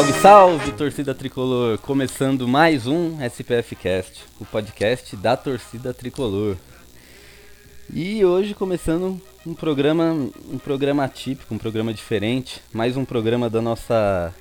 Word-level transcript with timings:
Salve, 0.00 0.12
salve, 0.14 0.72
torcida 0.72 1.14
tricolor! 1.14 1.76
Começando 1.76 2.48
mais 2.48 2.86
um 2.86 3.22
SPF 3.22 3.76
Cast, 3.76 4.24
o 4.40 4.46
podcast 4.46 5.14
da 5.14 5.36
torcida 5.36 5.92
tricolor. 5.92 6.56
E 7.92 8.24
hoje 8.24 8.54
começando 8.54 9.20
um 9.44 9.52
programa, 9.52 10.14
um 10.50 10.56
programa 10.56 11.04
atípico, 11.04 11.54
um 11.54 11.58
programa 11.58 11.92
diferente, 11.92 12.62
mais 12.72 12.96
um 12.96 13.04
programa 13.04 13.50
da 13.50 13.60
nossa 13.60 14.34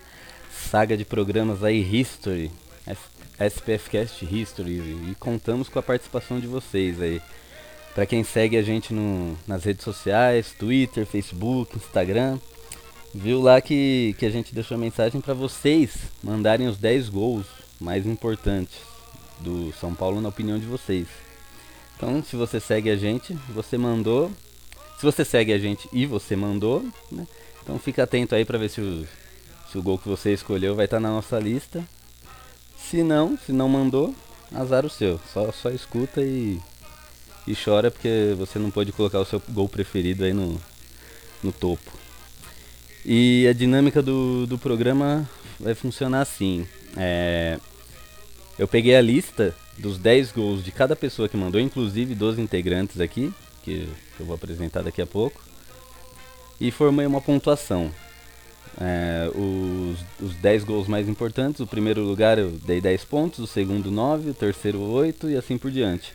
saga 0.49 0.95
de 0.95 1.03
programas 1.03 1.61
aí 1.61 1.81
History, 1.81 2.49
SPF 3.37 3.89
Cast 3.89 4.23
History, 4.33 4.77
e 5.11 5.15
contamos 5.19 5.67
com 5.67 5.77
a 5.77 5.83
participação 5.83 6.39
de 6.39 6.47
vocês 6.47 7.01
aí. 7.01 7.21
Para 7.93 8.05
quem 8.05 8.23
segue 8.23 8.55
a 8.55 8.61
gente 8.61 8.93
no, 8.93 9.37
nas 9.45 9.65
redes 9.65 9.83
sociais, 9.83 10.55
Twitter, 10.57 11.05
Facebook, 11.05 11.75
Instagram, 11.75 12.39
viu 13.13 13.41
lá 13.41 13.59
que, 13.61 14.15
que 14.17 14.25
a 14.25 14.29
gente 14.29 14.53
deixou 14.53 14.75
a 14.75 14.79
mensagem 14.79 15.19
para 15.21 15.33
vocês 15.33 15.95
mandarem 16.23 16.67
os 16.67 16.77
10 16.77 17.09
gols 17.09 17.45
mais 17.79 18.05
importantes 18.05 18.77
do 19.39 19.73
São 19.73 19.93
Paulo 19.93 20.21
na 20.21 20.29
opinião 20.29 20.59
de 20.59 20.65
vocês. 20.65 21.07
Então, 21.95 22.23
se 22.23 22.35
você 22.35 22.59
segue 22.59 22.89
a 22.89 22.95
gente, 22.95 23.33
você 23.49 23.77
mandou. 23.77 24.31
Se 24.97 25.05
você 25.05 25.23
segue 25.25 25.53
a 25.53 25.57
gente 25.57 25.87
e 25.91 26.05
você 26.05 26.35
mandou, 26.35 26.85
né? 27.11 27.25
Então 27.61 27.77
fica 27.77 28.03
atento 28.03 28.35
aí 28.35 28.43
para 28.43 28.57
ver 28.57 28.69
se 28.69 28.81
o, 28.81 29.07
se 29.71 29.77
o 29.77 29.83
gol 29.83 29.97
que 29.97 30.09
você 30.09 30.33
escolheu 30.33 30.75
vai 30.75 30.85
estar 30.85 30.97
tá 30.97 31.01
na 31.01 31.09
nossa 31.09 31.37
lista. 31.37 31.83
Se 32.77 33.03
não, 33.03 33.37
se 33.37 33.51
não 33.51 33.69
mandou, 33.69 34.15
azar 34.53 34.85
o 34.85 34.89
seu. 34.89 35.19
Só, 35.31 35.51
só 35.51 35.69
escuta 35.69 36.21
e, 36.21 36.59
e 37.45 37.53
chora 37.55 37.91
porque 37.91 38.33
você 38.37 38.57
não 38.57 38.71
pode 38.71 38.91
colocar 38.91 39.19
o 39.19 39.25
seu 39.25 39.41
gol 39.49 39.69
preferido 39.69 40.23
aí 40.23 40.33
no, 40.33 40.59
no 41.43 41.51
topo. 41.51 41.98
E 43.11 43.47
a 43.47 43.53
dinâmica 43.53 44.03
do, 44.03 44.45
do 44.45 44.55
programa 44.55 45.27
vai 45.59 45.73
funcionar 45.73 46.21
assim. 46.21 46.67
É, 46.95 47.57
eu 48.59 48.67
peguei 48.67 48.95
a 48.95 49.01
lista 49.01 49.55
dos 49.79 49.97
10 49.97 50.31
gols 50.31 50.63
de 50.63 50.71
cada 50.71 50.95
pessoa 50.95 51.27
que 51.27 51.35
mandou, 51.35 51.59
inclusive 51.59 52.13
dos 52.13 52.37
integrantes 52.37 53.01
aqui, 53.01 53.33
que 53.63 53.89
eu 54.19 54.27
vou 54.27 54.35
apresentar 54.35 54.83
daqui 54.83 55.01
a 55.01 55.07
pouco, 55.07 55.41
e 56.61 56.69
formei 56.69 57.07
uma 57.07 57.19
pontuação. 57.19 57.91
É, 58.79 59.27
os, 59.33 60.05
os 60.23 60.35
10 60.35 60.63
gols 60.63 60.87
mais 60.87 61.09
importantes, 61.09 61.61
o 61.61 61.65
primeiro 61.65 62.03
lugar 62.03 62.37
eu 62.37 62.51
dei 62.63 62.79
10 62.79 63.05
pontos, 63.05 63.39
o 63.39 63.47
segundo 63.47 63.89
9, 63.89 64.29
o 64.29 64.33
terceiro 64.35 64.81
8 64.81 65.31
e 65.31 65.35
assim 65.35 65.57
por 65.57 65.71
diante, 65.71 66.13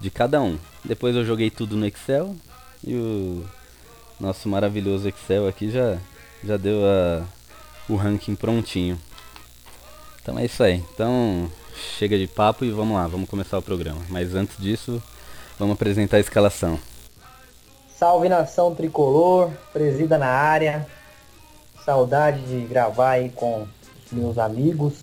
de 0.00 0.12
cada 0.12 0.40
um. 0.40 0.56
Depois 0.84 1.16
eu 1.16 1.24
joguei 1.24 1.50
tudo 1.50 1.76
no 1.76 1.84
Excel 1.84 2.36
e 2.86 2.94
o 2.94 3.44
nosso 4.20 4.48
maravilhoso 4.48 5.08
Excel 5.08 5.48
aqui 5.48 5.72
já 5.72 5.98
já 6.46 6.56
deu 6.56 6.78
a, 6.84 7.24
o 7.88 7.96
ranking 7.96 8.34
prontinho. 8.34 8.98
Então 10.22 10.38
é 10.38 10.44
isso 10.44 10.62
aí. 10.62 10.82
Então 10.94 11.50
chega 11.98 12.16
de 12.16 12.26
papo 12.26 12.64
e 12.64 12.70
vamos 12.70 12.96
lá, 12.96 13.06
vamos 13.06 13.28
começar 13.28 13.58
o 13.58 13.62
programa. 13.62 14.00
Mas 14.08 14.34
antes 14.34 14.56
disso, 14.58 15.02
vamos 15.58 15.74
apresentar 15.74 16.16
a 16.16 16.20
escalação. 16.20 16.78
Salve 17.98 18.28
nação 18.28 18.74
tricolor, 18.74 19.50
presida 19.72 20.18
na 20.18 20.26
área. 20.26 20.86
Saudade 21.84 22.40
de 22.42 22.66
gravar 22.66 23.10
aí 23.10 23.30
com 23.30 23.66
meus 24.10 24.38
amigos 24.38 24.94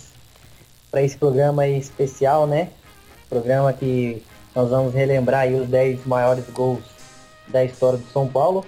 para 0.91 1.01
esse 1.01 1.17
programa 1.17 1.67
especial, 1.67 2.45
né? 2.45 2.69
Programa 3.29 3.73
que 3.73 4.21
nós 4.53 4.69
vamos 4.69 4.93
relembrar 4.93 5.41
aí 5.41 5.55
os 5.55 5.67
10 5.67 6.05
maiores 6.05 6.45
gols 6.49 6.83
da 7.47 7.63
história 7.63 7.97
do 7.97 8.05
São 8.11 8.27
Paulo 8.27 8.65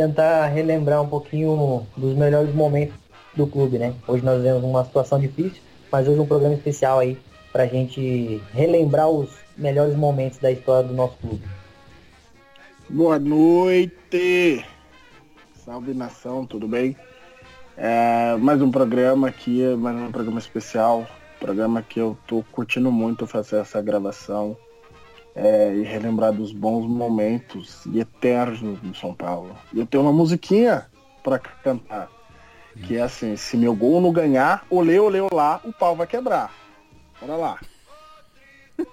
tentar 0.00 0.46
relembrar 0.46 1.02
um 1.02 1.08
pouquinho 1.08 1.86
dos 1.94 2.16
melhores 2.16 2.54
momentos 2.54 2.94
do 3.36 3.46
clube, 3.46 3.78
né? 3.78 3.92
Hoje 4.08 4.24
nós 4.24 4.42
vemos 4.42 4.64
uma 4.64 4.82
situação 4.82 5.20
difícil, 5.20 5.60
mas 5.92 6.08
hoje 6.08 6.18
um 6.18 6.26
programa 6.26 6.54
especial 6.54 7.00
aí 7.00 7.18
pra 7.52 7.66
gente 7.66 8.40
relembrar 8.54 9.10
os 9.10 9.28
melhores 9.58 9.94
momentos 9.94 10.38
da 10.38 10.50
história 10.50 10.88
do 10.88 10.94
nosso 10.94 11.18
clube. 11.18 11.42
Boa 12.88 13.18
noite! 13.18 14.64
Salve 15.66 15.92
nação, 15.92 16.46
tudo 16.46 16.66
bem? 16.66 16.96
É, 17.76 18.36
mais 18.36 18.62
um 18.62 18.70
programa 18.70 19.28
aqui, 19.28 19.62
mais 19.76 19.96
um 19.96 20.10
programa 20.10 20.38
especial, 20.38 21.06
programa 21.38 21.82
que 21.82 22.00
eu 22.00 22.16
tô 22.26 22.42
curtindo 22.50 22.90
muito 22.90 23.26
fazer 23.26 23.56
essa 23.56 23.82
gravação 23.82 24.56
é, 25.34 25.74
e 25.74 25.82
relembrar 25.82 26.32
dos 26.32 26.52
bons 26.52 26.86
momentos 26.86 27.84
e 27.86 28.00
eternos 28.00 28.78
do 28.80 28.94
São 28.94 29.14
Paulo. 29.14 29.56
E 29.72 29.78
eu 29.78 29.86
tenho 29.86 30.02
uma 30.02 30.12
musiquinha 30.12 30.86
para 31.22 31.38
cantar, 31.38 32.10
que 32.86 32.96
é 32.96 33.02
assim, 33.02 33.36
se 33.36 33.56
meu 33.56 33.74
gol 33.74 34.00
não 34.00 34.12
ganhar, 34.12 34.64
olê, 34.70 34.98
olê, 34.98 35.20
olá, 35.20 35.60
o 35.64 35.72
pau 35.72 35.94
vai 35.94 36.06
quebrar. 36.06 36.52
Bora 37.20 37.36
lá. 37.36 37.60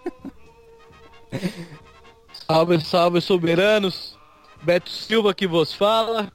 salve, 2.47 2.80
salve, 2.81 3.22
soberanos. 3.22 4.18
Beto 4.62 4.90
Silva 4.90 5.34
que 5.34 5.47
vos 5.47 5.74
fala. 5.74 6.31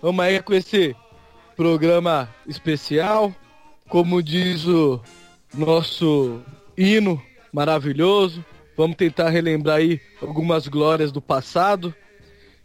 Vamos 0.00 0.24
aí 0.24 0.42
com 0.42 0.54
esse 0.54 0.96
programa 1.56 2.28
especial. 2.46 3.32
Como 3.88 4.22
diz 4.22 4.66
o 4.66 5.00
nosso 5.52 6.42
hino 6.76 7.22
maravilhoso, 7.52 8.44
Vamos 8.76 8.96
tentar 8.96 9.30
relembrar 9.30 9.76
aí 9.76 10.00
algumas 10.20 10.66
glórias 10.68 11.12
do 11.12 11.20
passado. 11.20 11.94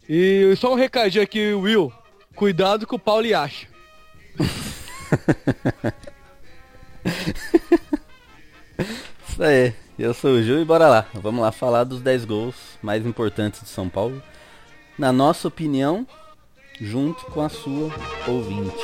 E 0.08 0.54
só 0.56 0.72
um 0.72 0.76
recadinho 0.76 1.22
aqui, 1.22 1.52
Will. 1.54 1.92
Cuidado 2.34 2.86
com 2.86 2.96
o 2.96 2.98
Paulo 2.98 3.36
acha. 3.36 3.68
Isso 9.28 9.42
aí. 9.42 9.72
Eu 9.98 10.14
sou 10.14 10.30
o 10.30 10.42
Gil 10.42 10.62
e 10.62 10.64
bora 10.64 10.88
lá. 10.88 11.06
Vamos 11.12 11.42
lá 11.42 11.52
falar 11.52 11.84
dos 11.84 12.00
10 12.00 12.24
gols 12.24 12.54
mais 12.80 13.04
importantes 13.04 13.60
de 13.60 13.68
São 13.68 13.86
Paulo. 13.86 14.22
Na 14.98 15.12
nossa 15.12 15.46
opinião, 15.46 16.06
junto 16.80 17.26
com 17.26 17.42
a 17.42 17.50
sua 17.50 17.92
ouvinte. 18.26 18.82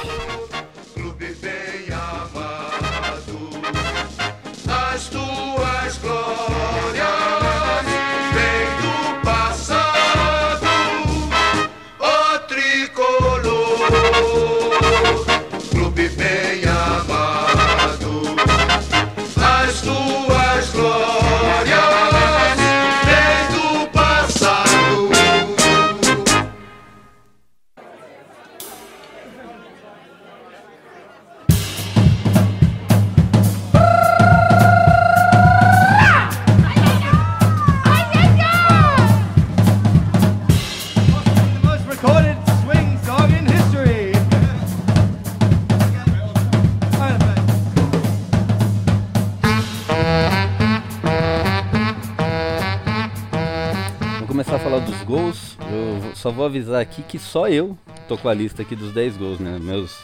Só 56.15 56.31
vou 56.31 56.47
avisar 56.47 56.81
aqui 56.81 57.03
que 57.03 57.19
só 57.19 57.49
eu 57.49 57.77
tô 58.09 58.17
com 58.17 58.29
a 58.29 58.35
lista 58.35 58.63
aqui 58.63 58.75
dos 58.75 58.93
10 58.93 59.17
gols, 59.17 59.39
né? 59.39 59.59
Meus 59.61 59.99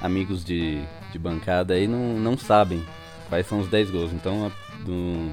amigos 0.00 0.44
de, 0.44 0.82
de 1.12 1.18
bancada 1.18 1.74
aí 1.74 1.86
não, 1.86 2.14
não 2.14 2.36
sabem 2.36 2.82
quais 3.28 3.46
são 3.46 3.60
os 3.60 3.68
10 3.68 3.90
gols. 3.90 4.12
Então, 4.12 4.46
a, 4.46 4.84
do, 4.84 5.30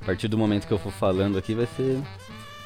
a 0.00 0.06
partir 0.06 0.28
do 0.28 0.38
momento 0.38 0.66
que 0.66 0.72
eu 0.72 0.78
for 0.78 0.92
falando 0.92 1.38
aqui, 1.38 1.54
vai 1.54 1.66
ser 1.76 2.00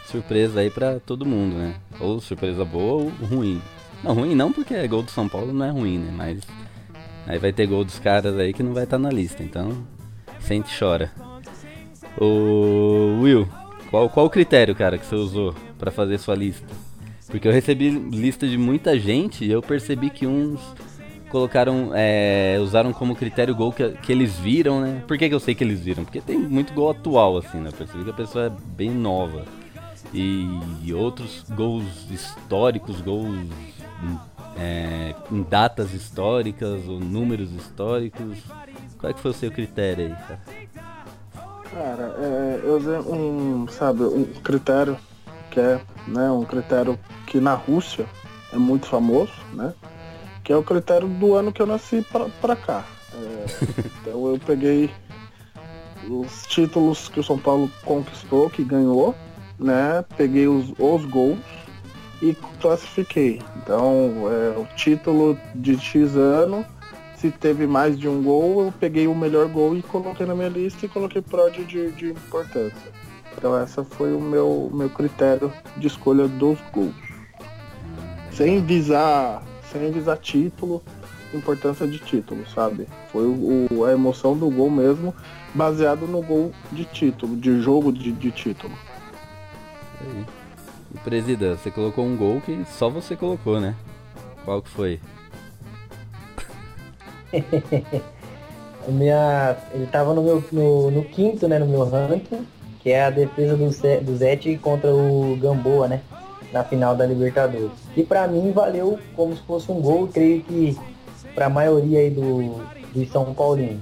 surpresa 0.06 0.60
aí 0.60 0.70
pra 0.70 1.00
todo 1.00 1.26
mundo, 1.26 1.56
né? 1.56 1.74
Ou 2.00 2.20
surpresa 2.20 2.64
boa 2.64 3.04
ou 3.04 3.26
ruim. 3.26 3.60
Não, 4.02 4.14
ruim 4.14 4.34
não, 4.34 4.52
porque 4.52 4.74
é 4.74 4.86
gol 4.86 5.02
do 5.02 5.10
São 5.10 5.28
Paulo 5.28 5.52
não 5.52 5.64
é 5.64 5.70
ruim, 5.70 5.98
né? 5.98 6.12
Mas 6.14 6.40
aí 7.26 7.38
vai 7.38 7.52
ter 7.52 7.66
gol 7.66 7.84
dos 7.84 7.98
caras 7.98 8.36
aí 8.38 8.52
que 8.52 8.62
não 8.62 8.74
vai 8.74 8.84
estar 8.84 8.96
tá 8.96 9.02
na 9.02 9.10
lista. 9.10 9.42
Então, 9.42 9.86
sente 10.40 10.74
e 10.74 10.78
chora. 10.78 11.10
O 12.18 13.20
Will, 13.22 13.48
qual, 13.92 14.08
qual 14.08 14.24
o 14.24 14.30
critério, 14.30 14.74
cara, 14.74 14.96
que 14.96 15.04
você 15.04 15.14
usou 15.14 15.54
para 15.78 15.90
fazer 15.90 16.16
sua 16.16 16.34
lista? 16.34 16.66
Porque 17.28 17.46
eu 17.46 17.52
recebi 17.52 17.90
lista 17.90 18.48
de 18.48 18.56
muita 18.56 18.98
gente 18.98 19.44
e 19.44 19.52
eu 19.52 19.60
percebi 19.60 20.08
que 20.08 20.26
uns 20.26 20.58
colocaram, 21.28 21.90
é, 21.94 22.56
usaram 22.58 22.90
como 22.90 23.14
critério 23.14 23.54
gol 23.54 23.70
que, 23.70 23.90
que 23.90 24.10
eles 24.10 24.38
viram, 24.38 24.80
né? 24.80 25.02
Por 25.06 25.18
que, 25.18 25.28
que 25.28 25.34
eu 25.34 25.40
sei 25.40 25.54
que 25.54 25.62
eles 25.62 25.80
viram? 25.80 26.04
Porque 26.04 26.22
tem 26.22 26.38
muito 26.38 26.72
gol 26.72 26.90
atual, 26.90 27.36
assim, 27.36 27.58
né? 27.58 27.68
Eu 27.68 27.72
percebi 27.74 28.04
que 28.04 28.10
a 28.10 28.14
pessoa 28.14 28.46
é 28.46 28.50
bem 28.74 28.90
nova. 28.90 29.44
E, 30.14 30.48
outros 30.94 31.44
gols 31.50 32.10
históricos, 32.10 33.02
gols 33.02 33.46
é, 34.58 35.14
em 35.30 35.42
datas 35.42 35.92
históricas 35.92 36.88
ou 36.88 36.98
números 36.98 37.52
históricos. 37.52 38.38
Qual 38.98 39.10
é 39.10 39.12
que 39.12 39.20
foi 39.20 39.32
o 39.32 39.34
seu 39.34 39.50
critério 39.50 40.06
aí, 40.06 40.12
cara? 40.12 40.40
Cara, 41.72 42.14
é, 42.19 42.60
eu 42.62 42.76
usei 42.76 42.98
um, 42.98 43.66
sabe, 43.66 44.02
um 44.02 44.24
critério 44.42 44.98
que 45.50 45.58
é, 45.58 45.80
né, 46.06 46.30
um 46.30 46.44
critério 46.44 46.98
que 47.26 47.40
na 47.40 47.54
Rússia 47.54 48.06
é 48.52 48.58
muito 48.58 48.86
famoso, 48.86 49.32
né? 49.54 49.72
Que 50.44 50.52
é 50.52 50.56
o 50.56 50.62
critério 50.62 51.08
do 51.08 51.34
ano 51.34 51.50
que 51.50 51.62
eu 51.62 51.66
nasci 51.66 52.04
pra, 52.12 52.26
pra 52.40 52.56
cá. 52.56 52.84
É, 53.14 53.44
então 54.00 54.28
eu 54.28 54.38
peguei 54.38 54.90
os 56.08 56.46
títulos 56.46 57.08
que 57.08 57.20
o 57.20 57.24
São 57.24 57.38
Paulo 57.38 57.70
conquistou, 57.84 58.50
que 58.50 58.62
ganhou, 58.62 59.14
né? 59.58 60.04
Peguei 60.16 60.48
os, 60.48 60.74
os 60.78 61.04
gols 61.06 61.38
e 62.20 62.34
classifiquei. 62.60 63.40
Então, 63.56 64.28
é, 64.30 64.58
o 64.58 64.66
título 64.76 65.38
de 65.54 65.78
X 65.78 66.16
ano, 66.16 66.66
se 67.22 67.30
teve 67.30 67.69
mais 67.69 67.96
de 67.96 68.08
um 68.08 68.20
gol, 68.20 68.64
eu 68.64 68.74
peguei 68.80 69.06
o 69.06 69.14
melhor 69.14 69.46
gol 69.46 69.76
e 69.76 69.82
coloquei 69.82 70.26
na 70.26 70.34
minha 70.34 70.48
lista 70.48 70.84
e 70.84 70.88
coloquei 70.88 71.22
prod 71.22 71.56
de, 71.56 71.92
de 71.92 72.10
importância. 72.10 72.90
Então 73.38 73.56
essa 73.56 73.84
foi 73.84 74.12
o 74.12 74.20
meu, 74.20 74.69
meu 74.74 74.90
critério 74.90 75.52
de 75.76 75.86
escolha 75.86 76.26
dos 76.26 76.58
gols. 76.72 76.92
Sem 78.32 78.60
visar, 78.64 79.40
sem 79.70 79.92
visar 79.92 80.16
título, 80.16 80.82
importância 81.32 81.86
de 81.86 82.00
título, 82.00 82.44
sabe? 82.48 82.88
Foi 83.12 83.24
o, 83.24 83.84
a 83.84 83.92
emoção 83.92 84.36
do 84.36 84.50
gol 84.50 84.69
mesmo, 84.69 85.14
baseado 85.54 86.08
no 86.08 86.20
gol 86.22 86.50
de 86.72 86.84
título, 86.84 87.36
de 87.36 87.62
jogo 87.62 87.92
de, 87.92 88.10
de 88.10 88.32
título. 88.32 88.74
E 90.92 90.98
Presida, 91.04 91.56
você 91.56 91.70
colocou 91.70 92.04
um 92.04 92.16
gol 92.16 92.40
que 92.40 92.64
só 92.66 92.90
você 92.90 93.14
colocou, 93.14 93.60
né? 93.60 93.76
Qual 94.44 94.60
que 94.60 94.69
foi? 94.69 94.98
minha, 98.88 99.56
ele 99.73 99.87
tava 99.87 100.12
no 100.14 100.23
meu 100.23 100.44
no, 100.52 100.90
no, 100.90 101.05
quinto, 101.05 101.49
né, 101.49 101.58
no 101.58 101.67
meu 101.67 101.88
ranking, 101.88 102.46
que 102.81 102.90
é 102.90 103.05
a 103.05 103.11
defesa 103.11 103.56
do, 103.56 103.69
do 104.00 104.17
Zete 104.17 104.58
contra 104.58 104.94
o 104.94 105.37
Gamboa, 105.40 105.88
né? 105.88 106.00
Na 106.52 106.62
final 106.62 106.94
da 106.94 107.06
Libertadores. 107.06 107.70
E 107.96 108.02
para 108.02 108.29
mim 108.29 108.52
valeu 108.52 108.99
como 109.17 109.34
se 109.34 109.43
fosse 109.43 109.73
um 109.73 109.81
gol, 109.81 110.08
creio 110.08 110.43
que 110.43 110.79
para 111.34 111.46
a 111.46 111.50
maioria 111.50 112.00
aí 112.00 112.11
do, 112.11 112.62
do 112.93 113.06
São 113.06 113.32
Paulino. 113.32 113.81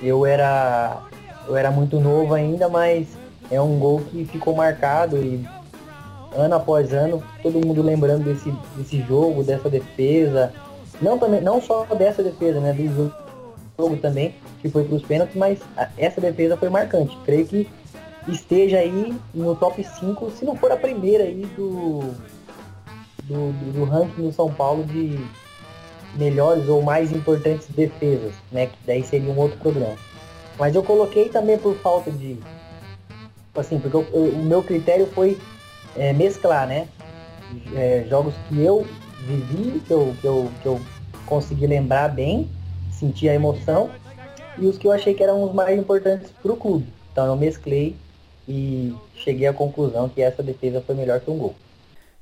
Eu 0.00 0.24
era 0.24 1.02
eu 1.48 1.56
era 1.56 1.70
muito 1.70 1.98
novo 1.98 2.32
ainda, 2.32 2.68
mas 2.68 3.08
é 3.50 3.60
um 3.60 3.78
gol 3.78 4.00
que 4.10 4.24
ficou 4.24 4.54
marcado 4.54 5.16
e 5.16 5.44
ano 6.32 6.54
após 6.54 6.92
ano, 6.92 7.22
todo 7.42 7.64
mundo 7.66 7.82
lembrando 7.82 8.24
desse, 8.24 8.54
desse 8.76 9.02
jogo, 9.02 9.42
dessa 9.42 9.68
defesa. 9.68 10.52
Não, 11.00 11.18
também, 11.18 11.40
não 11.40 11.60
só 11.60 11.84
dessa 11.86 12.22
defesa, 12.22 12.60
né? 12.60 12.72
Do 12.72 13.12
jogo 13.78 13.96
também, 13.96 14.34
que 14.60 14.68
foi 14.68 14.84
para 14.84 14.96
os 14.96 15.02
pênaltis, 15.02 15.36
mas 15.36 15.58
essa 15.96 16.20
defesa 16.20 16.56
foi 16.56 16.68
marcante. 16.68 17.16
Creio 17.24 17.46
que 17.46 17.68
esteja 18.28 18.78
aí 18.78 19.14
no 19.32 19.54
top 19.56 19.82
5, 19.82 20.30
se 20.30 20.44
não 20.44 20.56
for 20.56 20.70
a 20.70 20.76
primeira 20.76 21.24
aí 21.24 21.46
do, 21.56 22.00
do, 23.24 23.72
do, 23.72 23.84
ranking 23.84 24.22
do 24.22 24.32
São 24.32 24.52
Paulo 24.52 24.84
de 24.84 25.18
melhores 26.16 26.68
ou 26.68 26.82
mais 26.82 27.12
importantes 27.12 27.66
defesas, 27.68 28.34
né? 28.52 28.66
Que 28.66 28.76
daí 28.86 29.02
seria 29.02 29.30
um 29.30 29.38
outro 29.38 29.58
programa. 29.58 29.96
Mas 30.58 30.74
eu 30.74 30.82
coloquei 30.82 31.28
também 31.28 31.56
por 31.56 31.74
falta 31.76 32.10
de. 32.10 32.38
Assim, 33.54 33.78
porque 33.80 33.96
eu, 33.96 34.06
eu, 34.12 34.24
o 34.24 34.44
meu 34.44 34.62
critério 34.62 35.06
foi 35.06 35.38
é, 35.96 36.12
mesclar, 36.12 36.66
né? 36.66 36.86
É, 37.74 38.04
jogos 38.08 38.34
que 38.48 38.62
eu 38.62 38.86
vivi, 39.26 39.80
que 39.80 39.92
eu, 39.92 40.16
que, 40.20 40.26
eu, 40.26 40.50
que 40.62 40.66
eu 40.66 40.80
consegui 41.26 41.66
lembrar 41.66 42.08
bem, 42.08 42.48
sentir 42.90 43.28
a 43.28 43.34
emoção, 43.34 43.90
e 44.58 44.66
os 44.66 44.76
que 44.76 44.86
eu 44.86 44.92
achei 44.92 45.14
que 45.14 45.22
eram 45.22 45.42
os 45.42 45.54
mais 45.54 45.78
importantes 45.78 46.30
para 46.42 46.52
o 46.52 46.56
clube. 46.56 46.86
Então 47.12 47.26
eu 47.26 47.36
mesclei 47.36 47.96
e 48.48 48.94
cheguei 49.14 49.46
à 49.46 49.52
conclusão 49.52 50.08
que 50.08 50.20
essa 50.20 50.42
defesa 50.42 50.82
foi 50.84 50.94
melhor 50.94 51.20
que 51.20 51.30
um 51.30 51.38
gol. 51.38 51.54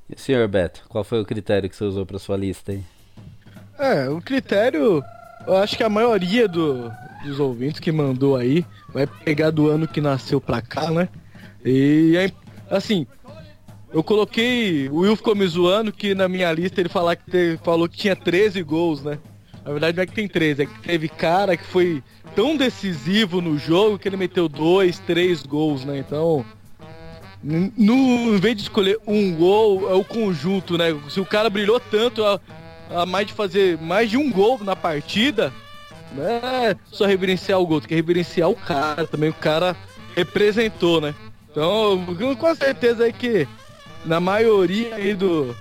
E 0.09 0.15
o 0.15 0.19
senhor 0.19 0.47
Beto, 0.47 0.83
qual 0.89 1.03
foi 1.03 1.21
o 1.21 1.25
critério 1.25 1.69
que 1.69 1.75
você 1.75 1.83
usou 1.83 2.05
para 2.05 2.19
sua 2.19 2.37
lista 2.37 2.71
aí? 2.71 2.83
É, 3.77 4.09
o 4.09 4.21
critério, 4.21 5.03
eu 5.47 5.55
acho 5.57 5.77
que 5.77 5.83
a 5.83 5.89
maioria 5.89 6.47
do, 6.47 6.91
dos 7.23 7.39
ouvintes 7.39 7.79
que 7.79 7.91
mandou 7.91 8.35
aí 8.35 8.65
vai 8.91 9.07
pegar 9.07 9.51
do 9.51 9.67
ano 9.69 9.87
que 9.87 10.01
nasceu 10.01 10.41
pra 10.41 10.61
cá, 10.61 10.91
né? 10.91 11.07
E 11.63 12.15
assim, 12.69 13.05
eu 13.91 14.03
coloquei. 14.03 14.89
O 14.89 14.99
Will 14.99 15.15
ficou 15.15 15.35
me 15.35 15.47
zoando 15.47 15.91
que 15.91 16.13
na 16.13 16.27
minha 16.27 16.51
lista 16.51 16.79
ele 16.79 16.89
falar 16.89 17.15
que 17.15 17.29
te, 17.29 17.59
falou 17.63 17.87
que 17.89 17.97
tinha 17.97 18.15
13 18.15 18.61
gols, 18.63 19.03
né? 19.03 19.17
Na 19.65 19.71
verdade 19.71 19.97
não 19.97 20.03
é 20.03 20.07
que 20.07 20.13
tem 20.13 20.27
13, 20.27 20.63
é 20.63 20.65
que 20.65 20.79
teve 20.79 21.09
cara 21.09 21.57
que 21.57 21.65
foi 21.65 22.03
tão 22.35 22.55
decisivo 22.55 23.41
no 23.41 23.57
jogo 23.57 23.99
que 23.99 24.07
ele 24.07 24.17
meteu 24.17 24.47
dois, 24.47 24.99
três 24.99 25.43
gols, 25.43 25.83
né? 25.85 25.97
Então. 25.97 26.45
No, 27.41 28.35
em 28.35 28.37
vez 28.37 28.57
de 28.57 28.63
escolher 28.63 28.99
um 29.07 29.33
gol, 29.33 29.89
é 29.89 29.93
o 29.93 30.03
conjunto, 30.03 30.77
né? 30.77 30.87
Se 31.09 31.21
o 31.21 31.25
cara 31.25 31.49
brilhou 31.49 31.79
tanto 31.79 32.23
a, 32.25 32.39
a 32.89 33.05
mais 33.05 33.27
de 33.27 33.33
fazer 33.33 33.77
mais 33.77 34.09
de 34.09 34.17
um 34.17 34.29
gol 34.29 34.59
na 34.61 34.75
partida, 34.75 35.53
né? 36.13 36.75
Só 36.91 37.05
reverenciar 37.05 37.59
o 37.59 37.65
gol, 37.65 37.79
tem 37.79 37.89
que 37.89 37.95
reverenciar 37.95 38.49
o 38.49 38.55
cara 38.55 39.07
também. 39.07 39.29
O 39.29 39.33
cara 39.33 39.75
representou, 40.15 40.99
né? 40.99 41.15
Então, 41.49 42.05
com 42.37 42.55
certeza 42.55 43.07
é 43.07 43.11
que 43.11 43.47
na 44.05 44.19
maioria 44.19 44.95
aí 44.95 45.13
do, 45.13 45.55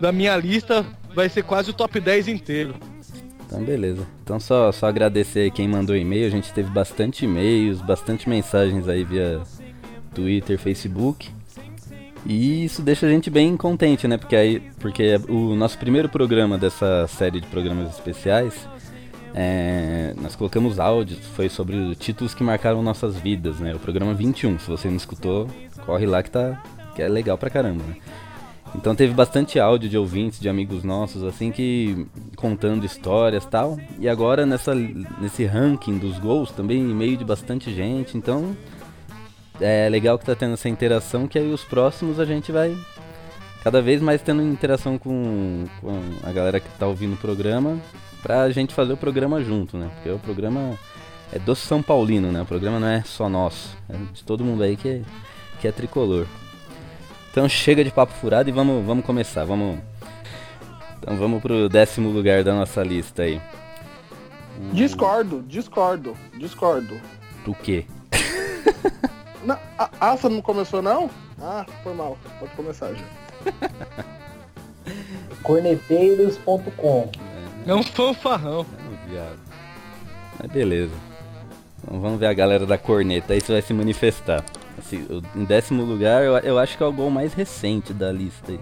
da 0.00 0.12
minha 0.12 0.36
lista 0.36 0.84
vai 1.14 1.28
ser 1.28 1.42
quase 1.42 1.70
o 1.70 1.74
top 1.74 2.00
10 2.00 2.28
inteiro. 2.28 2.74
Então 3.46 3.62
beleza. 3.62 4.06
Então 4.22 4.40
só, 4.40 4.72
só 4.72 4.86
agradecer 4.86 5.50
quem 5.50 5.68
mandou 5.68 5.94
e-mail. 5.94 6.26
A 6.26 6.30
gente 6.30 6.52
teve 6.52 6.70
bastante 6.70 7.24
e-mails, 7.24 7.80
bastante 7.82 8.28
mensagens 8.28 8.88
aí 8.88 9.04
via 9.04 9.42
Twitter, 10.14 10.58
Facebook. 10.58 11.30
E 12.24 12.64
isso 12.64 12.82
deixa 12.82 13.06
a 13.06 13.10
gente 13.10 13.28
bem 13.28 13.56
contente, 13.56 14.06
né? 14.06 14.16
Porque 14.16 14.36
aí, 14.36 14.62
porque 14.78 15.20
o 15.28 15.54
nosso 15.54 15.76
primeiro 15.76 16.08
programa 16.08 16.56
dessa 16.56 17.06
série 17.08 17.40
de 17.40 17.46
programas 17.48 17.92
especiais, 17.92 18.66
é, 19.34 20.14
nós 20.20 20.36
colocamos 20.36 20.78
áudios, 20.78 21.18
foi 21.34 21.48
sobre 21.48 21.94
títulos 21.96 22.32
que 22.32 22.44
marcaram 22.44 22.82
nossas 22.82 23.16
vidas, 23.16 23.58
né? 23.58 23.74
O 23.74 23.78
programa 23.78 24.14
21. 24.14 24.58
Se 24.60 24.70
você 24.70 24.88
não 24.88 24.96
escutou, 24.96 25.48
corre 25.84 26.06
lá 26.06 26.22
que 26.22 26.30
tá 26.30 26.62
que 26.94 27.02
é 27.02 27.08
legal 27.08 27.36
pra 27.38 27.50
caramba, 27.50 27.82
né? 27.84 27.96
Então 28.74 28.94
teve 28.94 29.12
bastante 29.12 29.60
áudio 29.60 29.88
de 29.88 29.98
ouvintes, 29.98 30.40
de 30.40 30.48
amigos 30.48 30.82
nossos, 30.82 31.22
assim, 31.24 31.50
que 31.50 32.06
contando 32.36 32.86
histórias 32.86 33.44
tal. 33.44 33.78
E 33.98 34.08
agora 34.08 34.46
nessa, 34.46 34.74
nesse 34.74 35.44
ranking 35.44 35.98
dos 35.98 36.18
gols 36.18 36.50
também, 36.50 36.78
e-mail 36.90 37.16
de 37.16 37.24
bastante 37.24 37.72
gente. 37.72 38.16
Então 38.16 38.56
é 39.60 39.88
legal 39.88 40.18
que 40.18 40.24
tá 40.24 40.34
tendo 40.34 40.54
essa 40.54 40.68
interação, 40.68 41.28
que 41.28 41.38
aí 41.38 41.52
os 41.52 41.62
próximos 41.64 42.18
a 42.18 42.24
gente 42.24 42.50
vai 42.50 42.74
cada 43.62 43.80
vez 43.80 44.00
mais 44.00 44.22
tendo 44.22 44.42
interação 44.42 44.98
com, 44.98 45.64
com 45.80 46.00
a 46.24 46.32
galera 46.32 46.58
que 46.58 46.68
tá 46.78 46.86
ouvindo 46.86 47.14
o 47.14 47.18
programa, 47.18 47.78
pra 48.22 48.50
gente 48.50 48.74
fazer 48.74 48.92
o 48.92 48.96
programa 48.96 49.42
junto, 49.42 49.76
né? 49.76 49.90
Porque 49.94 50.10
o 50.10 50.18
programa 50.18 50.78
é 51.32 51.38
do 51.38 51.54
São 51.54 51.82
Paulino, 51.82 52.32
né? 52.32 52.42
O 52.42 52.46
programa 52.46 52.80
não 52.80 52.88
é 52.88 53.02
só 53.02 53.28
nosso, 53.28 53.76
é 53.88 53.96
de 54.12 54.24
todo 54.24 54.44
mundo 54.44 54.62
aí 54.62 54.76
que 54.76 54.88
é, 54.88 55.02
que 55.60 55.68
é 55.68 55.72
tricolor. 55.72 56.26
Então 57.32 57.48
chega 57.48 57.82
de 57.82 57.90
papo 57.90 58.12
furado 58.12 58.50
e 58.50 58.52
vamos, 58.52 58.84
vamos 58.84 59.06
começar. 59.06 59.44
Vamos. 59.44 59.78
Então 60.98 61.16
vamos 61.16 61.40
pro 61.40 61.66
décimo 61.66 62.10
lugar 62.10 62.44
da 62.44 62.52
nossa 62.52 62.82
lista 62.82 63.22
aí. 63.22 63.40
Discordo, 64.70 65.42
discordo, 65.48 66.14
discordo. 66.38 67.00
Do 67.42 67.54
quê? 67.54 67.86
Não, 69.42 69.58
a, 69.78 69.90
ah, 69.98 70.16
você 70.16 70.28
não 70.28 70.40
começou 70.40 70.80
não? 70.80 71.10
Ah, 71.40 71.66
foi 71.82 71.92
mal. 71.94 72.16
Pode 72.38 72.54
começar 72.54 72.92
já. 72.94 73.04
Corneteiros.com 75.42 77.10
É 77.66 77.74
um 77.74 77.82
fanfarrão. 77.82 78.64
É 78.78 78.88
um 78.88 79.10
viado. 79.10 79.40
Mas 80.38 80.52
beleza. 80.52 80.94
Então 81.82 82.00
vamos 82.00 82.20
ver 82.20 82.26
a 82.26 82.32
galera 82.32 82.64
da 82.64 82.78
corneta 82.78 83.32
aí 83.32 83.40
se 83.40 83.50
vai 83.50 83.62
se 83.62 83.74
manifestar. 83.74 84.44
Assim, 84.84 85.06
em 85.36 85.44
décimo 85.44 85.84
lugar, 85.84 86.24
eu, 86.24 86.36
eu 86.38 86.58
acho 86.58 86.76
que 86.76 86.82
é 86.82 86.86
o 86.86 86.92
gol 86.92 87.08
mais 87.08 87.32
recente 87.32 87.94
da 87.94 88.10
lista 88.10 88.50
aí. 88.50 88.60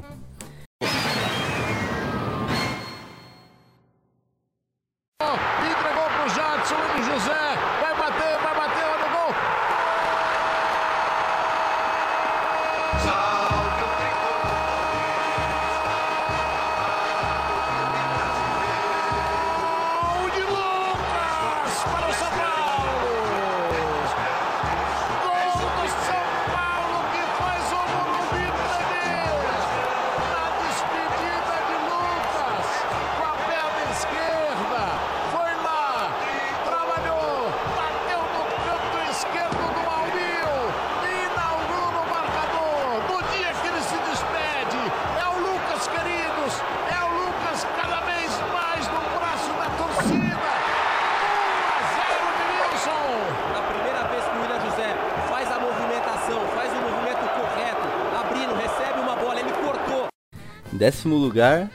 Décimo 61.01 61.17
lugar, 61.17 61.71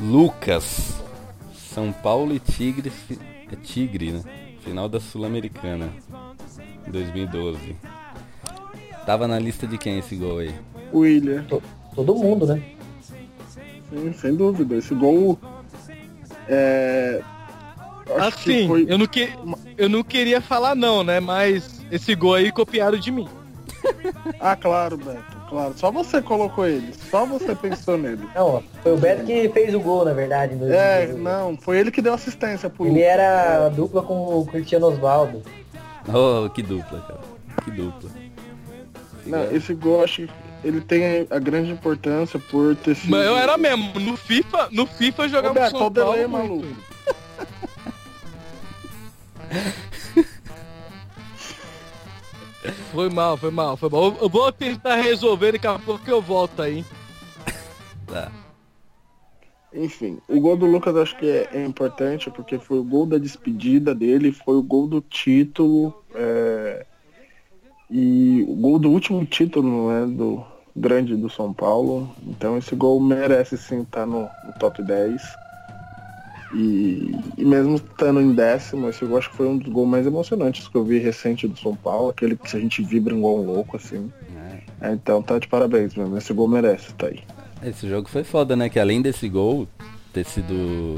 Lucas. 0.00 0.94
São 1.54 1.92
Paulo 1.92 2.34
e 2.34 2.38
Tigre. 2.38 2.90
É 3.52 3.56
Tigre, 3.56 4.12
né? 4.12 4.22
Final 4.64 4.88
da 4.88 4.98
Sul-Americana. 4.98 5.90
2012. 6.88 7.76
Tava 9.04 9.28
na 9.28 9.38
lista 9.38 9.66
de 9.66 9.76
quem 9.76 9.98
esse 9.98 10.16
gol 10.16 10.38
aí? 10.38 10.54
William. 10.94 11.44
Todo 11.94 12.14
mundo, 12.14 12.46
né? 12.46 12.62
Sim, 13.90 14.12
sem 14.14 14.34
dúvida. 14.34 14.76
Esse 14.76 14.94
gol. 14.94 15.38
É. 16.48 17.20
acho 18.16 18.38
que 18.44 18.50
Assim, 18.52 18.66
foi- 18.66 18.86
eu, 18.88 18.96
não 18.96 19.06
que... 19.06 19.28
eu 19.76 19.88
não 19.90 20.02
queria 20.02 20.40
falar 20.40 20.74
não, 20.74 21.04
né? 21.04 21.20
Mas 21.20 21.84
esse 21.90 22.14
gol 22.14 22.34
aí 22.34 22.50
copiaram 22.50 22.98
de 22.98 23.10
mim. 23.10 23.28
Ah, 24.40 24.56
claro, 24.56 24.96
Beto. 24.96 25.39
Claro. 25.50 25.74
Só 25.76 25.90
você 25.90 26.22
colocou 26.22 26.64
ele. 26.66 26.94
Só 27.10 27.26
você 27.26 27.54
pensou 27.56 27.98
nele. 27.98 28.26
Não, 28.34 28.62
foi 28.82 28.92
o 28.92 28.96
Beto 28.96 29.24
que 29.24 29.48
fez 29.48 29.74
o 29.74 29.80
gol, 29.80 30.04
na 30.04 30.12
verdade, 30.12 30.54
em 30.54 30.58
É, 30.72 31.06
2018. 31.08 31.18
não. 31.18 31.56
Foi 31.56 31.78
ele 31.78 31.90
que 31.90 32.00
deu 32.00 32.14
assistência 32.14 32.70
pro 32.70 32.86
Ele 32.86 33.02
era 33.02 33.66
a 33.66 33.68
dupla 33.68 34.00
com 34.02 34.38
o 34.38 34.46
Cristiano 34.46 34.86
Osvaldo. 34.86 35.42
Oh, 36.08 36.48
que 36.48 36.62
dupla, 36.62 37.00
cara. 37.00 37.20
Que 37.64 37.70
dupla. 37.72 38.08
Não, 39.26 39.50
esse 39.54 39.74
gol, 39.74 40.02
acho 40.04 40.22
que 40.22 40.30
ele 40.64 40.80
tem 40.80 41.26
a 41.30 41.38
grande 41.38 41.70
importância 41.72 42.38
por 42.50 42.74
ter 42.76 42.94
sido. 42.94 43.10
Mas 43.10 43.26
eu 43.26 43.36
era 43.36 43.58
mesmo. 43.58 43.98
No 44.00 44.16
FIFA, 44.16 44.68
no 44.70 44.86
FIFA 44.86 45.22
eu 45.22 45.26
Ô, 45.26 45.28
jogava 45.28 45.54
Beto, 45.54 45.78
São 45.78 45.90
delay, 45.90 46.26
Paulo. 46.28 46.46
muito. 46.46 46.64
maluco. 46.66 46.90
Foi 52.92 53.08
mal, 53.08 53.36
foi 53.36 53.50
mal, 53.50 53.76
foi 53.76 53.88
mal. 53.88 54.16
Eu- 54.20 54.28
vou 54.28 54.52
tentar 54.52 54.96
resolver 54.96 55.52
daqui 55.52 55.66
a 55.66 55.78
pouco 55.78 56.04
que 56.04 56.10
eu 56.10 56.20
volto 56.20 56.60
aí. 56.60 56.84
Tá. 58.06 58.30
Enfim, 59.72 60.18
o 60.28 60.40
gol 60.40 60.56
do 60.56 60.66
Lucas 60.66 60.96
acho 60.96 61.16
que 61.16 61.26
é, 61.26 61.48
é 61.52 61.64
importante 61.64 62.28
porque 62.30 62.58
foi 62.58 62.78
o 62.78 62.84
gol 62.84 63.06
da 63.06 63.18
despedida 63.18 63.94
dele, 63.94 64.32
foi 64.32 64.56
o 64.56 64.62
gol 64.62 64.88
do 64.88 65.00
título 65.00 65.94
é, 66.12 66.84
e 67.88 68.44
o 68.48 68.54
gol 68.56 68.80
do 68.80 68.90
último 68.90 69.24
título 69.24 69.88
né, 69.90 70.06
do 70.06 70.44
grande 70.74 71.14
do 71.16 71.30
São 71.30 71.52
Paulo. 71.52 72.10
Então 72.26 72.58
esse 72.58 72.74
gol 72.74 73.00
merece 73.00 73.56
sim 73.56 73.82
estar 73.82 74.04
no, 74.06 74.22
no 74.22 74.52
top 74.58 74.82
10. 74.82 75.22
E, 76.52 77.14
e 77.38 77.44
mesmo 77.44 77.76
estando 77.76 78.20
em 78.20 78.34
décimo, 78.34 78.88
esse 78.88 79.04
gol 79.04 79.18
acho 79.18 79.30
que 79.30 79.36
foi 79.36 79.46
um 79.46 79.56
dos 79.56 79.72
gols 79.72 79.88
mais 79.88 80.06
emocionantes 80.06 80.66
que 80.66 80.76
eu 80.76 80.84
vi 80.84 80.98
recente 80.98 81.46
do 81.46 81.56
São 81.58 81.76
Paulo, 81.76 82.10
aquele 82.10 82.36
que 82.36 82.56
a 82.56 82.60
gente 82.60 82.82
vibra 82.82 83.14
igual 83.14 83.38
um 83.38 83.46
louco 83.46 83.76
assim. 83.76 84.10
É, 84.80 84.92
então 84.92 85.22
tá 85.22 85.38
de 85.38 85.46
parabéns 85.46 85.94
mesmo, 85.94 86.16
esse 86.16 86.32
gol 86.32 86.48
merece, 86.48 86.92
tá 86.94 87.06
aí. 87.06 87.20
Esse 87.62 87.88
jogo 87.88 88.08
foi 88.08 88.24
foda, 88.24 88.56
né? 88.56 88.68
Que 88.68 88.80
além 88.80 89.02
desse 89.02 89.28
gol 89.28 89.68
ter 90.12 90.24
sido 90.24 90.96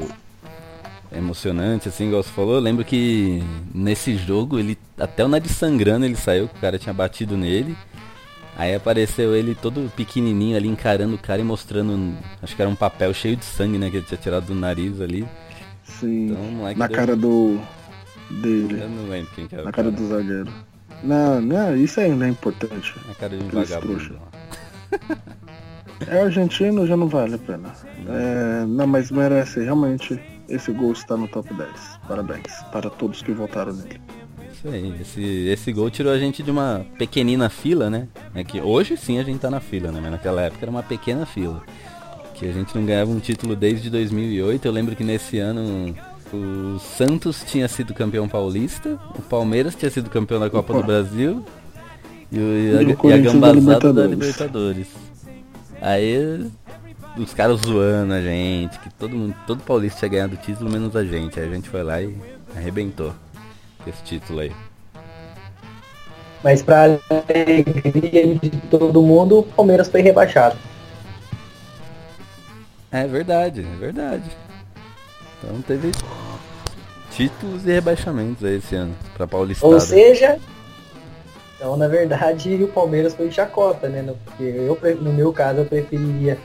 emocionante, 1.11 1.89
assim, 1.89 2.07
igual 2.07 2.23
você 2.23 2.29
falou, 2.29 2.55
eu 2.55 2.61
lembro 2.61 2.83
que 2.85 3.43
nesse 3.73 4.15
jogo 4.15 4.57
ele. 4.57 4.77
Até 4.97 5.23
o 5.23 5.27
nariz 5.27 5.51
sangrando 5.51 6.05
ele 6.05 6.15
saiu, 6.15 6.47
que 6.47 6.57
o 6.57 6.61
cara 6.61 6.79
tinha 6.79 6.93
batido 6.93 7.37
nele. 7.37 7.75
Aí 8.55 8.73
apareceu 8.75 9.35
ele 9.35 9.55
todo 9.55 9.91
pequenininho 9.95 10.55
ali 10.55 10.67
encarando 10.67 11.15
o 11.15 11.17
cara 11.17 11.41
e 11.41 11.43
mostrando. 11.43 12.15
Acho 12.41 12.55
que 12.55 12.61
era 12.61 12.69
um 12.69 12.75
papel 12.75 13.13
cheio 13.13 13.35
de 13.35 13.45
sangue, 13.45 13.77
né? 13.77 13.89
Que 13.89 13.97
ele 13.97 14.05
tinha 14.05 14.17
tirado 14.17 14.45
do 14.45 14.55
nariz 14.55 15.01
ali. 15.01 15.27
Sim, 15.99 16.27
Então, 16.31 16.75
na 16.77 16.87
deu- 16.87 16.97
cara 16.97 17.15
do 17.15 17.59
dele. 18.29 18.81
Eu 18.81 18.89
não 18.89 19.09
lembro 19.09 19.31
quem 19.35 19.47
que 19.47 19.55
era. 19.55 19.63
Na 19.65 19.69
o 19.69 19.73
cara 19.73 19.91
do 19.91 20.07
zagueiro. 20.07 20.51
Não, 21.03 21.41
não, 21.41 21.75
isso 21.75 21.99
ainda 21.99 22.25
é 22.25 22.29
importante. 22.29 22.93
Na 23.07 23.13
cara 23.15 23.37
de 23.37 23.43
um 23.43 23.47
vagabundo. 23.49 24.19
É 26.07 26.21
argentino, 26.21 26.85
já 26.85 26.97
não 26.97 27.07
vale 27.07 27.35
a 27.35 27.37
pena. 27.37 27.71
É, 28.09 28.65
não, 28.65 28.85
mas 28.85 29.09
merece, 29.09 29.61
realmente, 29.63 30.19
esse 30.49 30.71
gol 30.71 30.91
está 30.91 31.15
no 31.15 31.27
top 31.29 31.53
10. 31.53 31.69
Parabéns 32.07 32.61
para 32.73 32.89
todos 32.89 33.21
que 33.21 33.31
votaram 33.31 33.71
nele. 33.73 34.01
Isso 34.51 34.67
aí, 34.67 34.93
esse, 34.99 35.21
esse 35.47 35.71
gol 35.71 35.89
tirou 35.89 36.11
a 36.11 36.17
gente 36.17 36.43
de 36.43 36.51
uma 36.51 36.85
pequenina 36.97 37.49
fila, 37.49 37.89
né? 37.89 38.07
É 38.35 38.43
que 38.43 38.59
hoje 38.59 38.97
sim 38.97 39.17
a 39.19 39.23
gente 39.23 39.39
tá 39.39 39.49
na 39.49 39.59
fila, 39.61 39.91
né? 39.91 39.99
Mas 40.01 40.11
naquela 40.11 40.41
época 40.41 40.63
era 40.65 40.71
uma 40.71 40.83
pequena 40.83 41.25
fila. 41.25 41.61
Que 42.33 42.47
a 42.47 42.51
gente 42.51 42.75
não 42.75 42.85
ganhava 42.85 43.11
um 43.11 43.19
título 43.19 43.55
desde 43.55 43.89
2008. 43.89 44.65
Eu 44.65 44.71
lembro 44.71 44.95
que 44.95 45.03
nesse 45.03 45.39
ano 45.39 45.95
o 46.33 46.79
Santos 46.79 47.43
tinha 47.45 47.67
sido 47.67 47.93
campeão 47.93 48.27
paulista, 48.27 48.99
o 49.15 49.21
Palmeiras 49.21 49.75
tinha 49.75 49.91
sido 49.91 50.09
campeão 50.09 50.39
da 50.39 50.49
Copa 50.49 50.73
Opa. 50.73 50.81
do 50.81 50.87
Brasil 50.87 51.45
e, 52.31 52.39
o, 52.39 52.41
e, 52.41 52.77
a, 52.77 52.83
e 52.83 52.91
a 52.91 52.95
Corinthians 52.95 53.33
da 53.39 53.53
gambazada 53.53 53.93
da 53.93 54.07
Libertadores. 54.07 54.87
Libertadores. 54.87 54.87
Aí 55.79 56.51
os 57.17 57.33
caras 57.33 57.59
zoando 57.61 58.13
a 58.13 58.21
gente, 58.21 58.79
que 58.79 58.89
todo 58.89 59.15
mundo, 59.15 59.35
todo 59.45 59.61
paulista 59.61 59.99
tinha 59.99 60.09
ganhado 60.09 60.33
o 60.33 60.37
título 60.37 60.71
menos 60.71 60.95
a 60.95 61.03
gente. 61.03 61.39
Aí 61.39 61.47
a 61.47 61.53
gente 61.53 61.69
foi 61.69 61.83
lá 61.83 62.01
e 62.01 62.15
arrebentou 62.55 63.13
esse 63.85 64.01
título 64.03 64.39
aí. 64.39 64.51
Mas 66.43 66.61
pra 66.61 66.83
alegria 66.83 68.35
de 68.35 68.49
todo 68.69 69.01
mundo, 69.01 69.39
o 69.39 69.43
Palmeiras 69.43 69.87
foi 69.87 70.01
rebaixado. 70.01 70.57
É 72.93 73.07
verdade, 73.07 73.61
é 73.61 73.77
verdade. 73.77 74.23
Então 75.39 75.61
teve 75.63 75.91
títulos 77.11 77.65
e 77.65 77.71
rebaixamentos 77.71 78.43
aí 78.45 78.57
esse 78.57 78.75
ano 78.75 78.95
pra 79.17 79.27
Paulistada. 79.27 79.73
Ou 79.73 79.79
seja, 79.79 80.39
então 81.57 81.75
na 81.75 81.87
verdade 81.87 82.63
o 82.63 82.67
Palmeiras 82.67 83.13
foi 83.15 83.31
chacota, 83.31 83.89
né? 83.89 84.13
Porque 84.25 84.43
eu, 84.43 84.77
no 85.01 85.11
meu 85.11 85.33
caso, 85.33 85.59
eu 85.59 85.65
preferiria 85.65 86.37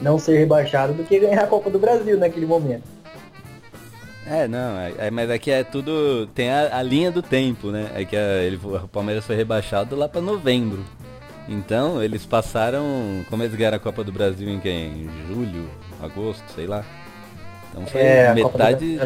não 0.00 0.18
ser 0.18 0.38
rebaixado 0.38 0.92
do 0.94 1.02
que 1.04 1.18
ganhar 1.18 1.42
a 1.42 1.46
Copa 1.46 1.68
do 1.68 1.78
Brasil 1.78 2.16
naquele 2.16 2.46
momento. 2.46 2.84
É, 4.24 4.46
não, 4.46 4.78
é, 4.78 4.92
é- 4.98 5.10
mas 5.10 5.30
aqui 5.30 5.50
é 5.50 5.64
tudo. 5.64 6.26
Tem 6.34 6.50
a, 6.50 6.78
a 6.78 6.82
linha 6.82 7.10
do 7.10 7.22
tempo, 7.22 7.70
né? 7.70 7.90
É 7.94 8.04
que 8.04 8.14
a- 8.16 8.42
ele, 8.42 8.56
o 8.62 8.86
Palmeiras 8.88 9.24
foi 9.24 9.34
rebaixado 9.34 9.96
lá 9.96 10.08
pra 10.08 10.20
novembro. 10.20 10.84
Então 11.48 12.02
eles 12.02 12.26
passaram. 12.26 13.24
Como 13.30 13.42
eles 13.42 13.54
ganharam 13.56 13.78
a 13.78 13.80
Copa 13.80 14.04
do 14.04 14.12
Brasil 14.12 14.48
em 14.48 14.60
quem? 14.60 15.04
Em 15.04 15.10
julho, 15.28 15.66
agosto, 16.00 16.44
sei 16.54 16.66
lá. 16.66 16.84
Então 17.70 17.86
foi 17.86 18.00
É, 18.00 18.34
metade. 18.34 18.98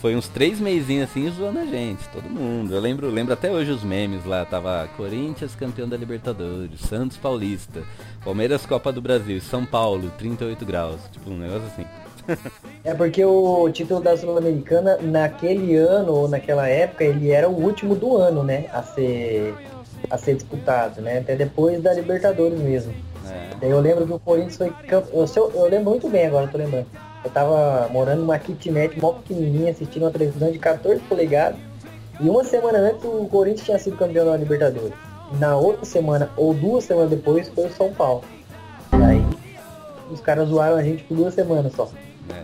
Foi 0.00 0.16
uns 0.16 0.28
três 0.28 0.60
meizinhos 0.60 1.08
assim 1.08 1.30
zoando 1.30 1.60
a 1.60 1.64
gente, 1.64 2.08
todo 2.08 2.28
mundo. 2.28 2.74
Eu 2.74 2.80
lembro, 2.80 3.08
lembro 3.10 3.32
até 3.32 3.50
hoje 3.50 3.70
os 3.70 3.84
memes 3.84 4.24
lá, 4.24 4.44
tava 4.44 4.88
Corinthians 4.96 5.54
campeão 5.54 5.88
da 5.88 5.96
Libertadores, 5.96 6.80
Santos 6.80 7.16
Paulista, 7.16 7.82
Palmeiras 8.24 8.66
Copa 8.66 8.92
do 8.92 9.00
Brasil, 9.00 9.40
São 9.40 9.64
Paulo, 9.64 10.10
38 10.18 10.64
graus. 10.66 11.00
Tipo, 11.12 11.30
um 11.30 11.38
negócio 11.38 11.66
assim. 11.66 11.86
É 12.84 12.94
porque 12.94 13.24
o 13.24 13.70
título 13.70 14.00
da 14.00 14.16
Sul-Americana, 14.16 14.98
naquele 14.98 15.76
ano 15.76 16.12
ou 16.12 16.28
naquela 16.28 16.68
época, 16.68 17.04
ele 17.04 17.30
era 17.30 17.48
o 17.48 17.52
último 17.54 17.94
do 17.96 18.16
ano, 18.16 18.42
né? 18.42 18.66
A 18.72 18.82
ser, 18.82 19.54
a 20.10 20.16
ser 20.18 20.34
disputado, 20.34 21.00
né? 21.00 21.18
Até 21.18 21.36
depois 21.36 21.82
da 21.82 21.92
Libertadores 21.92 22.58
mesmo. 22.58 22.94
É. 23.30 23.50
Daí 23.60 23.70
eu 23.70 23.80
lembro 23.80 24.06
que 24.06 24.12
o 24.12 24.18
Corinthians 24.18 24.56
foi 24.56 24.70
campeão. 24.70 25.04
Eu, 25.12 25.26
eu- 25.36 25.52
eu 25.54 25.68
lembro 25.68 25.90
muito 25.90 26.08
bem 26.08 26.26
agora, 26.26 26.46
tô 26.48 26.58
lembrando. 26.58 26.86
Eu 27.24 27.30
tava 27.30 27.88
morando 27.92 28.20
numa 28.20 28.38
kitnet 28.38 29.00
mó 29.00 29.12
pequenininha, 29.12 29.70
assistindo 29.72 30.02
uma 30.04 30.10
televisão 30.10 30.50
de 30.52 30.58
14 30.58 31.00
polegadas. 31.02 31.58
E 32.20 32.28
uma 32.28 32.44
semana 32.44 32.78
antes 32.78 33.04
o 33.04 33.26
Corinthians 33.30 33.64
tinha 33.66 33.78
sido 33.78 33.96
campeão 33.96 34.26
da 34.26 34.36
Libertadores. 34.36 34.92
Na 35.38 35.56
outra 35.56 35.84
semana, 35.84 36.30
ou 36.36 36.54
duas 36.54 36.84
semanas 36.84 37.10
depois, 37.10 37.48
foi 37.50 37.66
o 37.66 37.72
São 37.72 37.92
Paulo. 37.92 38.22
E 38.92 39.02
aí 39.02 39.24
os 40.10 40.20
caras 40.20 40.48
zoaram 40.48 40.76
a 40.76 40.82
gente 40.82 41.04
por 41.04 41.16
duas 41.16 41.34
semanas 41.34 41.72
só. 41.74 41.88
É. 42.34 42.42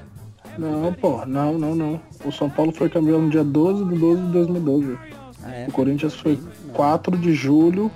Não, 0.59 0.93
pô, 0.93 1.25
não, 1.27 1.59
não, 1.59 1.75
não. 1.75 2.01
O 2.25 2.31
São 2.31 2.49
Paulo 2.51 2.73
foi 2.73 2.89
campeão 2.89 3.23
no 3.23 3.31
dia 3.31 3.43
12 3.43 3.85
de 3.87 3.99
12 3.99 4.23
de 4.23 4.29
2012. 4.33 4.99
Ah, 5.43 5.55
é? 5.55 5.67
O 5.69 5.73
Corinthians 5.73 6.15
foi 6.15 6.39
4 6.75 7.17
de 7.17 7.33
julho 7.33 7.91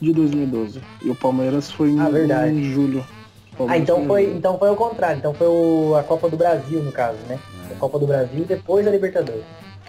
de 0.00 0.12
2012. 0.12 0.80
E 1.02 1.10
o 1.10 1.14
Palmeiras 1.14 1.70
foi 1.70 1.90
em, 1.90 2.00
Ah, 2.00 2.08
verdade. 2.08 2.52
em 2.54 2.64
julho. 2.72 2.98
O 3.00 3.02
Ah, 3.02 3.56
Palmeiras 3.58 3.82
então 3.82 4.06
foi, 4.06 4.24
julho. 4.24 4.36
então 4.36 4.58
foi 4.58 4.70
o 4.70 4.76
contrário. 4.76 5.18
Então 5.18 5.34
foi 5.34 5.46
o- 5.46 5.94
a 5.96 6.02
Copa 6.02 6.28
do 6.28 6.36
Brasil, 6.36 6.82
no 6.82 6.92
caso, 6.92 7.18
né? 7.28 7.38
A 7.70 7.74
Copa 7.76 7.98
do 7.98 8.06
Brasil 8.06 8.40
e 8.42 8.44
depois 8.44 8.86
a 8.86 8.90
Libertadores. 8.90 9.44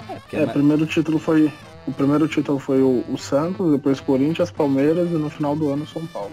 É, 0.09 0.13
porque 0.15 0.35
É, 0.37 0.45
na- 0.45 0.53
primeiro 0.53 0.85
título 0.85 1.17
foi. 1.19 1.51
O 1.87 1.91
primeiro 1.91 2.27
título 2.27 2.57
foi 2.59 2.81
o, 2.81 3.03
o 3.09 3.17
Santos, 3.17 3.71
depois 3.71 3.99
Corinthians, 3.99 4.49
Palmeiras 4.51 5.09
e 5.09 5.13
no 5.13 5.29
final 5.29 5.55
do 5.55 5.69
ano 5.71 5.85
São 5.87 6.05
Paulo. 6.07 6.31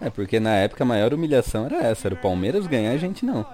É, 0.00 0.10
porque 0.10 0.38
na 0.38 0.54
época 0.56 0.84
a 0.84 0.86
maior 0.86 1.12
humilhação 1.14 1.66
era 1.66 1.82
essa, 1.82 2.06
era 2.08 2.14
o 2.14 2.18
Palmeiras 2.18 2.66
ganhar 2.66 2.92
e 2.92 2.96
a 2.96 2.98
gente 2.98 3.24
não. 3.24 3.44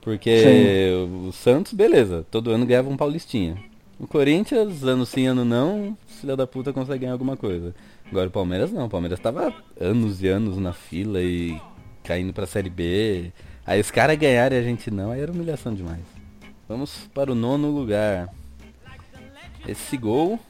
Porque 0.00 0.90
o 1.26 1.32
Santos, 1.32 1.72
beleza, 1.72 2.24
todo 2.30 2.50
ano 2.50 2.64
ganhava 2.66 2.88
um 2.88 2.96
Paulistinha. 2.96 3.56
O 3.98 4.06
Corinthians, 4.06 4.82
ano 4.82 5.04
sim, 5.04 5.26
ano 5.26 5.44
não, 5.44 5.96
filha 6.06 6.34
da 6.36 6.46
puta 6.46 6.72
consegue 6.72 7.00
ganhar 7.00 7.12
alguma 7.12 7.36
coisa. 7.36 7.74
Agora 8.10 8.28
o 8.28 8.30
Palmeiras 8.30 8.72
não, 8.72 8.86
o 8.86 8.90
Palmeiras 8.90 9.20
tava 9.20 9.54
anos 9.80 10.20
e 10.20 10.26
anos 10.26 10.58
na 10.58 10.72
fila 10.72 11.22
e 11.22 11.60
caindo 12.02 12.32
pra 12.32 12.46
Série 12.46 12.68
B. 12.68 13.32
Aí 13.64 13.80
os 13.80 13.90
caras 13.90 14.18
ganharam 14.18 14.56
e 14.56 14.58
a 14.58 14.62
gente 14.62 14.90
não, 14.90 15.12
aí 15.12 15.20
era 15.20 15.30
humilhação 15.30 15.72
demais. 15.72 16.02
Vamos 16.68 17.08
para 17.14 17.30
o 17.30 17.34
nono 17.36 17.70
lugar. 17.70 18.28
Esse 19.66 19.96
gol. 19.96 20.40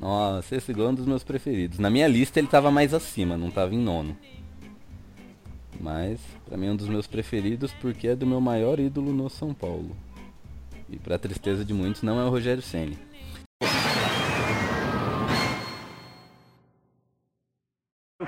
Nossa, 0.00 0.56
esse 0.56 0.72
gol 0.72 0.86
é 0.86 0.88
um 0.88 0.94
dos 0.94 1.06
meus 1.06 1.22
preferidos. 1.22 1.78
Na 1.78 1.90
minha 1.90 2.08
lista 2.08 2.40
ele 2.40 2.48
tava 2.48 2.70
mais 2.70 2.92
acima, 2.92 3.36
não 3.36 3.50
tava 3.50 3.74
em 3.74 3.78
nono. 3.78 4.16
Mas, 5.78 6.20
pra 6.44 6.58
mim, 6.58 6.66
é 6.66 6.72
um 6.72 6.76
dos 6.76 6.88
meus 6.88 7.06
preferidos 7.06 7.72
porque 7.80 8.08
é 8.08 8.16
do 8.16 8.26
meu 8.26 8.40
maior 8.40 8.78
ídolo 8.80 9.12
no 9.12 9.30
São 9.30 9.54
Paulo. 9.54 9.96
E 10.88 10.96
pra 10.96 11.18
tristeza 11.18 11.64
de 11.64 11.72
muitos, 11.72 12.02
não 12.02 12.20
é 12.20 12.24
o 12.24 12.30
Rogério 12.30 12.62
Ceni. 12.62 12.98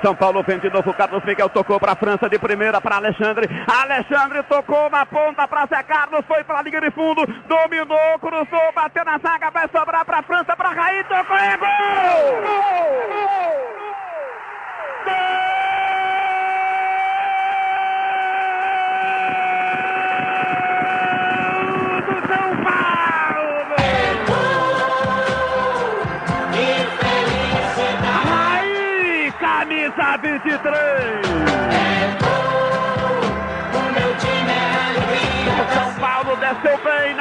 São 0.00 0.14
Paulo 0.14 0.42
vem 0.42 0.58
de 0.58 0.70
novo, 0.70 0.94
Carlos 0.94 1.22
Miguel 1.24 1.50
tocou 1.50 1.78
para 1.78 1.92
a 1.92 1.96
França 1.96 2.28
de 2.28 2.38
primeira 2.38 2.80
para 2.80 2.96
Alexandre. 2.96 3.46
Alexandre 3.68 4.42
tocou 4.44 4.88
na 4.88 5.04
ponta 5.04 5.46
para 5.46 5.66
Zé 5.66 5.82
Carlos, 5.82 6.24
foi 6.26 6.42
para 6.44 6.60
a 6.60 6.62
linha 6.62 6.80
de 6.80 6.90
fundo, 6.92 7.26
dominou, 7.46 8.18
cruzou, 8.18 8.72
bateu 8.74 9.04
na 9.04 9.18
zaga, 9.18 9.50
vai 9.50 9.68
sobrar 9.68 10.04
para 10.06 10.20
a 10.20 10.22
França, 10.22 10.56
para 10.56 10.70
Raí, 10.70 11.04
tocou 11.04 11.36
e 11.36 11.56
gol! 11.58 11.68
Gol! 12.42 13.72
do 15.04 15.41
camisa 30.62 31.21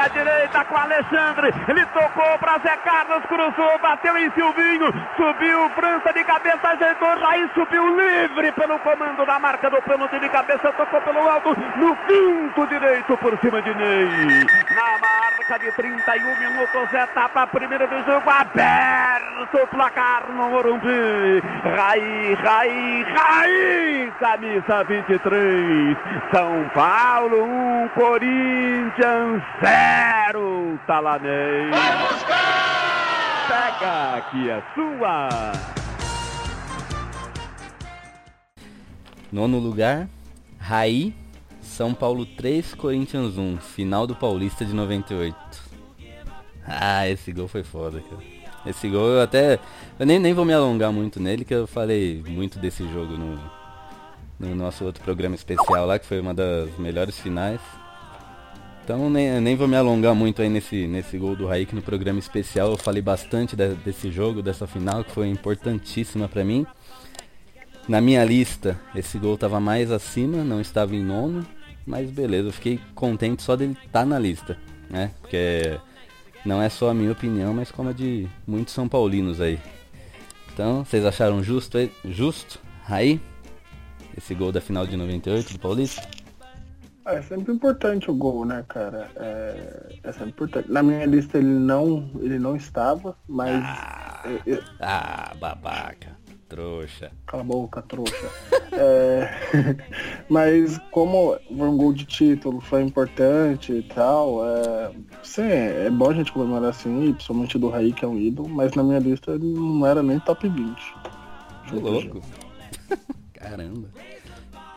na 0.02 0.08
direita 0.08 0.66
com 0.66 0.78
Alexandre. 0.78 1.54
Ele 1.68 1.86
tocou 1.88 2.38
para 2.40 2.58
Zé 2.60 2.76
Carlos, 2.78 3.24
cruzou, 3.28 3.80
bateu 3.80 4.18
em 4.18 4.32
Silvinho, 4.32 4.92
subiu 5.16 5.70
França 5.76 6.12
de 6.14 6.24
cabeça, 6.24 6.70
ajeitou, 6.70 7.20
Raí 7.20 7.48
subiu 7.54 7.86
livre 7.96 8.52
pelo 8.54 8.80
comando 8.80 9.26
da 9.26 9.38
marca 9.38 9.70
do 9.70 9.82
pênalti 9.84 10.20
de 10.20 10.30
cabeça, 10.30 10.72
tocou 10.74 11.02
pelo 11.02 11.30
alto 11.30 11.56
no 11.76 11.96
quinto 12.08 12.68
direito 12.68 13.16
por 13.18 13.38
cima 13.40 13.62
de 13.62 13.76
Ney. 13.76 14.46
Na 14.76 14.98
marca 14.98 15.60
de 15.60 15.72
31 15.72 16.40
minutos, 16.40 16.94
etapa 16.94 17.46
primeira 17.48 17.86
do 17.86 18.04
jogo, 18.04 18.30
aberto 18.30 19.58
o 19.62 19.68
placar 19.68 20.24
no 20.32 20.50
Morumbi. 20.50 21.44
Raí, 21.76 22.34
Raí, 22.44 23.04
Raí, 23.04 24.14
camisa 24.20 24.84
23. 24.84 25.98
São 26.34 26.70
Paulo 26.74 27.44
1, 27.44 27.90
Corinthians 27.90 29.44
0. 29.64 29.91
Talanei. 30.92 31.72
Pega 33.48 34.16
aqui 34.18 34.50
é 34.50 34.62
sua. 34.74 35.30
Nono 39.32 39.58
lugar, 39.58 40.10
Raí, 40.60 41.16
São 41.62 41.94
Paulo 41.94 42.26
3, 42.26 42.76
Corinthians 42.76 43.38
1, 43.38 43.58
final 43.58 44.06
do 44.06 44.16
Paulista 44.16 44.66
de 44.66 44.74
98. 44.74 45.36
Ah, 46.68 47.08
esse 47.08 47.32
gol 47.32 47.48
foi 47.48 47.64
foda, 47.64 48.02
cara. 48.02 48.22
Esse 48.66 48.90
gol 48.90 49.08
eu 49.08 49.22
até. 49.22 49.60
Eu 49.98 50.06
nem, 50.06 50.20
nem 50.20 50.34
vou 50.34 50.46
me 50.46 50.54
alongar 50.54 50.92
muito 50.92 51.20
nele, 51.20 51.46
que 51.46 51.54
eu 51.54 51.66
falei 51.66 52.22
muito 52.28 52.60
desse 52.60 52.86
jogo 52.92 53.14
no, 53.18 53.40
no 54.40 54.56
nosso 54.56 54.84
outro 54.84 55.04
programa 55.04 55.36
especial 55.36 55.86
lá, 55.86 55.98
que 55.98 56.06
foi 56.06 56.20
uma 56.20 56.34
das 56.34 56.70
melhores 56.78 57.18
finais. 57.18 57.62
Então 58.84 59.10
nem, 59.10 59.40
nem 59.40 59.56
vou 59.56 59.68
me 59.68 59.76
alongar 59.76 60.14
muito 60.16 60.42
aí 60.42 60.50
nesse, 60.50 60.88
nesse 60.88 61.18
gol 61.18 61.36
do 61.36 61.46
Raí, 61.48 61.66
que 61.66 61.76
no 61.76 61.82
programa 61.82 62.20
especial 62.20 62.72
eu 62.72 62.78
falei 62.78 63.02
bastante 63.02 63.56
de- 63.56 63.76
desse 63.76 64.12
jogo, 64.12 64.42
dessa 64.42 64.66
final, 64.68 65.04
que 65.04 65.12
foi 65.12 65.28
importantíssima 65.28 66.28
pra 66.28 66.44
mim. 66.44 66.66
Na 67.88 68.02
minha 68.02 68.24
lista, 68.24 68.80
esse 68.96 69.18
gol 69.18 69.36
estava 69.36 69.60
mais 69.60 69.92
acima, 69.92 70.44
não 70.44 70.60
estava 70.62 70.96
em 70.96 71.04
nono, 71.04 71.46
mas 71.86 72.10
beleza, 72.10 72.50
eu 72.50 72.54
fiquei 72.54 72.80
contente 72.96 73.42
só 73.44 73.56
dele 73.56 73.78
estar 73.86 74.06
na 74.06 74.18
lista, 74.20 74.58
né? 74.90 75.12
Porque 75.22 75.80
não 76.46 76.62
é 76.62 76.70
só 76.70 76.90
a 76.90 76.94
minha 76.94 77.12
opinião, 77.12 77.54
mas 77.54 77.72
como 77.72 77.90
a 77.90 77.94
de 77.94 78.28
muitos 78.48 78.74
São 78.74 78.88
Paulinos 78.88 79.40
aí. 79.40 79.60
Então, 80.54 80.84
vocês 80.84 81.06
acharam 81.06 81.42
justo, 81.42 81.78
justo, 82.06 82.60
aí, 82.88 83.20
esse 84.18 84.36
gol 84.36 84.52
da 84.52 84.60
final 84.62 84.86
de 84.86 84.98
98 84.98 85.54
do 85.54 85.60
Paulista? 85.60 86.02
É 87.06 87.22
sempre 87.24 87.52
importante 87.52 88.12
o 88.12 88.14
gol, 88.14 88.46
né, 88.46 88.64
cara? 88.68 89.10
É, 89.16 89.96
é 90.04 90.12
sempre 90.12 90.30
importante. 90.30 90.72
Na 90.72 90.84
minha 90.84 91.06
lista 91.06 91.38
ele 91.38 91.48
não, 91.48 92.10
ele 92.20 92.38
não 92.38 92.56
estava, 92.56 93.18
mas. 93.28 93.64
eu- 94.26 94.56
eu- 94.56 94.64
Ah, 94.80 95.34
babaca, 95.40 96.16
trouxa. 96.48 97.12
Cala 97.26 97.42
a 97.42 97.46
boca, 97.46 97.82
trouxa. 97.82 98.30
É, 98.74 99.30
mas 100.30 100.78
como 100.92 101.38
foi 101.48 101.68
um 101.68 101.76
gol 101.78 101.92
de 101.92 102.06
título, 102.06 102.62
foi 102.62 102.84
importante 102.84 103.74
e 103.74 103.82
tal, 103.82 104.46
é, 104.46 104.92
sim, 105.24 105.42
é 105.42 105.90
bom 105.90 106.12
a 106.12 106.14
gente 106.14 106.32
comemorar 106.32 106.70
assim, 106.70 107.14
principalmente 107.14 107.58
do 107.58 107.70
Raí, 107.70 107.94
que 107.94 108.06
é 108.06 108.08
um 108.08 108.18
ídolo, 108.18 108.48
mas 108.48 108.74
na 108.76 108.84
minha 108.84 109.00
lista 109.00 109.32
ele 109.32 109.52
não 109.52 109.86
era 109.88 110.04
nem 110.04 110.20
top 110.20 110.48
20. 110.48 110.94
Que 111.68 111.76
louco. 111.80 112.22
Caramba. 113.34 113.88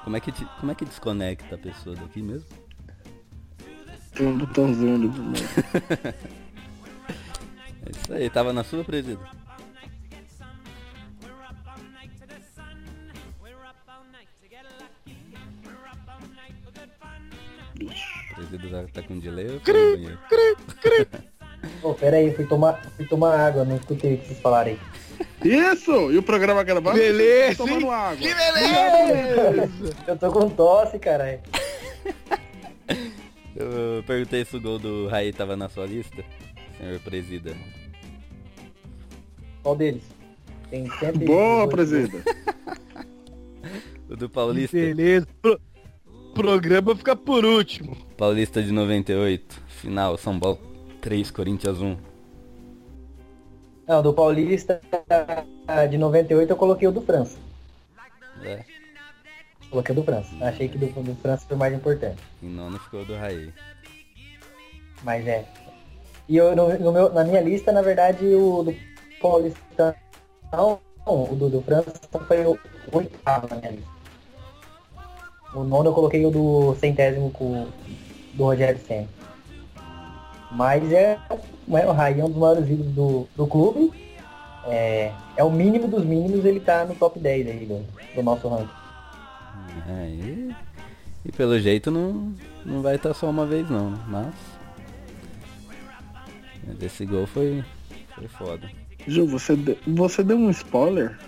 Como 0.04 0.16
é, 0.16 0.20
que 0.20 0.30
te- 0.30 0.46
como 0.60 0.70
é 0.70 0.74
que 0.74 0.84
desconecta 0.84 1.54
a 1.54 1.58
pessoa 1.58 1.96
daqui 1.96 2.20
mesmo? 2.22 2.46
Tem 4.12 4.26
um 4.26 4.36
botãozinho 4.38 4.94
ali 4.96 5.08
do 5.08 5.22
meio. 5.22 5.44
É 7.86 7.90
isso 7.90 8.12
aí, 8.12 8.30
tava 8.30 8.52
na 8.52 8.62
sua 8.62 8.84
presida. 8.84 9.20
Presida 18.34 18.68
tá, 18.68 19.00
tá 19.00 19.02
com 19.06 19.18
delay 19.18 19.50
ou 19.52 19.60
foi 19.60 19.72
no 19.72 19.92
banheiro? 19.96 20.18
Pô, 21.80 21.94
pera 21.94 22.16
aí, 22.16 22.34
fui 22.34 22.46
tomar, 22.46 22.82
fui 22.96 23.06
tomar 23.06 23.38
água, 23.38 23.64
não 23.64 23.76
escutei 23.76 24.14
o 24.14 24.18
que 24.18 24.26
vocês 24.28 24.40
falaram 24.40 24.72
aí. 24.72 24.80
Isso! 25.44 26.10
E 26.12 26.18
o 26.18 26.22
programa 26.22 26.62
gravado? 26.62 26.96
Beleza, 26.98 27.56
Tomando 27.58 27.86
hein? 27.86 27.92
água. 27.92 28.16
Que 28.16 28.34
beleza! 28.34 29.70
Eu 30.06 30.16
tô 30.16 30.32
com 30.32 30.48
tosse, 30.50 30.98
caralho. 30.98 31.40
Eu 33.56 34.02
perguntei 34.04 34.44
se 34.44 34.56
o 34.56 34.60
gol 34.60 34.78
do 34.80 35.06
Raí 35.06 35.32
tava 35.32 35.56
na 35.56 35.68
sua 35.68 35.86
lista, 35.86 36.24
senhor 36.76 36.98
presida. 37.00 37.54
Qual 39.62 39.76
deles? 39.76 40.02
Tem 40.70 40.90
sempre. 40.98 41.24
Boa, 41.26 41.68
presida. 41.68 42.18
O 44.06 44.16
do 44.16 44.28
Paulista, 44.28 44.76
Beleza. 44.76 45.26
Pro- 45.40 45.58
programa 46.34 46.94
fica 46.94 47.16
por 47.16 47.42
último. 47.42 47.96
Paulista 48.18 48.62
de 48.62 48.70
98, 48.70 49.62
final, 49.66 50.18
São 50.18 50.38
Paulo 50.38 50.60
3, 51.00 51.30
Corinthians 51.30 51.80
1. 51.80 51.96
Não, 53.86 54.02
do 54.02 54.12
Paulista 54.12 54.80
de 55.90 55.98
98 55.98 56.50
eu 56.50 56.56
coloquei 56.56 56.88
o 56.88 56.92
do 56.92 57.02
França. 57.02 57.38
É, 58.42 58.64
Coloquei 59.70 59.92
o 59.92 59.96
do 59.96 60.04
França. 60.04 60.30
Achei 60.40 60.68
que 60.68 60.78
do, 60.78 60.86
do 60.86 61.14
França 61.16 61.44
foi 61.48 61.56
mais 61.56 61.74
importante. 61.74 62.22
em 62.42 62.48
nono 62.48 62.78
ficou 62.78 63.02
o 63.02 63.04
do 63.04 63.16
Raí. 63.16 63.52
Mas 65.02 65.26
é. 65.26 65.44
E 66.28 66.36
eu, 66.36 66.54
no, 66.54 66.78
no 66.78 66.92
meu, 66.92 67.12
na 67.12 67.24
minha 67.24 67.40
lista, 67.40 67.72
na 67.72 67.82
verdade, 67.82 68.24
o 68.24 68.62
do 68.62 68.74
Paulista. 69.20 69.96
Não, 70.52 70.80
o 71.06 71.34
do, 71.34 71.50
do 71.50 71.62
França 71.62 71.92
foi 72.26 72.46
o 72.46 72.58
oitavo 72.92 73.48
na 73.48 73.56
minha 73.56 73.72
lista. 73.72 73.90
O 75.54 75.64
nono 75.64 75.90
eu 75.90 75.94
coloquei 75.94 76.24
o 76.24 76.30
do 76.30 76.74
centésimo 76.76 77.30
com 77.30 77.66
do 78.34 78.44
Rogério 78.44 78.80
Senna. 78.86 79.08
Mas 80.54 80.92
é, 80.92 81.18
é 81.28 81.86
o 81.86 81.92
Raí 81.92 82.20
é 82.20 82.24
um 82.24 82.28
dos 82.28 82.38
maiores 82.38 82.68
ídolos 82.68 82.92
do, 82.94 83.28
do 83.36 83.46
clube. 83.46 83.92
É, 84.66 85.12
é 85.36 85.44
o 85.44 85.50
mínimo 85.50 85.88
dos 85.88 86.04
mínimos, 86.04 86.44
ele 86.44 86.60
tá 86.60 86.84
no 86.84 86.94
top 86.94 87.18
10 87.18 87.46
aí 87.48 87.66
do, 87.66 87.84
do 88.14 88.22
nosso 88.22 88.48
ranking. 88.48 88.70
É, 89.88 90.08
e, 90.08 90.54
e 91.26 91.32
pelo 91.32 91.58
jeito 91.58 91.90
não, 91.90 92.32
não 92.64 92.80
vai 92.80 92.96
estar 92.96 93.12
só 93.12 93.28
uma 93.28 93.44
vez 93.44 93.68
não, 93.68 93.90
mas. 94.08 94.32
Mas 96.66 96.82
esse 96.82 97.04
gol 97.04 97.26
foi, 97.26 97.62
foi 98.14 98.28
foda. 98.28 98.70
Ju, 99.06 99.26
você, 99.26 99.54
de- 99.54 99.76
você 99.86 100.22
deu 100.22 100.38
um 100.38 100.48
spoiler? 100.50 101.18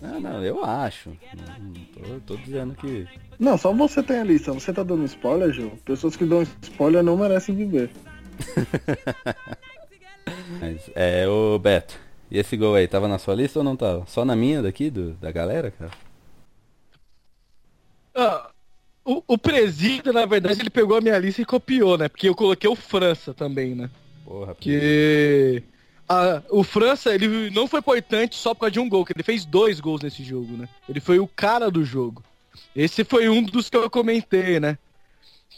Não, 0.00 0.18
não, 0.20 0.42
eu 0.42 0.64
acho. 0.64 1.10
Não, 1.10 1.64
não 1.66 2.18
tô, 2.24 2.34
tô 2.34 2.42
dizendo 2.42 2.74
que. 2.74 3.06
Não, 3.38 3.56
só 3.56 3.72
você 3.72 4.02
tem 4.02 4.18
a 4.18 4.24
lista. 4.24 4.52
Você 4.52 4.72
tá 4.72 4.82
dando 4.82 5.04
spoiler, 5.04 5.52
Ju? 5.52 5.70
Pessoas 5.84 6.16
que 6.16 6.24
dão 6.24 6.42
spoiler 6.62 7.04
não 7.04 7.16
merecem 7.16 7.54
viver. 7.54 7.88
Mas, 10.60 10.90
é, 10.94 11.26
ô 11.28 11.58
Beto, 11.58 11.98
e 12.30 12.38
esse 12.38 12.56
gol 12.56 12.74
aí, 12.74 12.86
tava 12.86 13.08
na 13.08 13.18
sua 13.18 13.34
lista 13.34 13.58
ou 13.58 13.64
não 13.64 13.76
tava? 13.76 14.04
Só 14.06 14.24
na 14.24 14.36
minha 14.36 14.62
daqui, 14.62 14.90
do, 14.90 15.12
da 15.14 15.30
galera, 15.32 15.70
cara? 15.70 15.90
Ah, 18.14 18.50
o, 19.04 19.22
o 19.26 19.38
presida, 19.38 20.12
na 20.12 20.26
verdade, 20.26 20.60
ele 20.60 20.70
pegou 20.70 20.96
a 20.96 21.00
minha 21.00 21.18
lista 21.18 21.42
e 21.42 21.46
copiou, 21.46 21.98
né? 21.98 22.08
Porque 22.08 22.28
eu 22.28 22.34
coloquei 22.34 22.68
o 22.70 22.76
França 22.76 23.34
também, 23.34 23.74
né? 23.74 23.90
Porra, 24.24 24.54
Que 24.54 25.62
a- 26.08 26.42
o 26.50 26.62
França, 26.62 27.14
ele 27.14 27.50
não 27.50 27.66
foi 27.66 27.80
importante 27.80 28.36
só 28.36 28.54
por 28.54 28.60
causa 28.60 28.72
de 28.72 28.80
um 28.80 28.88
gol, 28.88 29.04
que 29.04 29.12
ele 29.12 29.22
fez 29.22 29.44
dois 29.44 29.80
gols 29.80 30.02
nesse 30.02 30.22
jogo, 30.22 30.56
né? 30.56 30.68
Ele 30.88 31.00
foi 31.00 31.18
o 31.18 31.26
cara 31.26 31.70
do 31.70 31.84
jogo. 31.84 32.22
Esse 32.76 33.02
foi 33.04 33.28
um 33.28 33.42
dos 33.42 33.68
que 33.68 33.76
eu 33.76 33.90
comentei, 33.90 34.60
né? 34.60 34.78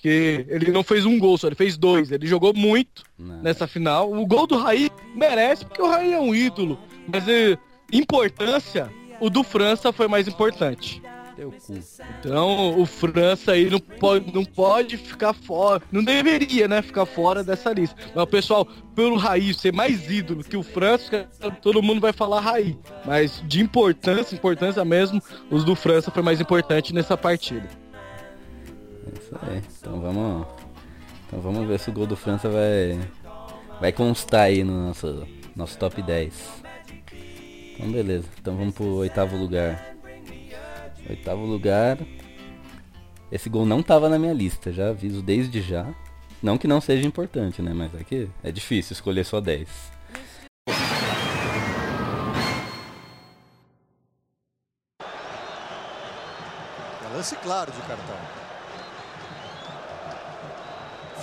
Que 0.04 0.44
ele 0.50 0.70
não 0.70 0.82
fez 0.82 1.06
um 1.06 1.18
gol 1.18 1.38
só, 1.38 1.46
ele 1.46 1.54
fez 1.54 1.78
dois. 1.78 2.12
Ele 2.12 2.26
jogou 2.26 2.52
muito 2.52 3.04
Não. 3.18 3.40
nessa 3.40 3.66
final. 3.66 4.12
O 4.12 4.26
gol 4.26 4.46
do 4.46 4.58
Raí 4.58 4.90
merece, 5.16 5.64
porque 5.64 5.80
o 5.80 5.88
Raí 5.88 6.12
é 6.12 6.20
um 6.20 6.34
ídolo. 6.34 6.78
Mas 7.08 7.26
eh, 7.26 7.56
importância, 7.90 8.92
o 9.18 9.30
do 9.30 9.42
França 9.42 9.94
foi 9.94 10.06
mais 10.06 10.28
importante. 10.28 11.00
Então 12.20 12.78
o 12.78 12.84
França 12.84 13.52
aí 13.52 13.70
não 13.70 13.80
pode, 13.80 14.30
não 14.30 14.44
pode 14.44 14.98
ficar 14.98 15.32
fora. 15.32 15.82
Não 15.90 16.04
deveria, 16.04 16.68
né? 16.68 16.82
Ficar 16.82 17.06
fora 17.06 17.42
dessa 17.42 17.72
lista. 17.72 17.96
Mas 18.14 18.24
o 18.24 18.26
pessoal, 18.26 18.68
pelo 18.94 19.16
Raí 19.16 19.54
ser 19.54 19.72
mais 19.72 20.10
ídolo 20.10 20.44
que 20.44 20.58
o 20.58 20.62
França, 20.62 21.26
todo 21.62 21.82
mundo 21.82 22.02
vai 22.02 22.12
falar 22.12 22.40
Raí. 22.40 22.76
Mas 23.06 23.42
de 23.46 23.62
importância, 23.62 24.34
importância 24.34 24.84
mesmo, 24.84 25.22
os 25.50 25.64
do 25.64 25.74
França 25.74 26.10
foi 26.10 26.22
mais 26.22 26.42
importante 26.42 26.92
nessa 26.92 27.16
partida. 27.16 27.84
É 29.06 29.18
isso 29.18 29.36
aí. 29.42 29.62
Então 29.78 30.00
vamos. 30.00 30.46
Então 31.26 31.40
vamos 31.40 31.66
ver 31.66 31.78
se 31.78 31.90
o 31.90 31.92
gol 31.92 32.06
do 32.06 32.16
França 32.16 32.48
vai. 32.48 32.98
Vai 33.80 33.92
constar 33.92 34.42
aí 34.42 34.62
no 34.62 34.86
nosso, 34.86 35.26
nosso 35.54 35.78
top 35.78 36.00
10. 36.00 36.62
Então 37.74 37.90
beleza. 37.90 38.28
Então 38.40 38.56
vamos 38.56 38.74
pro 38.74 38.96
oitavo 38.96 39.36
lugar. 39.36 39.94
Oitavo 41.08 41.44
lugar. 41.44 41.98
Esse 43.30 43.48
gol 43.50 43.66
não 43.66 43.82
tava 43.82 44.08
na 44.08 44.18
minha 44.18 44.32
lista, 44.32 44.72
já 44.72 44.90
aviso 44.90 45.20
desde 45.20 45.60
já. 45.60 45.92
Não 46.42 46.56
que 46.56 46.68
não 46.68 46.80
seja 46.80 47.06
importante, 47.06 47.60
né? 47.60 47.72
Mas 47.74 47.90
que 48.06 48.28
é 48.42 48.52
difícil 48.52 48.92
escolher 48.92 49.24
só 49.24 49.40
10. 49.40 49.68
É 57.02 57.16
lance 57.16 57.34
claro 57.36 57.72
de 57.72 57.78
cartão. 57.78 58.43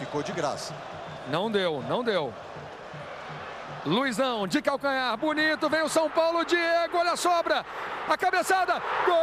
Ficou 0.01 0.23
de 0.23 0.31
graça. 0.31 0.73
Não 1.27 1.51
deu, 1.51 1.83
não 1.87 2.03
deu. 2.03 2.33
Luizão 3.85 4.47
de 4.47 4.59
calcanhar, 4.59 5.15
bonito, 5.15 5.69
vem 5.69 5.83
o 5.83 5.89
São 5.89 6.09
Paulo, 6.09 6.43
Diego, 6.43 6.97
olha 6.97 7.11
a 7.11 7.15
sobra, 7.15 7.63
a 8.09 8.17
cabeçada, 8.17 8.81
gol! 9.05 9.13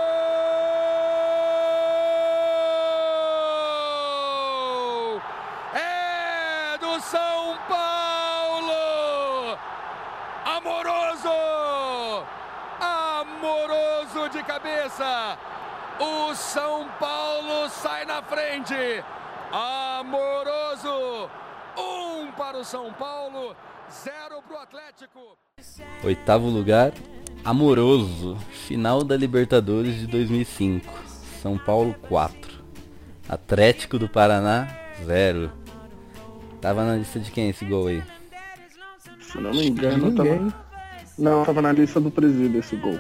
É 5.75 6.79
do 6.79 7.01
São 7.01 7.59
Paulo! 7.69 9.59
Amoroso! 10.45 11.29
Amoroso 12.81 14.29
de 14.31 14.45
cabeça! 14.45 15.37
O 15.99 16.33
São 16.37 16.89
Paulo 17.01 17.69
sai 17.69 18.05
na 18.05 18.23
frente! 18.23 19.03
Amoroso! 19.51 21.29
Um 21.77 22.31
para 22.33 22.59
o 22.59 22.65
São 22.65 22.93
Paulo, 22.93 23.55
zero 23.91 24.43
para 24.47 24.57
o 24.59 24.63
Atlético. 24.63 25.19
Oitavo 26.05 26.49
lugar, 26.49 26.93
Amoroso, 27.45 28.37
final 28.67 29.03
da 29.03 29.17
Libertadores 29.17 29.97
de 30.01 30.07
2005. 30.07 30.87
São 31.43 31.57
Paulo 31.57 31.95
4. 32.09 32.59
Atlético 33.29 33.99
do 33.99 34.09
Paraná 34.09 34.69
0. 35.05 35.51
Tava 36.61 36.85
na 36.85 36.97
lista 36.97 37.19
de 37.21 37.31
quem 37.31 37.49
esse 37.51 37.65
gol 37.65 37.87
aí? 37.89 38.03
Se 39.21 39.39
não 39.39 39.51
me 39.53 39.67
engano, 39.69 40.15
tava... 40.15 40.55
Não, 41.19 41.45
tava 41.45 41.63
na 41.63 41.73
lista 41.73 42.01
do 42.01 42.11
presídio 42.11 42.61
esse 42.61 42.77
gol. 42.77 42.99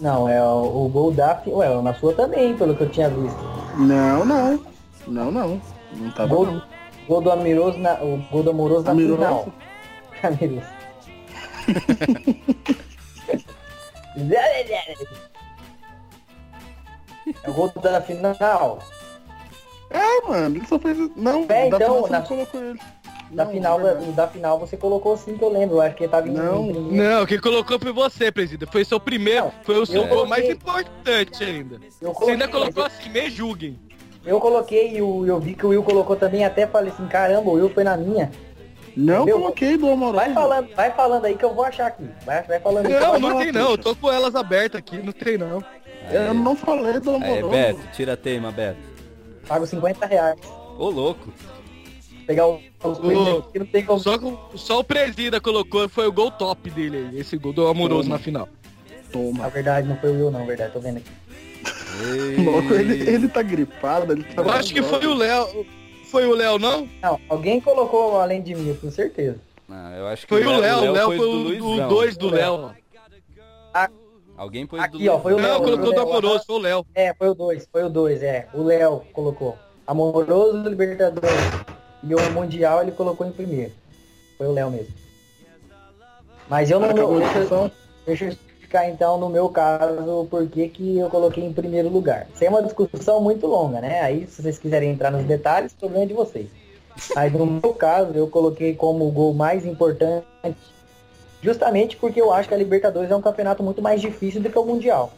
Não, 0.00 0.28
é 0.28 0.42
o, 0.42 0.84
o 0.86 0.88
gol 0.88 1.10
da. 1.12 1.36
fi- 1.36 1.50
Ué, 1.50 1.80
na 1.82 1.94
sua 1.94 2.12
também, 2.12 2.56
pelo 2.56 2.74
que 2.76 2.82
eu 2.82 2.88
tinha 2.90 3.08
visto. 3.08 3.38
Não, 3.78 4.24
não. 4.24 4.75
Não, 5.06 5.30
não. 5.30 5.60
Não 5.92 6.10
tava 6.12 6.34
Gol, 6.34 6.46
não. 6.46 6.62
gol 7.08 7.20
do 7.20 7.30
Amoroso 7.30 7.78
na, 7.78 7.94
o 8.02 8.16
gol 8.30 8.42
do 8.42 8.50
Amoroso 8.50 8.84
na 8.84 8.94
final. 8.94 9.48
Amoroso. 10.22 10.66
É 17.44 17.50
o 17.50 17.52
gol 17.52 17.72
da 17.82 18.00
final. 18.00 18.78
É, 19.90 20.26
mano, 20.28 20.56
ele 20.56 20.66
só 20.66 20.78
fez. 20.78 20.96
Não, 21.16 21.44
É, 21.48 21.68
da 21.70 21.76
então, 21.76 22.06
na- 22.08 22.20
não 22.20 22.26
colocou 22.26 22.62
ele. 22.62 22.78
Da 23.30 23.44
Não, 23.44 23.50
final, 23.52 23.84
é 23.88 23.94
da 24.12 24.28
final 24.28 24.56
você 24.56 24.76
colocou 24.76 25.16
sim 25.16 25.36
que 25.36 25.42
eu 25.42 25.48
lembro. 25.48 25.76
Eu 25.76 25.80
acho 25.80 25.96
que 25.96 26.04
ele 26.04 26.10
tava 26.12 26.28
em, 26.28 26.32
Não, 26.32 26.66
em 26.66 26.72
primeiro. 26.74 26.96
Não, 27.10 27.26
quem 27.26 27.40
colocou 27.40 27.76
foi 27.76 27.90
você, 27.92 28.30
presidente. 28.30 28.70
Foi 28.70 28.84
seu 28.84 29.00
primeiro, 29.00 29.46
Não, 29.46 29.52
foi 29.64 29.80
o 29.80 29.84
seu 29.86 30.02
eu 30.02 30.08
gol 30.08 30.26
mais 30.26 30.44
coloquei- 30.44 30.52
importante 30.52 31.42
ainda. 31.44 31.80
Eu 32.00 32.12
Você 32.14 32.30
ainda 32.30 32.46
coloquei, 32.46 32.72
colocou 32.72 32.84
mas 32.84 32.92
assim, 33.00 33.10
me 33.10 33.28
julguem. 33.28 33.80
Eu 34.26 34.40
coloquei 34.40 34.96
e 34.96 35.02
o- 35.02 35.24
eu 35.24 35.38
vi 35.38 35.54
que 35.54 35.64
o 35.64 35.68
Will 35.70 35.82
colocou 35.82 36.16
também, 36.16 36.44
até 36.44 36.66
falei 36.66 36.92
assim, 36.92 37.06
caramba, 37.06 37.48
o 37.48 37.54
Will 37.54 37.70
foi 37.70 37.84
na 37.84 37.96
minha. 37.96 38.30
Não 38.96 39.24
Meu, 39.26 39.38
coloquei 39.38 39.76
do 39.76 39.88
Amoroso. 39.90 40.16
Vai 40.16 40.32
falando, 40.32 40.68
vai 40.74 40.90
falando 40.92 41.24
aí 41.26 41.36
que 41.36 41.44
eu 41.44 41.54
vou 41.54 41.64
achar 41.64 41.86
aqui. 41.86 42.08
Vai, 42.24 42.42
vai 42.42 42.58
falando 42.58 42.88
Não, 42.88 43.18
não 43.20 43.38
tem 43.38 43.52
não, 43.52 43.70
eu 43.72 43.78
tô 43.78 43.94
com 43.94 44.10
elas 44.10 44.34
abertas 44.34 44.78
aqui, 44.78 44.96
não 44.98 45.12
tem 45.12 45.36
não. 45.36 45.62
Eu 46.10 46.32
não 46.34 46.56
falei 46.56 46.98
do 46.98 47.10
Amoroso. 47.14 47.48
Beto, 47.50 47.80
tira 47.92 48.14
a 48.14 48.16
teima, 48.16 48.50
Beto. 48.50 48.78
Pago 49.46 49.66
50 49.66 50.06
reais. 50.06 50.38
Ô 50.78 50.88
louco. 50.88 51.32
Pegar 52.26 52.48
o, 52.48 52.54
aqui, 52.56 53.58
não 53.58 53.66
tem 53.66 53.84
como. 53.84 54.00
Só, 54.00 54.18
só 54.56 54.80
o 54.80 54.84
presida 54.84 55.40
colocou, 55.40 55.88
foi 55.88 56.06
o 56.08 56.12
gol 56.12 56.30
top 56.30 56.68
dele 56.70 57.08
aí, 57.12 57.20
esse 57.20 57.36
gol 57.36 57.52
do 57.52 57.66
Amoroso 57.68 58.08
na 58.08 58.18
final. 58.18 58.48
Na 58.90 58.96
Toma. 59.12 59.48
verdade, 59.48 59.86
não 59.86 59.96
foi 59.98 60.10
o 60.10 60.14
Will, 60.14 60.30
não, 60.30 60.44
verdade, 60.44 60.72
tô 60.72 60.80
vendo 60.80 60.96
aqui. 60.96 61.10
Louco, 62.44 62.74
ele, 62.74 63.08
ele 63.08 63.28
tá 63.28 63.42
gripado, 63.42 64.12
ele 64.12 64.24
tá. 64.24 64.42
Eu 64.42 64.50
acho 64.50 64.72
que 64.72 64.82
foi 64.82 65.06
o 65.06 65.14
Léo. 65.14 65.66
Foi 66.10 66.26
o 66.26 66.34
Léo, 66.34 66.58
não? 66.58 66.88
Não, 67.02 67.20
alguém 67.28 67.60
colocou 67.60 68.20
além 68.20 68.40
de 68.40 68.54
mim, 68.54 68.74
tenho 68.80 68.92
certeza. 68.92 69.38
Não, 69.68 69.92
eu 69.92 70.06
acho 70.06 70.22
que 70.26 70.28
Foi 70.28 70.44
o 70.44 70.60
Léo, 70.60 70.78
o 70.78 70.92
Léo 70.92 71.06
foi 71.06 71.18
do 71.18 71.28
o 71.28 71.34
Luizão. 71.34 71.88
2 71.88 72.16
do 72.16 72.30
Léo. 72.30 72.70
Alguém 74.36 74.66
pôs 74.66 74.80
do 74.90 74.96
Aqui, 74.96 75.08
ó, 75.08 75.18
foi 75.18 75.32
o 75.32 75.38
Não, 75.38 75.48
Léo. 75.48 75.62
colocou 75.62 75.88
o 75.88 75.92
do 75.92 76.00
Amoroso, 76.00 76.44
foi 76.46 76.56
o 76.56 76.58
Léo. 76.58 76.86
É, 76.94 77.14
foi 77.14 77.28
o 77.30 77.34
2, 77.34 77.68
foi 77.72 77.84
o 77.84 77.88
2, 77.88 78.22
é. 78.22 78.46
O 78.52 78.62
Léo 78.62 79.02
colocou. 79.12 79.56
Amoroso 79.86 80.68
Libertadores. 80.68 81.30
E 82.02 82.14
o 82.14 82.32
Mundial 82.32 82.82
ele 82.82 82.92
colocou 82.92 83.26
em 83.26 83.32
primeiro. 83.32 83.72
Foi 84.36 84.46
o 84.46 84.52
Léo 84.52 84.70
mesmo. 84.70 84.94
Mas 86.48 86.70
eu 86.70 86.78
não. 86.78 86.90
Acabou 86.90 87.16
a 87.16 87.20
deixa, 87.20 87.32
discussão? 87.40 87.72
deixa 88.06 88.24
eu 88.26 88.36
explicar 88.66 88.90
então 88.90 89.16
no 89.16 89.28
meu 89.28 89.48
caso 89.48 90.26
por 90.28 90.46
que, 90.48 90.98
eu 90.98 91.08
coloquei 91.08 91.44
em 91.44 91.52
primeiro 91.52 91.88
lugar. 91.88 92.26
Aí 92.38 92.46
é 92.46 92.50
uma 92.50 92.62
discussão 92.62 93.20
muito 93.20 93.46
longa, 93.46 93.80
né? 93.80 94.00
Aí 94.00 94.26
se 94.26 94.42
vocês 94.42 94.58
quiserem 94.58 94.90
entrar 94.90 95.10
nos 95.10 95.24
detalhes, 95.24 95.72
problema 95.72 96.06
de 96.06 96.12
vocês. 96.12 96.48
Mas 97.14 97.32
no 97.32 97.46
meu 97.46 97.74
caso, 97.74 98.12
eu 98.14 98.26
coloquei 98.26 98.74
como 98.74 99.06
o 99.06 99.10
gol 99.10 99.32
mais 99.32 99.64
importante, 99.64 100.26
justamente 101.42 101.96
porque 101.96 102.20
eu 102.20 102.32
acho 102.32 102.48
que 102.48 102.54
a 102.54 102.58
Libertadores 102.58 103.10
é 103.10 103.16
um 103.16 103.22
campeonato 103.22 103.62
muito 103.62 103.80
mais 103.80 104.00
difícil 104.00 104.40
do 104.40 104.50
que 104.50 104.58
o 104.58 104.64
Mundial. 104.64 105.12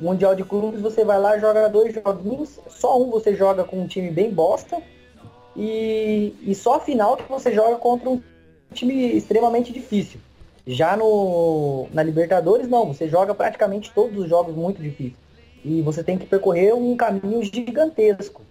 Mundial 0.00 0.34
de 0.34 0.44
Clubes, 0.44 0.80
você 0.80 1.04
vai 1.04 1.20
lá, 1.20 1.38
joga 1.38 1.68
dois 1.68 1.94
joguinhos, 1.94 2.58
só 2.68 3.00
um 3.00 3.10
você 3.10 3.34
joga 3.34 3.64
com 3.64 3.80
um 3.80 3.86
time 3.86 4.10
bem 4.10 4.30
bosta, 4.30 4.80
e, 5.54 6.34
e 6.42 6.54
só 6.54 6.76
a 6.76 6.80
final 6.80 7.16
que 7.16 7.28
você 7.28 7.52
joga 7.52 7.76
contra 7.76 8.08
um 8.08 8.22
time 8.72 9.16
extremamente 9.16 9.72
difícil. 9.72 10.20
Já 10.70 10.98
no, 10.98 11.88
na 11.94 12.02
Libertadores, 12.02 12.68
não, 12.68 12.92
você 12.92 13.08
joga 13.08 13.34
praticamente 13.34 13.90
todos 13.94 14.18
os 14.18 14.28
jogos 14.28 14.54
muito 14.54 14.82
difíceis. 14.82 15.16
E 15.64 15.80
você 15.80 16.04
tem 16.04 16.18
que 16.18 16.26
percorrer 16.26 16.74
um 16.74 16.94
caminho 16.94 17.42
gigantesco. 17.42 18.42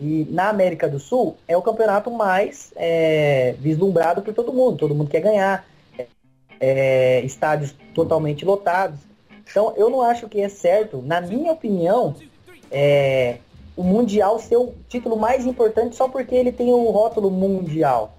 E 0.00 0.26
na 0.30 0.48
América 0.48 0.88
do 0.88 0.98
Sul 0.98 1.36
é 1.46 1.56
o 1.56 1.62
campeonato 1.62 2.10
mais 2.10 2.72
é, 2.74 3.54
vislumbrado 3.60 4.20
por 4.20 4.34
todo 4.34 4.52
mundo. 4.52 4.78
Todo 4.78 4.96
mundo 4.96 5.10
quer 5.10 5.20
ganhar. 5.20 5.64
É, 6.58 7.20
estádios 7.20 7.74
totalmente 7.94 8.44
lotados. 8.44 8.98
Então 9.48 9.72
eu 9.76 9.88
não 9.88 10.02
acho 10.02 10.28
que 10.28 10.40
é 10.40 10.48
certo, 10.48 11.00
na 11.00 11.20
minha 11.20 11.52
opinião, 11.52 12.14
é, 12.70 13.38
o 13.76 13.82
Mundial 13.82 14.38
ser 14.38 14.56
o 14.56 14.74
título 14.88 15.16
mais 15.16 15.46
importante 15.46 15.96
só 15.96 16.06
porque 16.06 16.34
ele 16.34 16.52
tem 16.52 16.70
o 16.70 16.90
rótulo 16.90 17.30
Mundial. 17.30 18.14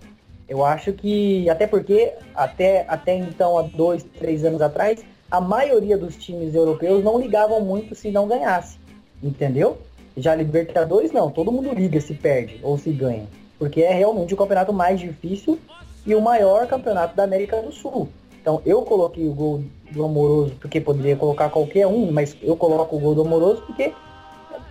Eu 0.51 0.65
acho 0.65 0.91
que, 0.91 1.49
até 1.49 1.65
porque, 1.65 2.11
até, 2.35 2.83
até 2.85 3.15
então, 3.15 3.57
há 3.57 3.61
dois, 3.61 4.03
três 4.19 4.43
anos 4.43 4.61
atrás, 4.61 5.01
a 5.31 5.39
maioria 5.39 5.97
dos 5.97 6.17
times 6.17 6.53
europeus 6.53 7.01
não 7.01 7.17
ligavam 7.17 7.61
muito 7.61 7.95
se 7.95 8.11
não 8.11 8.27
ganhasse. 8.27 8.77
Entendeu? 9.23 9.77
Já 10.17 10.35
Libertadores 10.35 11.13
não, 11.13 11.31
todo 11.31 11.53
mundo 11.53 11.73
liga 11.73 12.01
se 12.01 12.13
perde 12.13 12.59
ou 12.61 12.77
se 12.77 12.91
ganha. 12.91 13.27
Porque 13.57 13.81
é 13.81 13.93
realmente 13.93 14.33
o 14.33 14.37
campeonato 14.37 14.73
mais 14.73 14.99
difícil 14.99 15.57
e 16.05 16.13
o 16.13 16.19
maior 16.19 16.67
campeonato 16.67 17.15
da 17.15 17.23
América 17.23 17.61
do 17.61 17.71
Sul. 17.71 18.09
Então 18.41 18.61
eu 18.65 18.81
coloquei 18.81 19.29
o 19.29 19.33
gol 19.33 19.63
do 19.89 20.03
Amoroso 20.03 20.55
porque 20.59 20.81
poderia 20.81 21.15
colocar 21.15 21.49
qualquer 21.49 21.87
um, 21.87 22.11
mas 22.11 22.35
eu 22.41 22.57
coloco 22.57 22.97
o 22.97 22.99
gol 22.99 23.15
do 23.15 23.21
Amoroso 23.21 23.61
porque, 23.65 23.93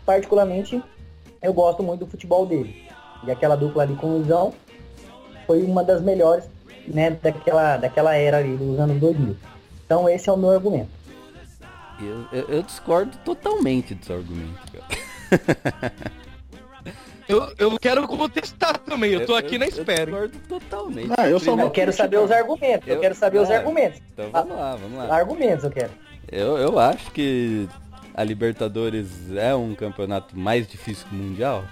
particularmente, 0.04 0.82
eu 1.40 1.54
gosto 1.54 1.82
muito 1.82 2.00
do 2.00 2.10
futebol 2.10 2.44
dele. 2.44 2.82
E 3.26 3.30
aquela 3.30 3.56
dupla 3.56 3.84
ali 3.84 3.96
com 3.96 4.08
o 4.08 4.18
Luizão 4.18 4.52
foi 5.50 5.64
uma 5.64 5.82
das 5.82 6.00
melhores 6.00 6.44
né, 6.86 7.10
daquela, 7.10 7.76
daquela 7.76 8.14
era 8.14 8.36
ali, 8.38 8.56
dos 8.56 8.78
anos 8.78 9.00
2000. 9.00 9.36
Então 9.84 10.08
esse 10.08 10.28
é 10.28 10.32
o 10.32 10.36
meu 10.36 10.50
argumento. 10.50 10.88
Eu, 12.00 12.24
eu- 12.32 12.48
eu 12.48 12.62
discordo 12.62 13.16
totalmente 13.24 13.92
do 13.96 14.04
seu 14.04 14.14
argumento, 14.18 14.60
cara. 14.72 15.92
Eu, 17.28 17.52
eu 17.58 17.78
quero 17.78 18.08
contestar 18.08 18.76
também, 18.78 19.12
eu 19.12 19.24
tô 19.24 19.36
aqui 19.36 19.56
na 19.56 19.64
espera. 19.68 20.10
Eu 20.10 20.28
totalmente. 20.48 21.12
Ah, 21.16 21.28
eu 21.28 21.38
só 21.38 21.56
Eu 21.56 21.70
quero 21.70 21.92
saber 21.92 22.16
os 22.16 22.28
argumentos. 22.28 22.88
Eu, 22.88 22.96
Eu- 22.96 23.00
quero 23.00 23.14
saber 23.14 23.38
os 23.38 23.48
Ah, 23.48 23.58
argumentos. 23.58 24.00
Então 24.12 24.30
vamos 24.32 24.56
lá, 24.56 24.74
vamos 24.74 24.98
lá. 24.98 25.16
Argumentos 25.16 25.62
eu 25.64 25.70
quero. 25.70 25.90
Eu, 26.28 26.58
eu 26.58 26.76
acho 26.80 27.08
que 27.12 27.68
a 28.14 28.24
Libertadores 28.24 29.06
é 29.36 29.54
um 29.54 29.76
campeonato 29.76 30.36
mais 30.36 30.66
difícil 30.66 31.06
que 31.08 31.14
o 31.14 31.18
Mundial. 31.18 31.62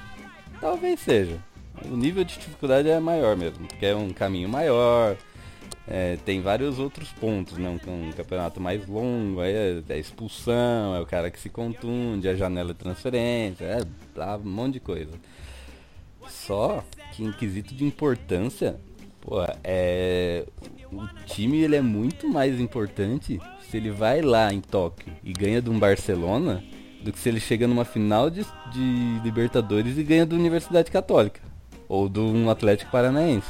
Talvez 0.60 1.00
seja. 1.00 1.36
O 1.84 1.96
nível 1.96 2.24
de 2.24 2.34
dificuldade 2.34 2.88
é 2.88 2.98
maior 3.00 3.36
mesmo, 3.36 3.66
porque 3.66 3.86
é 3.86 3.94
um 3.94 4.10
caminho 4.10 4.48
maior, 4.48 5.16
é, 5.90 6.16
tem 6.24 6.42
vários 6.42 6.78
outros 6.78 7.10
pontos, 7.12 7.56
né? 7.56 7.68
Um, 7.68 8.08
um 8.08 8.12
campeonato 8.12 8.60
mais 8.60 8.86
longo, 8.86 9.40
aí 9.40 9.52
é, 9.52 9.82
é 9.88 9.98
expulsão, 9.98 10.94
é 10.94 11.00
o 11.00 11.06
cara 11.06 11.30
que 11.30 11.40
se 11.40 11.48
contunde, 11.48 12.28
é 12.28 12.36
janela 12.36 12.74
de 12.74 12.78
transferência, 12.78 13.64
é 13.64 13.82
blá, 14.14 14.36
um 14.36 14.50
monte 14.50 14.74
de 14.74 14.80
coisa. 14.80 15.12
Só 16.28 16.84
que 17.12 17.24
em 17.24 17.32
quesito 17.32 17.74
de 17.74 17.84
importância, 17.84 18.78
pô, 19.20 19.42
é. 19.64 20.44
O 20.90 21.06
time 21.26 21.58
ele 21.58 21.76
é 21.76 21.82
muito 21.82 22.28
mais 22.28 22.58
importante 22.58 23.38
se 23.70 23.76
ele 23.76 23.90
vai 23.90 24.22
lá 24.22 24.52
em 24.52 24.60
Tóquio 24.60 25.12
e 25.22 25.34
ganha 25.34 25.60
de 25.60 25.68
um 25.68 25.78
Barcelona 25.78 26.64
do 27.02 27.12
que 27.12 27.18
se 27.18 27.28
ele 27.28 27.40
chega 27.40 27.66
numa 27.66 27.84
final 27.84 28.30
de, 28.30 28.42
de 28.72 29.20
Libertadores 29.22 29.98
e 29.98 30.02
ganha 30.02 30.24
da 30.24 30.34
Universidade 30.34 30.90
Católica. 30.90 31.47
Ou 31.88 32.08
de 32.08 32.20
um 32.20 32.50
Atlético 32.50 32.90
Paranaense. 32.90 33.48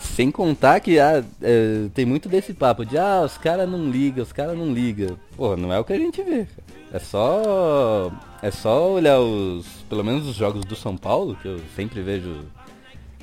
Sem 0.00 0.30
contar 0.30 0.80
que 0.80 0.98
ah, 0.98 1.24
é, 1.42 1.88
tem 1.94 2.04
muito 2.04 2.28
desse 2.28 2.52
papo 2.54 2.84
de 2.84 2.96
ah, 2.98 3.22
os 3.24 3.36
caras 3.38 3.68
não 3.68 3.90
ligam, 3.90 4.22
os 4.22 4.32
caras 4.32 4.56
não 4.56 4.72
ligam. 4.72 5.18
Pô, 5.36 5.56
não 5.56 5.72
é 5.72 5.78
o 5.78 5.84
que 5.84 5.92
a 5.92 5.98
gente 5.98 6.22
vê. 6.22 6.46
É 6.92 6.98
só. 6.98 8.10
É 8.42 8.50
só 8.50 8.90
olhar 8.90 9.18
os. 9.20 9.66
Pelo 9.88 10.04
menos 10.04 10.26
os 10.26 10.36
jogos 10.36 10.64
do 10.64 10.76
São 10.76 10.96
Paulo, 10.96 11.36
que 11.36 11.48
eu 11.48 11.60
sempre 11.74 12.00
vejo 12.00 12.44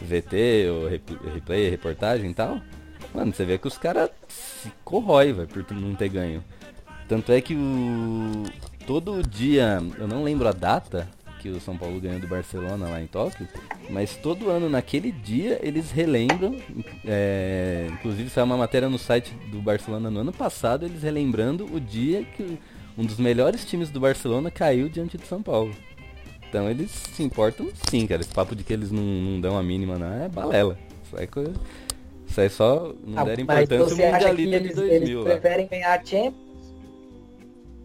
VT, 0.02 0.70
ou 0.70 0.88
rep- 0.90 1.20
replay, 1.34 1.70
reportagem 1.70 2.32
e 2.32 2.34
tal. 2.34 2.60
Mano, 3.14 3.34
você 3.34 3.46
vê 3.46 3.58
que 3.58 3.68
os 3.68 3.78
caras 3.78 4.10
se 4.28 4.72
corrói, 4.84 5.32
velho, 5.32 5.48
por 5.48 5.66
não 5.74 5.96
ter 5.96 6.10
ganho. 6.10 6.44
Tanto 7.08 7.32
é 7.32 7.40
que 7.40 7.56
o. 7.56 8.44
Todo 8.86 9.24
dia, 9.24 9.82
eu 9.98 10.08
não 10.08 10.24
lembro 10.24 10.48
a 10.48 10.52
data 10.52 11.08
que 11.52 11.58
o 11.58 11.62
São 11.62 11.78
Paulo 11.78 12.00
ganhou 12.00 12.20
do 12.20 12.28
Barcelona 12.28 12.88
lá 12.90 13.02
em 13.02 13.08
Tóquio, 13.08 13.48
mas 13.90 14.16
todo 14.16 14.50
ano 14.50 14.68
naquele 14.70 15.12
dia 15.12 15.60
eles 15.62 15.92
relembram, 15.92 16.56
é, 17.06 17.88
inclusive 17.92 18.30
saiu 18.30 18.46
uma 18.46 18.58
matéria 18.58 18.90
no 18.90 18.98
site 18.98 19.34
do 19.52 19.60
Barcelona 19.62 20.10
no 20.10 20.20
ano 20.22 20.34
passado, 20.34 20.86
eles 20.86 21.04
relembrando 21.04 21.66
o 21.74 21.80
dia 21.80 22.24
que 22.24 22.58
um 22.98 23.06
dos 23.06 23.18
melhores 23.18 23.66
times 23.66 23.90
do 23.90 24.00
Barcelona 24.00 24.50
caiu 24.50 24.90
diante 24.90 25.18
do 25.18 25.26
São 25.26 25.42
Paulo. 25.44 25.72
Então 26.50 26.70
eles 26.70 26.90
se 26.92 27.22
importam 27.22 27.70
sim, 27.90 28.08
cara. 28.08 28.22
Esse 28.22 28.32
papo 28.34 28.56
de 28.56 28.64
que 28.64 28.72
eles 28.72 28.90
não, 28.92 29.04
não 29.04 29.42
dão 29.42 29.58
a 29.58 29.64
mínima 29.64 29.98
não 29.98 30.12
é 30.24 30.30
balela. 30.30 30.78
Isso 31.04 31.18
aí, 31.18 31.28
co- 31.28 31.44
isso 32.28 32.42
aí 32.42 32.50
só 32.50 32.94
não 33.06 33.20
Ah, 33.20 33.24
deram 33.26 33.44
mas 33.46 33.64
importância 33.64 33.96
que 33.96 34.12
Mundialito 34.12 34.50
de 34.50 34.56
eles, 34.56 34.76
2000 34.76 34.96
eles 35.10 35.24
preferem 35.24 35.68
ganhar 35.68 35.94
a 36.00 36.04
Champions? 36.06 36.45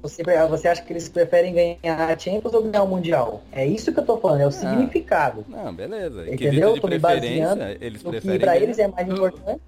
Você, 0.03 0.23
você 0.49 0.69
acha 0.69 0.83
que 0.83 0.93
eles 0.93 1.09
preferem 1.09 1.53
ganhar 1.83 2.11
a 2.11 2.19
Champions 2.19 2.55
ou 2.55 2.63
ganhar 2.63 2.83
o 2.83 2.89
Mundial? 2.89 3.43
É 3.53 3.67
isso 3.67 3.93
que 3.93 4.01
eu 4.01 4.05
tô 4.05 4.17
falando, 4.19 4.41
é 4.41 4.47
o 4.47 4.51
significado. 4.51 5.45
Não, 5.49 5.75
beleza. 5.75 6.23
Entendeu? 6.31 6.69
quesito 6.71 6.81
Tô 6.81 6.89
me 6.89 6.99
baseando 6.99 7.63
eles 7.81 8.03
no 8.03 8.13
que 8.13 8.39
pra 8.39 8.57
eles 8.57 8.79
é 8.79 8.89
mais 8.89 9.09
importante. 9.09 9.61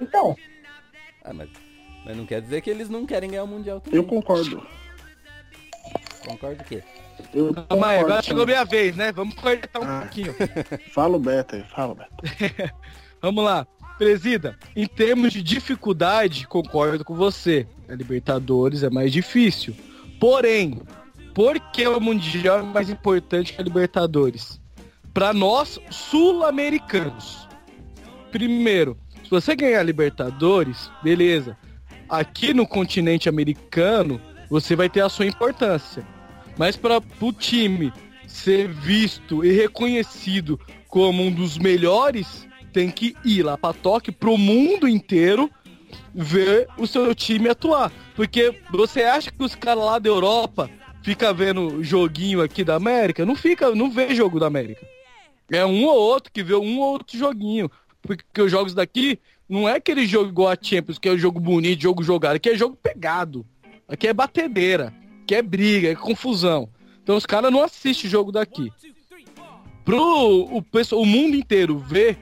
Então, 0.00 0.34
Ah, 1.24 1.32
mas, 1.34 1.48
mas 2.06 2.16
não 2.16 2.24
quer 2.24 2.40
dizer 2.40 2.60
que 2.62 2.70
eles 2.70 2.88
não 2.88 3.04
querem 3.04 3.28
ganhar 3.30 3.44
o 3.44 3.48
Mundial 3.48 3.80
também. 3.80 3.98
Eu 3.98 4.04
concordo. 4.04 4.66
Concordo 6.26 6.62
o 6.62 6.64
quê? 6.64 6.82
Eu 7.34 7.52
aí, 7.84 7.98
agora 7.98 8.22
chegou 8.22 8.46
minha 8.46 8.64
vez, 8.64 8.94
né? 8.96 9.12
Vamos 9.12 9.34
cortar 9.34 9.80
um 9.80 9.84
Ah. 9.84 10.00
pouquinho. 10.02 10.34
Fala 10.94 11.16
o 11.16 11.20
Beto 11.20 11.56
aí, 11.56 11.64
fala 11.64 11.94
Beto. 11.94 12.72
Vamos 13.20 13.44
lá. 13.44 13.66
Presida, 13.98 14.56
em 14.76 14.86
termos 14.86 15.32
de 15.32 15.42
dificuldade, 15.42 16.46
concordo 16.46 17.04
com 17.04 17.16
você. 17.16 17.66
A 17.88 17.94
Libertadores 17.94 18.84
é 18.84 18.88
mais 18.88 19.12
difícil. 19.12 19.74
Porém, 20.20 20.80
por 21.34 21.58
que 21.72 21.86
o 21.86 22.00
Mundial 22.00 22.60
é 22.60 22.62
mais 22.62 22.88
importante 22.88 23.52
que 23.52 23.60
a 23.60 23.64
Libertadores? 23.64 24.60
Para 25.12 25.32
nós, 25.32 25.80
sul-americanos. 25.90 27.48
Primeiro, 28.30 28.96
se 29.24 29.30
você 29.30 29.56
ganhar 29.56 29.80
a 29.80 29.82
Libertadores, 29.82 30.90
beleza. 31.02 31.56
Aqui 32.08 32.54
no 32.54 32.66
continente 32.66 33.28
americano, 33.28 34.20
você 34.48 34.76
vai 34.76 34.88
ter 34.88 35.00
a 35.00 35.08
sua 35.08 35.26
importância. 35.26 36.06
Mas 36.56 36.76
para 36.76 37.02
o 37.20 37.32
time 37.32 37.92
ser 38.26 38.68
visto 38.68 39.44
e 39.44 39.52
reconhecido 39.52 40.58
como 40.88 41.22
um 41.22 41.32
dos 41.32 41.58
melhores, 41.58 42.47
tem 42.72 42.90
que 42.90 43.14
ir 43.24 43.42
lá 43.42 43.56
para 43.56 43.74
Tóquio, 43.74 44.12
pro 44.12 44.36
mundo 44.38 44.88
inteiro, 44.88 45.50
ver 46.14 46.68
o 46.76 46.86
seu 46.86 47.14
time 47.14 47.48
atuar. 47.48 47.92
Porque 48.14 48.60
você 48.70 49.02
acha 49.02 49.30
que 49.30 49.42
os 49.42 49.54
caras 49.54 49.84
lá 49.84 49.98
da 49.98 50.08
Europa 50.08 50.70
fica 51.02 51.32
vendo 51.32 51.82
joguinho 51.82 52.42
aqui 52.42 52.64
da 52.64 52.74
América? 52.74 53.24
Não 53.24 53.36
fica, 53.36 53.74
não 53.74 53.90
vê 53.90 54.14
jogo 54.14 54.38
da 54.40 54.46
América. 54.46 54.86
É 55.50 55.64
um 55.64 55.84
ou 55.84 55.96
outro 55.96 56.30
que 56.32 56.42
vê 56.42 56.54
um 56.54 56.78
ou 56.80 56.92
outro 56.92 57.16
joguinho. 57.16 57.70
Porque 58.02 58.42
os 58.42 58.50
jogos 58.50 58.74
daqui 58.74 59.18
não 59.48 59.68
é 59.68 59.76
aquele 59.76 60.06
jogo 60.06 60.28
igual 60.28 60.50
a 60.50 60.58
Champions, 60.60 60.98
que 60.98 61.08
é 61.08 61.12
o 61.12 61.18
jogo 61.18 61.40
bonito, 61.40 61.82
jogo 61.82 62.02
jogado. 62.02 62.36
Aqui 62.36 62.50
é 62.50 62.56
jogo 62.56 62.76
pegado. 62.76 63.46
Aqui 63.88 64.06
é 64.06 64.12
batedeira. 64.12 64.92
Aqui 65.22 65.34
é 65.34 65.42
briga, 65.42 65.88
é 65.88 65.94
confusão. 65.94 66.68
Então 67.02 67.16
os 67.16 67.24
caras 67.24 67.50
não 67.50 67.62
assistem 67.62 68.10
jogo 68.10 68.30
daqui. 68.30 68.70
Pro 69.84 69.98
o, 69.98 70.62
o 70.92 71.06
mundo 71.06 71.34
inteiro 71.34 71.78
ver 71.78 72.18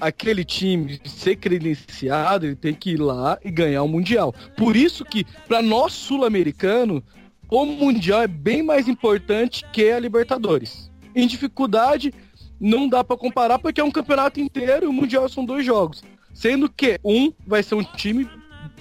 aquele 0.00 0.44
time 0.44 1.00
ser 1.04 1.36
credenciado, 1.36 2.46
ele 2.46 2.56
tem 2.56 2.74
que 2.74 2.92
ir 2.92 3.00
lá 3.00 3.38
e 3.44 3.50
ganhar 3.50 3.82
o 3.82 3.88
Mundial. 3.88 4.34
Por 4.56 4.74
isso 4.74 5.04
que, 5.04 5.24
para 5.46 5.60
nós 5.60 5.92
sul-americanos, 5.92 7.02
o 7.50 7.64
Mundial 7.64 8.22
é 8.22 8.26
bem 8.26 8.62
mais 8.62 8.88
importante 8.88 9.64
que 9.72 9.90
a 9.90 9.98
Libertadores. 9.98 10.90
Em 11.14 11.26
dificuldade, 11.26 12.14
não 12.60 12.88
dá 12.88 13.02
para 13.02 13.16
comparar 13.16 13.58
porque 13.58 13.80
é 13.80 13.84
um 13.84 13.90
campeonato 13.90 14.40
inteiro 14.40 14.86
e 14.86 14.88
o 14.88 14.92
Mundial 14.92 15.28
são 15.28 15.44
dois 15.44 15.64
jogos. 15.64 16.02
Sendo 16.32 16.70
que 16.70 16.98
um 17.04 17.32
vai 17.46 17.62
ser 17.62 17.74
um 17.74 17.82
time 17.82 18.28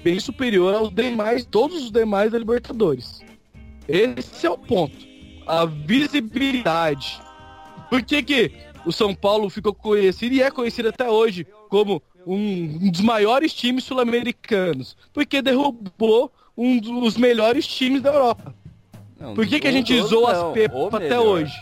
bem 0.03 0.19
superior 0.19 0.73
aos 0.73 0.93
demais, 0.93 1.45
todos 1.45 1.84
os 1.84 1.91
demais 1.91 2.32
da 2.32 2.38
Libertadores. 2.38 3.21
Esse 3.88 4.45
é 4.45 4.49
o 4.49 4.58
ponto. 4.58 4.95
A 5.47 5.65
visibilidade. 5.65 7.19
Por 7.89 8.03
que 8.03 8.21
que 8.21 8.51
o 8.85 8.91
São 8.91 9.13
Paulo 9.13 9.49
ficou 9.49 9.73
conhecido 9.73 10.33
e 10.35 10.41
é 10.41 10.49
conhecido 10.51 10.89
até 10.89 11.09
hoje 11.09 11.45
como 11.69 12.01
um, 12.25 12.89
dos 12.89 13.01
maiores 13.01 13.53
times 13.53 13.83
sul-americanos? 13.83 14.95
Porque 15.13 15.41
derrubou 15.41 16.31
um 16.57 16.77
dos 16.79 17.17
melhores 17.17 17.65
times 17.67 18.01
da 18.01 18.11
Europa. 18.11 18.53
Não, 19.19 19.33
Por 19.33 19.45
que, 19.47 19.59
que 19.59 19.67
a 19.67 19.71
gente 19.71 19.93
não, 19.95 20.27
as 20.27 20.53
pepas 20.53 20.79
o 20.79 20.87
até 20.87 20.99
melhor. 21.09 21.25
hoje? 21.25 21.53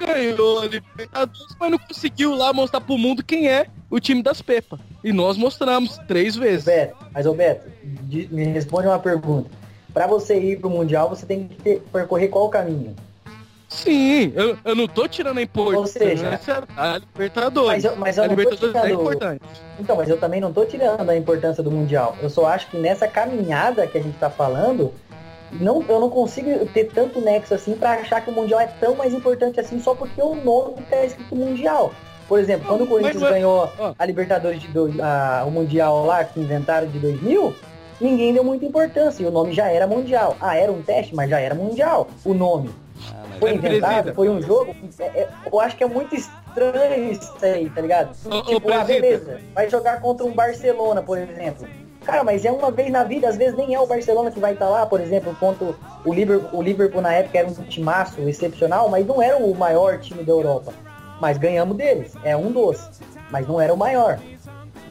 Ganhou 0.00 0.60
a 0.60 0.66
Libertadores, 0.66 1.56
mas 1.58 1.70
não 1.70 1.78
conseguiu 1.78 2.34
lá 2.34 2.52
mostrar 2.52 2.80
pro 2.80 2.96
mundo 2.96 3.24
quem 3.24 3.48
é 3.48 3.66
o 3.90 3.98
time 3.98 4.22
das 4.22 4.40
pepas. 4.40 4.78
E 5.02 5.12
nós 5.12 5.36
mostramos 5.36 5.98
três 6.06 6.36
vezes. 6.36 6.64
Beto, 6.64 6.96
mas 7.12 7.26
ô 7.26 7.34
Beto, 7.34 7.68
de- 8.02 8.28
me 8.32 8.44
responde 8.44 8.86
uma 8.86 8.98
pergunta. 8.98 9.50
Pra 9.92 10.06
você 10.06 10.38
ir 10.38 10.60
pro 10.60 10.70
Mundial, 10.70 11.08
você 11.08 11.26
tem 11.26 11.48
que 11.48 11.56
ter- 11.56 11.80
percorrer 11.92 12.28
qual 12.28 12.48
caminho? 12.48 12.94
Sim, 13.68 14.32
eu, 14.34 14.56
eu 14.64 14.74
não 14.74 14.88
tô 14.88 15.06
tirando 15.06 15.38
a 15.38 15.42
importância 15.42 16.00
seja, 16.00 16.40
da 16.74 16.98
Libertadores. 16.98 17.84
Mas 17.84 17.84
eu, 17.84 17.96
mas 17.96 18.16
eu 18.16 18.24
a 18.24 18.26
Libertadores 18.26 18.74
é 18.74 18.80
tirando... 18.80 19.00
importante. 19.00 19.42
Então, 19.78 19.96
mas 19.96 20.08
eu 20.08 20.18
também 20.18 20.40
não 20.40 20.52
tô 20.52 20.64
tirando 20.64 21.08
a 21.08 21.16
importância 21.16 21.62
do 21.62 21.70
Mundial. 21.70 22.16
Eu 22.22 22.30
só 22.30 22.46
acho 22.46 22.70
que 22.70 22.78
nessa 22.78 23.06
caminhada 23.06 23.86
que 23.86 23.98
a 23.98 24.02
gente 24.02 24.16
tá 24.18 24.30
falando, 24.30 24.92
não, 25.52 25.84
eu 25.86 26.00
não 26.00 26.08
consigo 26.08 26.64
ter 26.66 26.84
tanto 26.84 27.20
nexo 27.20 27.52
assim 27.52 27.74
pra 27.74 27.92
achar 27.92 28.22
que 28.22 28.30
o 28.30 28.32
Mundial 28.32 28.60
é 28.60 28.66
tão 28.66 28.94
mais 28.94 29.12
importante 29.12 29.60
assim 29.60 29.78
só 29.80 29.94
porque 29.94 30.20
o 30.20 30.34
nome 30.34 30.76
tá 30.88 31.04
escrito 31.04 31.36
Mundial. 31.36 31.92
Por 32.26 32.38
exemplo, 32.38 32.66
quando 32.68 32.84
o 32.84 32.86
Corinthians 32.86 33.22
mas- 33.22 33.32
ganhou 33.32 33.70
a 33.98 34.04
Libertadores 34.04 34.60
de 34.60 34.68
dois, 34.68 34.98
a- 34.98 35.44
o 35.46 35.50
Mundial 35.50 36.06
lá 36.06 36.24
que 36.24 36.40
inventaram 36.40 36.86
de 36.86 36.98
2000, 36.98 37.54
ninguém 38.00 38.32
deu 38.32 38.44
muita 38.44 38.64
importância 38.64 39.22
e 39.22 39.26
o 39.26 39.30
nome 39.30 39.52
já 39.52 39.68
era 39.68 39.86
Mundial. 39.86 40.36
Ah, 40.40 40.56
era 40.56 40.72
um 40.72 40.80
teste, 40.82 41.14
mas 41.14 41.28
já 41.28 41.38
era 41.38 41.54
Mundial. 41.54 42.08
O 42.24 42.32
nome. 42.32 42.70
Foi 43.38 43.54
inventado, 43.54 44.14
foi 44.14 44.28
um 44.28 44.42
jogo. 44.42 44.74
é- 44.98 45.04
é- 45.04 45.28
eu 45.50 45.60
acho 45.60 45.76
que 45.76 45.84
é 45.84 45.86
muito 45.86 46.14
estranho 46.14 47.12
isso 47.12 47.32
aí, 47.42 47.70
tá 47.70 47.80
ligado? 47.80 48.10
Ô, 48.26 48.36
ô, 48.36 48.42
tipo, 48.42 48.72
ah, 48.72 48.84
beleza, 48.84 49.40
vai 49.54 49.68
jogar 49.68 50.00
contra 50.00 50.26
um 50.26 50.32
Barcelona, 50.32 51.02
por 51.02 51.18
exemplo. 51.18 51.68
Cara, 52.04 52.24
mas 52.24 52.44
é 52.44 52.50
uma 52.50 52.70
vez 52.70 52.90
na 52.90 53.04
vida, 53.04 53.28
às 53.28 53.36
vezes 53.36 53.54
nem 53.56 53.74
é 53.74 53.80
o 53.80 53.86
Barcelona 53.86 54.30
que 54.30 54.40
vai 54.40 54.54
estar 54.54 54.68
lá, 54.68 54.86
por 54.86 55.00
exemplo, 55.00 55.36
contra 55.38 55.74
o 56.04 56.12
Liverpool, 56.14 56.58
o 56.58 56.62
Liverpool 56.62 57.02
na 57.02 57.12
época 57.12 57.38
era 57.38 57.48
um 57.48 57.52
timaço 57.52 58.20
excepcional, 58.22 58.88
mas 58.88 59.06
não 59.06 59.20
era 59.20 59.36
o 59.36 59.54
maior 59.54 59.98
time 59.98 60.24
da 60.24 60.32
Europa. 60.32 60.72
Mas 61.20 61.36
ganhamos 61.36 61.76
deles, 61.76 62.14
é 62.24 62.36
um 62.36 62.50
dos, 62.50 62.88
mas 63.30 63.46
não 63.46 63.60
era 63.60 63.74
o 63.74 63.76
maior. 63.76 64.18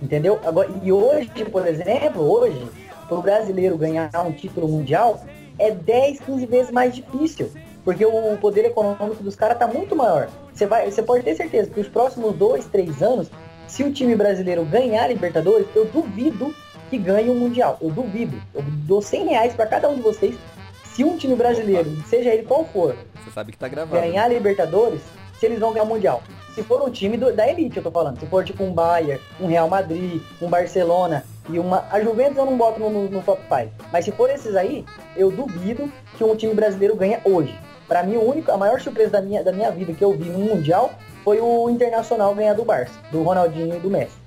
Entendeu? 0.01 0.39
Agora, 0.45 0.69
e 0.83 0.91
hoje, 0.91 1.31
por 1.51 1.65
exemplo, 1.65 2.21
hoje, 2.21 2.67
pro 3.07 3.21
brasileiro 3.21 3.77
ganhar 3.77 4.11
um 4.23 4.31
título 4.31 4.67
mundial 4.67 5.21
é 5.57 5.71
10, 5.71 6.19
15 6.19 6.45
vezes 6.45 6.71
mais 6.71 6.93
difícil. 6.93 7.49
Porque 7.87 8.05
o 8.05 8.37
poder 8.41 8.65
econômico 8.65 9.23
dos 9.23 9.33
caras 9.33 9.57
tá 9.57 9.65
muito 9.65 9.95
maior. 9.95 10.27
Você 10.53 10.65
vai, 10.65 10.91
você 10.91 11.01
pode 11.01 11.23
ter 11.23 11.35
certeza 11.35 11.69
que 11.69 11.79
os 11.79 11.87
próximos 11.87 12.35
dois, 12.35 12.65
três 12.65 13.01
anos, 13.01 13.31
se 13.65 13.81
o 13.81 13.93
time 13.93 14.13
brasileiro 14.13 14.65
ganhar 14.65 15.05
a 15.05 15.07
Libertadores, 15.07 15.65
eu 15.73 15.85
duvido 15.85 16.53
que 16.89 16.97
ganhe 16.97 17.29
o 17.29 17.31
um 17.31 17.39
Mundial. 17.39 17.77
Eu 17.79 17.89
duvido. 17.89 18.41
Eu 18.53 18.61
dou 18.61 19.01
100 19.01 19.27
reais 19.27 19.53
para 19.53 19.67
cada 19.67 19.87
um 19.87 19.95
de 19.95 20.01
vocês. 20.01 20.35
Se 20.83 21.05
um 21.05 21.15
time 21.15 21.33
brasileiro, 21.33 21.89
seja 22.07 22.33
ele 22.33 22.43
qual 22.43 22.65
for, 22.65 22.93
Você 23.23 23.31
sabe 23.31 23.53
que 23.53 23.57
tá 23.57 23.69
gravado. 23.69 24.01
ganhar 24.01 24.25
a 24.25 24.27
Libertadores, 24.27 24.99
se 25.39 25.45
eles 25.45 25.57
vão 25.57 25.71
ganhar 25.71 25.85
o 25.85 25.87
Mundial. 25.87 26.21
Se 26.55 26.63
for 26.63 26.81
um 26.81 26.89
time 26.89 27.15
do- 27.15 27.31
da 27.31 27.47
elite, 27.47 27.77
eu 27.77 27.83
tô 27.83 27.91
falando. 27.91 28.19
Se 28.19 28.25
for 28.25 28.43
tipo 28.43 28.65
um 28.65 28.73
Bayern, 28.73 29.21
um 29.39 29.47
Real 29.47 29.69
Madrid, 29.69 30.21
um 30.41 30.49
Barcelona 30.49 31.23
e 31.49 31.57
uma. 31.57 31.85
A 31.89 32.01
Juventus 32.01 32.35
eu 32.35 32.45
não 32.47 32.57
boto 32.57 32.81
no, 32.81 32.89
no, 32.89 33.09
no 33.09 33.21
top 33.21 33.41
5. 33.47 33.71
Mas 33.93 34.03
se 34.03 34.11
for 34.11 34.29
esses 34.29 34.57
aí, 34.57 34.83
eu 35.15 35.31
duvido 35.31 35.89
que 36.17 36.23
um 36.25 36.35
time 36.35 36.53
brasileiro 36.53 36.93
ganhe 36.93 37.17
hoje. 37.23 37.57
Pra 37.87 38.03
mim, 38.03 38.17
o 38.17 38.29
único, 38.29 38.51
a 38.51 38.57
maior 38.57 38.81
surpresa 38.81 39.11
da 39.11 39.21
minha, 39.21 39.43
da 39.43 39.51
minha 39.51 39.71
vida 39.71 39.93
que 39.93 40.03
eu 40.03 40.13
vi 40.13 40.29
no 40.29 40.39
Mundial 40.39 40.93
foi 41.23 41.39
o 41.39 41.69
Internacional 41.69 42.35
ganhar 42.35 42.53
do 42.53 42.65
Barça, 42.65 42.93
do 43.11 43.23
Ronaldinho 43.23 43.75
e 43.75 43.79
do 43.79 43.89
Messi. 43.89 44.17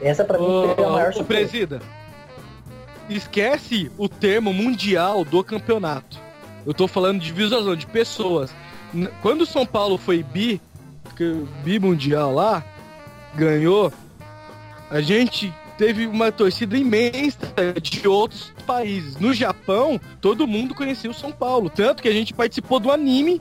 Essa 0.00 0.24
pra 0.24 0.38
mim 0.38 0.46
foi 0.74 0.84
a 0.84 0.88
maior 0.88 1.12
surpresa. 1.12 1.48
presida, 1.48 1.80
esquece 3.08 3.90
o 3.96 4.08
termo 4.08 4.52
mundial 4.52 5.24
do 5.24 5.42
campeonato. 5.42 6.18
Eu 6.66 6.74
tô 6.74 6.88
falando 6.88 7.20
de 7.20 7.32
visualização, 7.32 7.76
de 7.76 7.86
pessoas. 7.86 8.52
Quando 9.22 9.42
o 9.42 9.46
São 9.46 9.64
Paulo 9.64 9.96
foi 9.96 10.22
bi, 10.22 10.60
bi 11.62 11.78
mundial 11.78 12.34
lá, 12.34 12.64
ganhou, 13.34 13.92
a 14.90 15.00
gente 15.00 15.52
teve 15.76 16.06
uma 16.06 16.32
torcida 16.32 16.76
imensa 16.76 17.38
de 17.82 18.06
outros 18.08 18.52
países. 18.66 19.16
No 19.16 19.32
Japão, 19.34 20.00
todo 20.20 20.46
mundo 20.46 20.74
conhecia 20.74 21.10
o 21.10 21.14
São 21.14 21.32
Paulo. 21.32 21.70
Tanto 21.70 22.02
que 22.02 22.08
a 22.08 22.12
gente 22.12 22.34
participou 22.34 22.80
do 22.80 22.90
anime, 22.90 23.40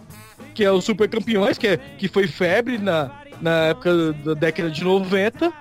que 0.53 0.63
é 0.63 0.71
o 0.71 0.81
Super 0.81 1.09
Campeões, 1.09 1.57
que, 1.57 1.67
é, 1.67 1.77
que 1.77 2.07
foi 2.07 2.27
febre 2.27 2.77
na, 2.77 3.11
na 3.41 3.65
época 3.67 4.13
da 4.13 4.33
década 4.33 4.69
de 4.69 4.83
90. 4.83 5.51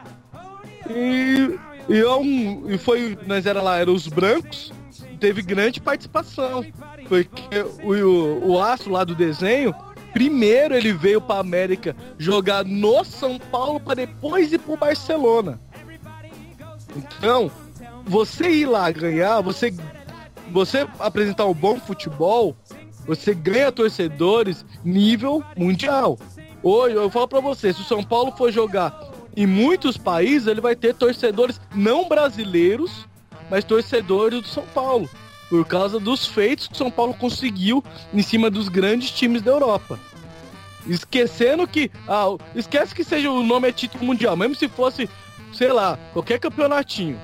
E, 0.90 1.58
e, 1.88 1.98
é 1.98 2.14
um, 2.14 2.78
foi, 2.78 3.16
nós 3.26 3.46
era 3.46 3.62
lá, 3.62 3.78
eram 3.78 3.94
os 3.94 4.06
brancos, 4.06 4.72
teve 5.18 5.42
grande 5.42 5.80
participação. 5.80 6.64
Porque 7.08 7.58
o, 7.82 7.92
o, 7.92 8.52
o 8.52 8.60
astro 8.60 8.92
lá 8.92 9.04
do 9.04 9.14
desenho, 9.14 9.74
primeiro 10.12 10.74
ele 10.74 10.92
veio 10.92 11.20
pra 11.20 11.38
América 11.38 11.94
jogar 12.18 12.64
no 12.64 13.04
São 13.04 13.38
Paulo 13.38 13.80
para 13.80 13.94
depois 13.94 14.52
ir 14.52 14.58
pro 14.58 14.76
Barcelona. 14.76 15.60
Então, 16.96 17.50
você 18.04 18.50
ir 18.50 18.66
lá 18.66 18.90
ganhar, 18.90 19.40
você, 19.40 19.74
você 20.50 20.87
apresentar 20.98 21.46
um 21.46 21.54
bom 21.54 21.78
futebol, 21.78 22.57
você 23.07 23.35
ganha 23.35 23.72
torcedores 23.72 24.64
nível 24.85 25.42
mundial. 25.57 26.18
Hoje, 26.62 26.94
eu 26.96 27.11
falo 27.11 27.28
pra 27.28 27.40
você, 27.40 27.72
se 27.72 27.80
o 27.80 27.85
São 27.85 28.02
Paulo 28.02 28.33
for 28.33 28.50
jogar 28.50 29.12
em 29.37 29.46
muitos 29.46 29.96
países, 29.96 30.46
ele 30.46 30.61
vai 30.61 30.76
ter 30.76 30.94
torcedores 30.94 31.61
não 31.74 32.09
brasileiros, 32.09 33.07
mas 33.50 33.64
torcedores 33.64 34.40
do 34.40 34.48
São 34.48 34.64
Paulo. 34.74 35.09
Por 35.50 35.64
causa 35.66 36.00
dos 36.00 36.26
feitos 36.26 36.66
que 36.66 36.74
o 36.74 36.78
São 36.78 36.90
Paulo 36.90 37.14
conseguiu 37.14 37.85
em 38.12 38.22
cima 38.22 38.50
dos 38.50 38.68
grandes 38.68 39.11
times 39.11 39.42
da 39.42 39.50
Europa. 39.50 39.98
Esquecendo 40.87 41.66
que. 41.66 41.90
Ah, 42.09 42.26
esquece 42.54 42.94
que 42.94 43.04
seja 43.04 43.30
o 43.30 43.42
nome 43.42 43.68
é 43.68 43.72
título 43.72 44.04
mundial, 44.04 44.37
mesmo 44.37 44.54
se 44.54 44.68
fosse, 44.68 45.09
sei 45.54 45.72
lá, 45.72 45.98
qualquer 46.12 46.38
campeonatinho. 46.38 47.18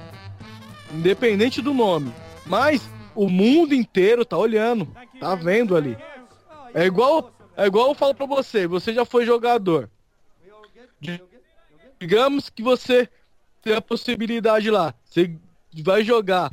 Independente 0.92 1.60
do 1.60 1.72
nome. 1.74 2.12
Mas 2.46 2.88
o 3.14 3.28
mundo 3.28 3.74
inteiro 3.74 4.24
tá 4.24 4.36
olhando, 4.36 4.88
tá 5.18 5.34
vendo 5.34 5.76
ali. 5.76 5.96
É 6.74 6.84
igual, 6.86 7.32
é 7.56 7.66
igual 7.66 7.88
eu 7.88 7.94
falo 7.94 8.14
pra 8.14 8.26
você, 8.26 8.66
você 8.66 8.92
já 8.94 9.04
foi 9.04 9.24
jogador. 9.26 9.90
Di- 11.00 11.22
Digamos 11.98 12.48
que 12.48 12.62
você 12.62 13.08
tem 13.62 13.74
a 13.74 13.80
possibilidade 13.82 14.70
lá. 14.70 14.94
Você 15.04 15.36
vai 15.82 16.02
jogar 16.02 16.50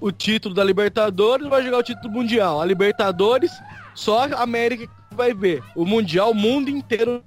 o 0.00 0.12
título 0.12 0.54
da 0.54 0.62
Libertadores 0.62 1.48
vai 1.48 1.62
jogar 1.64 1.78
o 1.78 1.82
título 1.82 2.12
mundial. 2.12 2.60
A 2.60 2.64
Libertadores, 2.64 3.50
só 3.94 4.24
a 4.24 4.42
América 4.42 4.88
vai 5.10 5.34
ver. 5.34 5.62
O 5.74 5.84
Mundial, 5.84 6.30
o 6.30 6.34
mundo 6.34 6.70
inteiro 6.70 7.24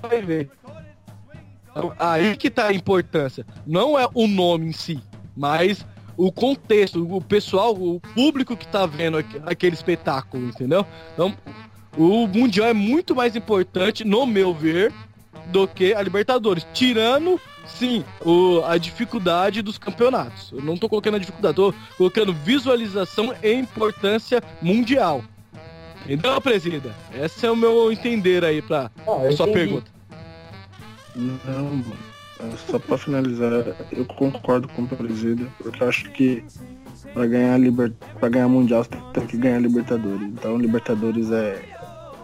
vai 0.00 0.22
ver. 0.22 0.50
Então, 1.78 1.92
Aí 1.98 2.36
que 2.36 2.50
tá 2.50 2.66
a 2.68 2.72
importância. 2.72 3.46
Não 3.66 3.98
é 3.98 4.08
o 4.14 4.26
nome 4.26 4.66
em 4.68 4.72
si, 4.72 5.00
mas 5.36 5.84
o 6.16 6.32
contexto, 6.32 7.06
o 7.14 7.20
pessoal, 7.20 7.74
o 7.74 8.00
público 8.14 8.56
que 8.56 8.66
tá 8.66 8.84
vendo 8.86 9.18
aqu- 9.18 9.40
aquele 9.46 9.74
espetáculo, 9.74 10.48
entendeu? 10.48 10.84
Então, 11.14 11.34
o 11.96 12.26
Mundial 12.26 12.68
é 12.68 12.72
muito 12.74 13.14
mais 13.14 13.36
importante, 13.36 14.04
no 14.04 14.26
meu 14.26 14.52
ver, 14.52 14.92
do 15.52 15.66
que 15.66 15.94
a 15.94 16.02
Libertadores. 16.02 16.66
Tirando, 16.74 17.40
sim, 17.66 18.04
o, 18.24 18.62
a 18.66 18.76
dificuldade 18.76 19.62
dos 19.62 19.78
campeonatos. 19.78 20.50
Eu 20.52 20.60
não 20.62 20.76
tô 20.76 20.88
colocando 20.88 21.14
a 21.14 21.18
dificuldade, 21.18 21.54
tô 21.56 21.72
colocando 21.96 22.32
visualização 22.34 23.32
e 23.42 23.52
importância 23.52 24.42
mundial. 24.60 25.22
Entendeu, 26.04 26.40
presida? 26.40 26.94
Esse 27.14 27.46
é 27.46 27.50
o 27.50 27.56
meu 27.56 27.92
entender 27.92 28.44
aí 28.44 28.60
pra 28.62 28.90
eu 29.06 29.32
sua 29.32 29.46
entendi. 29.48 29.52
pergunta. 29.52 29.90
Não, 31.18 31.64
mano. 31.64 31.96
É 32.40 32.56
Só 32.70 32.78
pra 32.78 32.96
finalizar, 32.96 33.52
eu 33.90 34.04
concordo 34.04 34.68
com 34.68 34.82
o 34.82 34.88
presida, 34.88 35.44
porque 35.58 35.82
eu 35.82 35.88
acho 35.88 36.08
que 36.12 36.44
pra 37.12 37.26
ganhar 37.26 37.58
para 38.20 38.28
ganhar 38.28 38.48
mundial 38.48 38.84
você 38.84 38.90
tem 39.12 39.26
que 39.26 39.36
ganhar 39.36 39.58
Libertadores. 39.60 40.22
Então 40.22 40.56
Libertadores 40.56 41.32
é, 41.32 41.60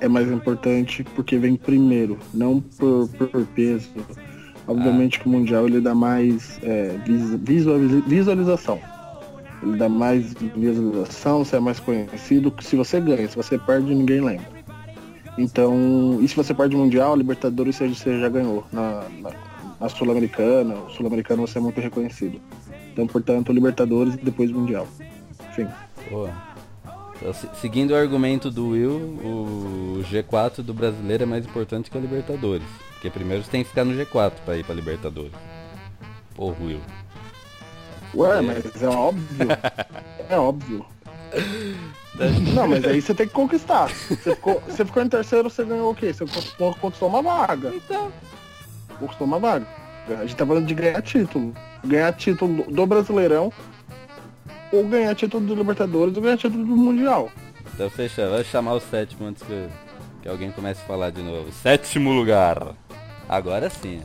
é 0.00 0.08
mais 0.08 0.30
importante 0.30 1.02
porque 1.16 1.36
vem 1.36 1.56
primeiro, 1.56 2.16
não 2.32 2.60
por, 2.60 3.08
por 3.08 3.44
peso. 3.56 3.88
Obviamente 4.68 5.18
que 5.20 5.26
o 5.26 5.30
Mundial 5.30 5.66
ele 5.66 5.78
dá 5.80 5.94
mais 5.94 6.58
é, 6.62 6.96
vis- 7.04 7.34
visualiza- 7.42 8.00
visualização. 8.06 8.80
Ele 9.62 9.76
dá 9.76 9.88
mais 9.90 10.32
visualização, 10.32 11.44
você 11.44 11.56
é 11.56 11.60
mais 11.60 11.80
conhecido. 11.80 12.54
Se 12.62 12.74
você 12.76 12.98
ganha, 13.00 13.28
se 13.28 13.36
você 13.36 13.58
perde, 13.58 13.94
ninguém 13.94 14.20
lembra. 14.22 14.53
Então, 15.36 16.18
e 16.20 16.28
se 16.28 16.36
você 16.36 16.54
perde 16.54 16.76
o 16.76 16.78
Mundial, 16.78 17.16
Libertadores 17.16 17.76
você, 17.76 17.88
você 17.88 18.20
já 18.20 18.28
ganhou. 18.28 18.64
Na, 18.72 19.04
na, 19.20 19.30
na 19.80 19.88
Sul-Americana, 19.88 20.74
o 20.76 20.90
Sul-Americano 20.90 21.46
você 21.46 21.58
é 21.58 21.60
muito 21.60 21.80
reconhecido. 21.80 22.40
Então, 22.92 23.06
portanto, 23.06 23.52
Libertadores 23.52 24.14
e 24.14 24.18
depois 24.18 24.50
Mundial. 24.52 24.86
Enfim. 25.50 25.66
Boa. 26.10 26.30
Então, 27.16 27.32
se- 27.34 27.48
seguindo 27.60 27.90
o 27.90 27.96
argumento 27.96 28.50
do 28.50 28.68
Will, 28.68 28.96
o 29.24 30.04
G4 30.10 30.62
do 30.62 30.72
brasileiro 30.72 31.24
é 31.24 31.26
mais 31.26 31.44
importante 31.44 31.90
que 31.90 31.98
a 31.98 32.00
Libertadores. 32.00 32.66
Porque 32.92 33.10
primeiro 33.10 33.42
você 33.42 33.50
tem 33.50 33.62
que 33.64 33.68
ficar 33.70 33.84
no 33.84 33.92
G4 33.94 34.32
pra 34.44 34.56
ir 34.56 34.64
pra 34.64 34.74
Libertadores. 34.74 35.32
Porra, 36.36 36.56
Will. 36.62 36.80
Ué, 38.14 38.40
mas 38.40 38.82
é 38.82 38.88
óbvio. 38.88 39.48
É 40.30 40.38
óbvio. 40.38 40.86
Não, 42.54 42.68
mas 42.68 42.84
aí 42.84 43.00
você 43.02 43.12
tem 43.14 43.26
que 43.26 43.32
conquistar. 43.32 43.88
Você 43.88 44.16
ficou, 44.34 44.60
você 44.66 44.84
ficou 44.84 45.02
em 45.02 45.08
terceiro, 45.08 45.50
você 45.50 45.64
ganhou 45.64 45.90
o 45.90 45.94
quê? 45.94 46.12
Você 46.12 46.24
con- 46.56 46.72
conquistou 46.74 47.08
uma 47.08 47.20
vaga. 47.22 47.72
Então. 47.74 48.12
Conquistou 49.00 49.26
uma 49.26 49.38
vaga. 49.40 49.66
A 50.08 50.22
gente 50.26 50.36
tá 50.36 50.46
falando 50.46 50.66
de 50.66 50.74
ganhar 50.74 51.02
título. 51.02 51.52
Ganhar 51.84 52.12
título 52.12 52.62
do- 52.64 52.70
do 52.72 52.86
Brasileirão, 52.86 53.52
ou 54.72 54.86
ganhar 54.86 55.14
título 55.14 55.44
do 55.44 55.54
Libertadores, 55.54 56.16
ou 56.16 56.22
ganhar 56.22 56.36
título 56.36 56.64
do 56.64 56.76
Mundial. 56.76 57.30
Então 57.74 57.90
fecha, 57.90 58.28
vai 58.28 58.44
chamar 58.44 58.74
o 58.74 58.80
sétimo 58.80 59.26
antes 59.26 59.42
que, 59.42 59.66
que 60.22 60.28
alguém 60.28 60.52
comece 60.52 60.80
a 60.82 60.86
falar 60.86 61.10
de 61.10 61.20
novo. 61.22 61.50
Sétimo 61.50 62.12
lugar. 62.12 62.74
Agora 63.28 63.68
sim. 63.68 64.02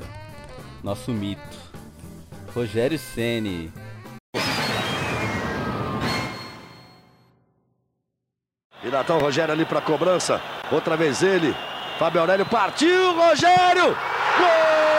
Nosso 0.83 1.11
mito. 1.11 1.41
Rogério 2.55 2.97
Ceni. 2.97 3.71
E 8.83 8.89
Natal 8.89 9.19
Rogério 9.19 9.53
ali 9.53 9.65
para 9.65 9.81
cobrança. 9.81 10.41
Outra 10.71 10.95
vez 10.95 11.21
ele. 11.21 11.55
Fábio 11.97 12.21
Aurélio 12.21 12.45
partiu. 12.45 13.13
Rogério! 13.13 13.97
Gol! 14.37 14.98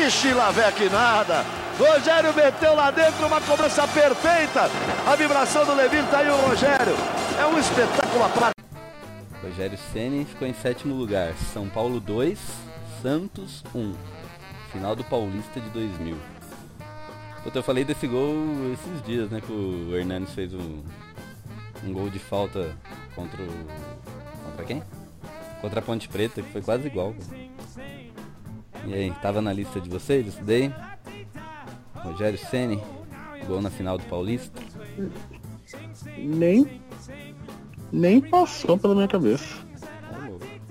Que 0.00 0.10
Chilavec 0.10 0.88
nada. 0.88 1.44
Rogério 1.78 2.32
meteu 2.34 2.74
lá 2.74 2.90
dentro 2.90 3.26
uma 3.26 3.40
cobrança 3.40 3.86
perfeita. 3.86 4.70
A 5.06 5.14
vibração 5.14 5.66
do 5.66 5.74
Levir 5.74 6.02
tá 6.06 6.18
aí 6.18 6.30
o 6.30 6.36
Rogério. 6.36 6.94
É 7.38 7.44
um 7.44 7.58
espetáculo 7.58 8.24
à 8.24 8.28
parte. 8.30 8.54
Rogério 9.42 9.78
Ceni 9.92 10.24
ficou 10.24 10.48
em 10.48 10.54
sétimo 10.54 10.94
lugar. 10.94 11.34
São 11.52 11.68
Paulo 11.68 12.00
2, 12.00 12.38
Santos 13.02 13.62
1. 13.74 13.94
Final 14.72 14.96
do 14.96 15.04
Paulista 15.04 15.60
de 15.60 15.68
2000. 15.68 16.16
Puta, 17.42 17.58
eu 17.58 17.62
falei 17.62 17.84
desse 17.84 18.06
gol 18.06 18.34
esses 18.72 19.02
dias, 19.04 19.30
né? 19.30 19.42
Que 19.42 19.52
o 19.52 19.94
Hernandes 19.94 20.32
fez 20.32 20.54
um, 20.54 20.82
um 21.84 21.92
gol 21.92 22.08
de 22.08 22.18
falta 22.18 22.74
contra 23.14 23.42
o. 23.42 23.66
Contra 24.46 24.64
quem? 24.64 24.82
Contra 25.60 25.80
a 25.80 25.82
Ponte 25.82 26.08
Preta, 26.08 26.40
que 26.40 26.52
foi 26.52 26.62
quase 26.62 26.86
igual. 26.86 27.14
E 28.86 28.94
aí, 28.94 29.12
tava 29.22 29.40
na 29.40 29.52
lista 29.52 29.80
de 29.80 29.88
vocês 29.88 30.26
isso 30.26 30.42
daí? 30.42 30.72
Rogério 31.94 32.38
Ceni, 32.38 32.80
gol 33.46 33.60
na 33.60 33.70
final 33.70 33.98
do 33.98 34.04
Paulista. 34.04 34.60
Nem. 36.18 36.80
Nem 37.92 38.20
passou 38.20 38.78
pela 38.78 38.94
minha 38.94 39.08
cabeça. 39.08 39.58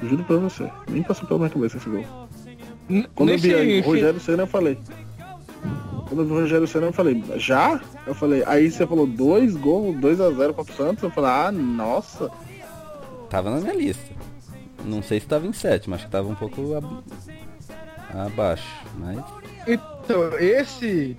Juro 0.01 0.24
pra 0.24 0.38
você. 0.38 0.72
Nem 0.89 1.03
passou 1.03 1.28
pela 1.28 1.39
minha 1.39 1.49
cabeça 1.49 1.78
esse 1.78 1.89
gol. 1.89 2.05
Quando 3.14 3.30
eu 3.30 3.38
vi 3.38 3.53
aí, 3.53 3.82
o 3.82 3.86
Rogério 3.86 4.20
Senna, 4.20 4.43
eu 4.43 4.47
falei. 4.47 4.78
Quando 6.07 6.22
eu 6.22 6.26
vi 6.26 6.32
o 6.32 6.39
Rogério 6.39 6.68
Senna, 6.68 6.88
eu 6.88 6.93
falei, 6.93 7.24
já? 7.36 7.80
Eu 8.07 8.16
falei, 8.16 8.43
aí 8.47 8.72
você 8.72 8.88
falou 8.88 9.05
dois 9.05 9.55
gols, 9.55 9.95
2x0 9.97 10.53
contra 10.53 10.74
o 10.74 10.76
Santos. 10.76 11.03
Eu 11.03 11.12
falei, 11.12 11.30
ah, 11.30 11.51
nossa. 11.51 12.32
Tava 13.30 13.51
na 13.51 13.62
minha 13.62 13.76
lista. 13.76 14.12
Não 14.84 15.03
sei 15.03 15.20
se 15.20 15.28
tava 15.28 15.45
em 15.45 15.53
sétimo, 15.53 15.93
acho 15.93 16.05
que 16.05 16.12
tava 16.12 16.28
um 16.28 16.36
pouco. 16.36 16.74
Abaixo, 18.14 18.68
mas. 18.95 19.20
Então, 19.68 20.38
esse. 20.39 21.16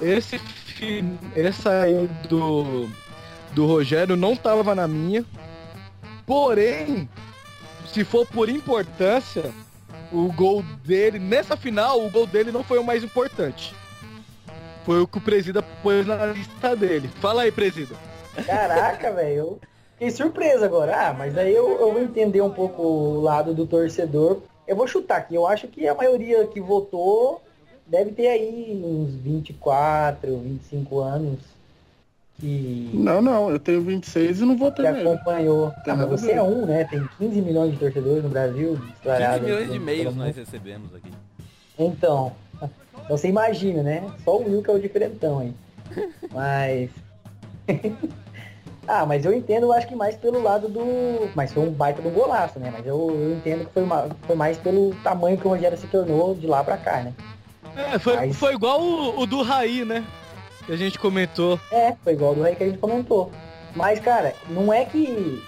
Esse. 0.00 0.40
Essa 1.36 1.82
aí 1.82 2.08
do. 2.28 2.88
Do 3.52 3.66
Rogério 3.66 4.16
não 4.16 4.34
tava 4.34 4.74
na 4.74 4.88
minha. 4.88 5.24
Porém, 6.26 7.08
se 7.92 8.02
for 8.04 8.26
por 8.26 8.48
importância, 8.48 9.52
o 10.10 10.32
gol 10.32 10.62
dele, 10.84 11.18
nessa 11.18 11.56
final, 11.56 12.04
o 12.04 12.10
gol 12.10 12.26
dele 12.26 12.50
não 12.50 12.64
foi 12.64 12.78
o 12.78 12.84
mais 12.84 13.04
importante. 13.04 13.74
Foi 14.84 15.00
o 15.00 15.06
que 15.06 15.18
o 15.18 15.20
Presida 15.20 15.62
pôs 15.82 16.06
na 16.06 16.26
lista 16.26 16.74
dele. 16.74 17.10
Fala 17.20 17.42
aí, 17.42 17.52
Presida. 17.52 17.94
Caraca, 18.46 19.12
velho. 19.12 19.36
Eu 19.36 19.60
fiquei 19.92 20.10
surpreso 20.10 20.64
agora. 20.64 21.08
Ah, 21.08 21.12
mas 21.12 21.36
aí 21.36 21.54
eu, 21.54 21.78
eu 21.78 21.92
vou 21.92 22.02
entender 22.02 22.40
um 22.40 22.50
pouco 22.50 22.82
o 22.82 23.20
lado 23.20 23.54
do 23.54 23.66
torcedor. 23.66 24.42
Eu 24.72 24.76
vou 24.76 24.86
chutar 24.88 25.18
aqui. 25.18 25.34
Eu 25.34 25.46
acho 25.46 25.68
que 25.68 25.86
a 25.86 25.94
maioria 25.94 26.46
que 26.46 26.58
votou 26.58 27.42
deve 27.86 28.10
ter 28.12 28.28
aí 28.28 28.80
uns 28.82 29.14
24, 29.16 30.34
25 30.38 30.98
anos. 31.00 31.38
Que, 32.40 32.90
Não, 32.94 33.20
não, 33.20 33.50
eu 33.50 33.58
tenho 33.58 33.82
26 33.82 34.40
e 34.40 34.44
não 34.46 34.56
votei 34.56 34.86
que 34.86 34.90
nele. 34.92 35.10
acompanhou. 35.10 35.70
Ah, 35.86 35.94
mas 35.94 36.08
você 36.08 36.32
é 36.32 36.42
um, 36.42 36.64
né? 36.64 36.84
Tem 36.84 37.06
15 37.18 37.42
milhões 37.42 37.72
de 37.72 37.78
torcedores 37.78 38.22
no 38.24 38.30
Brasil. 38.30 38.78
15 38.78 38.92
espalhados 38.94 39.46
milhões 39.46 39.70
de 39.70 39.76
e-mails 39.76 40.16
nós 40.16 40.34
recebemos 40.34 40.94
aqui. 40.94 41.10
Então, 41.78 42.32
então 42.56 42.72
você 43.10 43.28
imagina, 43.28 43.82
né? 43.82 44.10
Só 44.24 44.38
o 44.38 44.48
Will 44.48 44.62
que 44.62 44.70
é 44.70 44.74
o 44.74 44.80
diferentão 44.80 45.40
aí. 45.40 45.54
Mas. 46.32 46.90
ah, 49.00 49.06
mas 49.06 49.24
eu 49.24 49.32
entendo, 49.32 49.64
eu 49.64 49.72
acho 49.72 49.86
que 49.88 49.94
mais 49.94 50.14
pelo 50.16 50.42
lado 50.42 50.68
do. 50.68 51.28
Mas 51.34 51.52
foi 51.52 51.62
um 51.62 51.70
baita 51.72 52.02
do 52.02 52.10
golaço, 52.10 52.58
né? 52.58 52.70
Mas 52.72 52.86
eu, 52.86 52.96
eu 53.10 53.32
entendo 53.32 53.64
que 53.64 53.72
foi, 53.72 53.84
ma- 53.84 54.08
foi 54.26 54.36
mais 54.36 54.58
pelo 54.58 54.94
tamanho 55.02 55.38
que 55.38 55.46
o 55.46 55.50
Rogério 55.50 55.78
se 55.78 55.86
tornou 55.86 56.34
de 56.34 56.46
lá 56.46 56.62
pra 56.62 56.76
cá, 56.76 57.02
né? 57.02 57.12
É, 57.76 57.98
foi, 57.98 58.16
Mas- 58.16 58.36
foi 58.36 58.52
igual 58.54 58.80
o, 58.82 59.20
o 59.20 59.26
do 59.26 59.42
Raí, 59.42 59.84
né? 59.84 60.04
Que 60.66 60.72
a 60.72 60.76
gente 60.76 60.98
comentou. 60.98 61.58
É, 61.70 61.94
foi 62.04 62.12
igual 62.12 62.34
do 62.34 62.42
Rei 62.42 62.54
que 62.54 62.62
a 62.64 62.66
gente 62.66 62.78
comentou. 62.78 63.30
Mas, 63.74 63.98
cara, 63.98 64.34
não 64.50 64.72
é 64.72 64.84
que. 64.84 65.42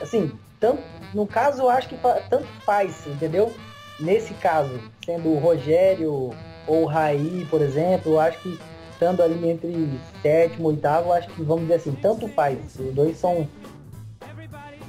Assim, 0.00 0.32
tanto, 0.58 0.82
no 1.14 1.26
caso 1.26 1.62
eu 1.62 1.70
acho 1.70 1.88
que 1.88 1.96
tanto 2.28 2.46
faz, 2.66 3.06
entendeu? 3.06 3.52
Nesse 4.00 4.34
caso, 4.34 4.80
sendo 5.06 5.28
o 5.28 5.38
Rogério 5.38 6.32
ou 6.66 6.82
o 6.82 6.86
Raí, 6.86 7.46
por 7.48 7.62
exemplo, 7.62 8.12
eu 8.14 8.20
acho 8.20 8.38
que 8.40 8.58
estando 9.02 9.20
ali 9.20 9.50
entre 9.50 9.98
sétimo 10.22 10.68
oitavo, 10.68 11.12
acho 11.12 11.28
que 11.28 11.42
vamos 11.42 11.62
dizer 11.62 11.74
assim, 11.74 11.92
tanto 12.00 12.28
faz. 12.28 12.58
Os 12.78 12.94
dois 12.94 13.16
são. 13.16 13.48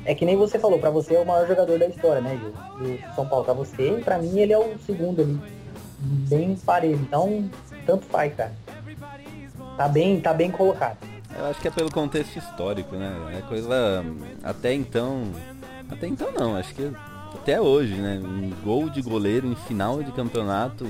É 0.05 0.13
que 0.13 0.25
nem 0.25 0.35
você 0.35 0.59
falou, 0.59 0.77
pra 0.77 0.89
você 0.89 1.15
é 1.15 1.19
o 1.19 1.25
maior 1.25 1.47
jogador 1.47 1.79
da 1.79 1.87
história, 1.87 2.21
né, 2.21 2.37
Gil? 2.37 2.51
Do 2.51 3.15
São 3.15 3.25
Paulo. 3.25 3.45
Pra 3.45 3.53
você, 3.53 4.01
pra 4.03 4.19
mim, 4.19 4.37
ele 4.37 4.53
é 4.53 4.57
o 4.57 4.77
segundo 4.85 5.21
ali. 5.21 5.39
Bem 5.99 6.55
parelho. 6.57 6.99
Então, 7.01 7.49
tanto 7.85 8.05
faz, 8.05 8.35
cara. 8.35 8.51
Tá 9.77 9.87
bem, 9.87 10.19
tá 10.19 10.33
bem 10.33 10.51
colocado. 10.51 10.97
Eu 11.35 11.45
acho 11.45 11.59
que 11.61 11.67
é 11.67 11.71
pelo 11.71 11.89
contexto 11.89 12.37
histórico, 12.37 12.95
né? 12.95 13.37
É 13.37 13.41
coisa. 13.41 14.05
Até 14.43 14.73
então. 14.73 15.23
Até 15.89 16.07
então 16.07 16.31
não, 16.31 16.55
acho 16.55 16.75
que 16.75 16.91
até 17.33 17.59
hoje, 17.59 17.95
né? 17.95 18.21
Um 18.23 18.51
gol 18.63 18.89
de 18.89 19.01
goleiro 19.01 19.47
em 19.47 19.55
final 19.55 20.03
de 20.03 20.11
campeonato. 20.11 20.85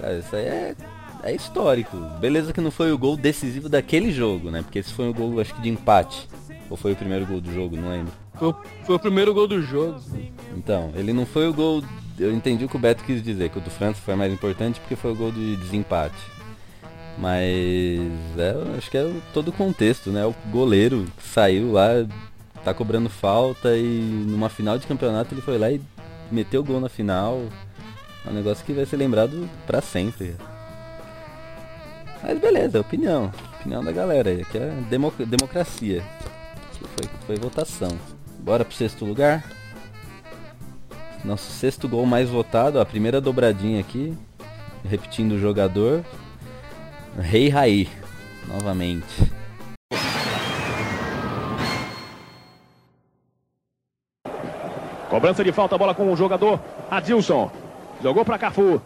Cara, 0.00 0.18
isso 0.18 0.36
aí 0.36 0.46
é, 0.46 0.76
é 1.22 1.34
histórico. 1.34 1.96
Beleza 2.20 2.52
que 2.52 2.60
não 2.60 2.70
foi 2.70 2.92
o 2.92 2.98
gol 2.98 3.16
decisivo 3.16 3.68
daquele 3.68 4.10
jogo, 4.12 4.50
né? 4.50 4.62
Porque 4.62 4.78
esse 4.78 4.92
foi 4.92 5.08
o 5.08 5.14
gol, 5.14 5.40
acho 5.40 5.54
que 5.54 5.60
de 5.62 5.68
empate. 5.68 6.28
Ou 6.70 6.76
foi 6.76 6.92
o 6.92 6.96
primeiro 6.96 7.26
gol 7.26 7.40
do 7.40 7.52
jogo, 7.52 7.76
não 7.76 7.88
lembro. 7.90 8.12
Foi, 8.34 8.48
o- 8.48 8.56
foi 8.84 8.94
o 8.96 8.98
primeiro 8.98 9.32
gol 9.34 9.48
do 9.48 9.60
jogo. 9.62 10.00
Então, 10.56 10.92
ele 10.94 11.12
não 11.12 11.24
foi 11.26 11.48
o 11.48 11.52
gol. 11.54 11.82
Eu 12.18 12.32
entendi 12.32 12.64
o 12.64 12.68
que 12.68 12.76
o 12.76 12.80
Beto 12.80 13.04
quis 13.04 13.22
dizer, 13.22 13.48
que 13.48 13.58
o 13.58 13.60
do 13.60 13.70
França 13.70 14.00
foi 14.04 14.14
mais 14.14 14.32
importante 14.32 14.78
porque 14.80 14.96
foi 14.96 15.12
o 15.12 15.16
gol 15.16 15.30
de 15.32 15.56
desempate. 15.56 16.16
Mas 17.16 18.00
é, 18.38 18.54
acho 18.76 18.90
que 18.90 18.96
é 18.96 19.12
todo 19.34 19.48
o 19.48 19.52
contexto, 19.52 20.10
né? 20.10 20.24
O 20.24 20.34
goleiro 20.50 21.04
que 21.16 21.22
saiu 21.22 21.72
lá, 21.72 21.88
tá 22.64 22.72
cobrando 22.72 23.08
falta 23.08 23.76
e 23.76 23.82
numa 24.28 24.48
final 24.48 24.78
de 24.78 24.86
campeonato 24.86 25.34
ele 25.34 25.40
foi 25.40 25.58
lá 25.58 25.70
e 25.70 25.80
meteu 26.30 26.60
o 26.60 26.64
gol 26.64 26.80
na 26.80 26.88
final. 26.88 27.42
É 28.26 28.30
um 28.30 28.34
negócio 28.34 28.64
que 28.64 28.72
vai 28.72 28.84
ser 28.86 28.96
lembrado 28.96 29.48
pra 29.66 29.80
sempre. 29.80 30.36
Mas 32.22 32.38
beleza, 32.38 32.80
opinião. 32.80 33.32
Opinião 33.60 33.82
da 33.82 33.92
galera 33.92 34.30
aí. 34.30 34.42
Aqui 34.42 34.58
é 34.58 34.70
demo- 34.88 35.12
democracia. 35.18 36.02
Foi, 36.96 37.08
foi 37.26 37.36
votação. 37.36 37.90
Bora 38.40 38.64
pro 38.64 38.74
sexto 38.74 39.04
lugar? 39.04 39.44
Nosso 41.24 41.50
sexto 41.50 41.88
gol 41.88 42.06
mais 42.06 42.28
votado, 42.28 42.80
a 42.80 42.86
primeira 42.86 43.20
dobradinha 43.20 43.80
aqui. 43.80 44.16
Repetindo 44.88 45.32
o 45.32 45.38
jogador. 45.38 46.04
Rei 47.18 47.48
Raí. 47.48 47.88
Novamente. 48.46 49.04
Cobrança 55.08 55.42
de 55.42 55.52
falta, 55.52 55.76
bola 55.78 55.94
com 55.94 56.12
o 56.12 56.16
jogador 56.16 56.60
Adilson. 56.90 57.50
Jogou 58.02 58.24
para 58.24 58.38
Cafu. 58.38 58.80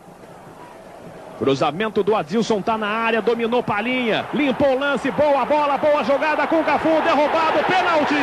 Cruzamento 1.38 2.02
do 2.02 2.14
Adilson 2.14 2.60
tá 2.60 2.76
na 2.76 2.86
área, 2.86 3.22
dominou 3.22 3.62
Palinha, 3.62 4.26
limpou 4.32 4.76
o 4.76 4.78
lance, 4.78 5.10
boa 5.10 5.44
bola, 5.44 5.78
boa 5.78 6.04
jogada 6.04 6.46
com 6.46 6.60
o 6.60 6.64
Cafu, 6.64 7.00
derrubado, 7.02 7.58
pênalti. 7.66 8.14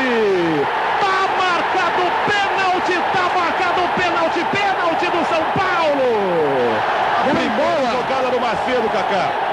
Tá 0.99 1.27
marcado 1.37 2.03
pênalti, 2.29 2.93
tá 3.11 3.23
marcado 3.35 3.81
pênalti, 3.97 4.45
pênalti 4.51 5.05
do 5.05 5.25
São 5.27 5.43
Paulo. 5.57 6.09
Primeira 7.23 7.91
jogada 7.91 8.31
do 8.31 8.39
Macedo, 8.39 8.89
Kaká. 8.89 9.49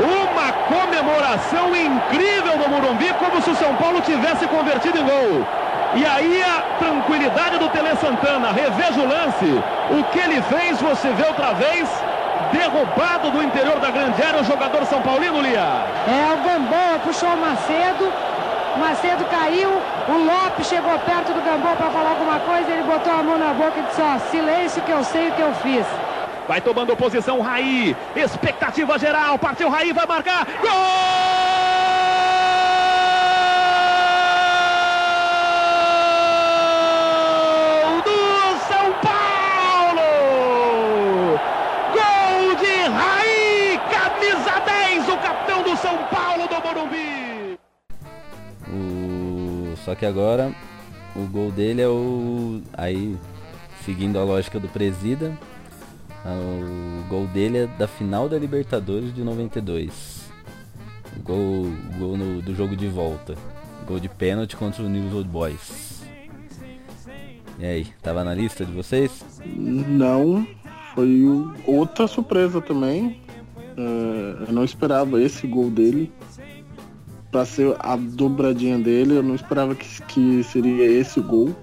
Uma 0.00 0.52
comemoração 0.52 1.76
incrível 1.76 2.58
no 2.58 2.68
Morumbi, 2.68 3.12
como 3.18 3.40
se 3.40 3.50
o 3.50 3.56
São 3.56 3.74
Paulo 3.76 4.00
tivesse 4.00 4.46
convertido 4.46 4.98
em 4.98 5.04
gol. 5.04 5.46
E 5.94 6.04
aí 6.04 6.42
a 6.42 6.78
tranquilidade 6.78 7.58
do 7.58 7.68
Tele 7.68 7.96
Santana, 7.96 8.52
reveja 8.52 9.00
o 9.00 9.08
lance. 9.08 9.62
O 9.90 10.04
que 10.12 10.18
ele 10.18 10.42
fez, 10.42 10.80
você 10.80 11.08
vê 11.10 11.24
outra 11.26 11.54
vez, 11.54 11.88
derrubado 12.56 13.30
do 13.30 13.42
interior 13.42 13.78
da 13.78 13.90
grande 13.90 14.22
área, 14.22 14.40
o 14.40 14.44
jogador 14.44 14.84
São 14.86 15.02
Paulino, 15.02 15.40
Lia. 15.40 15.84
É, 16.08 16.32
o 16.32 16.42
Gambô 16.42 16.98
puxou 17.04 17.28
o 17.28 17.36
Macedo, 17.36 18.12
Macedo 18.78 19.24
caiu, 19.26 19.70
o 20.08 20.12
Lopes 20.12 20.66
chegou 20.66 20.98
perto 21.00 21.32
do 21.32 21.42
Gambô 21.42 21.74
para 21.76 21.90
falar 21.90 22.10
alguma 22.10 22.40
coisa, 22.40 22.70
ele 22.70 22.82
botou 22.82 23.12
a 23.12 23.22
mão 23.22 23.38
na 23.38 23.52
boca 23.52 23.78
e 23.78 23.82
disse, 23.82 24.00
ó, 24.00 24.18
silêncio 24.30 24.82
que 24.82 24.90
eu 24.90 25.04
sei 25.04 25.28
o 25.28 25.32
que 25.32 25.42
eu 25.42 25.54
fiz. 25.56 25.86
Vai 26.48 26.60
tomando 26.60 26.96
posição 26.96 27.40
Raí, 27.40 27.96
expectativa 28.14 28.98
geral, 28.98 29.38
partiu 29.38 29.68
Raí, 29.68 29.92
vai 29.92 30.06
marcar, 30.06 30.46
gol 30.60 31.65
Só 49.86 49.94
que 49.94 50.04
agora 50.04 50.52
o 51.14 51.20
gol 51.28 51.50
dele 51.52 51.80
é 51.80 51.86
o. 51.88 52.60
Aí, 52.72 53.16
seguindo 53.84 54.18
a 54.18 54.24
lógica 54.24 54.58
do 54.60 54.66
presida, 54.68 55.32
O 56.28 57.08
gol 57.08 57.28
dele 57.28 57.58
é 57.58 57.66
da 57.68 57.86
final 57.86 58.28
da 58.28 58.36
Libertadores 58.36 59.14
de 59.14 59.22
92. 59.22 60.28
O 61.16 61.22
gol, 61.22 61.66
o 61.66 61.98
gol 62.00 62.16
no- 62.16 62.42
do 62.42 62.52
jogo 62.52 62.74
de 62.74 62.88
volta. 62.88 63.36
Gol 63.86 64.00
de 64.00 64.08
pênalti 64.08 64.56
contra 64.56 64.82
o 64.82 64.88
News 64.88 65.14
Old 65.14 65.28
Boys. 65.28 66.02
E 67.60 67.64
aí, 67.64 67.86
tava 68.02 68.24
na 68.24 68.34
lista 68.34 68.64
de 68.66 68.72
vocês? 68.72 69.24
Não, 69.46 70.44
foi 70.96 71.22
outra 71.64 72.08
surpresa 72.08 72.60
também. 72.60 73.20
É, 73.76 74.48
eu 74.48 74.52
não 74.52 74.64
esperava 74.64 75.22
esse 75.22 75.46
gol 75.46 75.70
dele. 75.70 76.12
Pra 77.36 77.44
ser 77.44 77.76
a 77.80 77.96
dobradinha 77.96 78.78
dele, 78.78 79.18
eu 79.18 79.22
não 79.22 79.34
esperava 79.34 79.74
que, 79.74 80.00
que 80.04 80.42
seria 80.42 80.86
esse 80.90 81.20
o 81.20 81.22
gol. 81.22 81.54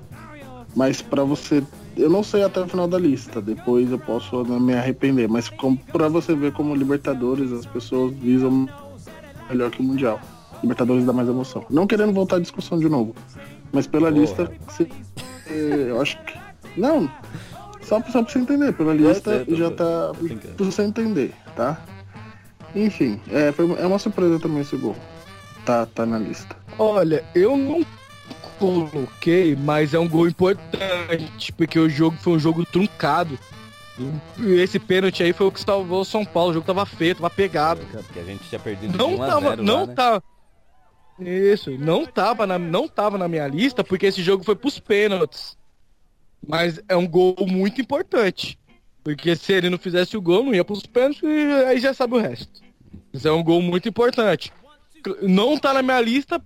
Mas 0.75 1.01
pra 1.01 1.23
você. 1.23 1.63
Eu 1.97 2.11
não 2.11 2.21
sei 2.21 2.43
até 2.43 2.61
o 2.61 2.67
final 2.67 2.87
da 2.87 2.99
lista, 2.99 3.41
depois 3.41 3.89
eu 3.89 3.97
posso 3.97 4.43
né, 4.43 4.59
me 4.59 4.75
arrepender. 4.75 5.27
Mas 5.27 5.49
pra 5.91 6.07
você 6.09 6.35
ver 6.35 6.53
como 6.53 6.75
Libertadores 6.75 7.51
as 7.51 7.65
pessoas 7.65 8.13
visam 8.13 8.69
melhor 9.49 9.71
que 9.71 9.79
o 9.81 9.83
Mundial. 9.83 10.21
Libertadores 10.61 11.05
dá 11.07 11.11
mais 11.11 11.27
emoção. 11.27 11.65
Não 11.71 11.87
querendo 11.87 12.13
voltar 12.13 12.35
à 12.35 12.39
discussão 12.39 12.77
de 12.77 12.87
novo. 12.87 13.15
Mas 13.71 13.87
pela 13.87 14.11
lista, 14.11 14.51
se- 14.69 14.87
eh, 15.47 15.87
eu 15.89 15.99
acho 15.99 16.23
que. 16.23 16.37
Não, 16.79 17.09
só, 17.81 17.99
pra- 17.99 18.11
só 18.11 18.21
pra 18.21 18.31
você 18.31 18.37
entender, 18.37 18.73
pela 18.73 18.93
lista 18.93 19.43
já 19.49 19.71
tá. 19.71 20.11
Pra 20.55 20.65
você 20.67 20.83
entender, 20.83 21.33
tá? 21.55 21.81
Enfim, 22.75 23.19
é, 23.31 23.51
foi, 23.51 23.71
é 23.79 23.87
uma 23.87 23.97
surpresa 23.97 24.37
também 24.39 24.61
esse 24.61 24.77
gol. 24.77 24.95
Tá, 25.65 25.85
tá 25.85 26.05
na 26.05 26.17
lista. 26.19 26.55
Olha, 26.77 27.23
eu 27.33 27.55
não 27.55 27.85
coloquei, 28.59 29.55
mas 29.55 29.93
é 29.93 29.99
um 29.99 30.07
gol 30.07 30.27
importante, 30.27 31.51
porque 31.53 31.79
o 31.79 31.89
jogo 31.89 32.17
foi 32.17 32.33
um 32.33 32.39
jogo 32.39 32.65
truncado. 32.65 33.37
E 34.39 34.53
esse 34.53 34.79
pênalti 34.79 35.21
aí 35.21 35.33
foi 35.33 35.47
o 35.47 35.51
que 35.51 35.59
salvou 35.59 36.01
o 36.01 36.05
São 36.05 36.25
Paulo. 36.25 36.51
O 36.51 36.53
jogo 36.55 36.65
tava 36.65 36.85
feio, 36.85 37.15
tava 37.15 37.29
pegado, 37.29 37.85
cara. 37.87 38.03
Porque 38.03 38.19
a 38.19 38.23
gente 38.23 38.43
tinha 38.49 38.59
perdido 38.59 38.91
de 38.91 38.97
Não 38.97 39.15
1 39.15 39.23
a 39.23 39.27
tava, 39.27 39.49
0 39.49 39.63
não 39.63 39.81
lá, 39.81 39.87
né? 39.87 39.93
tava. 39.93 40.23
Isso, 41.19 41.71
não 41.77 42.05
tava, 42.05 42.47
na, 42.47 42.57
não 42.57 42.87
tava 42.87 43.17
na 43.17 43.27
minha 43.27 43.47
lista, 43.47 43.83
porque 43.83 44.07
esse 44.07 44.23
jogo 44.23 44.43
foi 44.43 44.55
pros 44.55 44.79
pênaltis. 44.79 45.55
Mas 46.45 46.81
é 46.89 46.95
um 46.97 47.07
gol 47.07 47.35
muito 47.47 47.79
importante. 47.79 48.57
Porque 49.03 49.35
se 49.35 49.53
ele 49.53 49.69
não 49.69 49.77
fizesse 49.77 50.17
o 50.17 50.21
gol, 50.21 50.43
não 50.43 50.55
ia 50.55 50.65
pros 50.65 50.85
pênaltis 50.85 51.21
e 51.23 51.65
aí 51.67 51.79
já 51.79 51.93
sabe 51.93 52.15
o 52.15 52.19
resto. 52.19 52.61
Mas 53.13 53.25
é 53.25 53.31
um 53.31 53.43
gol 53.43 53.61
muito 53.61 53.87
importante. 53.87 54.51
Não 55.21 55.57
tá 55.57 55.73
na 55.73 55.81
minha 55.81 55.99
lista, 56.01 56.41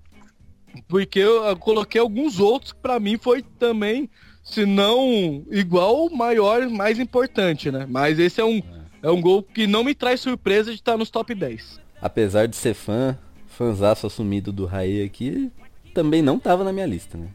porque 0.88 1.20
eu, 1.20 1.55
coloquei 1.58 1.99
alguns 1.99 2.39
outros 2.39 2.74
que 2.74 2.80
pra 2.80 2.99
mim 2.99 3.18
foi 3.18 3.41
também, 3.41 4.10
se 4.43 4.66
não 4.66 5.43
igual, 5.49 6.10
maior, 6.10 6.68
mais 6.70 6.99
importante, 6.99 7.72
né? 7.72 7.86
Mas 7.89 8.20
esse 8.20 8.39
é 8.39 8.45
um, 8.45 8.62
é 9.01 9.10
um 9.10 9.22
gol 9.22 9.43
que 9.43 9.68
não 9.68 9.84
me 9.84 9.95
traz 9.95 10.22
surpresa 10.22 10.72
de 10.72 10.78
estar 10.78 10.97
nos 10.97 11.10
top 11.10 11.34
10. 11.34 11.80
Apesar 12.01 12.47
de 12.47 12.55
ser 12.55 12.74
fã, 12.74 13.18
fãzaço 13.47 14.08
assumido 14.08 14.51
do 14.51 14.66
Raí 14.66 15.03
aqui, 15.03 15.51
também 15.93 16.22
não 16.22 16.39
tava 16.39 16.64
na 16.64 16.72
minha 16.72 16.86
lista, 16.86 17.18
né? 17.18 17.28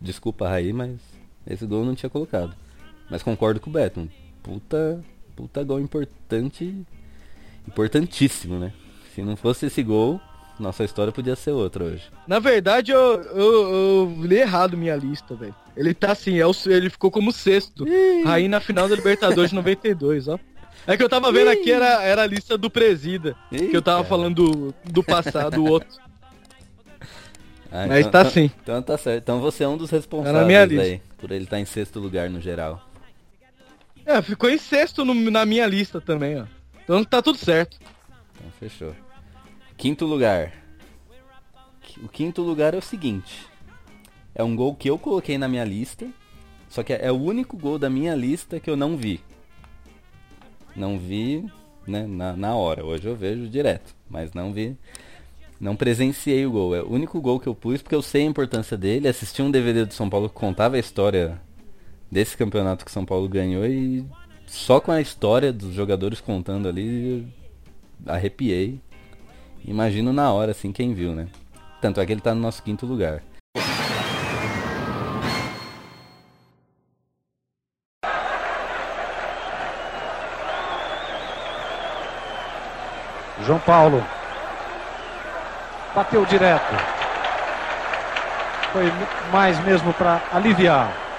Desculpa, 0.00 0.48
Raí, 0.48 0.72
mas 0.72 0.98
esse 1.46 1.66
gol 1.66 1.80
eu 1.80 1.86
não 1.86 1.94
tinha 1.94 2.10
colocado. 2.10 2.54
Mas 3.10 3.22
concordo 3.22 3.60
com 3.60 3.70
o 3.70 3.72
Beto. 3.72 4.08
Puta, 4.42 5.02
puta 5.34 5.62
gol 5.64 5.80
importante, 5.80 6.84
importantíssimo, 7.66 8.58
né? 8.58 8.72
Se 9.14 9.22
não 9.22 9.36
fosse 9.36 9.66
esse 9.66 9.82
gol, 9.82 10.20
nossa 10.60 10.84
história 10.84 11.12
podia 11.12 11.34
ser 11.34 11.50
outra 11.52 11.84
hoje. 11.84 12.04
Na 12.26 12.38
verdade, 12.38 12.92
eu, 12.92 13.22
eu, 13.22 13.72
eu 13.74 14.16
li 14.26 14.36
errado 14.36 14.76
minha 14.76 14.94
lista, 14.96 15.34
velho. 15.34 15.54
Ele 15.76 15.94
tá 15.94 16.12
assim, 16.12 16.38
é 16.38 16.46
o, 16.46 16.52
ele 16.66 16.90
ficou 16.90 17.10
como 17.10 17.32
sexto. 17.32 17.84
Raí 18.24 18.48
na 18.48 18.60
final 18.60 18.88
da 18.88 18.94
Libertadores 18.94 19.50
de 19.50 19.56
92, 19.56 20.28
ó. 20.28 20.38
É 20.86 20.96
que 20.96 21.02
eu 21.02 21.08
tava 21.08 21.30
vendo 21.32 21.48
aqui, 21.50 21.70
era, 21.72 22.02
era 22.02 22.22
a 22.22 22.26
lista 22.26 22.56
do 22.56 22.70
Presida. 22.70 23.36
que 23.50 23.74
eu 23.76 23.82
tava 23.82 24.02
falando 24.04 24.50
do, 24.50 24.74
do 24.84 25.02
passado, 25.02 25.56
do 25.56 25.64
outro. 25.64 25.88
Ah, 27.72 27.86
Mas 27.86 28.00
então- 28.00 28.10
tá 28.10 28.20
então- 28.22 28.30
sim. 28.32 28.50
Então 28.62 28.82
tá 28.82 28.98
certo. 28.98 29.22
Então 29.22 29.40
você 29.40 29.64
é 29.64 29.68
um 29.68 29.76
dos 29.76 29.90
Tá 29.90 29.96
responsáveis 29.96 30.78
aí, 30.80 31.00
por 31.18 31.30
ele 31.30 31.44
estar 31.44 31.60
em 31.60 31.64
sexto 31.64 32.00
lugar 32.00 32.28
no 32.28 32.40
geral. 32.40 32.84
É, 34.04 34.20
ficou 34.22 34.50
em 34.50 34.58
sexto 34.58 35.04
no- 35.04 35.30
na 35.30 35.44
minha 35.46 35.66
lista 35.66 36.00
também, 36.00 36.40
ó. 36.40 36.44
Então 36.82 37.04
tá 37.04 37.22
tudo 37.22 37.38
certo. 37.38 37.78
Então 38.36 38.50
fechou. 38.58 38.94
Quinto 39.80 40.04
lugar. 40.04 40.52
O 42.02 42.08
quinto 42.08 42.42
lugar 42.42 42.74
é 42.74 42.76
o 42.76 42.82
seguinte. 42.82 43.46
É 44.34 44.44
um 44.44 44.54
gol 44.54 44.74
que 44.74 44.90
eu 44.90 44.98
coloquei 44.98 45.38
na 45.38 45.48
minha 45.48 45.64
lista. 45.64 46.06
Só 46.68 46.82
que 46.82 46.92
é 46.92 47.10
o 47.10 47.16
único 47.16 47.56
gol 47.56 47.78
da 47.78 47.88
minha 47.88 48.14
lista 48.14 48.60
que 48.60 48.68
eu 48.68 48.76
não 48.76 48.94
vi. 48.94 49.22
Não 50.76 50.98
vi 50.98 51.50
né, 51.86 52.06
na, 52.06 52.36
na 52.36 52.54
hora. 52.54 52.84
Hoje 52.84 53.08
eu 53.08 53.16
vejo 53.16 53.48
direto. 53.48 53.96
Mas 54.10 54.34
não 54.34 54.52
vi. 54.52 54.76
Não 55.58 55.74
presenciei 55.74 56.44
o 56.44 56.50
gol. 56.50 56.76
É 56.76 56.82
o 56.82 56.92
único 56.92 57.18
gol 57.18 57.40
que 57.40 57.46
eu 57.46 57.54
pus 57.54 57.80
porque 57.80 57.94
eu 57.94 58.02
sei 58.02 58.24
a 58.24 58.26
importância 58.26 58.76
dele. 58.76 59.08
Assisti 59.08 59.40
um 59.40 59.50
DVD 59.50 59.86
do 59.86 59.94
São 59.94 60.10
Paulo 60.10 60.28
que 60.28 60.34
contava 60.34 60.76
a 60.76 60.78
história 60.78 61.40
desse 62.12 62.36
campeonato 62.36 62.84
que 62.84 62.92
São 62.92 63.06
Paulo 63.06 63.26
ganhou 63.30 63.64
e 63.64 64.04
só 64.46 64.78
com 64.78 64.92
a 64.92 65.00
história 65.00 65.50
dos 65.50 65.72
jogadores 65.72 66.20
contando 66.20 66.68
ali 66.68 67.26
arrepiei. 68.04 68.78
Imagino 69.64 70.12
na 70.12 70.32
hora 70.32 70.52
assim 70.52 70.72
quem 70.72 70.94
viu, 70.94 71.14
né? 71.14 71.28
Tanto 71.80 72.00
é 72.00 72.06
que 72.06 72.12
ele 72.12 72.20
tá 72.20 72.34
no 72.34 72.40
nosso 72.40 72.62
quinto 72.62 72.86
lugar. 72.86 73.22
João 83.46 83.58
Paulo. 83.60 84.04
Bateu 85.94 86.24
direto. 86.26 86.74
Foi 88.72 88.84
mais 89.32 89.58
mesmo 89.64 89.92
para 89.94 90.22
aliviar. 90.32 91.09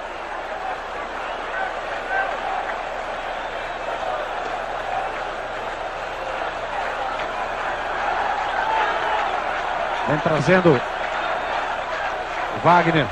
Vem 10.11 10.19
trazendo 10.19 10.71
o 10.73 12.59
Wagner. 12.65 13.05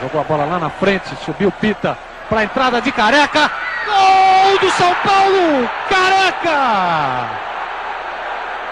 Jogou 0.00 0.20
a 0.20 0.24
bola 0.24 0.44
lá 0.44 0.58
na 0.58 0.70
frente, 0.70 1.14
subiu 1.24 1.52
Pita 1.52 1.96
para 2.28 2.40
a 2.40 2.44
entrada 2.44 2.80
de 2.82 2.90
Careca. 2.90 3.48
Gol 3.86 4.58
do 4.58 4.68
São 4.72 4.92
Paulo! 4.94 5.70
Careca! 5.88 7.28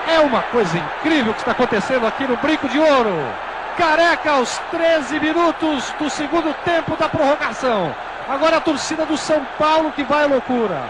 É 0.09 0.18
uma 0.18 0.43
coisa 0.43 0.77
incrível 0.77 1.33
que 1.33 1.39
está 1.39 1.53
acontecendo 1.53 2.05
aqui 2.05 2.27
no 2.27 2.37
Brinco 2.39 2.68
de 2.68 2.81
Ouro. 2.81 3.33
Careca 3.79 4.33
aos 4.33 4.59
13 4.72 5.20
minutos 5.20 5.95
do 5.97 6.11
segundo 6.11 6.53
tempo 6.64 6.97
da 6.97 7.09
prorrogação. 7.09 7.95
Agora 8.29 8.57
a 8.57 8.61
torcida 8.61 9.07
do 9.07 9.16
São 9.16 9.47
Paulo 9.57 9.93
que 9.93 10.03
vai 10.03 10.24
à 10.24 10.27
loucura. 10.27 10.83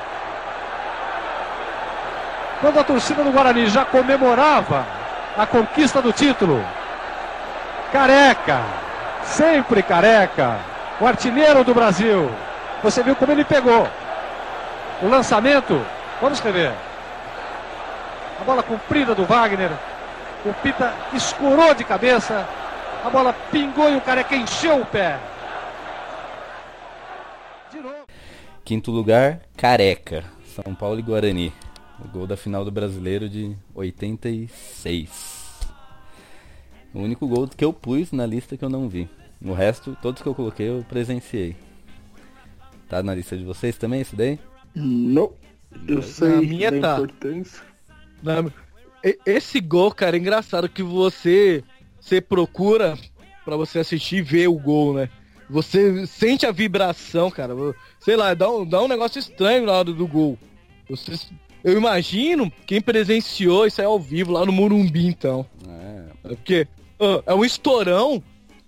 Quando 2.59 2.80
a 2.80 2.84
torcida 2.84 3.22
do 3.22 3.30
Guarani 3.30 3.66
já 3.66 3.84
comemorava 3.84 4.95
a 5.37 5.47
conquista 5.47 6.01
do 6.01 6.12
título. 6.12 6.64
Careca, 7.93 8.62
sempre 9.22 9.82
careca, 9.82 10.59
o 11.01 11.07
artilheiro 11.07 11.62
do 11.62 11.74
Brasil. 11.74 12.30
Você 12.82 13.03
viu 13.03 13.14
como 13.14 13.32
ele 13.32 13.45
pegou 13.45 13.87
o 15.03 15.09
lançamento. 15.09 15.84
Vamos 16.20 16.41
rever. 16.41 16.72
A 18.41 18.45
bola 18.45 18.62
comprida 18.62 19.14
do 19.14 19.24
Wagner. 19.24 19.70
O 20.45 20.53
Pita 20.55 20.93
escurou 21.12 21.74
de 21.74 21.84
cabeça. 21.84 22.47
A 23.05 23.11
bola 23.11 23.34
pingou 23.51 23.91
e 23.91 23.97
o 23.97 24.01
Careca 24.01 24.34
encheu 24.34 24.80
o 24.80 24.87
pé. 24.87 25.18
Quinto 28.64 28.91
lugar, 28.91 29.41
Careca. 29.57 30.24
São 30.45 30.74
Paulo 30.74 30.99
e 30.99 31.03
Guarani. 31.03 31.53
O 32.05 32.09
gol 32.09 32.26
da 32.26 32.36
final 32.36 32.64
do 32.64 32.70
Brasileiro 32.70 33.28
de 33.28 33.57
86. 33.74 35.36
O 36.94 37.01
único 37.01 37.26
gol 37.26 37.49
que 37.49 37.64
eu 37.64 37.72
pus 37.72 38.12
na 38.12 38.24
lista 38.26 38.57
que 38.57 38.64
eu 38.64 38.68
não 38.70 38.88
vi. 38.88 39.09
O 39.42 39.53
resto, 39.53 39.97
todos 40.01 40.22
que 40.22 40.28
eu 40.28 40.34
coloquei, 40.34 40.68
eu 40.68 40.84
presenciei. 40.88 41.57
Tá 42.88 43.03
na 43.03 43.14
lista 43.14 43.36
de 43.36 43.44
vocês 43.44 43.76
também 43.76 44.01
esse 44.01 44.14
daí? 44.16 44.38
Não. 44.74 45.32
Eu 45.86 46.03
sei 46.03 46.28
Na 46.28 46.40
minha 46.40 46.70
da 46.70 46.80
tá. 46.80 46.94
importância. 47.03 47.62
Na- 48.22 48.44
Esse 49.24 49.61
gol, 49.61 49.92
cara, 49.92 50.16
é 50.16 50.20
engraçado 50.20 50.68
que 50.68 50.82
você 50.82 51.62
você 52.01 52.20
procura 52.20 52.97
pra 53.44 53.57
você 53.57 53.78
assistir 53.80 54.16
e 54.16 54.22
ver 54.22 54.49
o 54.49 54.59
gol, 54.59 54.94
né? 54.94 55.09
Você 55.51 56.07
sente 56.07 56.47
a 56.47 56.53
vibração, 56.53 57.30
cara. 57.30 57.55
Sei 58.01 58.16
lá, 58.16 58.32
dá 58.34 58.51
um, 58.51 58.64
dá 58.66 58.80
um 58.82 58.88
negócio 58.88 59.18
estranho 59.18 59.66
na 59.66 59.72
hora 59.72 59.92
do 59.92 60.07
gol. 60.07 60.38
Você- 60.88 61.18
eu 61.67 61.77
imagino 61.77 62.51
quem 62.64 62.81
presenciou 62.81 63.67
isso 63.67 63.81
aí 63.81 63.87
ao 63.87 63.99
vivo 63.99 64.31
lá 64.31 64.47
no 64.47 64.53
Morumbi, 64.53 65.05
então. 65.05 65.45
É 66.25 66.29
porque 66.29 66.69
ó, 66.97 67.21
é 67.27 67.35
um 67.35 67.45
estourão. 67.45 68.23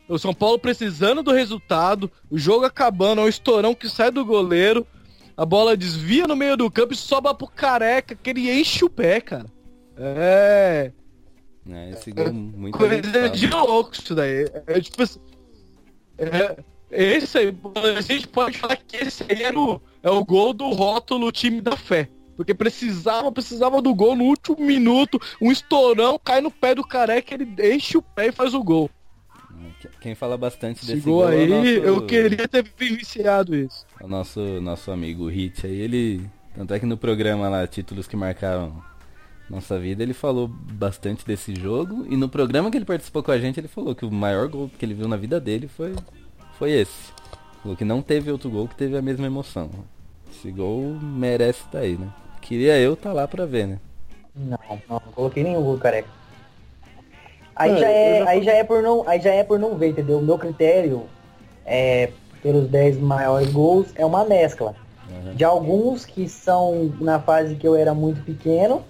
O 0.09 0.19
São 0.19 0.35
Paulo 0.35 0.59
precisando 0.59 1.23
do 1.23 1.31
resultado, 1.31 2.11
o 2.29 2.37
jogo 2.37 2.65
acabando, 2.65 3.21
é 3.21 3.25
um 3.25 3.29
estourão 3.29 3.73
que 3.73 3.89
sai 3.89 4.11
do 4.11 4.25
goleiro. 4.25 4.85
a 5.37 5.47
bola 5.47 5.77
desvia 5.77 6.27
no 6.27 6.35
meio 6.35 6.57
do 6.57 6.69
campo 6.69 6.93
e 6.93 6.97
sobra 6.97 7.33
pro 7.33 7.47
careca, 7.47 8.17
que 8.17 8.31
ele 8.31 8.51
enche 8.51 8.85
o 8.85 8.91
pé, 8.91 9.21
cara. 9.21 9.47
É. 9.97 10.91
É, 11.71 11.91
esse 11.91 12.11
gol 12.11 12.33
muito 12.33 12.77
Coisa 12.77 13.01
de 13.31 13.47
louco 13.47 13.93
isso 13.95 14.13
daí. 14.13 14.47
É 14.67 14.81
tipo 14.81 15.01
assim. 15.05 15.21
É, 16.19 16.57
esse 16.91 17.39
aí, 17.39 17.57
a 17.97 18.01
gente 18.01 18.27
pode 18.27 18.59
falar 18.59 18.75
que 18.77 18.97
esse 18.97 19.23
aí 19.29 19.45
era 19.45 19.57
o, 19.57 19.81
é 20.03 20.11
o 20.11 20.25
gol 20.25 20.53
do 20.53 20.69
rótulo 20.71 21.31
time 21.31 21.61
da 21.61 21.77
fé. 21.77 22.09
Porque 22.39 22.55
precisava, 22.55 23.33
precisava 23.33 23.83
do 23.83 23.93
gol 23.93 24.15
no 24.15 24.23
último 24.23 24.65
minuto, 24.65 25.21
um 25.43 25.51
estourão, 25.51 26.21
cai 26.23 26.41
no 26.41 26.53
pé 26.53 26.73
do 26.73 26.87
careca, 26.87 27.35
ele 27.35 27.49
enche 27.75 27.99
o 27.99 28.03
pé 28.03 28.29
e 28.29 28.33
faz 28.33 28.55
o 28.55 28.63
gol. 28.63 28.89
Quem 30.01 30.15
fala 30.15 30.39
bastante 30.39 30.79
Esse 30.85 30.95
desse 30.95 31.05
gol 31.05 31.23
gol 31.23 31.29
é 31.33 31.37
aí, 31.37 31.49
nosso- 31.49 31.69
eu 31.69 32.07
queria 32.07 32.47
ter 32.47 32.65
vivenciado 32.79 33.57
isso. 33.57 33.85
O 34.01 34.07
nosso, 34.07 34.41
nosso 34.61 34.93
amigo 34.93 35.27
Hit 35.27 35.67
aí, 35.67 35.81
ele. 35.81 36.31
Tanto 36.55 36.73
é 36.75 36.79
que 36.79 36.87
no 36.87 36.97
programa 36.97 37.49
lá, 37.49 37.67
títulos 37.67 38.07
que 38.07 38.17
marcaram 38.17 38.81
nossa 39.51 39.77
vida, 39.77 40.05
ele 40.05 40.15
falou 40.15 40.47
bastante 40.47 41.27
desse 41.27 41.55
jogo. 41.57 42.07
E 42.09 42.17
no 42.17 42.29
programa 42.29 42.71
que 42.71 42.77
ele 42.79 42.85
participou 42.85 43.21
com 43.23 43.33
a 43.33 43.39
gente, 43.39 43.59
ele 43.59 43.67
falou 43.69 43.97
que 43.97 44.05
o 44.05 44.13
maior 44.13 44.47
gol 44.47 44.71
que 44.79 44.85
ele 44.85 44.95
viu 44.95 45.09
na 45.09 45.17
vida 45.17 45.41
dele 45.41 45.67
foi, 45.67 45.93
foi 46.57 46.71
esse. 46.71 47.13
Falou 47.63 47.77
que 47.77 47.85
não 47.85 48.01
teve 48.01 48.31
outro 48.31 48.49
gol 48.49 48.69
que 48.69 48.77
teve 48.77 48.97
a 48.97 49.03
mesma 49.03 49.27
emoção. 49.27 49.71
Esse 50.31 50.53
gol 50.53 50.97
merece 51.03 51.65
estar 51.65 51.81
aí, 51.81 51.97
né? 51.97 52.09
Queria 52.49 52.79
eu 52.79 52.95
estar 52.95 53.13
lá 53.13 53.29
pra 53.29 53.45
ver, 53.45 53.67
né? 53.67 53.79
Não, 54.35 54.59
não, 54.89 55.03
não 55.05 55.13
coloquei 55.15 55.43
nenhum 55.43 55.63
gol 55.63 55.77
careca. 55.77 56.09
Aí, 57.55 57.73
É, 57.73 57.79
já 57.79 57.89
é, 57.91 58.19
já 58.21 58.31
aí, 58.31 58.43
já 58.43 58.53
é 58.55 58.65
por 58.65 58.83
não, 58.83 59.07
aí 59.07 59.21
já 59.21 59.35
é 59.35 59.45
por 59.45 59.59
não 59.59 59.77
ver, 59.77 59.89
entendeu? 59.89 60.19
O 60.19 60.23
meu 60.23 60.39
critério 60.39 61.03
é, 61.67 62.11
pelos 62.43 62.67
10 62.71 62.99
maiores 63.01 63.53
gols 63.53 63.89
é 63.97 64.07
uma 64.07 64.25
mescla. 64.25 64.75
De 65.35 65.45
alguns 65.45 66.07
que 66.07 66.27
são 66.27 66.91
na 67.01 67.21
fase 67.21 67.55
que 67.55 67.69
eu 67.69 67.77
era 67.77 67.93
muito 67.93 68.23
pequeno 68.23 68.83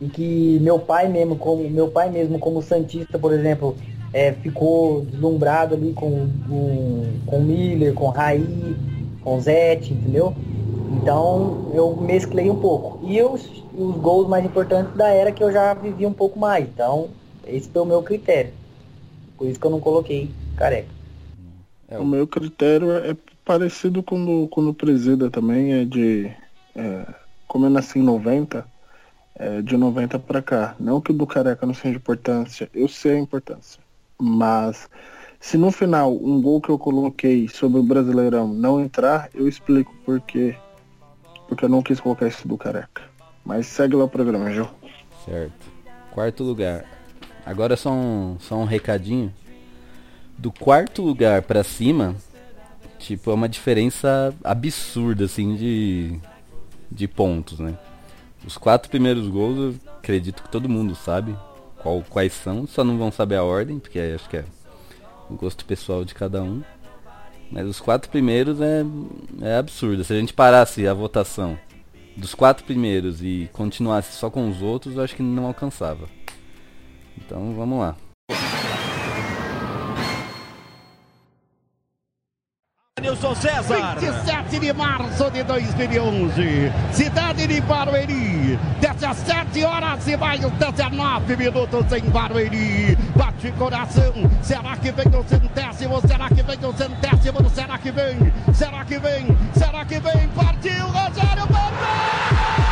e 0.00 0.08
que 0.08 0.58
meu 0.62 0.78
pai 0.78 1.08
mesmo, 1.08 1.36
como 1.36 1.68
meu 1.68 1.90
pai 1.90 2.08
mesmo 2.10 2.38
como 2.38 2.62
Santista, 2.62 3.18
por 3.18 3.34
exemplo, 3.34 3.76
é, 4.14 4.32
ficou 4.32 5.02
deslumbrado 5.02 5.74
ali 5.74 5.92
com, 5.92 6.26
com, 6.48 7.06
com 7.26 7.40
Miller, 7.40 7.92
com 7.92 8.08
Raí, 8.08 8.76
com 9.22 9.38
Zete, 9.40 9.92
entendeu? 9.92 10.34
Então 10.90 11.70
eu 11.72 11.96
mesclei 11.96 12.50
um 12.50 12.56
pouco. 12.56 12.98
E 13.06 13.22
os, 13.22 13.46
os 13.74 13.96
gols 13.96 14.28
mais 14.28 14.44
importantes 14.44 14.94
da 14.94 15.08
era 15.08 15.32
que 15.32 15.42
eu 15.42 15.52
já 15.52 15.74
vivi 15.74 16.06
um 16.06 16.12
pouco 16.12 16.38
mais. 16.38 16.66
Então, 16.66 17.10
esse 17.46 17.68
foi 17.68 17.82
o 17.82 17.86
meu 17.86 18.02
critério. 18.02 18.52
Por 19.36 19.46
isso 19.46 19.60
que 19.60 19.66
eu 19.66 19.70
não 19.70 19.80
coloquei 19.80 20.30
careca. 20.56 20.88
O 21.90 22.04
meu 22.04 22.26
critério 22.26 22.92
é 22.92 23.16
parecido 23.44 24.02
com 24.02 24.22
o 24.22 24.26
do, 24.26 24.48
com 24.48 24.60
o 24.66 24.74
presida 24.74 25.30
também, 25.30 25.72
é 25.72 25.84
de. 25.84 26.30
É, 26.74 27.14
como 27.46 27.64
eu 27.64 27.70
nasci 27.70 27.98
em 27.98 28.02
90, 28.02 28.66
é 29.34 29.62
de 29.62 29.76
90 29.76 30.18
pra 30.18 30.42
cá. 30.42 30.76
Não 30.78 31.00
que 31.00 31.12
o 31.12 31.14
do 31.14 31.26
careca 31.26 31.64
não 31.64 31.72
seja 31.72 31.92
de 31.92 31.96
importância, 31.96 32.68
eu 32.74 32.88
sei 32.88 33.12
a 33.12 33.18
importância. 33.18 33.80
Mas 34.20 34.88
se 35.40 35.56
no 35.56 35.70
final 35.70 36.12
um 36.14 36.42
gol 36.42 36.60
que 36.60 36.68
eu 36.68 36.78
coloquei 36.78 37.48
sobre 37.48 37.78
o 37.80 37.82
Brasileirão 37.82 38.48
não 38.52 38.80
entrar, 38.80 39.30
eu 39.32 39.48
explico 39.48 39.94
por 40.04 40.20
quê. 40.20 40.56
Porque 41.48 41.64
eu 41.64 41.68
não 41.68 41.82
quis 41.82 41.98
colocar 41.98 42.26
esse 42.26 42.46
do 42.46 42.56
careca. 42.56 43.02
Mas 43.44 43.66
segue 43.66 43.96
lá 43.96 44.04
o 44.04 44.08
programa, 44.08 44.52
Gil. 44.52 44.68
Certo. 45.24 45.66
Quarto 46.12 46.44
lugar. 46.44 46.84
Agora 47.44 47.76
só 47.76 47.90
um, 47.90 48.36
só 48.38 48.56
um 48.56 48.64
recadinho. 48.64 49.32
Do 50.36 50.52
quarto 50.52 51.02
lugar 51.02 51.42
pra 51.42 51.64
cima, 51.64 52.14
tipo, 52.98 53.30
é 53.30 53.34
uma 53.34 53.48
diferença 53.48 54.34
absurda, 54.44 55.24
assim, 55.24 55.56
de, 55.56 56.20
de 56.90 57.08
pontos, 57.08 57.58
né? 57.58 57.76
Os 58.46 58.56
quatro 58.56 58.90
primeiros 58.90 59.26
gols, 59.28 59.58
eu 59.58 59.74
acredito 59.98 60.42
que 60.42 60.48
todo 60.48 60.68
mundo 60.68 60.94
sabe 60.94 61.36
qual, 61.78 62.04
quais 62.08 62.32
são, 62.32 62.66
só 62.66 62.84
não 62.84 62.98
vão 62.98 63.10
saber 63.10 63.36
a 63.36 63.42
ordem, 63.42 63.78
porque 63.78 63.98
acho 63.98 64.28
que 64.28 64.36
é 64.36 64.44
o 65.28 65.34
gosto 65.34 65.64
pessoal 65.64 66.04
de 66.04 66.14
cada 66.14 66.42
um. 66.42 66.62
Mas 67.50 67.66
os 67.66 67.80
quatro 67.80 68.10
primeiros 68.10 68.60
é, 68.60 68.84
é 69.40 69.56
absurdo. 69.56 70.04
Se 70.04 70.12
a 70.12 70.18
gente 70.18 70.32
parasse 70.32 70.86
a 70.86 70.94
votação 70.94 71.58
dos 72.16 72.34
quatro 72.34 72.64
primeiros 72.64 73.22
e 73.22 73.48
continuasse 73.52 74.12
só 74.12 74.28
com 74.28 74.48
os 74.50 74.60
outros, 74.60 74.96
eu 74.96 75.02
acho 75.02 75.16
que 75.16 75.22
não 75.22 75.46
alcançava. 75.46 76.08
Então 77.16 77.54
vamos 77.54 77.78
lá. 77.78 77.96
Nilson 83.00 83.34
César. 83.34 83.96
27 83.98 84.58
de 84.58 84.72
março 84.72 85.30
de 85.30 85.42
2011, 85.42 86.72
cidade 86.92 87.46
de 87.46 87.60
Barueri, 87.60 88.58
17 88.80 89.64
horas 89.64 90.06
e 90.06 90.16
mais 90.16 90.40
19 90.40 91.36
minutos 91.36 91.92
em 91.92 92.10
Barueri. 92.10 92.96
Bate 93.16 93.52
coração, 93.52 94.12
será 94.42 94.76
que 94.76 94.90
vem 94.92 95.06
o 95.06 95.24
centésimo? 95.24 96.00
Será 96.00 96.28
que 96.28 96.42
vem 96.42 96.58
o 96.58 96.72
centésimo? 96.72 97.50
Será 97.50 97.78
que 97.78 97.90
vem? 97.90 98.32
Será 98.52 98.84
que 98.84 98.98
vem? 98.98 99.26
Será 99.54 99.84
que 99.84 100.00
vem? 100.00 100.28
Partiu 100.28 100.86
Rogério 100.86 101.46
Rádio 101.52 102.67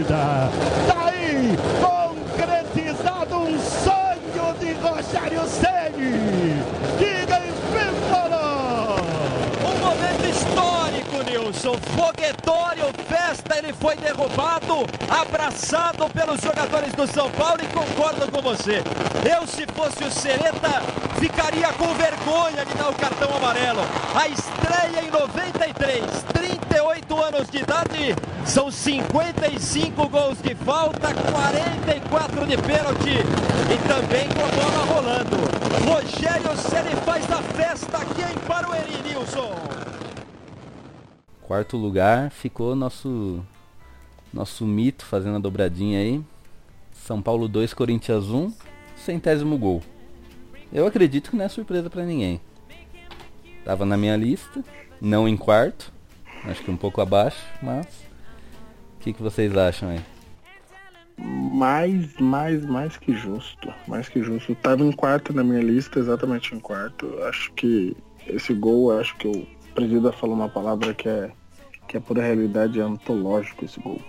da 0.00 0.02
partida. 0.02 0.48
Daí 0.88 1.56
concretizado 1.80 3.36
um 3.36 3.58
sonho 3.58 4.54
de 4.58 4.72
Rogério 4.74 5.42
Ceni. 5.46 6.62
Diga 6.98 7.40
Espímpolo! 7.40 8.96
Um 9.64 9.78
momento 9.84 10.24
histórico, 10.24 11.30
Nilson. 11.30 11.76
Foguetório, 11.94 12.86
festa 13.08 13.58
ele 13.58 13.72
foi 13.74 13.96
derrubado, 13.96 14.86
abraçado 15.08 16.08
pelos 16.10 16.40
jogadores 16.40 16.92
do 16.94 17.06
São 17.06 17.30
Paulo 17.30 17.60
e 17.62 17.66
concordo 17.66 18.30
com 18.30 18.40
você. 18.40 18.82
Eu, 19.28 19.46
se 19.46 19.66
fosse 19.74 20.04
o 20.04 20.10
Sereta, 20.10 20.82
ficaria 21.18 21.68
com 21.74 21.92
vergonha 21.94 22.64
de 22.64 22.74
dar 22.74 22.88
o 22.88 22.94
cartão 22.94 23.36
amarelo. 23.36 23.82
A 24.14 24.28
estreia 24.28 25.04
em 25.04 25.10
93, 25.10 26.02
38 26.32 27.22
anos 27.22 27.50
de 27.50 27.58
idade, 27.58 28.16
são 28.46 28.70
55 28.70 30.08
gols 30.08 30.40
de 30.42 30.54
falta, 30.54 31.14
44 31.14 32.46
de 32.46 32.56
pênalti 32.56 33.18
e 33.70 33.88
também 33.88 34.28
com 34.28 34.44
a 34.44 34.50
bola 34.50 34.84
rolando. 34.84 35.36
Rogério 35.86 36.56
Ceni 36.56 36.96
faz 37.04 37.30
a 37.30 37.42
festa 37.42 37.98
aqui 37.98 38.22
em 38.22 38.48
Barueri, 38.48 39.02
Nilson. 39.02 39.54
Quarto 41.42 41.76
lugar 41.76 42.30
ficou 42.30 42.74
nosso 42.74 43.44
nosso 44.32 44.64
mito 44.64 45.04
fazendo 45.04 45.36
a 45.36 45.40
dobradinha 45.40 46.00
aí. 46.00 46.22
São 46.92 47.20
Paulo 47.20 47.48
2, 47.48 47.74
Corinthians 47.74 48.26
1, 48.26 48.52
centésimo 48.96 49.58
gol. 49.58 49.82
Eu 50.72 50.86
acredito 50.86 51.30
que 51.30 51.36
não 51.36 51.44
é 51.44 51.48
surpresa 51.48 51.90
para 51.90 52.04
ninguém. 52.04 52.40
Tava 53.64 53.84
na 53.84 53.96
minha 53.96 54.16
lista, 54.16 54.64
não 55.00 55.28
em 55.28 55.36
quarto, 55.36 55.92
acho 56.44 56.62
que 56.62 56.70
um 56.70 56.76
pouco 56.76 57.00
abaixo, 57.00 57.44
mas 57.62 57.86
que, 59.02 59.12
que 59.12 59.22
vocês 59.22 59.54
acham 59.56 59.90
aí? 59.90 60.00
Mais, 61.18 62.16
mais, 62.18 62.64
mais 62.64 62.96
que 62.96 63.12
justo. 63.12 63.72
Mais 63.86 64.08
que 64.08 64.22
justo. 64.22 64.54
Tava 64.54 64.82
em 64.82 64.92
quarto 64.92 65.32
na 65.32 65.44
minha 65.44 65.62
lista, 65.62 65.98
exatamente 65.98 66.54
em 66.54 66.60
quarto. 66.60 67.12
Acho 67.24 67.52
que 67.52 67.96
esse 68.26 68.54
gol, 68.54 68.98
acho 68.98 69.16
que 69.16 69.28
o 69.28 69.46
Presida 69.74 70.12
falou 70.12 70.34
uma 70.34 70.48
palavra 70.48 70.94
que 70.94 71.08
é 71.08 71.30
que 71.88 71.96
é 71.96 72.00
pura 72.00 72.22
realidade, 72.22 72.80
é 72.80 72.82
antológico 72.82 73.66
esse 73.66 73.78
gol. 73.80 74.00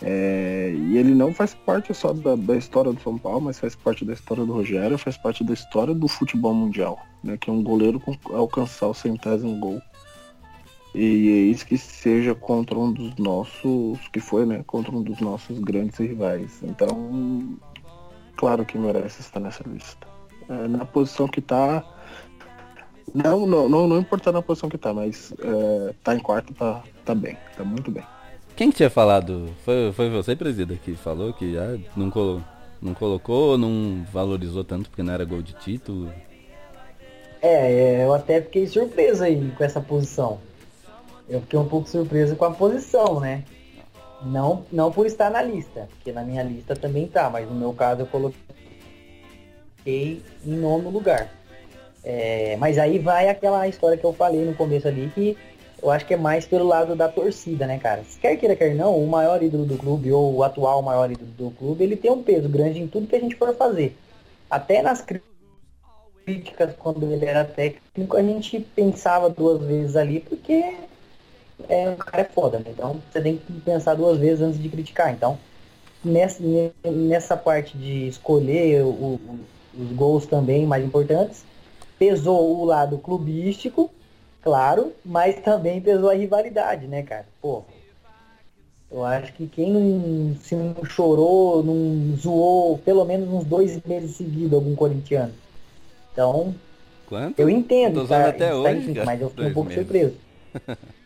É, 0.00 0.72
e 0.74 0.96
ele 0.96 1.12
não 1.12 1.34
faz 1.34 1.52
parte 1.52 1.92
só 1.92 2.12
da, 2.12 2.36
da, 2.36 2.56
história 2.56 2.92
do 2.92 3.00
São 3.02 3.18
Paulo, 3.18 3.42
mas 3.42 3.58
faz 3.58 3.74
parte 3.74 4.04
da 4.04 4.14
história 4.14 4.46
do 4.46 4.52
Rogério, 4.52 4.96
faz 4.96 5.16
parte 5.16 5.42
da 5.42 5.52
história 5.52 5.92
do 5.92 6.06
futebol 6.06 6.54
mundial, 6.54 6.98
né? 7.22 7.36
Que 7.36 7.50
é 7.50 7.52
um 7.52 7.62
goleiro 7.62 7.98
com, 8.00 8.16
alcançar 8.32 8.86
o 8.86 8.94
centésimo 8.94 9.58
gol. 9.58 9.82
E 10.94 11.28
é 11.28 11.52
isso 11.52 11.66
que 11.66 11.76
seja 11.76 12.34
contra 12.34 12.78
um 12.78 12.92
dos 12.92 13.14
nossos, 13.16 13.98
que 14.12 14.20
foi, 14.20 14.46
né? 14.46 14.62
Contra 14.66 14.94
um 14.94 15.02
dos 15.02 15.20
nossos 15.20 15.58
grandes 15.58 15.98
rivais. 15.98 16.60
Então, 16.62 17.58
claro 18.36 18.64
que 18.64 18.78
merece 18.78 19.20
estar 19.20 19.40
nessa 19.40 19.62
lista. 19.68 20.06
É, 20.48 20.66
na 20.66 20.84
posição 20.84 21.28
que 21.28 21.40
está 21.40 21.84
não, 23.14 23.46
não, 23.46 23.68
não, 23.68 23.88
não 23.88 23.98
importa 23.98 24.32
na 24.32 24.42
posição 24.42 24.68
que 24.68 24.78
tá, 24.78 24.92
mas 24.92 25.32
é, 25.40 25.94
tá 26.02 26.14
em 26.14 26.18
quarto, 26.18 26.52
tá, 26.54 26.82
tá 27.04 27.14
bem, 27.14 27.36
tá 27.56 27.64
muito 27.64 27.90
bem. 27.90 28.04
Quem 28.56 28.70
que 28.70 28.76
tinha 28.76 28.90
falado? 28.90 29.50
Foi, 29.64 29.92
foi 29.92 30.10
você, 30.10 30.34
presida, 30.34 30.74
que 30.76 30.94
falou 30.94 31.32
que 31.32 31.54
já 31.54 31.78
não, 31.96 32.10
colo, 32.10 32.44
não 32.82 32.92
colocou, 32.92 33.56
não 33.56 34.04
valorizou 34.12 34.64
tanto 34.64 34.90
porque 34.90 35.02
não 35.02 35.12
era 35.12 35.24
gol 35.24 35.42
de 35.42 35.52
título? 35.54 36.12
É, 37.40 38.04
eu 38.04 38.12
até 38.12 38.42
fiquei 38.42 38.66
surpreso 38.66 39.22
aí 39.22 39.52
com 39.56 39.62
essa 39.62 39.80
posição. 39.80 40.40
Eu 41.28 41.40
fiquei 41.42 41.58
um 41.58 41.68
pouco 41.68 41.88
surpreso 41.88 42.36
com 42.36 42.44
a 42.44 42.50
posição, 42.50 43.20
né? 43.20 43.44
Não, 44.22 44.64
não 44.72 44.90
por 44.90 45.06
estar 45.06 45.30
na 45.30 45.42
lista, 45.42 45.88
porque 45.90 46.10
na 46.10 46.22
minha 46.22 46.42
lista 46.42 46.74
também 46.74 47.06
tá, 47.06 47.30
mas 47.30 47.48
no 47.48 47.54
meu 47.54 47.72
caso 47.72 48.02
eu 48.02 48.06
coloquei 48.06 48.36
em 49.86 50.22
nono 50.44 50.90
lugar. 50.90 51.30
É, 52.02 52.56
mas 52.58 52.78
aí 52.78 52.98
vai 52.98 53.28
aquela 53.28 53.68
história 53.68 53.96
que 53.96 54.04
eu 54.04 54.12
falei 54.12 54.44
no 54.44 54.54
começo 54.54 54.88
ali, 54.88 55.10
que 55.14 55.36
eu 55.80 55.90
acho 55.90 56.06
que 56.06 56.14
é 56.14 56.16
mais 56.16 56.46
pelo 56.46 56.66
lado 56.66 56.96
da 56.96 57.08
torcida, 57.08 57.66
né, 57.66 57.78
cara? 57.78 58.02
Se 58.04 58.18
quer 58.18 58.36
queira, 58.36 58.56
quer 58.56 58.74
não, 58.74 58.96
o 58.96 59.06
maior 59.06 59.42
ídolo 59.42 59.64
do 59.64 59.76
clube, 59.76 60.10
ou 60.10 60.34
o 60.34 60.42
atual 60.42 60.82
maior 60.82 61.10
ídolo 61.10 61.30
do 61.36 61.50
clube, 61.52 61.84
ele 61.84 61.96
tem 61.96 62.10
um 62.10 62.22
peso 62.22 62.48
grande 62.48 62.80
em 62.80 62.88
tudo 62.88 63.06
que 63.06 63.14
a 63.14 63.20
gente 63.20 63.36
for 63.36 63.54
fazer. 63.54 63.96
Até 64.50 64.82
nas 64.82 65.04
críticas, 66.24 66.74
quando 66.78 67.04
ele 67.12 67.24
era 67.24 67.44
técnico, 67.44 68.16
a 68.16 68.22
gente 68.22 68.60
pensava 68.74 69.30
duas 69.30 69.62
vezes 69.62 69.94
ali, 69.94 70.20
porque 70.20 70.74
é, 71.68 71.90
o 71.90 71.96
cara 71.96 72.22
é 72.22 72.24
foda, 72.24 72.58
né? 72.58 72.66
Então 72.68 73.00
você 73.10 73.20
tem 73.20 73.38
que 73.38 73.52
pensar 73.60 73.94
duas 73.94 74.18
vezes 74.18 74.40
antes 74.40 74.60
de 74.60 74.68
criticar. 74.68 75.12
Então, 75.12 75.38
nessa, 76.04 76.42
nessa 76.84 77.36
parte 77.36 77.76
de 77.76 78.06
escolher 78.08 78.82
o, 78.82 78.88
o, 78.88 79.40
os 79.78 79.92
gols 79.92 80.26
também 80.26 80.66
mais 80.66 80.84
importantes, 80.84 81.44
pesou 81.98 82.60
o 82.60 82.64
lado 82.64 82.98
clubístico, 82.98 83.90
claro, 84.42 84.92
mas 85.04 85.36
também 85.40 85.80
pesou 85.80 86.10
a 86.10 86.14
rivalidade, 86.14 86.86
né, 86.86 87.02
cara? 87.02 87.26
Pô, 87.40 87.64
eu 88.90 89.04
acho 89.04 89.32
que 89.32 89.46
quem 89.46 89.72
não, 89.72 90.36
se 90.36 90.54
não 90.54 90.84
chorou, 90.84 91.62
não 91.62 92.16
zoou 92.16 92.78
pelo 92.78 93.04
menos 93.04 93.28
uns 93.28 93.44
dois 93.44 93.82
meses 93.84 94.16
seguidos 94.16 94.54
algum 94.54 94.74
corintiano. 94.74 95.34
Então, 96.12 96.54
Quanto? 97.06 97.38
eu 97.38 97.48
entendo, 97.50 98.06
tá, 98.06 98.28
até 98.28 98.54
hoje, 98.54 98.94
tá, 98.94 99.04
mas 99.04 99.20
eu 99.20 99.28
fiquei 99.30 99.46
um 99.46 99.52
pouco 99.52 99.68
meses. 99.68 99.84
surpreso. 99.84 100.14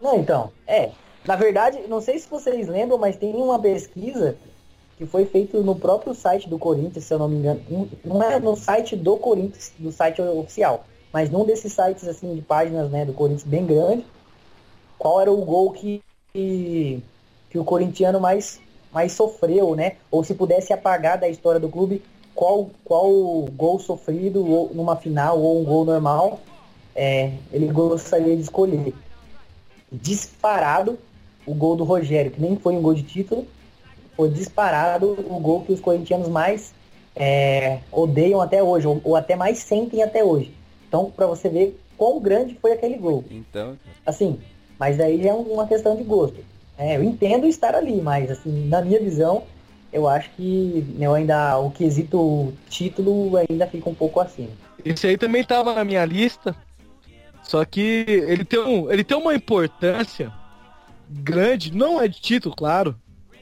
não, 0.00 0.18
então, 0.18 0.50
é. 0.66 0.90
Na 1.26 1.36
verdade, 1.36 1.80
não 1.86 2.00
sei 2.00 2.18
se 2.18 2.28
vocês 2.28 2.66
lembram, 2.66 2.96
mas 2.96 3.16
tem 3.16 3.34
uma 3.34 3.58
pesquisa 3.58 4.36
que 4.96 5.06
foi 5.06 5.26
feito 5.26 5.62
no 5.62 5.74
próprio 5.74 6.14
site 6.14 6.48
do 6.48 6.58
Corinthians, 6.58 7.04
se 7.04 7.12
eu 7.12 7.18
não 7.18 7.28
me 7.28 7.36
engano. 7.36 7.60
Não 8.04 8.22
é 8.22 8.38
no 8.40 8.56
site 8.56 8.96
do 8.96 9.16
Corinthians, 9.16 9.72
do 9.78 9.92
site 9.92 10.20
oficial, 10.20 10.84
mas 11.12 11.30
num 11.30 11.44
desses 11.44 11.72
sites 11.72 12.08
assim 12.08 12.34
de 12.34 12.42
páginas 12.42 12.90
né, 12.90 13.04
do 13.04 13.12
Corinthians 13.12 13.48
bem 13.48 13.66
grande, 13.66 14.04
qual 14.98 15.20
era 15.20 15.30
o 15.30 15.44
gol 15.44 15.72
que, 15.72 16.02
que, 16.32 17.02
que 17.50 17.58
o 17.58 17.64
corintiano 17.64 18.20
mais, 18.20 18.60
mais 18.92 19.12
sofreu, 19.12 19.74
né? 19.74 19.96
Ou 20.10 20.24
se 20.24 20.34
pudesse 20.34 20.72
apagar 20.72 21.18
da 21.18 21.28
história 21.28 21.60
do 21.60 21.68
clube, 21.68 22.02
qual, 22.34 22.70
qual 22.84 23.10
gol 23.56 23.78
sofrido 23.78 24.70
numa 24.74 24.96
final 24.96 25.38
ou 25.38 25.60
um 25.60 25.64
gol 25.64 25.84
normal 25.84 26.40
é, 26.94 27.32
ele 27.52 27.68
gostaria 27.68 28.36
de 28.36 28.42
escolher. 28.42 28.94
Disparado 29.92 30.98
o 31.46 31.54
gol 31.54 31.76
do 31.76 31.84
Rogério, 31.84 32.30
que 32.30 32.40
nem 32.40 32.56
foi 32.56 32.74
um 32.74 32.82
gol 32.82 32.94
de 32.94 33.02
título, 33.02 33.46
foi 34.16 34.28
disparado 34.28 35.12
o 35.12 35.40
gol 35.40 35.62
que 35.62 35.72
os 35.72 35.80
corintianos 35.80 36.28
mais 36.28 36.72
é, 37.16 37.78
odeiam 37.90 38.40
até 38.40 38.62
hoje, 38.62 38.86
ou, 38.86 39.00
ou, 39.02 39.16
até 39.16 39.34
mais 39.34 39.58
sentem 39.58 40.02
até 40.02 40.22
hoje. 40.22 40.52
Então, 40.86 41.10
para 41.10 41.26
você 41.26 41.48
ver 41.48 41.80
quão 41.96 42.20
grande 42.20 42.56
foi 42.60 42.72
aquele 42.72 42.96
gol. 42.96 43.24
Então. 43.30 43.76
Assim, 44.04 44.38
mas 44.78 44.96
daí 44.96 45.22
já 45.22 45.30
é 45.30 45.34
uma 45.34 45.66
questão 45.66 45.96
de 45.96 46.02
gosto. 46.02 46.38
É, 46.78 46.96
eu 46.96 47.04
entendo 47.04 47.46
estar 47.46 47.74
ali, 47.74 48.00
mas 48.00 48.30
assim, 48.30 48.66
na 48.68 48.80
minha 48.80 49.00
visão, 49.00 49.42
eu 49.92 50.08
acho 50.08 50.30
que 50.30 50.84
eu 50.98 51.14
ainda 51.14 51.58
o 51.58 51.70
quesito 51.70 52.52
título 52.68 53.36
ainda 53.36 53.66
fica 53.66 53.90
um 53.90 53.94
pouco 53.94 54.20
acima. 54.20 54.50
Esse 54.84 55.06
aí 55.06 55.18
também 55.18 55.44
tava 55.44 55.74
na 55.74 55.84
minha 55.84 56.04
lista. 56.04 56.56
Só 57.50 57.64
que 57.64 58.04
ele 58.06 58.44
tem, 58.44 58.60
um, 58.60 58.88
ele 58.92 59.02
tem 59.02 59.16
uma 59.16 59.34
importância 59.34 60.32
grande, 61.08 61.74
não 61.74 62.00
é 62.00 62.06
de 62.06 62.20
título, 62.20 62.54
claro. 62.54 62.94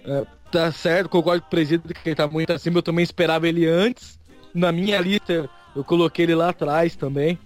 É, 0.02 0.24
tá 0.50 0.72
certo, 0.72 1.11
concordo 1.11 1.42
com 1.42 1.48
o 1.48 1.50
presidente 1.50 1.92
que 1.92 2.09
ele 2.09 2.16
tá 2.16 2.26
muito 2.26 2.50
acima, 2.50 2.78
eu 2.78 2.82
também 2.82 3.02
esperava 3.02 3.46
ele 3.46 3.66
antes. 3.66 4.18
Na 4.54 4.72
minha 4.72 4.98
lista, 4.98 5.50
eu 5.76 5.84
coloquei 5.84 6.24
ele 6.24 6.34
lá 6.34 6.48
atrás 6.48 6.96
também. 6.96 7.38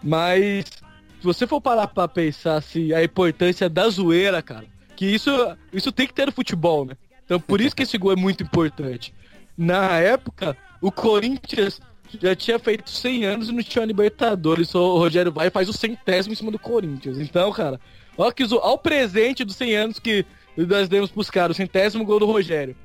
Mas, 0.00 0.66
se 0.66 1.24
você 1.24 1.48
for 1.48 1.60
parar 1.60 1.88
pra 1.88 2.06
pensar 2.06 2.62
se 2.62 2.94
a 2.94 3.02
importância 3.02 3.68
da 3.68 3.88
zoeira, 3.88 4.40
cara, 4.40 4.66
que 4.94 5.04
isso, 5.04 5.32
isso 5.72 5.90
tem 5.90 6.06
que 6.06 6.14
ter 6.14 6.26
no 6.26 6.32
futebol, 6.32 6.84
né? 6.84 6.96
Então, 7.24 7.40
por 7.40 7.60
isso 7.60 7.74
que 7.74 7.82
esse 7.82 7.98
gol 7.98 8.12
é 8.12 8.16
muito 8.16 8.44
importante. 8.44 9.12
Na 9.56 9.98
época, 9.98 10.56
o 10.80 10.92
Corinthians 10.92 11.80
já 12.20 12.34
tinha 12.34 12.58
feito 12.58 12.88
100 12.88 13.24
anos 13.24 13.48
e 13.48 13.52
não 13.52 13.62
tinha 13.62 13.84
Libertadores. 13.84 14.74
O 14.74 14.98
Rogério 14.98 15.32
vai 15.32 15.48
e 15.48 15.50
faz 15.50 15.68
o 15.68 15.72
centésimo 15.72 16.32
em 16.32 16.36
cima 16.36 16.50
do 16.50 16.58
Corinthians. 16.58 17.18
Então, 17.18 17.52
cara, 17.52 17.80
olha, 18.16 18.32
que, 18.32 18.44
olha 18.44 18.56
o 18.56 18.78
presente 18.78 19.44
dos 19.44 19.56
100 19.56 19.76
anos 19.76 19.98
que 19.98 20.24
nós 20.56 20.88
demos 20.88 21.10
pros 21.10 21.30
caras, 21.30 21.56
o 21.56 21.58
centésimo 21.58 22.04
gol 22.04 22.20
do 22.20 22.26
Rogério. 22.26 22.76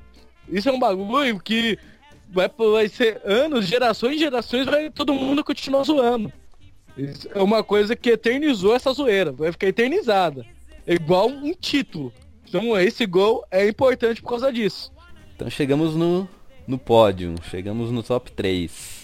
Isso 0.48 0.68
é 0.68 0.72
um 0.72 0.78
bagulho 0.78 1.40
que 1.40 1.78
vai, 2.28 2.48
vai 2.48 2.88
ser 2.88 3.20
anos, 3.24 3.66
gerações 3.66 4.16
e 4.16 4.18
gerações, 4.18 4.66
vai 4.66 4.90
todo 4.90 5.14
mundo 5.14 5.42
continuar 5.42 5.84
zoando. 5.84 6.32
Isso 6.96 7.28
é 7.34 7.42
uma 7.42 7.64
coisa 7.64 7.96
que 7.96 8.10
eternizou 8.10 8.74
essa 8.74 8.92
zoeira, 8.92 9.32
vai 9.32 9.50
ficar 9.50 9.66
eternizada. 9.66 10.46
É 10.86 10.94
igual 10.94 11.28
um 11.28 11.52
título. 11.52 12.12
Então 12.46 12.78
esse 12.78 13.04
gol 13.06 13.44
é 13.50 13.66
importante 13.66 14.22
por 14.22 14.28
causa 14.28 14.52
disso. 14.52 14.92
Então 15.34 15.50
chegamos 15.50 15.96
no, 15.96 16.28
no 16.68 16.78
pódio, 16.78 17.34
chegamos 17.50 17.90
no 17.90 18.02
top 18.02 18.30
3. 18.30 19.03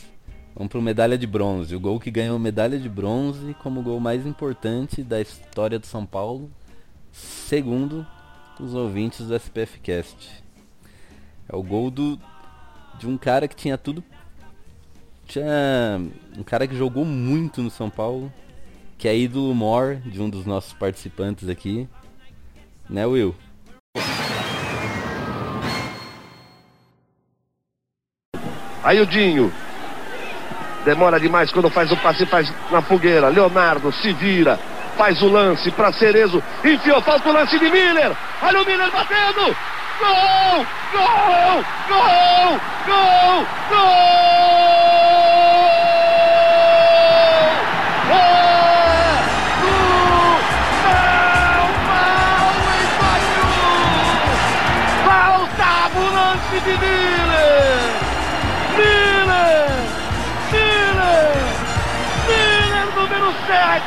Vamos 0.60 0.72
pro 0.72 0.82
medalha 0.82 1.16
de 1.16 1.26
bronze. 1.26 1.74
O 1.74 1.80
gol 1.80 1.98
que 1.98 2.10
ganhou 2.10 2.38
medalha 2.38 2.78
de 2.78 2.86
bronze 2.86 3.56
como 3.62 3.80
o 3.80 3.82
gol 3.82 3.98
mais 3.98 4.26
importante 4.26 5.02
da 5.02 5.18
história 5.18 5.78
do 5.78 5.86
São 5.86 6.04
Paulo. 6.04 6.50
Segundo 7.10 8.06
os 8.60 8.74
ouvintes 8.74 9.26
do 9.26 9.34
SPF 9.34 9.80
Cast. 9.80 10.44
É 11.48 11.56
o 11.56 11.62
gol 11.62 11.90
do, 11.90 12.20
de 12.98 13.08
um 13.08 13.16
cara 13.16 13.48
que 13.48 13.56
tinha 13.56 13.78
tudo. 13.78 14.04
Tinha 15.24 15.98
um 16.36 16.42
cara 16.42 16.68
que 16.68 16.76
jogou 16.76 17.06
muito 17.06 17.62
no 17.62 17.70
São 17.70 17.88
Paulo, 17.88 18.30
que 18.98 19.08
é 19.08 19.16
ídolo 19.16 19.54
Mor, 19.54 19.96
de 19.96 20.20
um 20.20 20.28
dos 20.28 20.44
nossos 20.44 20.74
participantes 20.74 21.48
aqui. 21.48 21.88
Né, 22.86 23.06
Will? 23.06 23.34
Aí 28.84 29.00
o 29.00 29.06
Dinho. 29.06 29.50
Demora 30.84 31.20
demais 31.20 31.52
quando 31.52 31.70
faz 31.70 31.90
o 31.92 31.96
passe, 31.96 32.24
faz 32.26 32.52
na 32.70 32.80
fogueira. 32.82 33.28
Leonardo 33.28 33.92
se 33.92 34.12
vira, 34.12 34.58
faz 34.96 35.20
o 35.22 35.28
lance 35.28 35.70
para 35.70 35.92
Cerezo. 35.92 36.42
Enfiou, 36.64 37.00
falta 37.02 37.28
o 37.28 37.32
lance 37.32 37.58
de 37.58 37.70
Miller. 37.70 38.12
Olha 38.42 38.62
o 38.62 38.66
Miller 38.66 38.90
batendo. 38.90 39.56
Gol! 40.00 40.66
Gol! 40.92 41.64
Gol! 41.88 42.60
Gol! 42.86 43.46
Gol! 43.68 45.09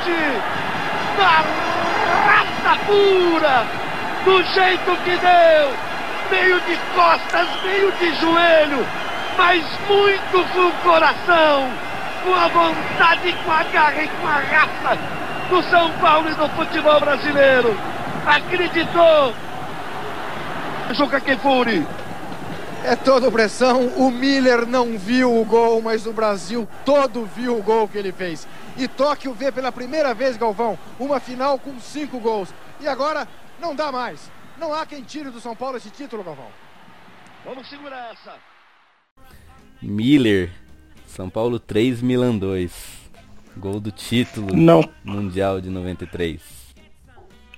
7! 0.04 0.12
Na 1.18 1.43
raça 2.26 2.80
pura! 2.86 3.66
Do 4.26 4.43
jeito 4.43 4.95
que 5.04 5.18
deu! 5.18 5.74
Meio 6.32 6.60
de 6.62 6.78
costas, 6.95 7.47
meio 7.64 7.91
de 7.93 8.16
joelho, 8.16 8.86
mas 9.38 9.64
muito 9.88 10.54
com 10.54 10.68
o 10.68 10.72
coração, 10.84 11.70
com 12.24 12.34
a 12.34 12.47
vontade, 12.47 13.36
com 13.45 13.51
a 13.51 13.64
garra 13.64 14.01
e 14.01 14.08
com 14.08 14.28
a 14.28 14.39
raça 14.39 14.97
do 15.49 15.62
São 15.70 15.91
Paulo 15.99 16.30
e 16.30 16.34
do 16.34 16.49
futebol 16.49 16.99
brasileiro. 16.99 17.78
Acreditou! 18.26 19.34
Juca 20.91 21.20
Kefuri! 21.20 21.86
É 22.86 22.95
toda 22.97 23.32
pressão. 23.32 23.88
O 23.95 24.12
Miller 24.12 24.66
não 24.66 24.97
viu 24.97 25.39
o 25.39 25.45
gol, 25.45 25.82
mas 25.82 26.06
o 26.06 26.12
Brasil 26.12 26.68
todo 26.84 27.30
viu 27.36 27.58
o 27.58 27.64
gol 27.64 27.88
que 27.88 27.97
ele 27.97 28.12
fez. 28.12 28.45
E 28.78 28.88
Tóquio 28.88 29.34
vê 29.34 29.51
pela 29.51 29.71
primeira 29.71 30.13
vez, 30.13 30.36
Galvão, 30.36 30.78
uma 30.99 31.19
final 31.19 31.59
com 31.59 31.80
cinco 31.80 32.19
gols. 32.19 32.53
E 32.82 32.88
agora 32.88 33.28
não 33.59 33.76
dá 33.76 33.91
mais. 33.91 34.32
Não 34.57 34.74
há 34.74 34.86
quem 34.86 35.03
tire 35.03 35.30
do 35.30 35.39
São 35.39 35.55
Paulo 35.55 35.78
esse 35.78 35.89
título, 35.89 36.24
Galvão. 36.24 36.47
Vamos 37.45 37.67
segurar 37.69 38.11
essa. 38.11 38.36
Miller. 39.82 40.51
São 41.07 41.30
Paulo 41.30 41.59
3, 41.59 42.01
Milan 42.01 42.38
2. 42.38 43.03
Gol 43.57 43.80
do 43.80 43.91
título 43.91 44.55
Não. 44.55 44.84
mundial 45.03 45.61
de 45.61 45.69
93. 45.69 46.41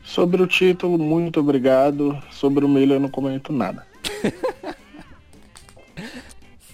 Sobre 0.03 0.41
o 0.41 0.47
título, 0.47 0.97
muito 0.97 1.39
obrigado. 1.39 2.21
Sobre 2.31 2.65
o 2.65 2.69
Miller, 2.69 2.97
eu 2.97 3.01
não 3.01 3.09
comento 3.09 3.53
nada. 3.53 3.85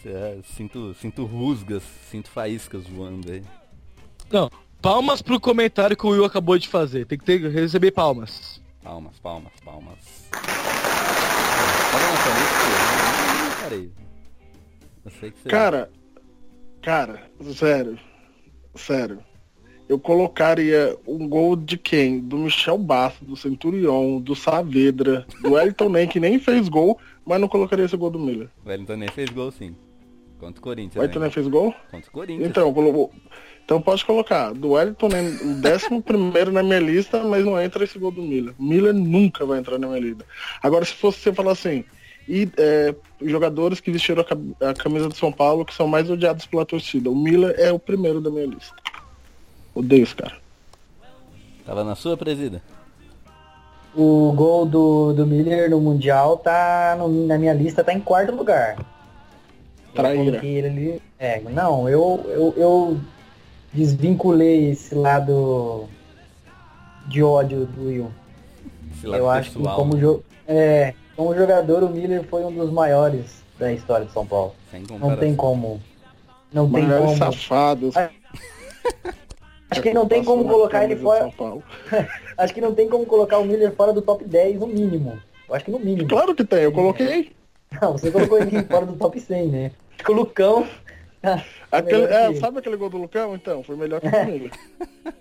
É, 0.04 0.40
sinto, 0.44 0.96
sinto 0.96 1.26
rusgas, 1.26 1.84
sinto 2.10 2.32
faíscas 2.32 2.88
voando 2.88 3.32
aí. 3.32 3.44
Não, 4.32 4.50
palmas 4.82 5.22
pro 5.22 5.40
comentário 5.40 5.98
que 5.98 6.06
o 6.06 6.10
Will 6.10 6.26
acabou 6.26 6.58
de 6.58 6.68
fazer. 6.68 7.06
Tem 7.06 7.18
que 7.18 7.26
ter, 7.26 7.40
receber 7.50 7.92
palmas. 7.92 8.62
Palmas, 8.82 9.20
palmas, 9.20 9.52
palmas. 9.64 10.30
Sei 15.20 15.32
que 15.32 15.40
você... 15.42 15.50
Cara, 15.50 15.92
cara, 16.82 17.30
sério, 17.54 18.00
sério. 18.76 19.20
Eu 19.90 20.00
colocaria 20.00 20.98
um 21.06 21.28
gol 21.28 21.56
de 21.56 21.78
quem? 21.78 22.22
Do 22.22 22.38
Michel 22.38 22.78
Basso, 22.78 23.26
do 23.26 23.36
Centurion, 23.36 24.22
do 24.22 24.34
Saavedra, 24.34 25.26
do 25.42 25.60
Elton 25.60 25.90
Nem, 25.90 26.08
que 26.08 26.20
nem 26.20 26.40
fez 26.40 26.70
gol, 26.70 26.98
mas 27.26 27.42
não 27.42 27.50
colocaria 27.50 27.84
esse 27.84 27.98
gol 27.98 28.10
do 28.10 28.18
Miller. 28.18 28.50
O 28.66 28.70
Wellington 28.70 28.96
nem 28.96 29.10
fez 29.10 29.30
gol 29.30 29.52
sim. 29.52 29.76
Contra 30.40 30.60
o 30.60 30.64
Corinthians. 30.64 30.96
O 30.96 31.06
Elton 31.06 31.20
né? 31.20 31.26
Nem 31.26 31.32
fez 31.32 31.48
gol? 31.48 31.76
Contra 31.92 32.10
o 32.10 32.14
Corinthians. 32.14 32.50
Então, 32.50 32.74
colocou. 32.74 33.14
Então 33.72 33.82
pode 33.82 34.04
colocar. 34.04 34.54
Do 34.54 34.72
Wellington, 34.72 35.08
né, 35.08 35.22
o 35.44 35.54
décimo 35.62 36.02
primeiro 36.04 36.52
na 36.52 36.62
minha 36.62 36.80
lista, 36.82 37.24
mas 37.24 37.46
não 37.46 37.60
entra 37.62 37.86
esse 37.86 37.98
gol 37.98 38.12
do 38.12 38.22
Miller. 38.22 38.54
Miller 38.60 38.94
nunca 38.94 39.46
vai 39.46 39.60
entrar 39.60 39.80
na 39.80 39.88
minha 39.88 40.00
lista. 40.02 40.26
Agora, 40.62 40.84
se 40.84 40.92
fosse 40.94 41.20
você 41.20 41.32
falar 41.32 41.54
assim, 41.54 41.86
e 42.28 42.50
é, 42.58 42.94
jogadores 43.22 43.80
que 43.80 43.90
vestiram 43.90 44.24
a 44.24 44.26
cam- 44.26 44.54
a 44.60 44.74
camisa 44.74 45.08
do 45.08 45.16
São 45.16 45.32
Paulo 45.32 45.64
que 45.64 45.74
são 45.74 45.88
mais 45.88 46.10
odiados 46.10 46.46
pela 46.46 46.66
torcida, 46.66 47.10
o 47.10 47.16
Miller 47.16 47.56
é 47.58 47.72
o 47.72 47.80
primeiro 47.80 48.20
da 48.20 48.30
minha 48.30 48.46
lista. 48.46 48.76
Odeio 49.74 50.04
esse 50.04 50.16
cara. 50.16 50.36
Tava 51.66 51.86
na 51.86 51.96
sua 51.96 52.18
presida? 52.18 52.62
O 53.96 54.34
gol 54.36 54.66
do, 54.66 55.14
do 55.14 55.26
Miller 55.26 55.70
no 55.70 55.80
Mundial 55.80 56.36
tá 56.38 56.98
no- 57.00 57.26
na 57.26 57.38
minha 57.38 57.54
lista, 57.54 57.86
tá 57.86 57.94
em 57.94 58.02
quarto 58.02 58.36
lugar. 58.36 58.86
Traíra. 59.96 60.46
ele. 60.46 61.02
É, 61.18 61.40
não, 61.40 61.88
eu, 61.88 62.26
eu, 62.28 62.54
eu 62.58 62.98
desvinculei 63.74 64.72
esse 64.72 64.94
lado 64.96 65.88
de 67.08 67.24
ódio 67.24 67.66
do 67.66 67.88
Will. 67.88 68.12
Esse 68.96 69.08
lado 69.08 69.20
Eu 69.20 69.30
acho 69.30 69.52
que 69.52 69.64
como, 69.64 69.98
jo 69.98 70.24
é, 70.48 70.94
como 71.16 71.36
jogador 71.36 71.84
o 71.84 71.90
Miller 71.90 72.24
foi 72.24 72.44
um 72.44 72.52
dos 72.52 72.72
maiores 72.72 73.44
da 73.58 73.72
história 73.72 74.06
de 74.06 74.12
São 74.12 74.26
Paulo. 74.26 74.54
Não 75.00 75.16
tem 75.16 75.36
como. 75.36 75.82
Não 76.52 76.70
tem 76.70 76.84
Maiores 76.84 77.18
como. 77.18 77.34
safados. 77.34 77.96
Acho 79.70 79.82
que 79.82 79.94
não 79.94 80.06
tem 80.06 80.24
como 80.24 80.44
colocar 80.44 80.84
ele 80.84 80.98
fora. 80.98 81.32
Acho 82.38 82.54
que 82.54 82.60
não 82.60 82.76
tem 82.76 82.90
como 82.90 83.06
colocar 83.06 83.38
o 83.38 83.46
Miller 83.46 83.74
fora 83.74 83.94
do 83.94 84.02
top 84.02 84.26
10 84.26 84.60
no 84.60 84.68
mínimo. 84.68 85.18
Eu 85.48 85.56
acho 85.56 85.66
que 85.66 85.72
no 85.72 85.80
mínimo. 85.80 86.10
Claro 86.10 86.34
que 86.34 86.44
tem, 86.44 86.64
eu 86.64 86.72
coloquei. 86.72 87.32
Não, 87.82 87.94
você 87.94 88.10
colocou 88.10 88.38
ele 88.38 88.64
fora 88.64 88.86
do 88.86 88.94
top 88.94 89.20
100, 89.20 89.48
né? 89.48 89.72
Acho 89.96 90.04
que 90.06 90.12
o 90.12 90.16
Lucão. 90.16 90.68
Aquele, 91.72 92.04
é, 92.04 92.36
sabe 92.36 92.60
aquele 92.60 92.76
gol 92.76 92.90
do 92.90 92.98
Lucão, 92.98 93.34
então? 93.34 93.64
Foi 93.64 93.76
melhor 93.78 94.02
que 94.02 94.08
o 94.14 94.26
Miller. 94.26 94.52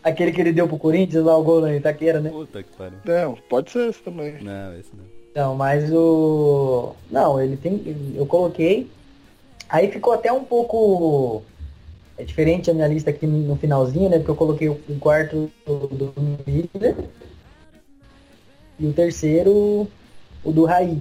Aquele 0.02 0.32
que 0.32 0.40
ele 0.40 0.52
deu 0.52 0.66
pro 0.66 0.78
Corinthians 0.78 1.24
lá, 1.24 1.36
o 1.36 1.44
gol 1.44 1.60
na 1.60 1.76
Itaqueira, 1.76 2.20
né? 2.20 2.30
Puta 2.30 2.62
que 2.62 2.70
pariu. 2.76 2.98
Não, 3.04 3.34
pode 3.48 3.70
ser 3.70 3.88
esse 3.88 4.02
também. 4.02 4.42
Não, 4.42 4.76
esse 4.76 4.90
não. 4.94 5.20
Não, 5.34 5.54
mas 5.54 5.92
o. 5.92 6.94
Não, 7.10 7.40
ele 7.40 7.56
tem. 7.56 8.14
Eu 8.16 8.26
coloquei. 8.26 8.90
Aí 9.68 9.90
ficou 9.90 10.12
até 10.12 10.32
um 10.32 10.42
pouco. 10.42 11.42
É 12.18 12.24
diferente 12.24 12.70
a 12.70 12.74
minha 12.74 12.88
lista 12.88 13.10
aqui 13.10 13.26
no 13.26 13.56
finalzinho, 13.56 14.10
né? 14.10 14.18
Porque 14.18 14.30
eu 14.32 14.36
coloquei 14.36 14.68
o 14.68 14.78
quarto 14.98 15.50
do, 15.64 16.12
Miller. 16.46 16.96
E 18.78 18.86
o 18.86 18.92
terceiro, 18.92 19.88
o 20.42 20.52
do 20.52 20.64
Raí. 20.64 21.00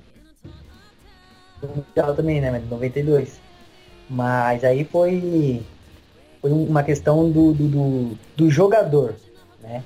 Do 1.60 1.68
Mundial 1.68 2.16
também, 2.16 2.40
né? 2.40 2.52
mas 2.52 2.64
de 2.64 2.70
92. 2.70 3.49
Mas 4.10 4.64
aí 4.64 4.84
foi. 4.84 5.62
Foi 6.42 6.52
uma 6.52 6.84
questão 6.84 7.30
do, 7.30 7.54
do, 7.54 7.68
do, 7.68 8.18
do 8.38 8.50
jogador, 8.50 9.14
né? 9.62 9.84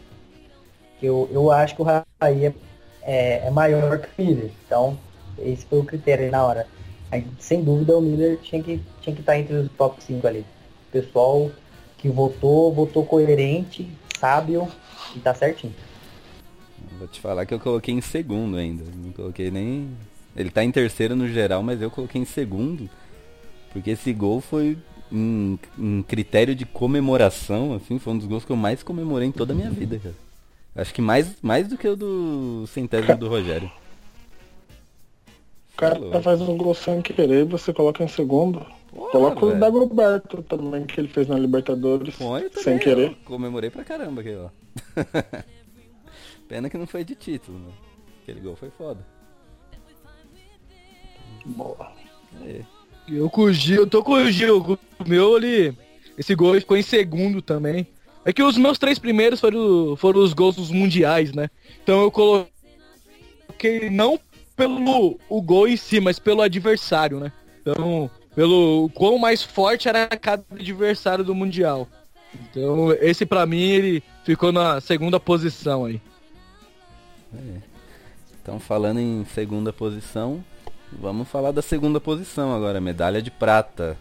Eu, 1.02 1.28
eu 1.32 1.52
acho 1.52 1.76
que 1.76 1.82
o 1.82 1.86
Raí 1.86 2.46
é 2.46 2.54
é, 3.04 3.48
é 3.48 3.52
maior 3.52 4.00
que 4.00 4.22
o 4.22 4.26
Miller. 4.26 4.52
Então, 4.66 4.98
esse 5.38 5.66
foi 5.66 5.80
o 5.80 5.84
critério 5.84 6.32
na 6.32 6.44
hora. 6.44 6.68
Aí, 7.12 7.26
sem 7.40 7.64
dúvida, 7.64 7.96
o 7.96 8.02
Miller 8.02 8.40
tinha 8.42 8.62
que 8.64 8.80
tinha 9.02 9.14
que 9.14 9.22
estar 9.22 9.38
entre 9.38 9.56
os 9.56 9.72
top 9.74 10.02
5 10.02 10.26
ali. 10.26 10.40
O 10.40 10.92
pessoal 10.92 11.52
que 11.98 12.10
votou, 12.10 12.74
votou 12.74 13.06
coerente, 13.06 13.88
sábio 14.18 14.68
e 15.16 15.20
tá 15.20 15.34
certinho. 15.34 15.74
Vou 16.98 17.08
te 17.08 17.20
falar 17.20 17.46
que 17.46 17.54
eu 17.54 17.60
coloquei 17.60 17.94
em 17.94 18.02
segundo 18.02 18.58
ainda. 18.58 18.84
Não 18.96 19.12
coloquei 19.12 19.52
nem. 19.52 19.90
Ele 20.36 20.50
tá 20.50 20.64
em 20.64 20.72
terceiro 20.72 21.16
no 21.16 21.28
geral, 21.28 21.62
mas 21.62 21.82
eu 21.82 21.92
coloquei 21.92 22.22
em 22.22 22.26
segundo. 22.26 22.90
Porque 23.74 23.90
esse 23.90 24.14
gol 24.14 24.40
foi 24.40 24.78
em, 25.12 25.60
em 25.78 26.04
critério 26.04 26.56
de 26.56 26.66
comemoração, 26.66 27.74
assim, 27.74 28.00
foi 28.00 28.14
um 28.14 28.18
dos 28.18 28.28
gols 28.28 28.46
que 28.46 28.52
eu 28.52 28.56
mais 28.56 28.84
comemorei 28.84 29.28
em 29.28 29.32
toda 29.32 29.52
a 29.52 29.56
minha 29.56 29.72
vida, 29.72 30.00
cara. 30.00 30.16
Acho 30.76 30.94
que 30.94 31.02
mais, 31.02 31.36
mais 31.42 31.68
do 31.68 31.78
que 31.78 31.88
o 31.88 31.96
do 31.96 32.66
centésimo 32.68 33.18
do 33.18 33.28
Rogério. 33.28 33.72
O 35.74 35.78
cara 35.78 36.22
faz 36.22 36.40
um 36.42 36.56
gol 36.56 36.74
sem 36.74 37.02
querer 37.02 37.42
e 37.42 37.50
você 37.50 37.74
coloca 37.74 38.04
em 38.04 38.08
segundo. 38.08 38.66
Coloca 39.12 39.44
o 39.44 39.50
velho. 39.50 39.60
Dagoberto 39.60 40.44
também, 40.44 40.86
que 40.86 41.00
ele 41.00 41.08
fez 41.08 41.28
na 41.28 41.38
Libertadores. 41.38 42.16
Põe 42.16 42.44
também, 42.50 42.64
sem 42.64 42.80
querer. 42.80 43.10
eu 43.10 43.16
comemorei 43.26 43.70
pra 43.70 43.84
caramba 43.84 44.22
aquele 44.22 44.38
lá. 44.38 44.52
Pena 46.48 46.70
que 46.70 46.78
não 46.78 46.86
foi 46.86 47.04
de 47.04 47.16
título, 47.16 47.58
né? 47.58 47.72
Aquele 48.22 48.40
gol 48.40 48.56
foi 48.56 48.70
foda. 48.70 49.06
Boa. 51.46 51.92
É. 52.44 52.62
Eu 53.08 53.30
com 53.30 53.44
o 53.44 53.54
Gil, 53.54 53.82
eu 53.82 53.88
tô 53.88 54.04
com 54.04 54.14
o 54.14 54.32
Gil, 54.32 54.80
o 55.00 55.08
meu 55.08 55.36
ali, 55.36 55.78
esse 56.18 56.34
gol 56.36 56.54
ficou 56.56 56.78
em 56.78 56.82
segundo 56.82 57.42
também. 57.42 57.88
É 58.26 58.32
que 58.32 58.42
os 58.42 58.58
meus 58.58 58.78
três 58.78 58.98
primeiros 58.98 59.40
foram, 59.40 59.96
foram 59.98 60.22
os 60.22 60.34
gols 60.34 60.56
dos 60.56 60.72
mundiais, 60.72 61.34
né? 61.34 61.50
Então 61.84 62.02
eu 62.02 62.12
coloquei 62.12 63.90
não 63.92 64.18
pelo 64.56 65.20
o 65.28 65.42
gol 65.42 65.68
em 65.68 65.76
si, 65.76 66.00
mas 66.00 66.20
pelo 66.20 66.42
adversário, 66.42 67.20
né? 67.20 67.32
Então, 67.62 68.10
pelo 68.36 68.90
quão 68.94 69.18
mais 69.18 69.44
forte 69.44 69.90
era 69.90 70.08
cada 70.08 70.44
adversário 70.52 71.24
do 71.24 71.36
mundial. 71.36 71.88
Então, 72.34 72.92
esse 72.94 73.26
pra 73.26 73.46
mim 73.46 73.62
ele 73.62 74.04
ficou 74.24 74.52
na 74.52 74.80
segunda 74.80 75.20
posição 75.20 75.86
aí. 75.86 76.02
É. 77.34 77.74
Então 78.42 78.60
falando 78.60 79.00
em 79.00 79.26
segunda 79.34 79.72
posição, 79.72 80.44
vamos 81.00 81.28
falar 81.28 81.52
da 81.52 81.62
segunda 81.62 82.00
posição 82.00 82.56
agora, 82.56 82.80
medalha 82.82 83.22
de 83.22 83.32
prata. 83.32 83.98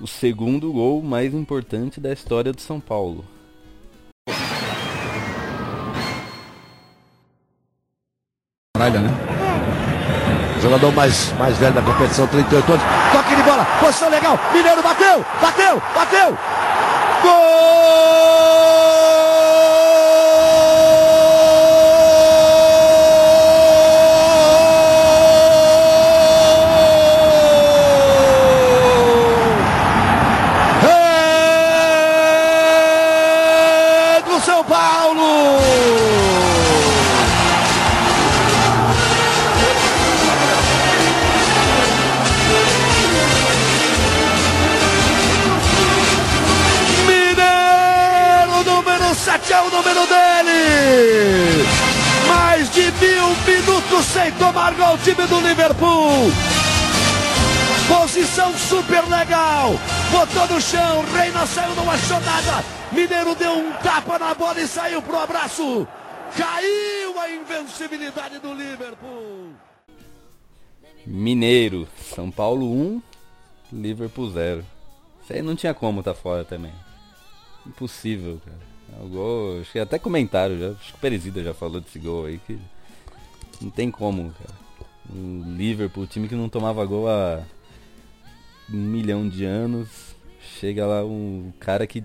O 0.00 0.06
segundo 0.06 0.72
gol 0.72 1.02
mais 1.02 1.34
importante 1.34 2.00
da 2.00 2.12
história 2.12 2.52
do 2.52 2.60
São 2.60 2.80
Paulo. 2.80 3.24
Muralha, 8.76 9.00
né? 9.00 9.10
Jogador 10.62 10.92
mais, 10.92 11.32
mais 11.32 11.56
velho 11.58 11.74
da 11.74 11.82
competição, 11.82 12.26
38 12.26 12.72
anos. 12.72 12.84
Toque 13.12 13.36
de 13.36 13.42
bola, 13.42 13.64
posição 13.80 14.08
legal. 14.08 14.38
Mineiro 14.52 14.82
bateu, 14.82 15.24
bateu, 15.40 15.82
bateu. 15.94 16.38
É 17.24 18.07
tomar 54.88 54.94
gol, 54.94 54.94
o 54.94 54.98
time 54.98 55.26
do 55.26 55.40
Liverpool! 55.40 56.30
Posição 57.88 58.56
super 58.56 59.06
legal! 59.08 59.72
Botou 60.10 60.54
no 60.54 60.60
chão, 60.60 61.04
Reina 61.14 61.46
saiu, 61.46 61.74
não 61.74 61.90
achou 61.90 62.20
nada! 62.20 62.64
Mineiro 62.92 63.34
deu 63.34 63.52
um 63.52 63.72
tapa 63.82 64.18
na 64.18 64.34
bola 64.34 64.60
e 64.60 64.66
saiu 64.66 65.02
pro 65.02 65.18
abraço! 65.18 65.86
Caiu 66.36 67.18
a 67.18 67.30
invencibilidade 67.30 68.38
do 68.38 68.54
Liverpool! 68.54 69.52
Mineiro, 71.06 71.88
São 72.14 72.30
Paulo 72.30 72.70
1, 72.70 73.02
Liverpool 73.72 74.30
0. 74.30 74.64
Isso 75.22 75.32
aí 75.32 75.42
não 75.42 75.56
tinha 75.56 75.72
como 75.72 76.02
tá 76.02 76.14
fora 76.14 76.44
também. 76.44 76.72
Impossível, 77.66 78.40
cara. 78.44 79.02
O 79.02 79.08
gol, 79.08 79.60
acho 79.60 79.72
que 79.72 79.78
até 79.78 79.98
comentaram, 79.98 80.58
já, 80.58 80.70
acho 80.70 80.92
que 80.92 80.98
o 80.98 81.00
Peresida 81.00 81.42
já 81.42 81.54
falou 81.54 81.80
desse 81.80 81.98
gol 81.98 82.26
aí 82.26 82.38
que 82.46 82.58
não 83.60 83.70
tem 83.70 83.90
como, 83.90 84.32
cara. 84.32 84.67
O 85.10 85.42
Liverpool, 85.56 86.06
time 86.06 86.28
que 86.28 86.34
não 86.34 86.48
tomava 86.48 86.84
gol 86.84 87.08
há 87.08 87.42
um 88.70 88.76
milhão 88.76 89.28
de 89.28 89.44
anos, 89.44 89.88
chega 90.58 90.86
lá 90.86 91.04
um 91.04 91.52
cara 91.58 91.86
que 91.86 92.04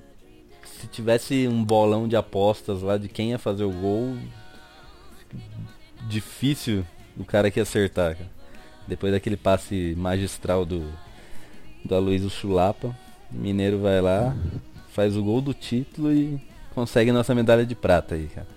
se 0.64 0.88
tivesse 0.88 1.48
um 1.48 1.64
bolão 1.64 2.08
de 2.08 2.16
apostas 2.16 2.82
lá 2.82 2.98
de 2.98 3.10
quem 3.10 3.32
ia 3.32 3.40
fazer 3.40 3.64
o 3.64 3.72
gol, 3.72 4.18
difícil 6.08 6.86
o 7.18 7.24
cara 7.24 7.52
que 7.52 7.60
acertar, 7.60 8.16
cara. 8.16 8.32
Depois 8.88 9.14
daquele 9.14 9.38
passe 9.38 9.96
magistral 9.98 10.66
do, 10.66 10.90
do 11.86 11.96
Aloysio 11.96 12.30
Chulapa, 12.30 12.96
o 13.32 13.36
Mineiro 13.36 13.80
vai 13.80 14.02
lá, 14.02 14.36
faz 14.90 15.16
o 15.16 15.24
gol 15.24 15.42
do 15.42 15.54
título 15.54 16.14
e 16.14 16.40
consegue 16.76 17.12
nossa 17.12 17.34
medalha 17.34 17.66
de 17.66 17.76
prata 17.76 18.16
aí, 18.16 18.28
cara. 18.28 18.48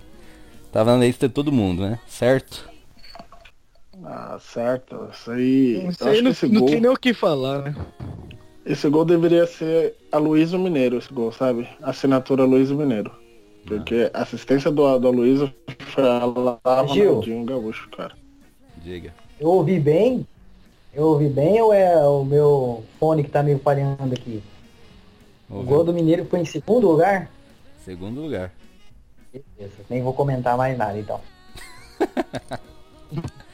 Tava 0.71 0.97
na 0.97 1.05
lista 1.05 1.27
de 1.27 1.33
todo 1.33 1.51
mundo, 1.51 1.83
né? 1.83 1.99
Certo? 2.07 2.69
Ah, 4.09 4.37
certo. 4.39 5.09
Isso 5.11 5.31
aí. 5.31 5.87
Isso 5.89 6.07
aí 6.07 6.25
acho 6.25 6.45
não, 6.47 6.53
não 6.53 6.59
gol, 6.61 6.69
tem 6.69 6.81
nem 6.81 6.91
o 6.91 6.95
que 6.95 7.13
falar, 7.13 7.61
né? 7.61 7.75
esse 8.65 8.89
gol 8.89 9.05
deveria 9.05 9.45
ser 9.45 9.95
a 10.11 10.17
Luísio 10.17 10.59
Mineiro, 10.59 10.97
esse 10.97 11.11
gol, 11.13 11.31
sabe? 11.31 11.67
Assinatura 11.81 12.43
Luísio 12.43 12.75
Mineiro. 12.75 13.11
Porque 13.65 14.09
a 14.13 14.21
assistência 14.21 14.71
do, 14.71 14.97
do 14.97 15.07
Aloysio 15.09 15.53
foi 15.93 16.07
a 16.07 16.25
lava 16.25 16.87
Gil. 16.93 17.09
Ronaldinho 17.09 17.45
Gaúcho, 17.45 17.89
cara. 17.89 18.15
Diga. 18.77 19.13
Eu 19.39 19.49
ouvi 19.49 19.77
bem? 19.77 20.25
Eu 20.93 21.07
ouvi 21.07 21.27
bem 21.27 21.61
ou 21.61 21.73
é 21.73 21.97
o 22.07 22.23
meu 22.23 22.83
fone 22.97 23.23
que 23.23 23.29
tá 23.29 23.43
meio 23.43 23.59
falhando 23.59 24.13
aqui? 24.13 24.41
O 25.49 25.63
gol 25.63 25.83
do 25.83 25.93
Mineiro 25.93 26.25
foi 26.25 26.39
em 26.39 26.45
segundo 26.45 26.89
lugar? 26.89 27.29
Segundo 27.83 28.21
lugar. 28.21 28.53
Beleza, 29.31 29.75
nem 29.89 30.01
vou 30.01 30.13
comentar 30.13 30.57
mais 30.57 30.77
nada 30.77 30.97
então. 30.97 31.19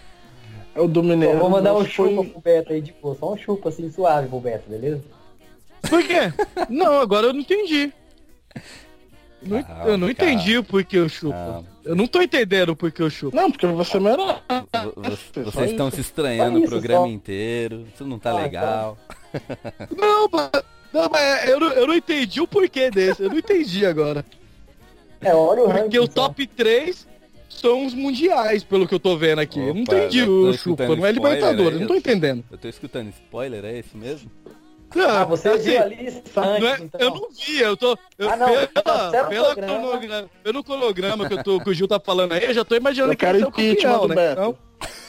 É 0.75 0.81
o 0.81 0.87
do 0.87 1.03
Mineiro. 1.03 1.35
Eu 1.35 1.39
vou 1.39 1.49
mandar 1.49 1.73
um 1.75 1.79
mas 1.83 1.93
foi- 1.93 2.09
chupa 2.15 2.29
pro 2.29 2.41
Beto 2.41 2.73
aí 2.73 2.81
de 2.81 2.93
boa, 2.93 3.15
só 3.19 3.33
um 3.33 3.37
chupa 3.37 3.69
assim 3.69 3.91
suave 3.91 4.27
pro 4.27 4.39
Beto, 4.39 4.69
beleza? 4.69 5.01
Por 5.89 6.01
quê? 6.03 6.33
não, 6.69 6.99
agora 6.99 7.27
eu 7.27 7.33
não 7.33 7.41
entendi. 7.41 7.91
Não- 9.41 9.61
Calma, 9.61 9.83
eu 9.83 9.97
não 9.97 10.13
calma. 10.13 10.31
entendi 10.31 10.57
o 10.57 10.63
porquê 10.63 10.97
eu 10.97 11.09
chupo. 11.09 11.33
Calma. 11.33 11.65
Eu 11.83 11.95
não 11.95 12.07
tô 12.07 12.21
entendendo 12.21 12.69
o 12.69 12.75
porquê 12.77 13.01
eu 13.03 13.09
chupo. 13.09 13.35
Não, 13.35 13.51
porque 13.51 13.67
você 13.67 13.99
merece. 13.99 14.39
Vo- 15.35 15.43
Vocês 15.51 15.71
estão 15.71 15.91
se 15.91 15.99
estranhando 15.99 16.59
o 16.59 16.63
programa 16.65 17.05
só. 17.07 17.11
inteiro, 17.11 17.85
isso 17.93 18.05
não 18.05 18.17
tá 18.17 18.31
Ah, 18.31 18.41
legal. 18.41 18.97
Não, 19.97 20.29
mas, 20.31 20.49
não, 20.93 21.09
mas 21.09 21.49
eu, 21.49 21.59
não, 21.59 21.67
eu 21.73 21.87
não 21.87 21.95
entendi 21.95 22.39
o 22.39 22.47
porquê 22.47 22.89
desse. 22.89 23.21
Eu 23.21 23.29
não 23.29 23.37
entendi 23.37 23.85
agora. 23.85 24.23
É, 25.19 25.35
olha 25.35 25.61
o 25.63 25.65
Porque 25.65 25.79
ranking. 25.81 25.97
o 25.99 26.05
só. 26.05 26.13
top 26.13 26.47
3 26.47 27.05
são 27.59 27.85
os 27.85 27.93
mundiais, 27.93 28.63
pelo 28.63 28.87
que 28.87 28.93
eu 28.93 28.99
tô 28.99 29.15
vendo 29.17 29.39
aqui. 29.39 29.59
eu 29.59 29.73
não 29.73 29.83
Opa, 29.83 29.95
entendi 29.95 30.23
o 30.23 30.53
chupa, 30.53 30.87
não 30.95 31.05
é 31.05 31.11
Libertadores, 31.11 31.73
aí, 31.75 31.79
não 31.79 31.87
tô 31.87 31.95
entendendo. 31.95 32.43
Eu 32.51 32.57
tô 32.57 32.67
escutando 32.67 33.09
spoiler, 33.09 33.63
é 33.65 33.77
esse 33.79 33.95
mesmo? 33.95 34.29
Ah, 34.95 35.23
você 35.23 35.49
assim, 35.49 35.71
viu 35.71 35.81
a 35.81 35.85
lista 35.85 36.41
não 36.41 36.67
é- 36.67 36.71
antes, 36.73 36.83
então. 36.85 37.01
Eu 37.01 37.09
não 37.09 37.29
vi, 37.31 37.59
eu 37.59 37.75
tô. 37.75 37.97
Eu, 38.17 38.29
Ah, 38.29 38.35
não, 38.37 38.47
pela, 38.47 39.11
tá 39.11 39.23
pela 39.25 39.55
programa. 39.55 39.79
cronograma, 39.81 40.29
pelo 40.43 40.63
cronograma 40.63 41.27
que, 41.27 41.33
eu 41.33 41.43
tô, 41.43 41.59
que 41.59 41.69
o 41.69 41.73
Gil 41.73 41.87
tá 41.87 41.99
falando 41.99 42.33
aí, 42.33 42.43
eu 42.45 42.53
já 42.53 42.63
tô 42.63 42.75
imaginando 42.75 43.13
Eu 43.13 43.17
que 43.17 43.25
quero 43.25 43.37
ele 43.37 43.43
é 43.43 43.47
o 43.47 43.51
campeão, 43.51 44.07
né? 44.07 44.31
Então, 44.33 44.57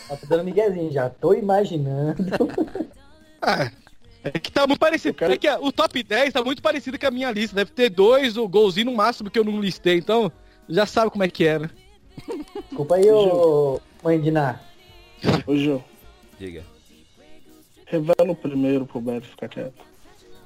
Tá 0.09 0.19
dando 0.29 0.45
miguezinho, 0.45 0.91
já 0.93 1.11
tô 1.11 1.35
imaginando. 1.35 2.17
ah, 3.43 3.71
é 4.23 4.31
que 4.39 4.51
tá 4.51 4.67
muito 4.67 4.79
parecido. 4.79 5.17
É 5.25 5.37
que 5.37 5.51
o 5.51 5.71
top 5.73 6.03
10 6.03 6.33
tá 6.33 6.43
muito 6.43 6.63
parecido 6.63 6.99
com 6.99 7.07
a 7.07 7.11
minha 7.11 7.31
lista. 7.31 7.57
Deve 7.57 7.71
ter 7.73 7.91
dois, 7.91 8.37
o 8.39 8.49
golzinho 8.49 8.87
no 8.87 8.97
máximo 8.97 9.31
que 9.31 9.39
eu 9.39 9.45
não 9.45 9.61
listei. 9.61 9.99
Então, 9.99 10.33
já 10.69 10.87
sabe 10.87 11.11
como 11.11 11.25
é 11.25 11.29
que 11.29 11.47
é, 11.47 11.59
né? 11.59 11.69
Desculpa 12.75 12.97
aí, 12.97 13.09
ô 13.09 13.81
mãe 14.03 14.21
de 14.21 14.33
Ná. 14.33 14.59
Ô 15.47 15.55
Gil, 15.55 15.81
Diga. 16.41 16.65
revela 17.87 18.33
o 18.33 18.35
primeiro 18.35 18.85
pro 18.85 19.01
Beto 19.01 19.29
ficar 19.29 19.49
quieto. 19.49 19.81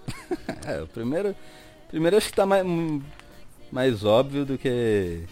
É, 0.68 0.83
o 0.83 0.87
primeiro. 0.87 1.35
Primeiro 1.89 2.18
acho 2.18 2.29
que 2.29 2.37
tá 2.37 2.45
mais, 2.45 2.66
mais 3.72 4.05
óbvio 4.05 4.45
do 4.45 4.59
que. 4.59 5.22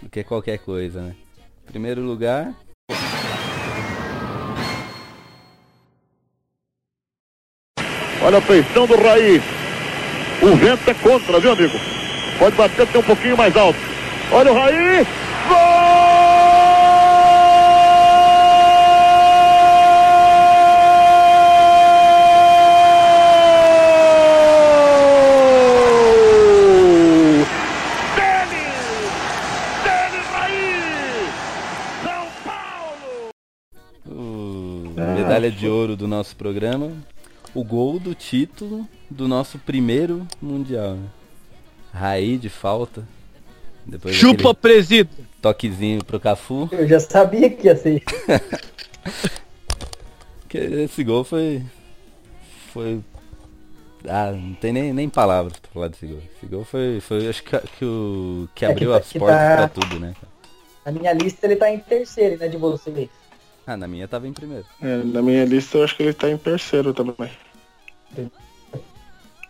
do 0.00 0.08
que 0.08 0.24
qualquer 0.24 0.58
coisa, 0.60 1.02
né? 1.02 1.14
Primeiro 1.66 2.00
lugar. 2.00 2.54
Olha 8.22 8.38
a 8.38 8.40
feição 8.40 8.86
do 8.86 8.96
Raí. 8.96 9.42
O 10.40 10.56
vento 10.56 10.88
é 10.88 10.94
contra, 10.94 11.38
viu, 11.38 11.52
amigo? 11.52 11.78
Pode 12.38 12.56
bater 12.56 12.88
até 12.88 12.98
um 12.98 13.02
pouquinho 13.02 13.36
mais 13.36 13.54
alto. 13.54 13.78
Olha 14.32 14.50
o 14.50 14.54
Raí. 14.54 15.27
Medalha 35.38 35.50
de 35.52 35.68
ouro 35.68 35.96
do 35.96 36.08
nosso 36.08 36.34
programa. 36.34 36.90
O 37.54 37.62
gol 37.62 38.00
do 38.00 38.14
título 38.14 38.88
do 39.08 39.28
nosso 39.28 39.58
primeiro 39.58 40.26
mundial. 40.42 40.98
Raí 41.92 42.36
de 42.36 42.48
falta. 42.48 43.06
Depois 43.86 44.16
Chupa, 44.16 44.36
daquele 44.36 44.54
presídio. 44.54 45.27
Toquezinho 45.42 46.04
pro 46.04 46.18
Cafu. 46.20 46.68
Eu 46.72 46.86
já 46.88 46.98
sabia 47.00 47.48
que 47.50 47.66
ia 47.66 47.76
ser. 47.76 48.02
Que 50.48 50.56
esse 50.56 51.04
gol 51.04 51.24
foi. 51.24 51.62
Foi. 52.72 53.00
Ah, 54.08 54.30
não 54.32 54.54
tem 54.54 54.72
nem, 54.72 54.92
nem 54.94 55.06
palavras 55.08 55.52
pra 55.58 55.70
falar 55.70 55.88
desse 55.88 56.06
gol. 56.06 56.22
Esse 56.36 56.46
gol 56.46 56.64
foi. 56.64 57.00
foi 57.00 57.28
acho 57.28 57.42
que, 57.42 57.58
que 57.78 57.84
o. 57.84 58.48
que 58.54 58.64
É 58.64 58.68
que 58.68 58.72
abriu 58.72 58.90
tá- 58.92 58.96
as 58.98 59.08
que 59.12 59.18
portas 59.18 59.36
tá- 59.38 59.56
pra 59.56 59.68
tudo, 59.68 60.00
né? 60.00 60.14
Na 60.86 60.92
minha 60.92 61.12
lista 61.12 61.46
ele 61.46 61.56
tá 61.56 61.70
em 61.70 61.78
terceiro, 61.78 62.38
né, 62.38 62.48
de 62.48 62.56
vocês. 62.56 63.10
Ah, 63.66 63.76
na 63.76 63.86
minha 63.86 64.08
tava 64.08 64.26
em 64.26 64.32
primeiro. 64.32 64.64
É, 64.80 64.96
na 65.04 65.20
minha 65.20 65.44
lista 65.44 65.76
eu 65.76 65.84
acho 65.84 65.94
que 65.94 66.02
ele 66.02 66.14
tá 66.14 66.30
em 66.30 66.38
terceiro 66.38 66.94
também. 66.94 67.30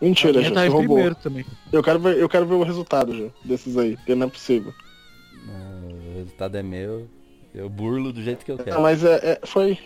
Mentira, 0.01 0.43
Gil, 0.43 0.55
tá 0.55 0.61
você 0.63 0.67
em 0.67 0.71
roubou. 0.71 0.95
primeiro 0.97 1.15
também. 1.17 1.45
Eu 1.73 1.83
quero, 1.83 1.99
ver, 2.01 2.17
eu 2.19 2.29
quero 2.29 2.47
ver 2.47 2.55
o 2.55 2.63
resultado, 2.65 3.33
desses 3.45 3.77
aí, 3.77 3.97
porque 3.97 4.15
não 4.17 4.27
é 4.27 4.31
possível. 4.31 4.73
Ah, 6.19 6.21
O 6.21 6.25
resultado 6.25 6.57
é 6.57 6.63
meu. 6.63 7.09
Eu 7.55 7.69
burlo 7.69 8.13
do 8.13 8.23
jeito 8.23 8.45
que 8.45 8.53
eu 8.53 8.59
quero. 8.59 8.75
Não, 8.77 8.83
mas 8.83 9.03
é, 9.05 9.17
é- 9.33 9.41
foi. 9.47 9.79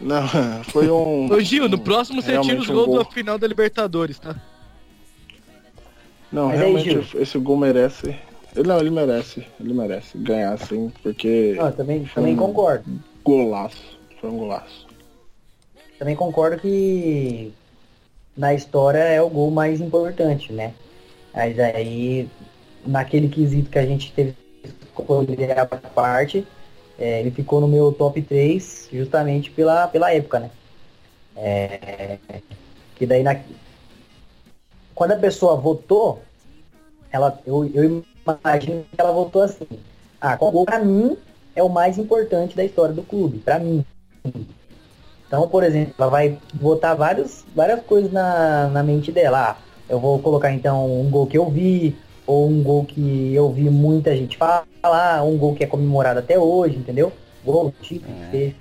Não, 0.00 0.22
foi 0.64 0.90
um. 0.90 1.30
Ô 1.32 1.40
Gil, 1.40 1.68
no 1.68 1.78
próximo 1.78 2.22
você 2.22 2.38
tira 2.40 2.60
os 2.60 2.68
um 2.68 2.74
gols 2.74 2.86
gol. 2.86 2.98
da 2.98 3.04
final 3.10 3.38
da 3.38 3.46
Libertadores, 3.46 4.18
tá? 4.18 4.34
Não, 6.30 6.46
Mas 6.48 6.54
aí, 6.60 6.72
realmente 6.72 7.02
Gil? 7.02 7.20
esse 7.22 7.38
gol 7.38 7.56
merece. 7.56 8.16
Ele, 8.56 8.68
não, 8.68 8.78
ele 8.78 8.90
merece. 8.90 9.46
Ele 9.60 9.72
merece 9.74 10.16
ganhar, 10.18 10.58
sim, 10.58 10.90
porque. 11.02 11.54
Não, 11.56 11.66
eu 11.66 11.72
também, 11.72 12.04
também 12.14 12.34
um 12.34 12.38
concordo. 12.38 12.84
Golaço. 13.24 13.98
Foi 14.20 14.30
um 14.30 14.38
golaço. 14.38 14.86
Também 15.98 16.16
concordo 16.16 16.58
que 16.58 17.52
na 18.36 18.54
história 18.54 18.98
é 18.98 19.20
o 19.22 19.28
gol 19.28 19.50
mais 19.50 19.80
importante, 19.80 20.52
né? 20.52 20.72
Mas 21.34 21.58
aí, 21.58 22.28
naquele 22.86 23.28
quesito 23.28 23.70
que 23.70 23.78
a 23.78 23.86
gente 23.86 24.12
teve 24.12 24.34
escolher 24.64 25.58
a 25.58 25.66
parte, 25.66 26.46
é, 26.98 27.20
ele 27.20 27.30
ficou 27.30 27.60
no 27.60 27.68
meu 27.68 27.92
top 27.92 28.20
3 28.20 28.88
justamente 28.92 29.50
pela, 29.50 29.88
pela 29.88 30.12
época, 30.12 30.40
né? 30.40 30.50
É, 31.36 32.18
que 32.96 33.06
daí 33.06 33.22
na, 33.22 33.40
quando 34.94 35.12
a 35.12 35.16
pessoa 35.16 35.56
votou, 35.56 36.22
ela, 37.10 37.38
eu, 37.46 37.64
eu 37.74 38.04
imagino 38.24 38.84
que 38.84 39.00
ela 39.00 39.12
votou 39.12 39.42
assim. 39.42 39.66
Ah, 40.20 40.36
qual 40.36 40.52
gol 40.52 40.64
pra 40.64 40.78
mim 40.78 41.16
é 41.56 41.62
o 41.62 41.68
mais 41.68 41.98
importante 41.98 42.56
da 42.56 42.64
história 42.64 42.94
do 42.94 43.02
clube, 43.02 43.38
pra 43.38 43.58
mim. 43.58 43.84
Então, 45.26 45.48
por 45.48 45.64
exemplo, 45.64 45.94
ela 45.98 46.10
vai 46.10 46.38
botar 46.54 46.94
vários, 46.94 47.44
várias 47.54 47.82
coisas 47.84 48.12
na, 48.12 48.68
na 48.68 48.82
mente 48.82 49.10
dela. 49.10 49.50
Ah, 49.50 49.56
eu 49.88 49.98
vou 49.98 50.18
colocar 50.18 50.52
então 50.52 51.00
um 51.00 51.10
gol 51.10 51.26
que 51.26 51.38
eu 51.38 51.50
vi, 51.50 51.96
ou 52.26 52.48
um 52.48 52.62
gol 52.62 52.84
que 52.84 53.32
eu 53.34 53.50
vi 53.52 53.68
muita 53.68 54.16
gente 54.16 54.36
falar, 54.36 55.22
um 55.24 55.36
gol 55.36 55.54
que 55.54 55.64
é 55.64 55.66
comemorado 55.66 56.20
até 56.20 56.38
hoje, 56.38 56.76
entendeu? 56.76 57.12
Gol, 57.44 57.72
título, 57.80 58.14
é. 58.32 58.52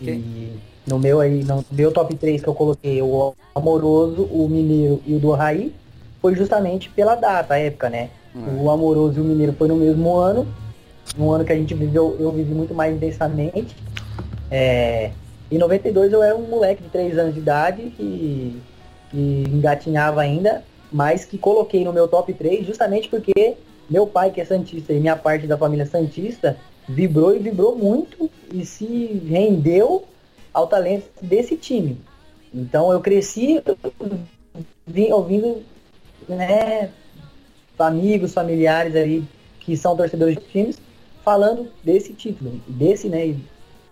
E 0.00 0.52
no 0.86 0.98
meu 0.98 1.20
aí, 1.20 1.44
no 1.44 1.64
meu 1.70 1.92
top 1.92 2.14
3 2.14 2.42
que 2.42 2.48
eu 2.48 2.54
coloquei, 2.54 3.00
o 3.00 3.34
Amoroso, 3.54 4.24
o 4.24 4.48
Mineiro 4.48 5.00
e 5.06 5.14
o 5.14 5.18
do 5.18 5.30
Raí, 5.30 5.74
foi 6.20 6.34
justamente 6.34 6.88
pela 6.90 7.14
data, 7.14 7.54
a 7.54 7.58
época, 7.58 7.88
né? 7.88 8.10
O 8.62 8.70
Amoroso 8.70 9.18
e 9.18 9.20
o 9.20 9.24
Mineiro 9.24 9.52
foi 9.52 9.68
no 9.68 9.76
mesmo 9.76 10.16
ano, 10.16 10.46
um 11.18 11.30
ano 11.30 11.44
que 11.44 11.52
a 11.52 11.56
gente 11.56 11.74
viveu, 11.74 12.16
eu 12.18 12.30
vivi 12.32 12.52
muito 12.52 12.74
mais 12.74 12.94
intensamente. 12.94 13.76
É, 14.50 15.10
em 15.50 15.58
92 15.58 16.12
eu 16.12 16.22
era 16.22 16.34
um 16.36 16.48
moleque 16.48 16.82
de 16.82 16.88
3 16.88 17.18
anos 17.18 17.34
de 17.34 17.40
idade 17.40 17.82
que, 17.96 18.60
que 19.10 19.44
engatinhava 19.48 20.20
ainda, 20.20 20.64
mas 20.92 21.24
que 21.24 21.38
coloquei 21.38 21.84
no 21.84 21.92
meu 21.92 22.06
top 22.06 22.32
3 22.32 22.66
justamente 22.66 23.08
porque 23.08 23.56
meu 23.88 24.06
pai, 24.06 24.30
que 24.30 24.40
é 24.40 24.44
Santista, 24.44 24.92
e 24.92 25.00
minha 25.00 25.16
parte 25.16 25.46
da 25.46 25.58
família 25.58 25.86
Santista, 25.86 26.56
vibrou 26.88 27.34
e 27.34 27.38
vibrou 27.38 27.76
muito 27.76 28.30
e 28.52 28.64
se 28.64 29.22
rendeu 29.28 30.04
ao 30.52 30.66
talento 30.66 31.10
desse 31.20 31.56
time. 31.56 31.98
Então 32.54 32.92
eu 32.92 33.00
cresci 33.00 33.62
ouvindo 35.10 35.62
né, 36.28 36.90
amigos, 37.78 38.32
familiares 38.32 38.94
ali 38.94 39.24
que 39.60 39.76
são 39.76 39.96
torcedores 39.96 40.36
de 40.36 40.44
times 40.44 40.78
falando 41.24 41.68
desse 41.84 42.12
título, 42.12 42.60
desse, 42.66 43.08
né, 43.08 43.36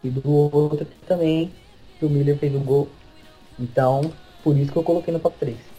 e 0.02 0.08
do 0.08 0.30
outro 0.54 0.86
também, 1.06 1.50
que 1.98 2.04
o 2.04 2.10
Miller 2.10 2.36
fez 2.38 2.54
o 2.54 2.60
gol. 2.60 2.88
Então, 3.58 4.12
por 4.42 4.56
isso 4.56 4.72
que 4.72 4.78
eu 4.78 4.82
coloquei 4.82 5.12
no 5.12 5.20
top 5.20 5.36
3. 5.38 5.69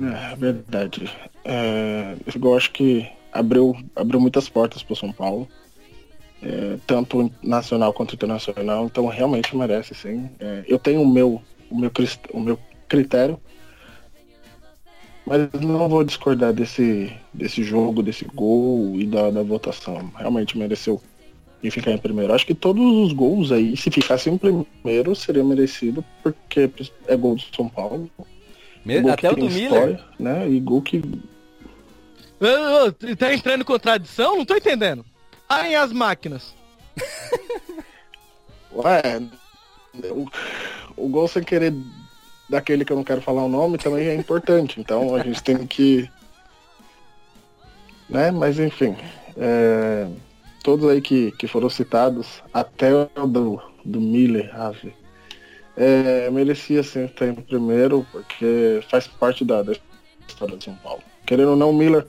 É 0.00 0.36
verdade. 0.36 1.10
É, 1.44 2.16
gol 2.38 2.56
acho 2.56 2.70
que 2.72 3.08
abriu, 3.32 3.76
abriu 3.94 4.20
muitas 4.20 4.48
portas 4.48 4.82
para 4.82 4.96
São 4.96 5.12
Paulo. 5.12 5.48
É, 6.42 6.76
tanto 6.86 7.30
nacional 7.40 7.92
quanto 7.92 8.14
internacional, 8.16 8.86
então 8.86 9.06
realmente 9.06 9.56
merece 9.56 9.94
sim. 9.94 10.28
É, 10.40 10.64
eu 10.66 10.78
tenho 10.78 11.00
o 11.00 11.08
meu, 11.08 11.40
o 11.70 11.78
meu, 11.78 11.90
o 12.32 12.40
meu 12.40 12.58
critério, 12.88 13.40
mas 15.24 15.48
não 15.60 15.88
vou 15.88 16.02
discordar 16.02 16.52
desse, 16.52 17.12
desse 17.32 17.62
jogo, 17.62 18.02
desse 18.02 18.24
gol 18.24 18.98
e 18.98 19.06
da, 19.06 19.30
da 19.30 19.42
votação. 19.42 20.10
Realmente 20.16 20.58
mereceu 20.58 21.00
e 21.62 21.70
ficar 21.70 21.92
em 21.92 21.98
primeiro. 21.98 22.34
Acho 22.34 22.46
que 22.46 22.54
todos 22.54 22.84
os 22.84 23.12
gols 23.12 23.52
aí, 23.52 23.76
se 23.76 23.90
ficasse 23.90 24.28
em 24.28 24.36
primeiro, 24.36 25.14
seria 25.14 25.44
merecido, 25.44 26.04
porque 26.22 26.68
é 27.06 27.16
gol 27.16 27.36
do 27.36 27.42
São 27.54 27.68
Paulo. 27.68 28.10
Me- 28.84 29.00
Gol 29.00 29.12
até 29.12 29.30
o 29.30 29.36
do 29.36 29.48
Miller. 29.48 30.00
né? 30.18 30.48
E 30.48 30.58
gol 30.60 30.82
que 30.82 31.00
tá 33.16 33.32
entrando 33.32 33.60
em 33.60 33.64
contradição? 33.64 34.36
Não 34.38 34.44
tô 34.44 34.56
entendendo. 34.56 35.04
Aí 35.48 35.74
as 35.74 35.92
máquinas. 35.92 36.54
Ué, 38.74 39.22
o, 40.10 40.26
o 40.96 41.08
gol 41.08 41.28
sem 41.28 41.42
querer 41.42 41.74
daquele 42.48 42.84
que 42.84 42.92
eu 42.92 42.96
não 42.96 43.04
quero 43.04 43.20
falar 43.22 43.44
o 43.44 43.48
nome 43.48 43.78
também 43.78 44.08
é 44.08 44.14
importante. 44.14 44.80
Então 44.80 45.14
a 45.14 45.22
gente 45.22 45.42
tem 45.42 45.66
que. 45.66 46.08
Né? 48.08 48.30
Mas 48.30 48.58
enfim. 48.58 48.96
é, 49.36 50.08
todos 50.62 50.88
aí 50.88 51.00
que, 51.00 51.32
que 51.32 51.46
foram 51.46 51.68
citados, 51.68 52.42
até 52.52 52.92
o 52.94 53.26
do, 53.26 53.60
do 53.84 54.00
Miller, 54.00 54.54
Ave, 54.58 54.94
é, 55.76 56.30
merecia 56.30 56.82
sim 56.82 57.04
estar 57.04 57.26
em 57.26 57.34
primeiro, 57.34 58.06
porque 58.12 58.80
faz 58.88 59.06
parte 59.06 59.44
da, 59.44 59.62
da 59.62 59.72
história 60.28 60.56
de 60.56 60.64
São 60.64 60.74
Paulo. 60.76 61.02
Querendo 61.26 61.50
ou 61.50 61.56
não, 61.56 61.70
o 61.70 61.74
Miller. 61.74 62.06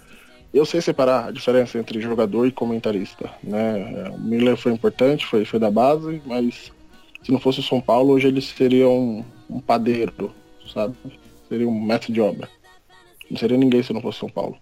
Eu 0.53 0.65
sei 0.67 0.81
separar 0.81 1.29
a 1.29 1.31
diferença 1.31 1.79
entre 1.79 1.99
jogador 1.99 2.45
e 2.45 2.51
comentarista, 2.51 3.27
né? 3.43 4.05
É, 4.05 4.09
O 4.09 4.19
Miller 4.19 4.55
foi 4.55 4.71
importante, 4.71 5.25
foi, 5.25 5.45
foi 5.45 5.59
da 5.59 5.71
base, 5.71 6.21
mas 6.27 6.71
se 7.23 7.31
não 7.31 7.39
fosse 7.39 7.59
o 7.59 7.63
São 7.63 7.81
Paulo, 7.81 8.13
hoje 8.13 8.27
ele 8.27 8.39
seria 8.39 8.87
um, 8.87 9.25
um 9.49 9.59
padeiro, 9.59 10.31
sabe? 10.71 10.95
Seria 11.49 11.67
um 11.67 11.81
mestre 11.83 12.13
de 12.13 12.21
obra. 12.21 12.47
Não 13.31 13.37
seria 13.37 13.57
ninguém 13.57 13.81
se 13.81 13.91
não 13.93 14.01
fosse 14.01 14.19
São 14.19 14.29
Paulo. 14.29 14.55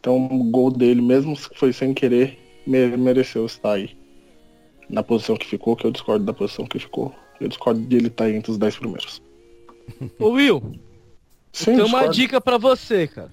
Então 0.00 0.26
o 0.26 0.42
gol 0.50 0.70
dele, 0.72 1.00
mesmo 1.00 1.36
se 1.36 1.48
foi 1.54 1.72
sem 1.72 1.94
querer, 1.94 2.36
me- 2.66 2.96
mereceu 2.96 3.46
estar 3.46 3.74
aí. 3.74 3.96
Na 4.90 5.02
posição 5.04 5.36
que 5.36 5.46
ficou, 5.46 5.76
que 5.76 5.84
eu 5.84 5.92
discordo 5.92 6.24
da 6.24 6.32
posição 6.32 6.66
que 6.66 6.78
ficou. 6.80 7.14
Eu 7.40 7.48
discordo 7.48 7.80
de 7.80 7.96
ele 7.96 8.08
estar 8.08 8.30
entre 8.30 8.50
os 8.50 8.58
10 8.58 8.76
primeiros. 8.78 9.22
Ô 10.18 10.30
Will, 10.30 10.78
Sim, 11.52 11.76
tem 11.76 11.84
uma 11.84 12.08
dica 12.08 12.40
pra 12.40 12.58
você, 12.58 13.06
cara. 13.06 13.30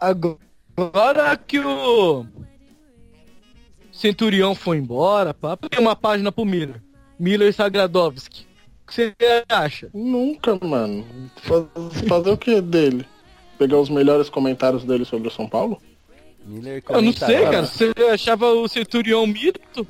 Agora 0.00 1.36
que 1.36 1.58
o 1.58 2.24
Centurião 3.92 4.54
foi 4.54 4.76
embora, 4.78 5.34
pá, 5.34 5.56
tem 5.56 5.80
uma 5.80 5.96
página 5.96 6.30
pro 6.30 6.44
Miller. 6.44 6.80
Miller 7.18 7.52
Sagradovski. 7.52 8.46
O 8.84 8.86
que 8.90 8.94
você 8.94 9.14
acha? 9.48 9.90
Nunca, 9.92 10.56
mano. 10.64 11.04
Faz- 11.42 11.66
fazer 12.08 12.30
o 12.30 12.38
que 12.38 12.60
dele? 12.60 13.04
Pegar 13.58 13.78
os 13.78 13.88
melhores 13.90 14.30
comentários 14.30 14.84
dele 14.84 15.04
sobre 15.04 15.28
o 15.28 15.30
São 15.32 15.48
Paulo? 15.48 15.82
Miller 16.46 16.82
Eu 16.88 17.02
não 17.02 17.12
sei, 17.12 17.42
cara. 17.42 17.66
Você 17.66 17.92
achava 18.12 18.46
o 18.52 18.68
Centurião 18.68 19.26
mito? 19.26 19.86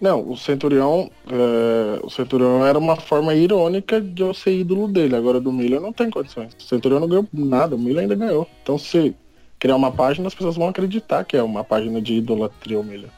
Não, 0.00 0.30
o 0.30 0.36
Centurião, 0.36 1.10
é, 1.26 2.00
o 2.02 2.10
Centurião 2.10 2.66
era 2.66 2.78
uma 2.78 2.96
forma 2.96 3.34
irônica 3.34 4.00
de 4.00 4.22
eu 4.22 4.34
ser 4.34 4.52
ídolo 4.58 4.86
dele. 4.88 5.16
Agora 5.16 5.40
do 5.40 5.50
Miller 5.50 5.80
não 5.80 5.92
tem 5.92 6.10
condições. 6.10 6.52
O 6.58 6.62
Centurião 6.62 7.00
não 7.00 7.08
ganhou 7.08 7.26
nada, 7.32 7.76
o 7.76 7.78
Miller 7.78 8.02
ainda 8.02 8.14
ganhou. 8.14 8.46
Então 8.62 8.76
se 8.78 9.14
criar 9.58 9.76
uma 9.76 9.90
página, 9.90 10.28
as 10.28 10.34
pessoas 10.34 10.56
vão 10.56 10.68
acreditar 10.68 11.24
que 11.24 11.36
é 11.36 11.42
uma 11.42 11.64
página 11.64 12.00
de 12.00 12.14
idolatria 12.14 12.78
o 12.78 12.84
Miller. 12.84 13.08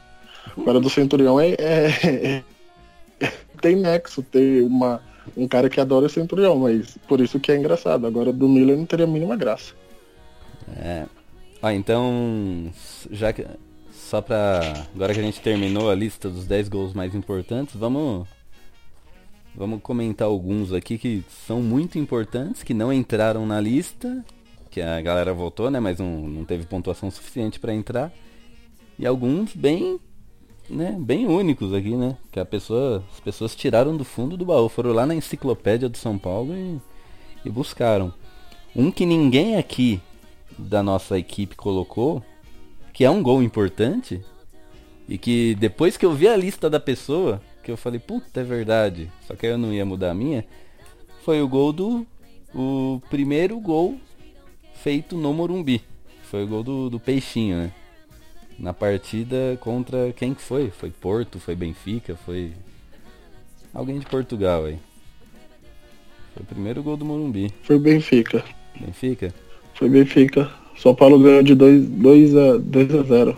Agora 0.57 0.79
do 0.79 0.89
Centurião 0.89 1.37
é, 1.39 1.49
é- 1.59 2.43
é- 3.19 3.31
tem 3.61 3.75
nexo, 3.75 4.23
tem 4.23 4.61
uma, 4.61 5.01
um 5.35 5.47
cara 5.49 5.69
que 5.69 5.81
adora 5.81 6.05
o 6.05 6.09
Centurião, 6.09 6.55
mas 6.55 6.97
por 7.09 7.19
isso 7.19 7.41
que 7.41 7.51
é 7.51 7.57
engraçado. 7.57 8.07
Agora 8.07 8.31
do 8.31 8.47
Miller 8.47 8.77
não 8.77 8.85
teria 8.85 9.05
a 9.05 9.09
mínima 9.09 9.35
graça. 9.35 9.73
É. 10.77 11.05
Ó, 11.61 11.69
então, 11.71 12.71
já 13.11 13.33
que 13.33 13.45
só 14.09 14.21
pra 14.21 14.87
agora 14.95 15.13
que 15.13 15.19
a 15.19 15.23
gente 15.23 15.39
terminou 15.39 15.91
a 15.91 15.93
lista 15.93 16.29
dos 16.29 16.47
10 16.47 16.67
gols 16.67 16.93
mais 16.93 17.13
importantes, 17.13 17.75
vamos 17.75 18.27
vamos 19.53 19.81
comentar 19.83 20.27
alguns 20.27 20.73
aqui 20.73 20.97
que 20.97 21.23
são 21.45 21.61
muito 21.61 21.99
importantes, 21.99 22.63
que 22.63 22.73
não 22.73 22.91
entraram 22.91 23.45
na 23.45 23.61
lista, 23.61 24.25
que 24.71 24.81
a 24.81 24.99
galera 24.99 25.31
votou, 25.31 25.69
né, 25.69 25.79
mas 25.79 25.99
não, 25.99 26.27
não 26.27 26.43
teve 26.43 26.65
pontuação 26.65 27.11
suficiente 27.11 27.59
pra 27.59 27.73
entrar. 27.73 28.11
E 28.97 29.05
alguns 29.05 29.53
bem, 29.55 29.99
né, 30.67 30.97
bem 30.99 31.27
únicos 31.27 31.71
aqui, 31.71 31.95
né, 31.95 32.17
que 32.31 32.39
a 32.39 32.45
pessoa, 32.45 33.03
as 33.13 33.19
pessoas 33.19 33.55
tiraram 33.55 33.95
do 33.95 34.03
fundo 34.03 34.35
do 34.35 34.45
baú, 34.45 34.69
foram 34.69 34.91
lá 34.91 35.05
na 35.05 35.13
enciclopédia 35.13 35.87
do 35.87 35.97
São 35.97 36.17
Paulo 36.17 36.55
e, 36.55 36.81
e 37.45 37.49
buscaram. 37.49 38.11
Um 38.75 38.89
que 38.89 39.05
ninguém 39.05 39.55
aqui 39.57 40.01
da 40.57 40.81
nossa 40.81 41.17
equipe 41.19 41.55
colocou, 41.55 42.23
que 42.99 43.05
é 43.05 43.09
um 43.09 43.23
gol 43.23 43.41
importante, 43.41 44.19
e 45.07 45.17
que 45.17 45.55
depois 45.55 45.95
que 45.95 46.05
eu 46.05 46.11
vi 46.11 46.27
a 46.27 46.35
lista 46.35 46.69
da 46.69 46.81
pessoa, 46.81 47.41
que 47.63 47.71
eu 47.71 47.77
falei, 47.77 47.97
puta, 47.97 48.41
é 48.41 48.43
verdade, 48.43 49.09
só 49.25 49.37
que 49.37 49.45
eu 49.45 49.57
não 49.57 49.71
ia 49.73 49.85
mudar 49.85 50.11
a 50.11 50.13
minha, 50.13 50.45
foi 51.23 51.41
o 51.41 51.47
gol 51.47 51.71
do. 51.71 52.05
O 52.53 53.01
primeiro 53.09 53.57
gol 53.57 53.97
feito 54.83 55.15
no 55.15 55.33
Morumbi. 55.33 55.81
foi 56.23 56.43
o 56.43 56.47
gol 56.47 56.61
do, 56.61 56.89
do 56.89 56.99
Peixinho, 56.99 57.55
né? 57.55 57.71
Na 58.59 58.73
partida 58.73 59.57
contra 59.61 60.11
quem 60.11 60.33
que 60.33 60.41
foi? 60.41 60.69
Foi 60.69 60.89
Porto, 60.89 61.39
foi 61.39 61.55
Benfica, 61.55 62.17
foi. 62.25 62.51
Alguém 63.73 63.97
de 63.97 64.07
Portugal 64.07 64.65
aí. 64.65 64.77
Foi 66.33 66.43
o 66.43 66.45
primeiro 66.45 66.83
gol 66.83 66.97
do 66.97 67.05
Morumbi. 67.05 67.49
Foi 67.63 67.79
Benfica. 67.79 68.43
Benfica? 68.77 69.33
Foi 69.73 69.87
Benfica. 69.87 70.58
São 70.81 70.95
Paulo 70.95 71.19
ganhou 71.19 71.43
de 71.43 71.53
2, 71.53 71.87
2 71.89 72.37
a 72.37 72.57
2 72.57 72.95
a 72.95 73.03
0. 73.03 73.37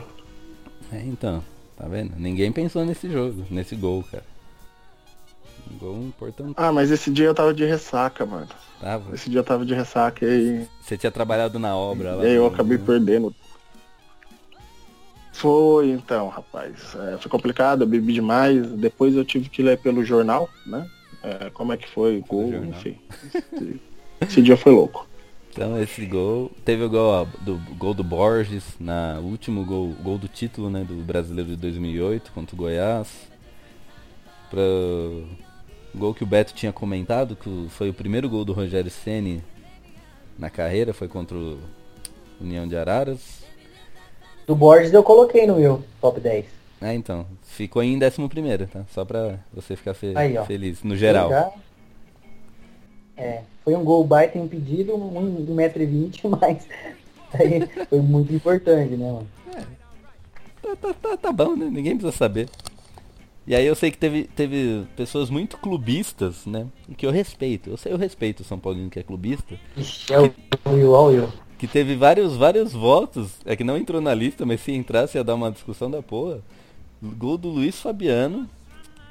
É, 0.93 1.01
então, 1.05 1.43
tá 1.75 1.87
vendo? 1.87 2.13
Ninguém 2.17 2.51
pensou 2.51 2.85
nesse 2.85 3.09
jogo, 3.09 3.43
nesse 3.49 3.75
gol, 3.75 4.03
cara. 4.11 4.23
Um 5.71 5.77
gol 5.77 6.03
importante. 6.03 6.53
Ah, 6.55 6.71
mas 6.71 6.91
esse 6.91 7.09
dia 7.09 7.25
eu 7.25 7.33
tava 7.33 7.51
de 7.51 7.65
ressaca, 7.65 8.25
mano. 8.27 8.47
Tava. 8.79 9.15
Esse 9.15 9.27
dia 9.27 9.39
eu 9.39 9.43
tava 9.43 9.65
de 9.65 9.73
ressaca 9.73 10.23
e. 10.23 10.67
Você 10.81 10.97
tinha 10.97 11.11
trabalhado 11.11 11.57
na 11.57 11.75
obra 11.75 12.13
lá. 12.13 12.23
E 12.23 12.27
aí 12.27 12.35
eu 12.35 12.45
acabei 12.45 12.77
perdendo. 12.77 13.33
Foi 15.33 15.89
então, 15.89 16.27
rapaz. 16.27 16.95
É, 16.95 17.17
foi 17.17 17.31
complicado, 17.31 17.81
eu 17.81 17.87
bebi 17.87 18.13
demais. 18.13 18.67
Depois 18.73 19.15
eu 19.15 19.25
tive 19.25 19.49
que 19.49 19.63
ler 19.63 19.79
pelo 19.79 20.05
jornal, 20.05 20.47
né? 20.63 20.87
É, 21.23 21.49
como 21.49 21.73
é 21.73 21.77
que 21.77 21.89
foi 21.89 22.19
o 22.19 22.21
gol, 22.21 22.53
enfim. 22.65 22.99
Esse, 23.33 23.81
esse 24.21 24.41
dia 24.43 24.57
foi 24.57 24.71
louco. 24.71 25.07
Então 25.51 25.81
esse 25.81 26.05
gol. 26.05 26.49
Teve 26.63 26.83
o 26.83 26.89
gol 26.89 27.27
do 27.41 27.57
gol 27.77 27.93
do 27.93 28.03
Borges, 28.03 28.63
na 28.79 29.19
último 29.21 29.65
gol, 29.65 29.89
gol 30.01 30.17
do 30.17 30.27
título, 30.27 30.69
né, 30.69 30.83
do 30.83 30.95
brasileiro 31.03 31.49
de 31.51 31.55
2008 31.57 32.31
contra 32.31 32.55
o 32.55 32.57
Goiás. 32.57 33.07
Pra, 34.49 34.61
gol 35.93 36.13
que 36.13 36.23
o 36.23 36.27
Beto 36.27 36.53
tinha 36.53 36.71
comentado, 36.71 37.35
que 37.35 37.67
foi 37.69 37.89
o 37.89 37.93
primeiro 37.93 38.29
gol 38.29 38.45
do 38.45 38.53
Rogério 38.53 38.89
Ceni 38.89 39.43
na 40.39 40.49
carreira, 40.49 40.93
foi 40.93 41.07
contra 41.07 41.37
o 41.37 41.59
União 42.39 42.67
de 42.67 42.75
Araras. 42.75 43.43
Do 44.47 44.55
Borges 44.55 44.91
eu 44.93 45.03
coloquei 45.03 45.45
no 45.45 45.57
meu 45.57 45.83
top 45.99 46.19
10. 46.19 46.45
É, 46.81 46.93
então, 46.93 47.27
ficou 47.43 47.83
em 47.83 47.95
11 47.95 48.27
primeiro, 48.27 48.65
tá? 48.65 48.83
Só 48.91 49.05
pra 49.05 49.37
você 49.53 49.75
ficar 49.75 49.93
fe 49.93 50.13
Aí, 50.15 50.35
feliz, 50.47 50.81
no 50.81 50.97
geral. 50.97 51.29
Já- 51.29 51.51
É, 53.15 53.43
foi 53.63 53.75
um 53.75 53.83
gol 53.83 54.03
baita 54.03 54.37
impedido, 54.37 54.95
um, 54.95 55.43
de 55.45 55.51
1,20m, 55.51 56.29
mas 56.39 56.67
aí 57.33 57.85
foi 57.87 57.99
muito 58.01 58.33
importante, 58.33 58.95
né, 58.95 59.11
mano? 59.11 59.27
Tá, 60.61 60.75
tá, 60.75 60.93
tá, 60.93 61.17
tá 61.17 61.31
bom, 61.31 61.55
né? 61.55 61.65
Ninguém 61.65 61.97
precisa 61.97 62.15
saber. 62.15 62.47
E 63.47 63.55
aí 63.55 63.65
eu 63.65 63.75
sei 63.75 63.89
que 63.89 63.97
teve, 63.97 64.25
teve 64.35 64.85
pessoas 64.95 65.29
muito 65.29 65.57
clubistas, 65.57 66.45
né? 66.45 66.67
Que 66.95 67.05
eu 67.05 67.11
respeito. 67.11 67.71
Eu 67.71 67.77
sei, 67.77 67.91
eu 67.91 67.97
respeito 67.97 68.41
o 68.41 68.43
São 68.43 68.59
Paulino 68.59 68.89
que 68.89 68.99
é 68.99 69.03
clubista. 69.03 69.59
Ixi, 69.75 70.13
é 70.13 70.19
ó 70.19 70.29
o 70.69 71.07
Will. 71.07 71.29
Que 71.57 71.67
teve 71.67 71.95
vários, 71.95 72.37
vários 72.37 72.71
votos. 72.71 73.31
É 73.43 73.55
que 73.55 73.63
não 73.63 73.77
entrou 73.77 73.99
na 73.99 74.13
lista, 74.13 74.45
mas 74.45 74.61
se 74.61 74.71
entrasse 74.71 75.17
ia 75.17 75.23
dar 75.23 75.33
uma 75.33 75.51
discussão 75.51 75.89
da 75.89 76.03
porra. 76.03 76.39
Gol 77.01 77.37
do 77.37 77.49
Luiz 77.49 77.81
Fabiano 77.81 78.47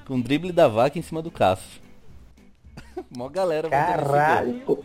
com 0.07 0.21
drible 0.21 0.53
da 0.53 0.69
vaca 0.69 0.99
em 0.99 1.03
cima 1.03 1.21
do 1.21 1.31
Cássio. 1.31 1.81
Mó 3.17 3.29
galera. 3.29 3.69
Caralho! 3.69 4.79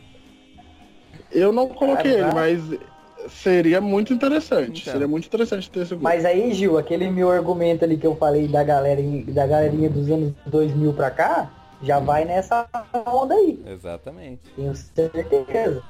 Eu 1.31 1.51
não 1.51 1.67
coloquei 1.67 2.17
Caralho. 2.17 2.39
ele, 2.39 2.79
mas 2.79 3.31
seria 3.31 3.81
muito 3.81 4.13
interessante. 4.13 4.81
Então. 4.81 4.93
Seria 4.93 5.07
muito 5.07 5.25
interessante 5.27 5.69
ter 5.69 5.81
esse 5.81 5.93
gol. 5.95 6.03
Mas 6.03 6.23
aí, 6.25 6.53
Gil, 6.53 6.77
aquele 6.77 7.09
meu 7.09 7.29
argumento 7.29 7.83
ali 7.83 7.97
que 7.97 8.07
eu 8.07 8.15
falei 8.15 8.47
da 8.47 8.63
galerinha, 8.63 9.23
da 9.33 9.45
galerinha 9.47 9.89
dos 9.89 10.09
anos 10.09 10.33
2000 10.45 10.93
pra 10.93 11.11
cá, 11.11 11.51
já 11.81 11.99
vai 11.99 12.23
nessa 12.25 12.67
onda 13.05 13.33
aí. 13.35 13.61
Exatamente. 13.67 14.41
Tenho 14.55 14.75
certeza. 14.75 15.81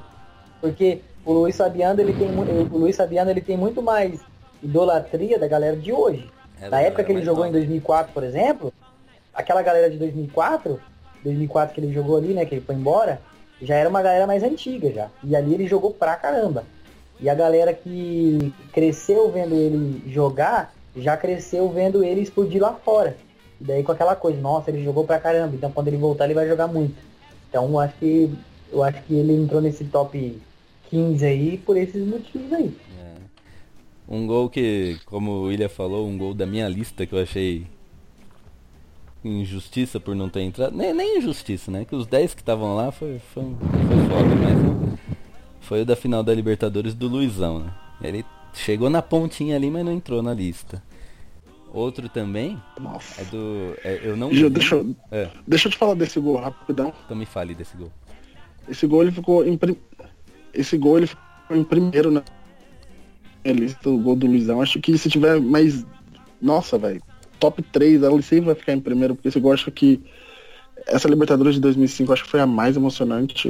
Porque 0.61 1.01
o 1.25 1.33
Luiz 1.33 1.55
Fabiano, 1.57 2.01
ele 2.01 2.13
tem, 2.13 2.31
mu- 2.31 2.43
o 2.71 2.77
Luiz 2.77 2.95
Fabiano, 2.95 3.29
ele 3.29 3.41
tem 3.41 3.57
muito 3.57 3.81
mais 3.81 4.19
idolatria 4.63 5.37
da 5.37 5.47
galera 5.47 5.75
de 5.75 5.91
hoje. 5.91 6.27
É, 6.59 6.63
Na 6.63 6.69
da 6.69 6.81
época 6.81 7.03
galera 7.03 7.05
que 7.05 7.11
ele 7.11 7.25
jogou 7.25 7.43
nova. 7.45 7.49
em 7.49 7.59
2004, 7.59 8.13
por 8.13 8.23
exemplo, 8.23 8.73
aquela 9.33 9.61
galera 9.61 9.89
de 9.91 9.97
2004, 9.97 10.79
2004 11.25 11.75
que 11.75 11.81
ele 11.81 11.93
jogou 11.93 12.17
ali, 12.17 12.33
né, 12.33 12.45
que 12.45 12.55
ele 12.55 12.65
foi 12.65 12.75
embora, 12.75 13.21
já 13.61 13.75
era 13.75 13.89
uma 13.89 14.01
galera 14.01 14.25
mais 14.25 14.43
antiga 14.43 14.91
já. 14.91 15.09
E 15.23 15.35
ali 15.35 15.53
ele 15.53 15.67
jogou 15.67 15.91
pra 15.91 16.15
caramba. 16.15 16.63
E 17.19 17.29
a 17.29 17.35
galera 17.35 17.73
que 17.73 18.53
cresceu 18.71 19.29
vendo 19.31 19.55
ele 19.55 20.01
jogar, 20.07 20.73
já 20.95 21.17
cresceu 21.17 21.69
vendo 21.69 22.03
ele 22.03 22.21
explodir 22.21 22.61
lá 22.61 22.73
fora. 22.73 23.17
E 23.59 23.63
daí 23.63 23.83
com 23.83 23.91
aquela 23.91 24.15
coisa, 24.15 24.39
nossa, 24.39 24.69
ele 24.69 24.83
jogou 24.83 25.05
pra 25.05 25.19
caramba, 25.19 25.55
então 25.55 25.71
quando 25.71 25.87
ele 25.87 25.97
voltar 25.97 26.25
ele 26.25 26.33
vai 26.33 26.47
jogar 26.47 26.67
muito. 26.67 26.95
Então 27.49 27.79
acho 27.79 27.95
que 27.97 28.33
eu 28.71 28.83
acho 28.83 29.01
que 29.03 29.13
ele 29.13 29.33
entrou 29.33 29.61
nesse 29.61 29.85
top 29.85 30.37
15 30.89 31.25
aí 31.25 31.57
por 31.57 31.77
esses 31.77 32.05
motivos 32.05 32.51
aí. 32.51 32.73
Um 34.07 34.27
gol 34.27 34.49
que, 34.49 34.99
como 35.05 35.31
o 35.31 35.43
William 35.45 35.69
falou, 35.69 36.07
um 36.07 36.17
gol 36.17 36.33
da 36.33 36.45
minha 36.45 36.67
lista 36.69 37.07
que 37.07 37.13
eu 37.15 37.19
achei 37.19 37.65
injustiça 39.27 39.99
por 39.99 40.15
não 40.15 40.29
ter 40.29 40.41
entrado. 40.41 40.75
Nem, 40.75 40.93
nem 40.93 41.17
injustiça, 41.17 41.71
né? 41.71 41.85
Que 41.85 41.95
os 41.95 42.05
10 42.07 42.33
que 42.33 42.41
estavam 42.41 42.75
lá 42.75 42.91
foi, 42.91 43.19
foi, 43.33 43.43
foi 43.43 43.97
foda, 44.09 44.35
mas 44.35 44.63
não- 44.63 44.97
foi 45.61 45.81
o 45.81 45.85
da 45.85 45.95
final 45.95 46.23
da 46.23 46.33
Libertadores 46.33 46.93
do 46.93 47.07
Luizão, 47.07 47.59
né? 47.59 47.73
Ele 48.01 48.25
chegou 48.53 48.89
na 48.89 49.01
pontinha 49.01 49.55
ali, 49.55 49.69
mas 49.71 49.83
não 49.85 49.91
entrou 49.93 50.21
na 50.21 50.33
lista. 50.33 50.81
Outro 51.73 52.07
também 52.07 52.57
é 53.17 53.23
do. 53.25 53.75
é, 53.83 53.99
eu 54.03 54.15
não. 54.15 54.29
Vi- 54.29 54.49
deixa, 54.49 54.75
eu- 54.75 54.95
É, 55.11 55.29
deixa 55.45 55.67
eu 55.67 55.71
te 55.71 55.77
falar 55.77 55.93
desse 55.95 56.19
gol 56.19 56.37
rapidão. 56.37 56.93
então 57.03 57.17
me 57.17 57.25
fale 57.25 57.53
desse 57.53 57.75
gol. 57.75 57.91
Esse 58.69 58.87
gol 58.87 59.01
ele 59.03 59.11
ficou 59.11 59.45
em 59.45 59.57
prim- 59.57 59.75
esse 60.53 60.77
gol 60.77 60.97
ele 60.97 61.07
ficou 61.07 61.23
em 61.57 61.63
primeiro 61.63 62.09
na 62.11 62.23
lista, 63.45 63.89
o 63.89 63.97
gol 63.97 64.15
do 64.15 64.25
Luizão. 64.25 64.61
Acho 64.61 64.79
que 64.79 64.97
se 64.97 65.09
tiver 65.09 65.39
mais 65.41 65.85
nossa, 66.41 66.77
velho, 66.77 67.01
top 67.39 67.61
3, 67.63 68.03
ela 68.03 68.21
sempre 68.21 68.45
vai 68.45 68.55
ficar 68.55 68.73
em 68.73 68.79
primeiro, 68.79 69.15
porque 69.15 69.39
gol 69.39 69.53
acho 69.53 69.71
que 69.71 70.01
essa 70.87 71.07
Libertadores 71.07 71.55
de 71.55 71.61
2005 71.61 72.13
acho 72.13 72.23
que 72.23 72.29
foi 72.29 72.39
a 72.41 72.45
mais 72.47 72.75
emocionante, 72.75 73.49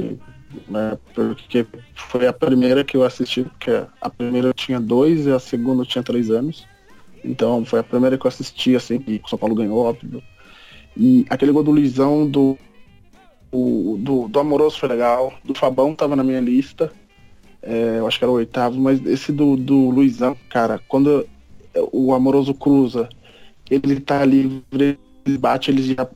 né? 0.68 0.96
Porque 1.14 1.66
foi 1.94 2.26
a 2.26 2.32
primeira 2.32 2.84
que 2.84 2.96
eu 2.96 3.04
assisti, 3.04 3.42
porque 3.42 3.70
a 4.00 4.10
primeira 4.10 4.48
eu 4.48 4.54
tinha 4.54 4.80
dois 4.80 5.26
e 5.26 5.32
a 5.32 5.38
segunda 5.38 5.82
eu 5.82 5.86
tinha 5.86 6.02
três 6.02 6.30
anos. 6.30 6.66
Então 7.24 7.64
foi 7.64 7.80
a 7.80 7.84
primeira 7.84 8.16
que 8.16 8.24
eu 8.26 8.28
assisti, 8.28 8.76
assim, 8.76 9.02
e 9.06 9.20
o 9.24 9.28
São 9.28 9.38
Paulo 9.38 9.54
ganhou, 9.54 9.78
óbvio. 9.84 10.22
E 10.96 11.26
aquele 11.28 11.52
gol 11.52 11.62
do 11.62 11.72
Luizão, 11.72 12.26
do, 12.28 12.56
o- 13.52 13.96
do, 13.98 14.28
do 14.28 14.40
Amoroso 14.40 14.78
foi 14.78 14.88
legal, 14.88 15.34
do 15.44 15.54
Fabão 15.54 15.94
tava 15.94 16.16
na 16.16 16.24
minha 16.24 16.40
lista. 16.40 16.92
É, 17.62 17.98
eu 17.98 18.06
acho 18.06 18.18
que 18.18 18.24
era 18.24 18.30
o 18.30 18.36
oitavo, 18.36 18.78
mas 18.80 19.04
esse 19.06 19.32
do, 19.32 19.56
do 19.56 19.90
Luizão, 19.90 20.36
cara, 20.48 20.80
quando 20.86 21.26
o 21.92 22.14
Amoroso 22.14 22.54
cruza, 22.54 23.08
ele 23.70 24.00
tá 24.00 24.24
livre, 24.24 24.98
ele 25.24 25.38
bate, 25.38 25.70
ele 25.70 25.94
já 25.94 26.08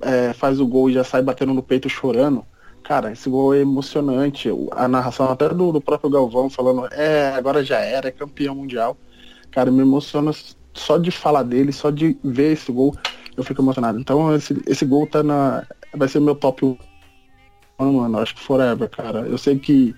é, 0.00 0.32
faz 0.32 0.60
o 0.60 0.66
gol 0.66 0.90
e 0.90 0.94
já 0.94 1.04
sai 1.04 1.22
batendo 1.22 1.54
no 1.54 1.62
peito 1.62 1.88
chorando. 1.88 2.44
Cara, 2.82 3.12
esse 3.12 3.28
gol 3.28 3.54
é 3.54 3.60
emocionante. 3.60 4.48
A 4.72 4.86
narração 4.86 5.30
até 5.30 5.48
do, 5.48 5.72
do 5.72 5.80
próprio 5.80 6.10
Galvão 6.10 6.50
falando, 6.50 6.86
é, 6.92 7.30
agora 7.34 7.64
já 7.64 7.78
era, 7.78 8.08
é 8.08 8.12
campeão 8.12 8.54
mundial. 8.54 8.96
Cara, 9.50 9.70
me 9.70 9.80
emociona 9.80 10.32
só 10.74 10.98
de 10.98 11.10
falar 11.10 11.44
dele, 11.44 11.72
só 11.72 11.90
de 11.90 12.16
ver 12.22 12.52
esse 12.52 12.70
gol, 12.70 12.94
eu 13.36 13.44
fico 13.44 13.62
emocionado. 13.62 13.98
Então 13.98 14.34
esse, 14.34 14.60
esse 14.66 14.84
gol 14.84 15.06
tá 15.06 15.22
na. 15.22 15.66
Vai 15.94 16.08
ser 16.08 16.20
meu 16.20 16.34
top 16.34 16.76
1, 17.78 17.92
mano. 17.92 18.18
Acho 18.18 18.34
que 18.34 18.40
forever, 18.40 18.88
cara. 18.90 19.20
Eu 19.20 19.38
sei 19.38 19.58
que 19.58 19.94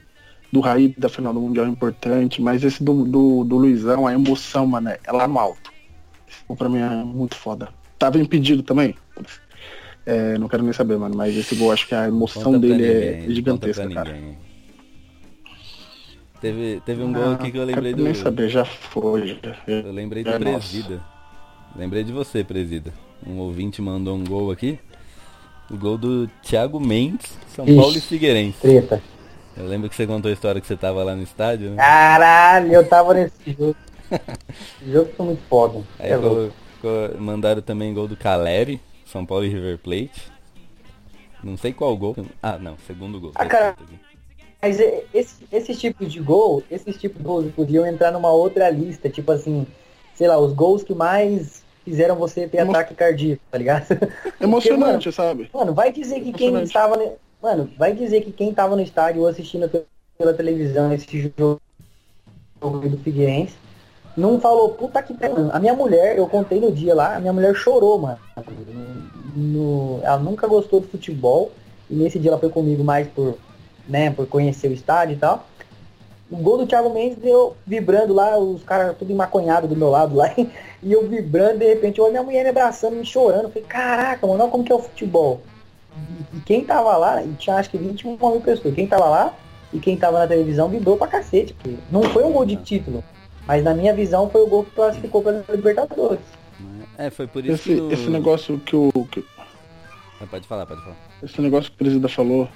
do 0.53 0.61
Raí 0.61 0.95
da 0.97 1.09
final 1.09 1.35
do 1.35 1.41
Mundial 1.41 1.67
é 1.67 1.69
importante, 1.69 2.41
mas 2.41 2.63
esse 2.63 2.83
do, 2.83 3.05
do, 3.05 3.45
do 3.45 3.57
Luizão, 3.57 4.07
a 4.07 4.13
emoção, 4.13 4.67
mano, 4.67 4.91
é 4.91 5.13
lá 5.13 5.27
no 5.27 5.39
alto. 5.39 5.66
Gol 6.49 6.57
pra 6.57 6.69
mim 6.69 6.79
é 6.79 6.89
muito 6.89 7.35
foda. 7.37 7.69
Tava 7.99 8.19
impedido 8.19 8.63
também. 8.63 8.95
É, 10.05 10.39
não 10.39 10.49
quero 10.49 10.63
nem 10.63 10.73
saber, 10.73 10.97
mano, 10.97 11.17
mas 11.17 11.37
esse 11.37 11.57
gol 11.57 11.73
acho 11.73 11.89
que 11.89 11.95
a 11.95 12.07
emoção 12.07 12.45
Conta 12.53 12.59
pra 12.61 12.69
dele 12.69 12.95
ninguém, 12.95 13.25
é 13.31 13.35
gigantesca, 13.35 13.83
conta 13.83 13.95
pra 13.95 14.05
cara. 14.05 14.19
Teve, 16.41 16.81
teve 16.85 17.03
um 17.03 17.13
gol 17.13 17.25
Ah, 17.31 17.35
aqui 17.35 17.51
que 17.51 17.57
eu 17.59 17.65
lembrei 17.65 17.93
quero 17.93 17.97
do. 17.97 18.05
nem 18.05 18.15
saber, 18.15 18.49
já 18.49 18.65
foi. 18.65 19.27
Já, 19.43 19.57
Eu 19.67 19.91
lembrei 19.93 20.23
do 20.23 20.31
É, 20.31 20.39
nossa. 20.39 20.51
Presida. 20.69 21.03
Lembrei 21.75 22.05
de 22.05 22.13
você, 22.13 22.45
Presida. 22.45 22.93
Um 23.27 23.39
ouvinte 23.39 23.81
mandou 23.81 24.15
um 24.17 24.23
gol 24.25 24.51
aqui. 24.51 24.79
O 25.71 25.77
gol 25.77 25.99
do 25.99 26.29
Thiago 26.43 26.79
Mendes, 26.79 27.37
São 27.55 27.65
Ixi, 27.65 27.77
Paulo 27.77 27.97
e 27.97 28.01
Figueirense. 28.01 28.61
Treta. 28.61 29.03
Eu 29.57 29.67
lembro 29.67 29.89
que 29.89 29.97
você 29.97 30.07
contou 30.07 30.29
a 30.31 30.33
história 30.35 30.61
que 30.61 30.67
você 30.67 30.77
tava 30.77 31.03
lá 31.03 31.17
no 31.17 31.23
estádio, 31.23 31.71
né? 31.71 31.77
Caralho, 31.79 32.73
eu 32.73 32.87
tava 32.87 33.15
nesse 33.15 33.35
jogo. 33.59 33.75
Esse 34.11 34.91
jogo 34.93 35.11
foi 35.17 35.27
muito 35.27 35.43
foda. 35.49 35.83
Aí 35.99 36.13
É 36.13 36.19
colo- 36.19 36.53
co- 36.81 37.19
mandaram 37.19 37.63
também 37.63 37.93
gol 37.93 38.07
do 38.09 38.17
Caleri, 38.17 38.81
São 39.05 39.25
Paulo 39.27 39.45
e 39.45 39.49
River 39.49 39.79
Plate. 39.79 40.31
Não 41.43 41.57
sei 41.57 41.73
qual 41.73 41.97
gol. 41.97 42.17
Ah, 42.43 42.59
não, 42.59 42.77
segundo 42.87 43.21
gol. 43.21 43.33
Ah, 43.35 43.47
cara, 43.47 43.77
Mas 44.63 44.81
e- 44.81 45.05
esse, 45.15 45.37
esses 45.53 45.79
tipos 45.79 46.13
de 46.13 46.21
gol, 46.21 46.63
esses 46.71 46.97
tipos 46.97 47.19
de 47.19 47.25
gols 47.25 47.53
podiam 47.55 47.87
entrar 47.87 48.11
numa 48.11 48.31
outra 48.33 48.69
lista, 48.71 49.09
tipo 49.09 49.31
assim, 49.31 49.67
sei 50.15 50.27
lá, 50.29 50.39
os 50.39 50.53
gols 50.53 50.83
que 50.83 50.95
mais 50.95 51.63
fizeram 51.85 52.17
você 52.17 52.49
ter 52.49 52.61
ataque 52.61 52.95
cardíaco, 52.95 53.43
tá 53.51 53.59
ligado? 53.59 53.87
Emocionante, 54.41 55.13
sabe? 55.13 55.49
Mano, 55.55 55.73
vai 55.73 55.93
dizer 55.93 56.21
que 56.21 56.33
quem 56.33 56.63
estava. 56.63 56.99
Mano, 57.41 57.71
vai 57.77 57.95
dizer 57.95 58.23
que 58.23 58.33
quem 58.33 58.53
tava 58.53 58.75
no 58.75 58.83
estádio 58.83 59.21
ou 59.23 59.29
assistindo 59.29 59.69
pe- 59.69 59.85
pela 60.19 60.35
televisão 60.35 60.93
esse 60.93 61.21
jogo 61.39 61.61
jogo 62.61 62.89
do 62.89 62.99
Figueirense. 62.99 63.55
Não 64.17 64.41
falou, 64.41 64.71
puta 64.71 65.03
que 65.03 65.13
pariu. 65.15 65.51
A 65.53 65.59
minha 65.59 65.75
mulher, 65.75 66.17
eu 66.17 66.27
contei 66.27 66.59
no 66.59 66.73
dia 66.73 66.95
lá, 66.95 67.17
a 67.17 67.21
minha 67.21 67.33
mulher 67.33 67.55
chorou, 67.55 67.99
mano. 67.99 68.19
No- 69.35 70.01
ela 70.03 70.19
nunca 70.19 70.47
gostou 70.47 70.81
de 70.81 70.87
futebol. 70.87 71.51
E 71.91 71.95
nesse 71.95 72.19
dia 72.19 72.31
ela 72.31 72.39
foi 72.41 72.49
comigo 72.49 72.83
mais 72.83 73.07
por, 73.09 73.37
né, 73.89 74.11
por 74.11 74.27
conhecer 74.27 74.69
o 74.69 74.73
estádio 74.73 75.15
e 75.15 75.19
tal. 75.19 75.47
O 76.29 76.37
gol 76.37 76.59
do 76.59 76.67
Thiago 76.67 76.91
Mendes 76.91 77.19
deu 77.19 77.55
vibrando 77.65 78.13
lá, 78.13 78.37
os 78.37 78.65
caras 78.65 78.97
tudo 78.99 79.15
maconhado 79.15 79.69
do 79.69 79.77
meu 79.77 79.91
lado 79.91 80.17
lá. 80.17 80.31
E 80.83 80.93
eu 80.93 81.09
vibrando, 81.09 81.59
de 81.59 81.67
repente, 81.67 81.99
eu 81.99 82.09
minha 82.11 82.23
mulher 82.23 82.45
me 82.45 82.51
abraçando, 82.51 82.95
me 82.95 83.05
chorando. 83.05 83.45
Eu 83.45 83.49
falei, 83.49 83.65
caraca, 83.65 84.25
mano, 84.27 84.43
olha 84.43 84.51
como 84.53 84.63
que 84.63 84.71
é 84.71 84.75
o 84.75 84.79
futebol. 84.79 85.41
E, 85.97 86.37
e 86.37 86.41
quem 86.43 86.63
tava 86.65 86.97
lá, 86.97 87.23
e 87.25 87.33
tinha 87.33 87.57
acho 87.57 87.71
que 87.71 87.79
21 87.79 88.11
mil 88.17 88.41
pessoas. 88.41 88.73
Quem 88.75 88.87
tava 88.87 89.07
lá 89.07 89.35
e 89.73 89.81
quem 89.81 89.97
tava 89.97 90.19
na 90.21 90.27
televisão 90.29 90.69
vibrou 90.69 90.97
pra 90.97 91.09
cacete. 91.09 91.55
Porque 91.55 91.77
não 91.91 92.03
foi 92.05 92.23
um 92.25 92.31
gol 92.33 92.45
de 92.45 92.57
título. 92.57 93.03
Mas 93.47 93.63
na 93.63 93.75
minha 93.75 93.95
visão 93.95 94.29
foi 94.29 94.43
o 94.43 94.47
gol 94.47 94.65
que 94.65 94.71
classificou 94.73 95.23
para 95.23 95.43
Libertadores. 95.51 96.21
É, 96.99 97.11
foi 97.11 97.27
por 97.27 97.45
isso 97.45 97.55
Esse, 97.55 97.75
que. 97.75 97.75
no- 97.81 97.93
esse 97.93 98.09
negócio 98.11 98.59
que 98.59 98.75
o. 98.75 98.91
que- 99.11 99.25
Ah, 100.21 100.27
Pode 100.31 100.47
falar, 100.49 100.65
pode 100.67 100.81
falar. 100.83 100.97
esse 101.23 101.41
negócio 101.41 101.71
que 101.71 101.75
o 101.77 101.79
presidente 101.79 102.15
falou 102.15 102.49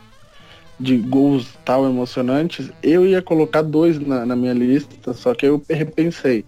de 0.79 0.97
gols 0.97 1.47
tal 1.65 1.85
emocionantes, 1.85 2.71
eu 2.83 3.07
ia 3.07 3.21
colocar 3.21 3.61
dois 3.61 3.99
na, 3.99 4.25
na 4.25 4.35
minha 4.35 4.55
lista, 4.55 5.13
só 5.13 5.35
que 5.35 5.45
eu 5.47 5.63
repensei. 5.69 6.45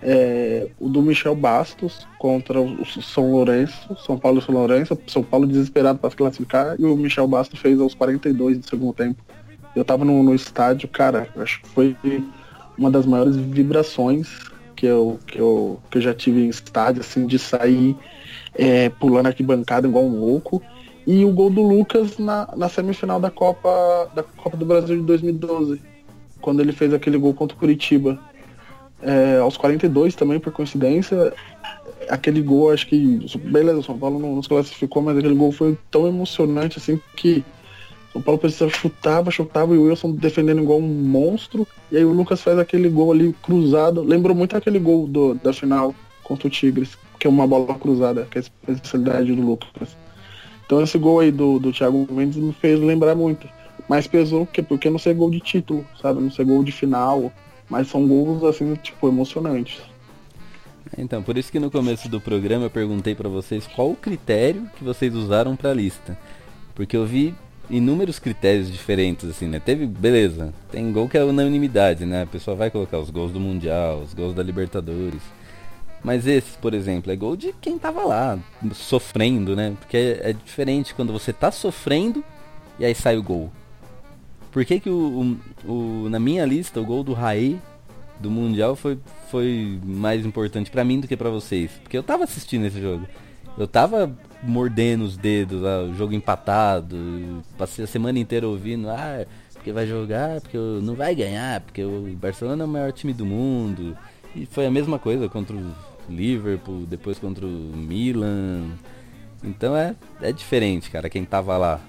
É, 0.00 0.68
o 0.78 0.88
do 0.88 1.02
Michel 1.02 1.34
Bastos 1.34 2.06
contra 2.20 2.60
o 2.60 2.86
São 2.86 3.32
Lourenço, 3.32 3.96
São 4.06 4.16
Paulo 4.16 4.38
e 4.38 4.42
São 4.42 4.54
Lourenço, 4.54 4.96
São 5.08 5.24
Paulo 5.24 5.44
desesperado 5.44 5.98
para 5.98 6.08
se 6.10 6.14
classificar, 6.16 6.76
e 6.78 6.84
o 6.84 6.96
Michel 6.96 7.26
Bastos 7.26 7.58
fez 7.58 7.80
aos 7.80 7.94
42 7.96 8.58
do 8.58 8.68
segundo 8.68 8.92
tempo. 8.92 9.20
Eu 9.74 9.84
tava 9.84 10.04
no, 10.04 10.22
no 10.22 10.32
estádio, 10.36 10.86
cara, 10.88 11.28
acho 11.36 11.60
que 11.62 11.68
foi 11.70 11.96
uma 12.78 12.90
das 12.90 13.04
maiores 13.04 13.36
vibrações 13.36 14.38
que 14.76 14.86
eu, 14.86 15.18
que 15.26 15.38
eu, 15.38 15.80
que 15.90 15.98
eu 15.98 16.02
já 16.02 16.14
tive 16.14 16.44
em 16.44 16.48
estádio, 16.48 17.00
assim, 17.00 17.26
de 17.26 17.38
sair 17.38 17.96
é, 18.54 18.88
pulando 18.88 19.26
arquibancada 19.26 19.88
igual 19.88 20.04
um 20.04 20.20
louco. 20.20 20.62
E 21.06 21.24
o 21.24 21.32
gol 21.32 21.50
do 21.50 21.62
Lucas 21.62 22.18
na, 22.18 22.48
na 22.56 22.68
semifinal 22.68 23.18
da 23.18 23.30
Copa, 23.30 24.10
da 24.14 24.22
Copa 24.22 24.56
do 24.56 24.64
Brasil 24.64 24.96
de 24.96 25.02
2012, 25.02 25.80
quando 26.40 26.60
ele 26.60 26.72
fez 26.72 26.94
aquele 26.94 27.18
gol 27.18 27.34
contra 27.34 27.56
o 27.56 27.58
Curitiba. 27.58 28.18
É, 29.02 29.38
aos 29.38 29.56
42 29.56 30.14
também, 30.14 30.38
por 30.38 30.52
coincidência, 30.52 31.32
aquele 32.08 32.42
gol, 32.42 32.72
acho 32.72 32.86
que. 32.86 33.26
Beleza, 33.38 33.78
o 33.78 33.82
São 33.82 33.98
Paulo 33.98 34.18
não, 34.18 34.34
não 34.36 34.42
se 34.42 34.48
classificou, 34.48 35.02
mas 35.02 35.16
aquele 35.16 35.34
gol 35.34 35.50
foi 35.50 35.78
tão 35.90 36.06
emocionante 36.06 36.78
assim 36.78 37.00
que 37.16 37.44
São 38.12 38.22
Paulo 38.22 38.40
precisava 38.40 38.70
chutava, 38.70 39.30
chutava 39.30 39.74
e 39.74 39.78
o 39.78 39.84
Wilson 39.84 40.12
defendendo 40.12 40.62
igual 40.62 40.78
um 40.78 40.88
monstro. 40.88 41.66
E 41.92 41.96
aí 41.96 42.04
o 42.04 42.12
Lucas 42.12 42.40
faz 42.40 42.58
aquele 42.58 42.88
gol 42.88 43.12
ali 43.12 43.34
cruzado. 43.42 44.02
Lembrou 44.02 44.34
muito 44.34 44.56
aquele 44.56 44.78
gol 44.78 45.06
do, 45.06 45.34
da 45.34 45.52
final 45.52 45.94
contra 46.22 46.46
o 46.46 46.50
Tigres, 46.50 46.96
que 47.18 47.26
é 47.26 47.30
uma 47.30 47.46
bola 47.46 47.74
cruzada, 47.74 48.26
que 48.30 48.38
é 48.38 48.42
a 48.68 48.72
especialidade 48.72 49.34
do 49.34 49.42
Lucas. 49.42 49.96
Então 50.64 50.82
esse 50.82 50.98
gol 50.98 51.20
aí 51.20 51.30
do, 51.30 51.58
do 51.58 51.72
Thiago 51.72 52.06
Mendes 52.10 52.36
me 52.36 52.52
fez 52.52 52.78
lembrar 52.80 53.14
muito. 53.14 53.48
Mas 53.88 54.06
pesou 54.06 54.44
porque, 54.44 54.62
porque 54.62 54.90
não 54.90 54.98
ser 54.98 55.14
gol 55.14 55.30
de 55.30 55.40
título, 55.40 55.84
sabe? 56.00 56.20
Não 56.20 56.30
ser 56.30 56.44
gol 56.44 56.62
de 56.62 56.72
final. 56.72 57.32
Mas 57.70 57.88
são 57.88 58.06
gols 58.06 58.42
assim, 58.44 58.74
tipo, 58.76 59.08
emocionantes. 59.08 59.80
Então, 60.96 61.22
por 61.22 61.36
isso 61.36 61.52
que 61.52 61.58
no 61.58 61.70
começo 61.70 62.08
do 62.08 62.20
programa 62.20 62.64
eu 62.64 62.70
perguntei 62.70 63.14
pra 63.14 63.28
vocês 63.28 63.66
qual 63.66 63.90
o 63.90 63.96
critério 63.96 64.68
que 64.76 64.84
vocês 64.84 65.14
usaram 65.14 65.54
pra 65.54 65.74
lista. 65.74 66.18
Porque 66.74 66.96
eu 66.96 67.04
vi 67.04 67.34
inúmeros 67.70 68.18
critérios 68.18 68.70
diferentes, 68.70 69.28
assim, 69.28 69.46
né? 69.46 69.60
Teve, 69.60 69.86
beleza, 69.86 70.52
tem 70.70 70.90
gol 70.92 71.08
que 71.08 71.18
é 71.18 71.24
unanimidade, 71.24 72.06
né? 72.06 72.22
A 72.22 72.26
pessoa 72.26 72.56
vai 72.56 72.70
colocar 72.70 72.98
os 72.98 73.10
gols 73.10 73.32
do 73.32 73.40
Mundial, 73.40 74.00
os 74.00 74.14
gols 74.14 74.34
da 74.34 74.42
Libertadores. 74.42 75.20
Mas 76.02 76.26
esse, 76.26 76.56
por 76.58 76.74
exemplo, 76.74 77.12
é 77.12 77.16
gol 77.16 77.36
de 77.36 77.52
quem 77.60 77.78
tava 77.78 78.02
lá, 78.04 78.38
sofrendo, 78.72 79.56
né? 79.56 79.74
Porque 79.80 79.96
é, 79.96 80.30
é 80.30 80.32
diferente 80.32 80.94
quando 80.94 81.12
você 81.12 81.32
tá 81.32 81.50
sofrendo 81.50 82.22
e 82.78 82.84
aí 82.84 82.94
sai 82.94 83.16
o 83.18 83.22
gol. 83.22 83.50
Por 84.52 84.64
que, 84.64 84.80
que 84.80 84.88
o, 84.88 85.36
o- 85.66 85.70
o- 86.04 86.08
na 86.08 86.18
minha 86.18 86.46
lista 86.46 86.80
o 86.80 86.84
gol 86.84 87.02
do 87.04 87.12
Raí 87.12 87.58
do 88.18 88.30
Mundial 88.30 88.74
foi, 88.74 88.98
foi 89.30 89.78
mais 89.84 90.24
importante 90.24 90.70
pra 90.70 90.84
mim 90.84 91.00
do 91.00 91.08
que 91.08 91.16
pra 91.16 91.30
vocês? 91.30 91.70
Porque 91.82 91.98
eu 91.98 92.02
tava 92.02 92.24
assistindo 92.24 92.64
esse 92.64 92.80
jogo. 92.80 93.06
Eu 93.58 93.66
tava 93.66 94.16
mordendo 94.42 95.02
os 95.02 95.16
dedos, 95.16 95.62
lá, 95.62 95.82
o 95.82 95.94
jogo 95.94 96.14
empatado. 96.14 97.42
Passei 97.56 97.84
a 97.84 97.88
semana 97.88 98.18
inteira 98.18 98.46
ouvindo, 98.46 98.88
ah, 98.88 99.26
porque 99.52 99.72
vai 99.72 99.86
jogar, 99.86 100.40
porque 100.40 100.56
não 100.56 100.94
vai 100.94 101.14
ganhar, 101.14 101.60
porque 101.60 101.82
o 101.82 102.14
Barcelona 102.16 102.64
é 102.64 102.66
o 102.66 102.68
maior 102.68 102.92
time 102.92 103.12
do 103.12 103.26
mundo. 103.26 103.96
E 104.34 104.46
foi 104.46 104.66
a 104.66 104.70
mesma 104.70 104.98
coisa 104.98 105.28
contra 105.28 105.56
o 105.56 105.72
Liverpool, 106.08 106.86
depois 106.86 107.18
contra 107.18 107.44
o 107.44 107.48
Milan. 107.48 108.70
Então 109.42 109.76
é, 109.76 109.94
é 110.20 110.32
diferente, 110.32 110.90
cara, 110.90 111.08
quem 111.08 111.24
tava 111.24 111.56
lá 111.56 111.80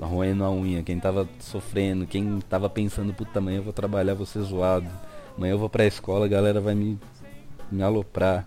roendo 0.00 0.44
a 0.44 0.50
unha, 0.50 0.82
quem 0.82 0.98
tava 0.98 1.28
sofrendo, 1.40 2.06
quem 2.06 2.40
tava 2.48 2.70
pensando, 2.70 3.12
puta, 3.12 3.38
amanhã 3.38 3.58
eu 3.58 3.62
vou 3.62 3.72
trabalhar, 3.72 4.14
vou 4.14 4.26
ser 4.26 4.42
zoado. 4.42 4.88
Amanhã 5.36 5.52
eu 5.52 5.58
vou 5.58 5.68
pra 5.68 5.86
escola, 5.86 6.26
a 6.26 6.28
galera 6.28 6.60
vai 6.60 6.74
me, 6.74 6.98
me 7.70 7.82
aloprar. 7.82 8.46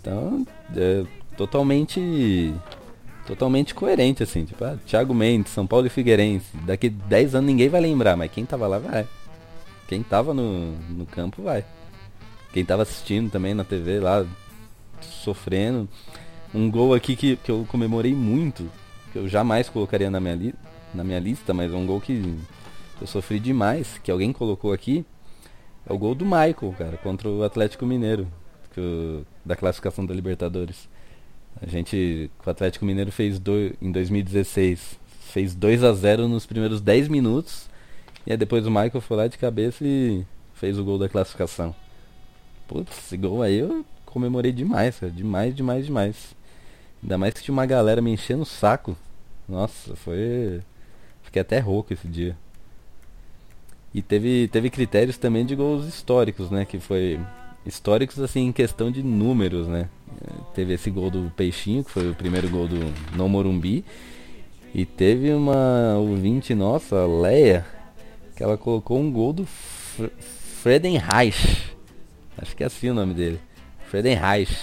Então, 0.00 0.46
é 0.76 1.04
totalmente 1.36 2.54
totalmente 3.26 3.74
coerente 3.74 4.22
assim, 4.22 4.44
tipo, 4.44 4.64
ah, 4.64 4.76
Thiago 4.84 5.14
Mendes, 5.14 5.52
São 5.52 5.66
Paulo 5.66 5.86
e 5.86 5.90
Figueirense. 5.90 6.56
Daqui 6.64 6.90
10 6.90 7.36
anos 7.36 7.46
ninguém 7.46 7.68
vai 7.68 7.80
lembrar, 7.80 8.16
mas 8.16 8.30
quem 8.30 8.44
tava 8.44 8.66
lá 8.66 8.78
vai. 8.78 9.06
Quem 9.88 10.02
tava 10.02 10.34
no, 10.34 10.72
no 10.88 11.06
campo 11.06 11.42
vai. 11.42 11.64
Quem 12.52 12.64
tava 12.64 12.82
assistindo 12.82 13.30
também 13.30 13.54
na 13.54 13.64
TV 13.64 14.00
lá, 14.00 14.26
sofrendo. 15.00 15.88
Um 16.54 16.70
gol 16.70 16.94
aqui 16.94 17.16
que, 17.16 17.36
que 17.36 17.50
eu 17.50 17.66
comemorei 17.68 18.14
muito, 18.14 18.70
que 19.12 19.18
eu 19.18 19.28
jamais 19.28 19.68
colocaria 19.68 20.10
na 20.10 20.20
minha, 20.20 20.34
li 20.34 20.54
na 20.94 21.02
minha 21.02 21.18
lista, 21.18 21.54
mas 21.54 21.72
é 21.72 21.76
um 21.76 21.86
gol 21.86 22.00
que 22.00 22.38
eu 23.00 23.06
sofri 23.06 23.40
demais, 23.40 23.98
que 24.02 24.10
alguém 24.10 24.32
colocou 24.32 24.72
aqui. 24.72 25.04
É 25.86 25.92
o 25.92 25.98
gol 25.98 26.14
do 26.14 26.24
Michael, 26.24 26.74
cara, 26.76 26.96
contra 26.98 27.28
o 27.28 27.42
Atlético 27.42 27.86
Mineiro, 27.86 28.28
que 28.72 29.22
da 29.44 29.56
classificação 29.56 30.04
da 30.04 30.14
Libertadores. 30.14 30.88
A 31.60 31.66
gente, 31.66 32.30
o 32.44 32.50
Atlético 32.50 32.84
Mineiro 32.84 33.12
fez 33.12 33.38
do, 33.38 33.72
em 33.80 33.92
2016, 33.92 34.98
fez 35.20 35.54
2 35.54 35.84
a 35.84 35.92
0 35.92 36.28
nos 36.28 36.46
primeiros 36.46 36.80
10 36.80 37.08
minutos. 37.08 37.68
E 38.26 38.32
aí 38.32 38.36
depois 38.36 38.66
o 38.66 38.70
Michael 38.70 39.00
foi 39.00 39.16
lá 39.16 39.26
de 39.26 39.38
cabeça 39.38 39.84
e 39.84 40.24
fez 40.54 40.78
o 40.78 40.84
gol 40.84 40.98
da 40.98 41.08
classificação. 41.08 41.74
Putz, 42.68 42.96
esse 42.98 43.16
gol 43.16 43.42
aí 43.42 43.58
eu 43.58 43.84
comemorei 44.06 44.52
demais, 44.52 44.98
cara. 44.98 45.12
Demais, 45.12 45.54
demais, 45.54 45.86
demais. 45.86 46.34
Ainda 47.02 47.18
mais 47.18 47.34
que 47.34 47.42
tinha 47.42 47.52
uma 47.52 47.66
galera 47.66 48.00
me 48.00 48.12
enchendo 48.12 48.42
o 48.42 48.46
saco. 48.46 48.96
Nossa, 49.48 49.96
foi. 49.96 50.60
Fiquei 51.22 51.42
até 51.42 51.58
rouco 51.58 51.92
esse 51.92 52.06
dia. 52.06 52.36
E 53.94 54.00
teve, 54.00 54.48
teve 54.48 54.70
critérios 54.70 55.18
também 55.18 55.44
de 55.44 55.54
gols 55.54 55.86
históricos, 55.86 56.50
né? 56.50 56.64
Que 56.64 56.78
foi. 56.78 57.18
Históricos 57.64 58.18
assim 58.20 58.48
em 58.48 58.52
questão 58.52 58.90
de 58.90 59.02
números, 59.02 59.68
né? 59.68 59.88
Teve 60.54 60.74
esse 60.74 60.90
gol 60.90 61.10
do 61.10 61.32
Peixinho, 61.36 61.84
que 61.84 61.90
foi 61.90 62.10
o 62.10 62.14
primeiro 62.14 62.48
gol 62.48 62.66
do 62.66 62.78
No 63.16 63.28
Morumbi. 63.28 63.84
E 64.74 64.84
teve 64.84 65.32
uma 65.32 65.96
ouvinte 65.98 66.54
nossa, 66.54 67.06
Leia, 67.06 67.64
que 68.34 68.42
ela 68.42 68.56
colocou 68.56 68.98
um 68.98 69.12
gol 69.12 69.32
do 69.32 69.46
Fre 69.46 70.10
Fredenreich. 70.62 71.74
Acho 72.38 72.56
que 72.56 72.62
é 72.62 72.66
assim 72.66 72.88
o 72.88 72.94
nome 72.94 73.14
dele. 73.14 73.40
Fredenreich. 73.88 74.56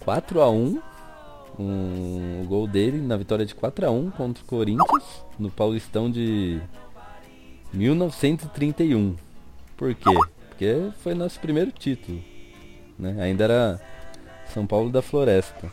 4 0.00 0.40
a 0.40 0.50
1 0.50 0.80
um, 1.58 2.42
o 2.42 2.44
gol 2.46 2.66
dele 2.66 3.00
na 3.00 3.16
vitória 3.16 3.44
de 3.44 3.54
4 3.54 3.86
a 3.86 3.90
1 3.90 4.10
contra 4.10 4.42
o 4.42 4.46
Corinthians 4.46 5.24
no 5.38 5.50
Paulistão 5.50 6.10
de 6.10 6.60
1931. 7.72 9.16
Por 9.76 9.94
quê? 9.94 10.10
Porque 10.56 10.90
foi 11.02 11.12
nosso 11.12 11.38
primeiro 11.38 11.70
título. 11.70 12.18
Né? 12.98 13.14
Ainda 13.20 13.44
era 13.44 13.80
São 14.54 14.66
Paulo 14.66 14.88
da 14.88 15.02
Floresta. 15.02 15.70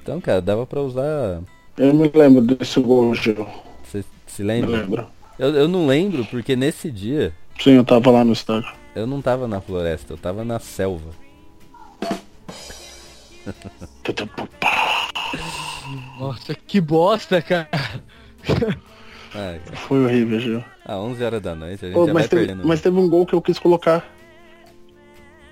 Então, 0.00 0.20
cara, 0.20 0.40
dava 0.40 0.64
pra 0.64 0.80
usar. 0.80 1.42
Eu 1.76 1.92
me 1.92 2.08
lembro 2.14 2.42
desse 2.42 2.78
gol, 2.78 3.12
Gil. 3.12 3.44
Você 3.82 4.04
se 4.24 4.44
lembra? 4.44 4.70
Me 4.70 4.82
lembro. 4.82 5.06
Eu, 5.36 5.52
eu 5.56 5.66
não 5.66 5.84
lembro 5.84 6.24
porque 6.26 6.54
nesse 6.54 6.92
dia 6.92 7.34
Sim, 7.58 7.72
eu 7.72 7.84
tava 7.84 8.08
lá 8.12 8.24
no 8.24 8.32
estádio. 8.32 8.72
eu 8.94 9.04
não 9.04 9.20
tava 9.20 9.48
na 9.48 9.60
floresta, 9.60 10.12
eu 10.12 10.16
tava 10.16 10.44
na 10.44 10.60
selva. 10.60 11.10
Nossa, 16.20 16.54
que 16.54 16.80
bosta, 16.80 17.42
cara. 17.42 17.68
Ah, 19.34 19.58
Foi 19.86 20.04
horrível, 20.04 20.40
Gil. 20.40 20.64
ah, 20.84 20.98
11 20.98 21.24
horas 21.24 21.42
da 21.42 21.54
noite, 21.54 21.84
a 21.84 21.88
gente 21.88 21.96
já 22.06 22.12
mas, 22.12 22.12
vai 22.12 22.28
teve, 22.28 22.46
perdendo. 22.46 22.66
mas 22.66 22.80
teve 22.80 22.98
um 22.98 23.08
gol 23.08 23.26
que 23.26 23.34
eu 23.34 23.42
quis 23.42 23.58
colocar. 23.58 24.04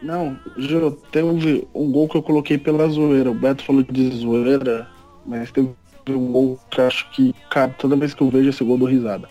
Não, 0.03 0.39
Gil, 0.59 0.93
teve 1.11 1.67
um 1.75 1.91
gol 1.91 2.09
que 2.09 2.17
eu 2.17 2.23
coloquei 2.23 2.59
pela 2.59 2.87
zoeira. 2.89 3.31
O 3.31 3.35
Beto 3.35 3.65
falou 3.65 3.83
de 3.83 4.11
zoeira, 4.11 4.87
mas 5.25 5.51
teve 5.51 5.71
um 6.09 6.33
gol 6.33 6.59
que 6.71 6.81
eu 6.81 6.87
acho 6.87 7.11
que, 7.11 7.35
cara, 7.51 7.75
toda 7.79 7.97
vez 7.97 8.13
que 8.13 8.23
eu 8.23 8.29
vejo 8.29 8.51
esse 8.51 8.63
gol 8.63 8.77
dou 8.77 8.89
risada. 8.89 9.29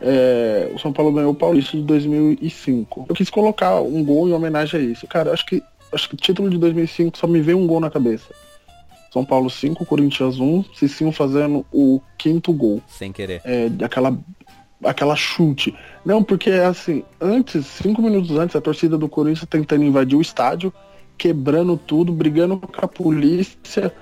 é, 0.00 0.70
o 0.72 0.78
São 0.78 0.92
Paulo 0.92 1.12
ganhou 1.12 1.32
o 1.32 1.34
Paulista 1.34 1.76
de 1.76 1.82
2005. 1.82 3.06
Eu 3.08 3.14
quis 3.14 3.28
colocar 3.28 3.80
um 3.80 4.04
gol 4.04 4.28
em 4.28 4.32
homenagem 4.32 4.80
a 4.80 4.82
isso. 4.84 5.06
Cara, 5.08 5.32
acho 5.32 5.44
que 5.46 5.60
acho 5.92 6.08
que 6.10 6.16
título 6.16 6.48
de 6.50 6.58
2005 6.58 7.18
só 7.18 7.26
me 7.26 7.40
veio 7.40 7.58
um 7.58 7.66
gol 7.66 7.80
na 7.80 7.90
cabeça. 7.90 8.32
São 9.10 9.24
Paulo 9.24 9.48
5, 9.48 9.84
Corinthians 9.86 10.38
1, 10.38 10.64
Cicinho 10.74 11.12
fazendo 11.12 11.64
o 11.72 12.00
quinto 12.16 12.52
gol. 12.52 12.82
Sem 12.86 13.12
querer. 13.12 13.40
É, 13.44 13.70
aquela, 13.82 14.16
aquela 14.84 15.16
chute. 15.16 15.74
Não, 16.04 16.22
porque 16.22 16.50
assim, 16.50 17.02
antes, 17.20 17.66
cinco 17.66 18.02
minutos 18.02 18.36
antes, 18.36 18.54
a 18.54 18.60
torcida 18.60 18.98
do 18.98 19.08
Corinthians 19.08 19.48
tentando 19.48 19.84
invadir 19.84 20.16
o 20.16 20.22
estádio, 20.22 20.72
quebrando 21.16 21.76
tudo, 21.76 22.12
brigando 22.12 22.58
com 22.58 22.84
a 22.84 22.88
polícia, 22.88 23.92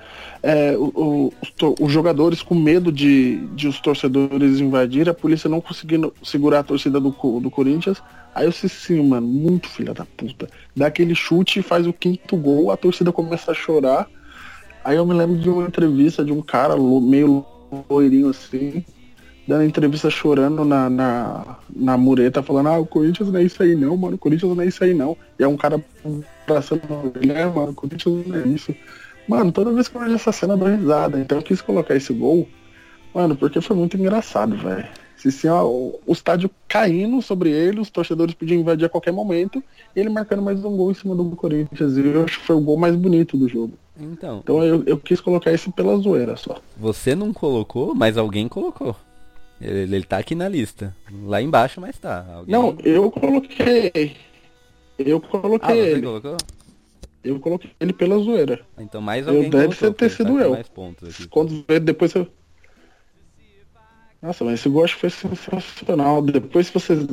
é, 0.43 0.77
o, 0.77 1.31
o, 1.61 1.75
os, 1.81 1.91
jogadores 1.91 2.43
com 2.43 2.53
medo 2.53 2.91
de, 2.91 3.37
de 3.55 3.67
os 3.67 3.79
torcedores 3.79 4.59
invadirem, 4.59 5.09
a 5.09 5.15
polícia 5.15 5.49
não 5.49 5.59
conseguindo 5.59 6.13
segurar 6.23 6.59
a 6.59 6.63
torcida 6.63 6.99
do, 6.99 7.09
do 7.09 7.49
Corinthians. 7.49 8.01
Aí 8.35 8.47
disse 8.47 8.67
assim, 8.67 9.01
mano, 9.01 9.25
muito 9.25 9.67
filha 9.67 9.95
da 9.95 10.05
puta. 10.05 10.47
Dá 10.75 10.87
aquele 10.87 11.15
chute 11.15 11.59
e 11.59 11.63
faz 11.63 11.87
o 11.87 11.93
quinto 11.93 12.37
gol, 12.37 12.69
a 12.69 12.77
torcida 12.77 13.11
começa 13.11 13.51
a 13.51 13.55
chorar. 13.55 14.07
Aí 14.83 14.97
eu 14.97 15.05
me 15.05 15.13
lembro 15.13 15.37
de 15.37 15.49
uma 15.49 15.67
entrevista 15.67 16.23
de 16.23 16.31
um 16.31 16.41
cara 16.41 16.75
meio 16.77 17.45
loirinho 17.89 18.29
assim, 18.29 18.83
dando 19.47 19.63
entrevista 19.63 20.09
chorando 20.09 20.63
na, 20.63 20.89
na, 20.89 21.57
na 21.73 21.97
mureta, 21.97 22.43
falando, 22.43 22.67
ah, 22.67 22.79
o 22.79 22.85
Corinthians 22.85 23.31
não 23.31 23.39
é 23.39 23.43
isso 23.43 23.61
aí 23.61 23.75
não, 23.75 23.95
mano, 23.95 24.15
o 24.15 24.19
Corinthians 24.19 24.55
não 24.55 24.63
é 24.63 24.67
isso 24.67 24.83
aí 24.83 24.93
não. 24.93 25.17
E 25.39 25.43
é 25.43 25.47
um 25.47 25.57
cara 25.57 25.83
abraçando 26.43 27.13
ele, 27.21 27.31
é, 27.31 27.45
mano, 27.45 27.71
o 27.71 27.75
Corinthians 27.75 28.27
não 28.27 28.35
é 28.35 28.47
isso. 28.47 28.75
Mano, 29.27 29.51
toda 29.51 29.73
vez 29.73 29.87
que 29.87 29.97
eu 29.97 30.01
vejo 30.01 30.15
essa 30.15 30.31
cena 30.31 30.53
eu 30.53 30.57
dou 30.57 30.67
risada. 30.67 31.19
Então 31.19 31.37
eu 31.37 31.43
quis 31.43 31.61
colocar 31.61 31.95
esse 31.95 32.13
gol, 32.13 32.47
mano, 33.13 33.35
porque 33.35 33.59
foi 33.61 33.75
muito 33.75 33.97
engraçado, 33.97 34.55
velho. 34.55 34.87
Se 35.17 35.47
ó, 35.47 35.65
o, 35.65 35.99
o 36.05 36.13
estádio 36.13 36.49
caindo 36.67 37.21
sobre 37.21 37.49
ele, 37.49 37.79
os 37.79 37.89
torcedores 37.89 38.35
podiam 38.35 38.61
invadir 38.61 38.85
a 38.85 38.89
qualquer 38.89 39.11
momento, 39.11 39.63
ele 39.95 40.09
marcando 40.09 40.43
mais 40.43 40.63
um 40.63 40.77
gol 40.77 40.91
em 40.91 40.93
cima 40.93 41.15
do 41.15 41.25
Corinthians. 41.35 41.97
E 41.97 42.05
eu 42.05 42.23
acho 42.23 42.39
que 42.39 42.45
foi 42.45 42.55
o 42.55 42.61
gol 42.61 42.77
mais 42.77 42.95
bonito 42.95 43.35
do 43.35 43.49
jogo. 43.49 43.73
Então, 43.99 44.39
Então 44.43 44.63
eu, 44.63 44.83
eu 44.85 44.97
quis 44.97 45.19
colocar 45.19 45.51
esse 45.51 45.71
pela 45.71 45.97
zoeira 45.97 46.35
só. 46.37 46.61
você 46.77 47.15
não 47.15 47.33
colocou, 47.33 47.95
mas 47.95 48.17
alguém 48.17 48.47
colocou. 48.47 48.95
Ele, 49.59 49.95
ele 49.95 50.03
tá 50.03 50.17
aqui 50.19 50.35
na 50.35 50.47
lista. 50.47 50.95
Lá 51.23 51.41
embaixo, 51.41 51.81
mas 51.81 51.97
tá. 51.97 52.25
Alguém... 52.35 52.51
Não, 52.51 52.77
eu 52.83 53.09
coloquei. 53.09 54.15
Eu 54.99 55.17
Ah, 55.17 55.27
coloquei 55.27 55.75
você 55.75 55.91
ele. 55.91 56.01
colocou? 56.03 56.37
Eu 57.23 57.39
coloquei 57.39 57.71
ele 57.79 57.91
pela 57.93 58.17
zoeira. 58.19 58.61
Então 58.77 59.01
mais 59.01 59.25
Eu 59.27 59.33
alguém 59.33 59.49
deve 59.49 59.75
colocou, 59.75 59.93
ter 59.93 60.09
sido 60.09 60.35
tá 60.37 60.43
eu. 60.43 60.51
mais 60.51 60.67
pontos 60.69 61.09
aqui. 61.09 61.27
Quando 61.27 61.63
depois 61.81 62.13
eu. 62.13 62.27
Nossa, 64.21 64.43
mas 64.43 64.59
esse 64.59 64.69
gol 64.69 64.83
acho 64.83 64.95
que 64.95 65.01
foi 65.01 65.09
sensacional. 65.09 66.21
Depois 66.21 66.69
que 66.69 66.79
vocês 66.79 67.07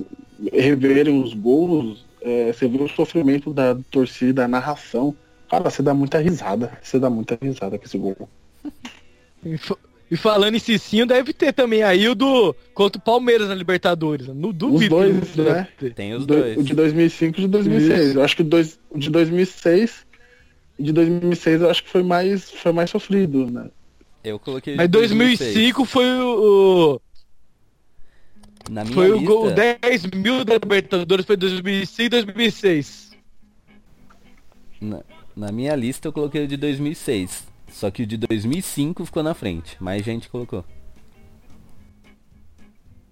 reverem 0.53 1.23
os 1.23 1.35
gols, 1.35 2.05
é, 2.21 2.53
você 2.53 2.67
vê 2.69 2.83
o 2.83 2.89
sofrimento 2.89 3.53
da 3.53 3.77
torcida, 3.91 4.45
a 4.45 4.49
narração. 4.49 5.15
Cara, 5.51 5.71
você 5.71 5.83
dá 5.83 5.95
muita 5.95 6.19
risada. 6.19 6.77
Você 6.83 6.99
dá 6.99 7.09
muita 7.11 7.39
risada 7.41 7.79
com 7.79 7.85
esse 7.85 7.99
gol. 7.99 8.29
E, 9.47 9.59
fa- 9.59 9.77
falando 10.17 10.55
em 10.55 10.59
Cicinho, 10.59 11.05
deve 11.05 11.35
ter 11.35 11.53
também 11.53 11.83
aí 11.83 12.09
o 12.09 12.15
do 12.15 12.57
contra 12.73 12.99
o 12.99 13.03
Palmeiras 13.03 13.47
na 13.49 13.55
Libertadores. 13.55 14.27
Não 14.29 14.49
Os 14.49 14.55
duvido. 14.57 14.95
dois, 14.97 15.31
que 15.33 15.37
deve 15.37 15.51
né? 15.53 15.69
Tem 15.95 16.15
os 16.15 16.25
Do- 16.25 16.35
dois. 16.39 16.57
O 16.57 16.63
de 16.63 16.73
2005 16.75 17.39
e 17.39 17.45
o 17.45 17.47
de 17.47 17.49
2006. 17.49 18.09
Isso. 18.09 18.19
Eu 18.19 18.25
acho 18.25 18.37
que 18.37 18.41
o 18.41 18.45
dois, 18.47 18.79
o 18.89 18.99
de 18.99 19.11
2006, 19.11 20.07
o 20.79 20.83
de 20.83 20.93
2006 20.93 21.61
eu 21.61 21.71
acho 21.71 21.85
que 21.85 21.91
foi 21.91 22.03
mais, 22.03 22.51
foi 22.51 22.73
mais 22.73 22.89
sofrido, 22.89 23.51
né? 23.51 23.69
Eu 24.25 24.39
coloquei. 24.39 24.77
Mas 24.77 24.89
2005 24.89 25.85
foi 25.85 26.07
o. 26.07 26.99
Na 28.71 28.83
minha 28.83 28.95
Foi 28.95 29.11
o 29.11 29.17
lista, 29.17 29.27
gol 29.29 29.51
10 29.51 30.07
mil 30.07 30.43
da 30.43 30.55
Libertadores, 30.55 31.27
foi 31.27 31.37
2005 31.37 32.03
e 32.03 32.09
2006. 32.09 33.11
na, 34.81 35.03
na 35.37 35.51
minha 35.53 35.75
lista 35.75 36.09
eu 36.09 36.13
coloquei 36.13 36.45
o 36.45 36.49
de 36.49 36.57
2006. 36.57 37.47
Só 37.71 37.91
que 37.91 38.03
o 38.03 38.07
de 38.07 38.17
2005 38.17 39.05
ficou 39.05 39.23
na 39.23 39.35
frente. 39.35 39.77
Mais 39.83 40.05
gente 40.05 40.29
colocou. 40.29 40.65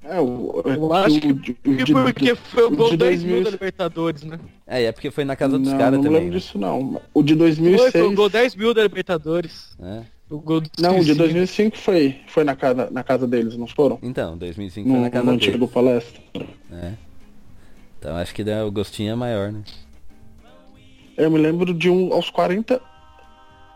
É, 0.05 0.21
o, 0.21 0.63
Eu 0.65 0.93
acho 0.93 1.21
que, 1.21 1.29
o 1.29 1.35
de- 1.35 1.85
de- 1.85 1.93
porque 1.93 2.35
foi 2.35 2.65
o 2.65 2.71
gol 2.77 2.91
de 2.91 2.97
10 2.97 3.23
mil 3.23 3.35
2006 3.37 3.45
da 3.45 3.51
Libertadores, 3.51 4.23
né? 4.25 4.41
É, 4.67 4.83
é 4.85 4.93
porque 4.93 5.11
foi 5.13 5.25
na 5.25 5.37
casa 5.37 5.57
dos 5.59 5.69
não, 5.71 5.79
caras 5.79 5.95
não 5.95 6.03
também. 6.03 6.19
lembro 6.21 6.35
né? 6.35 6.39
disso 6.41 6.59
não. 6.59 7.01
O 7.15 7.23
de 7.23 7.35
Foi, 7.35 7.39
2006. 7.39 7.93
foi 7.93 8.03
o 8.03 8.15
gol 8.15 8.29
10 8.29 8.57
mil 8.57 8.75
da 8.75 8.83
Libertadores. 8.83 9.77
É. 9.81 10.03
O 10.29 10.39
gol 10.41 10.61
do 10.61 10.71
Não, 10.81 10.93
o 10.93 10.95
de 10.95 11.01
Cicinho. 11.01 11.19
2005 11.19 11.79
foi, 11.79 12.17
foi 12.27 12.43
na, 12.43 12.57
casa, 12.57 12.89
na 12.91 13.05
casa 13.05 13.27
deles, 13.29 13.57
não 13.57 13.67
foram? 13.69 13.99
Então, 14.03 14.37
2005 14.37 14.89
foi 14.89 14.97
No, 14.97 15.03
na 15.05 15.11
casa 15.11 15.25
no 15.25 15.37
dele. 15.39 15.51
antigo 15.51 15.69
palestra. 15.69 16.21
É. 16.73 16.93
Então 17.99 18.17
acho 18.17 18.35
que 18.35 18.43
dá- 18.43 18.67
o 18.67 18.73
gostinho 18.73 19.13
é 19.13 19.15
maior, 19.15 19.53
né? 19.53 19.63
Eu 21.17 21.31
me 21.31 21.39
lembro 21.39 21.73
de 21.75 21.91
um 21.91 22.13
aos 22.13 22.31
40. 22.31 22.81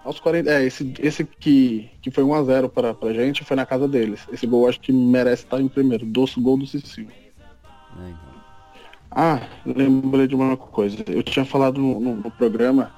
Aos 0.04 0.18
40. 0.20 0.50
É, 0.50 0.64
esse, 0.64 0.94
esse 1.00 1.24
que, 1.24 1.90
que 2.00 2.10
foi 2.10 2.24
1x0 2.24 2.68
pra, 2.70 2.94
pra 2.94 3.12
gente 3.12 3.44
foi 3.44 3.56
na 3.56 3.66
casa 3.66 3.86
deles. 3.88 4.26
Esse 4.32 4.46
gol 4.46 4.68
acho 4.68 4.80
que 4.80 4.92
merece 4.92 5.44
estar 5.44 5.60
em 5.60 5.68
primeiro. 5.68 6.06
Doce 6.06 6.40
gol 6.40 6.56
do 6.56 6.66
Cicinho. 6.66 7.08
É, 7.10 8.08
então. 8.08 8.36
Ah, 9.10 9.40
lembrei 9.64 10.26
de 10.26 10.34
uma 10.34 10.56
coisa. 10.56 10.98
Eu 11.08 11.22
tinha 11.22 11.44
falado 11.44 11.80
no, 11.80 12.00
no- 12.00 12.16
no 12.16 12.30
programa 12.30 12.92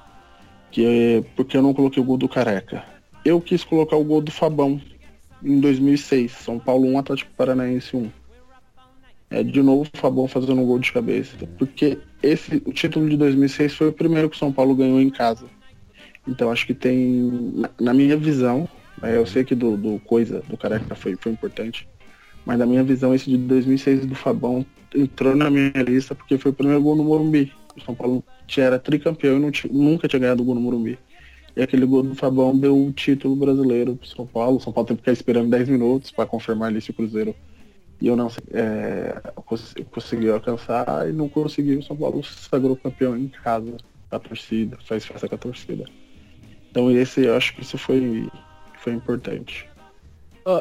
que 0.71 1.23
porque 1.35 1.57
eu 1.57 1.61
não 1.61 1.73
coloquei 1.73 2.01
o 2.01 2.05
gol 2.05 2.17
do 2.17 2.29
Careca. 2.29 2.83
Eu 3.25 3.41
quis 3.41 3.63
colocar 3.63 3.95
o 3.97 4.03
gol 4.03 4.21
do 4.21 4.31
Fabão 4.31 4.79
em 5.43 5.59
2006. 5.59 6.31
São 6.31 6.59
Paulo 6.59 6.87
1, 6.87 6.99
Atlético 6.99 7.31
Paranaense 7.35 7.95
1. 7.95 8.09
É, 9.29 9.43
de 9.43 9.61
novo 9.61 9.87
o 9.93 9.97
Fabão 9.97 10.27
fazendo 10.27 10.59
um 10.61 10.65
gol 10.65 10.79
de 10.79 10.91
cabeça. 10.91 11.35
Porque 11.57 11.99
esse, 12.23 12.61
o 12.65 12.73
título 12.73 13.07
de 13.07 13.15
2006 13.15 13.75
foi 13.75 13.87
o 13.89 13.93
primeiro 13.93 14.29
que 14.29 14.35
o 14.35 14.39
São 14.39 14.51
Paulo 14.51 14.75
ganhou 14.75 14.99
em 14.99 15.09
casa. 15.09 15.45
Então 16.27 16.51
acho 16.51 16.65
que 16.65 16.73
tem, 16.73 17.63
na, 17.79 17.93
minha 17.93 18.17
visão, 18.17 18.67
né, 19.01 19.15
eu 19.15 19.25
sei 19.25 19.43
que 19.43 19.55
do, 19.55 19.77
do 19.77 19.99
coisa, 19.99 20.43
do 20.47 20.57
Careca 20.57 20.95
foi, 20.95 21.15
foi 21.15 21.31
importante, 21.31 21.87
mas 22.45 22.57
na 22.57 22.65
minha 22.65 22.83
visão 22.83 23.13
esse 23.13 23.29
de 23.29 23.37
2006 23.37 24.05
do 24.05 24.15
Fabão 24.15 24.65
entrou 24.95 25.35
na 25.35 25.49
minha 25.49 25.71
lista 25.85 26.15
porque 26.15 26.37
foi 26.37 26.51
o 26.51 26.53
primeiro 26.53 26.81
gol 26.81 26.95
no 26.95 27.03
Morumbi. 27.03 27.51
O 27.75 27.81
São 27.81 27.95
Paulo 27.95 28.23
tinha, 28.47 28.65
era 28.65 28.79
tricampeão 28.79 29.37
e 29.37 29.39
não 29.39 29.51
ti- 29.51 29.71
nunca 29.71 30.07
tinha 30.07 30.19
ganhado 30.19 30.43
gol 30.43 30.55
no 30.55 30.61
Morumbi. 30.61 30.97
E 31.55 31.61
aquele 31.61 31.85
gol 31.85 32.03
do 32.03 32.15
Fabão 32.15 32.57
deu 32.57 32.75
o 32.77 32.91
título 32.91 33.35
brasileiro 33.35 33.95
pro 33.95 34.07
São 34.07 34.25
Paulo. 34.25 34.57
O 34.57 34.59
São 34.59 34.71
Paulo 34.73 34.87
teve 34.87 34.97
que 34.97 35.03
ficar 35.03 35.13
esperando 35.13 35.49
10 35.49 35.67
minutos 35.69 36.11
para 36.11 36.25
confirmar 36.25 36.69
ali 36.69 36.81
se 36.81 36.91
o 36.91 36.93
Cruzeiro 36.93 37.35
e 38.01 38.07
eu 38.07 38.15
não 38.15 38.31
é, 38.51 39.19
cons- 39.45 39.73
conseguiu 39.91 40.33
alcançar 40.33 41.09
e 41.09 41.11
não 41.11 41.27
conseguiu. 41.27 41.79
O 41.79 41.83
São 41.83 41.97
Paulo 41.97 42.23
sagrou 42.23 42.75
campeão 42.75 43.17
em 43.17 43.27
casa, 43.27 43.77
a 44.09 44.19
torcida, 44.19 44.77
faz 44.85 45.05
festa 45.05 45.27
com 45.27 45.35
a 45.35 45.37
torcida. 45.37 45.85
Então 46.71 46.89
esse 46.91 47.25
eu 47.25 47.35
acho 47.35 47.55
que 47.55 47.61
isso 47.61 47.77
foi, 47.77 48.29
foi 48.79 48.93
importante. 48.93 49.67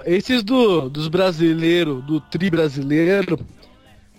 Esses 0.05 0.43
do, 0.43 0.89
dos 0.89 1.09
brasileiros, 1.09 2.05
do 2.05 2.21
tri 2.21 2.51
brasileiro, 2.51 3.39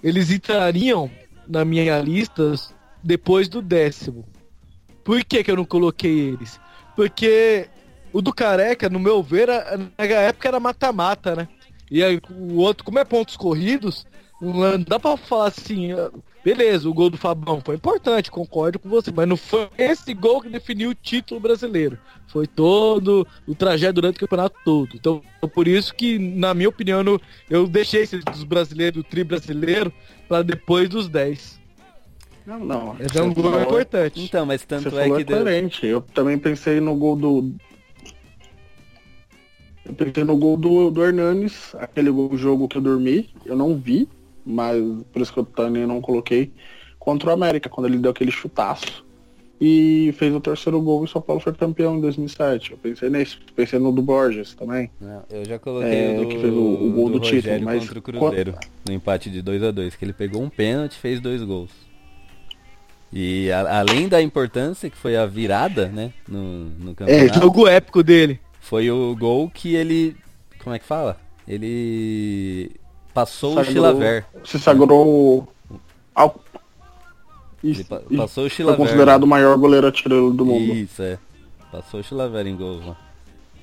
eles 0.03 0.31
entrariam 0.31 1.11
na 1.47 1.65
minha 1.65 1.99
lista 1.99 2.53
depois 3.03 3.47
do 3.47 3.61
décimo. 3.61 4.25
Por 5.03 5.23
que, 5.23 5.43
que 5.43 5.51
eu 5.51 5.57
não 5.57 5.65
coloquei 5.65 6.29
eles? 6.29 6.59
Porque 6.95 7.67
o 8.11 8.21
do 8.21 8.33
Careca, 8.33 8.89
no 8.89 8.99
meu 8.99 9.21
ver, 9.21 9.47
na 9.97 10.05
época 10.05 10.47
era 10.47 10.59
mata-mata, 10.59 11.35
né? 11.35 11.47
E 11.91 12.03
aí, 12.03 12.19
o 12.29 12.57
outro, 12.57 12.83
como 12.83 12.99
é 12.99 13.03
pontos 13.05 13.35
corridos, 13.35 14.05
não 14.41 14.79
dá 14.81 14.99
pra 14.99 15.17
falar 15.17 15.47
assim, 15.47 15.89
beleza, 16.43 16.87
o 16.87 16.93
gol 16.93 17.09
do 17.09 17.17
Fabão 17.17 17.61
foi 17.63 17.75
importante, 17.75 18.31
concordo 18.31 18.79
com 18.79 18.87
você, 18.87 19.11
mas 19.11 19.27
não 19.27 19.35
foi 19.35 19.67
esse 19.77 20.13
gol 20.13 20.41
que 20.41 20.49
definiu 20.49 20.91
o 20.91 20.95
título 20.95 21.39
brasileiro. 21.39 21.97
Foi 22.27 22.45
todo 22.45 23.27
o 23.47 23.55
trajeto 23.55 23.93
durante 23.95 24.17
o 24.17 24.19
campeonato 24.19 24.55
todo. 24.63 24.89
Então, 24.95 25.21
por 25.53 25.67
isso 25.67 25.93
que, 25.95 26.19
na 26.19 26.53
minha 26.53 26.69
opinião, 26.69 27.03
eu- 27.49 27.67
deixei 27.67 28.03
esses 28.03 28.23
dos 28.23 28.43
brasileiros, 28.43 29.03
do 29.03 29.09
tri 29.09 29.23
brasileiro, 29.23 29.91
pra 30.27 30.41
depois 30.43 30.87
dos 30.87 31.09
10. 31.09 31.59
Não, 32.45 32.59
não. 32.59 32.95
Mas 32.99 33.15
é 33.15 33.21
um 33.21 33.33
gol 33.33 33.43
falou- 33.45 33.61
importante. 33.61 34.21
Então, 34.23 34.45
mas 34.45 34.63
tanto 34.63 34.83
Você 34.83 34.95
é 34.95 35.01
falou 35.03 35.17
que 35.17 35.23
deu... 35.23 35.37
Eu 35.83 36.01
também 36.01 36.37
pensei 36.37 36.79
no 36.79 36.95
gol 36.95 37.15
do. 37.15 37.55
Eu 39.89 39.95
pensei 39.95 40.23
no 40.23 40.37
gol 40.37 40.55
do, 40.55 40.91
do 40.91 41.03
Hernanes, 41.03 41.73
aquele 41.73 42.11
gol, 42.11 42.37
jogo 42.37 42.67
que 42.67 42.77
eu 42.77 42.81
dormi, 42.81 43.27
eu 43.43 43.55
não 43.55 43.75
vi, 43.75 44.07
mas 44.45 44.79
por 45.11 45.19
isso 45.19 45.33
que 45.33 45.39
eu 45.39 45.45
também 45.45 45.87
não 45.87 45.99
coloquei, 45.99 46.51
contra 46.99 47.31
o 47.31 47.33
América, 47.33 47.67
quando 47.69 47.87
ele 47.87 47.97
deu 47.97 48.11
aquele 48.11 48.29
chutaço 48.29 49.03
e 49.59 50.13
fez 50.15 50.33
o 50.33 50.39
terceiro 50.39 50.79
gol 50.79 51.01
e 51.01 51.05
o 51.05 51.07
São 51.07 51.21
Paulo 51.21 51.41
foi 51.41 51.53
campeão 51.53 51.97
em 51.97 52.01
2007. 52.01 52.71
Eu 52.73 52.77
pensei 52.77 53.09
nisso, 53.09 53.39
pensei 53.55 53.79
no 53.79 53.91
do 53.91 54.01
Borges 54.03 54.53
também. 54.53 54.91
Não, 55.01 55.23
eu 55.31 55.43
já 55.45 55.57
coloquei 55.57 55.91
É, 55.91 56.19
o 56.19 56.21
do, 56.21 56.27
que 56.27 56.37
fez 56.37 56.53
o- 56.53 56.57
o 56.59 56.91
gol 56.91 57.09
do 57.09 57.19
título, 57.19 57.35
Rogério 57.35 57.65
mas 57.65 57.79
contra 57.79 57.99
o 57.99 58.01
Cruzeiro, 58.01 58.53
no 58.85 58.93
empate 58.93 59.29
de 59.31 59.41
2 59.41 59.63
a 59.63 59.71
2 59.71 59.95
que 59.95 60.05
ele 60.05 60.13
pegou 60.13 60.43
um 60.43 60.49
pênalti 60.49 60.93
e 60.93 60.99
fez 60.99 61.19
dois 61.19 61.41
gols. 61.41 61.71
E 63.11 63.51
a- 63.51 63.79
além 63.79 64.07
da 64.07 64.21
importância 64.21 64.87
que 64.87 64.95
foi 64.95 65.17
a 65.17 65.25
virada, 65.25 65.87
né, 65.87 66.13
no, 66.27 66.65
no 66.65 66.91
É, 66.91 66.93
campeonato, 66.95 67.39
jogo 67.39 67.67
épico 67.67 68.03
dele. 68.03 68.39
Foi 68.69 68.89
o 68.91 69.15
gol 69.15 69.49
que 69.49 69.73
ele, 69.75 70.15
como 70.63 70.75
é 70.75 70.79
que 70.79 70.85
fala? 70.85 71.17
Ele 71.47 72.71
Passou 73.13 73.53
o 73.53 73.55
Sagrou- 73.55 73.73
Chilaver. 73.73 74.25
Se 74.45 74.59
sagrou 74.59 75.47
ao... 76.13 76.39
Ele 77.63 77.83
pa- 77.83 77.99
passou 78.15 78.45
o 78.45 78.47
foi 78.47 78.49
Chilaver. 78.49 78.77
considerado 78.85 79.23
o 79.23 79.27
maior 79.27 79.57
goleiro 79.57 79.87
artilheiro 79.87 80.31
do 80.31 80.45
mundo. 80.45 80.73
Isso, 80.73 81.01
é. 81.01 81.17
Passou 81.71 81.99
o 81.99 82.03
Chilaver 82.03 82.45
em 82.47 82.55
gols 82.55 82.85
lá. 82.85 82.95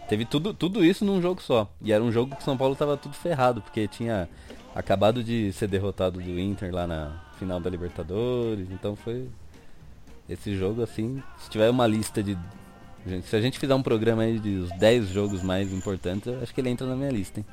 Teve 0.09 0.25
tudo, 0.25 0.53
tudo 0.53 0.85
isso 0.85 1.05
num 1.05 1.23
jogo 1.23 1.41
só. 1.41 1.69
E 1.81 1.93
era 1.93 2.03
um 2.03 2.13
jogo 2.13 2.35
que 2.37 2.43
o 2.43 2.45
São 2.45 2.57
Paulo 2.57 2.75
tava 2.77 2.97
tudo 2.97 3.15
ferrado, 3.15 3.61
porque 3.63 3.89
tinha 3.89 4.29
acabado 4.75 5.23
de 5.25 5.53
ser 5.53 5.67
derrotado 5.69 6.21
do 6.21 6.39
Inter 6.41 6.73
lá 6.75 6.87
na 6.87 7.23
final 7.39 7.59
da 7.59 7.71
Libertadores. 7.71 8.69
Então 8.71 8.95
foi 8.97 9.29
esse 10.29 10.57
jogo 10.57 10.83
assim. 10.83 11.23
Se 11.39 11.49
tiver 11.51 11.71
uma 11.71 11.87
lista 11.87 12.23
de. 12.23 12.37
Gente, 13.07 13.27
Se 13.27 13.37
a 13.37 13.41
gente 13.41 13.59
fizer 13.59 13.75
um 13.75 13.83
programa 13.83 14.23
aí 14.23 14.39
de 14.39 14.57
os 14.57 14.71
10 14.79 15.09
jogos 15.09 15.43
mais 15.43 15.73
importantes, 15.73 16.27
eu 16.27 16.41
acho 16.43 16.55
que 16.55 16.61
ele 16.61 16.71
entra 16.71 16.87
na 16.87 16.97
minha 16.97 17.11
lista, 17.11 17.41
hein? 17.41 17.47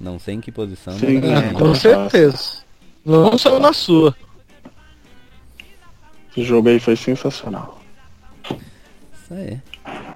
Não 0.00 0.18
sei 0.18 0.34
em 0.34 0.40
que 0.40 0.50
posição. 0.50 0.94
mas 0.94 1.00
Sim, 1.00 1.16
ele 1.18 1.26
é, 1.26 1.38
entra. 1.38 1.58
Com 1.58 1.74
certeza. 1.74 2.62
Não 3.04 3.36
só 3.36 3.58
na 3.58 3.72
sua. 3.72 4.16
Esse 6.30 6.42
jogo 6.42 6.68
aí 6.68 6.80
foi 6.80 6.96
sensacional. 6.96 7.80
Isso 9.12 9.34
aí. 9.34 9.60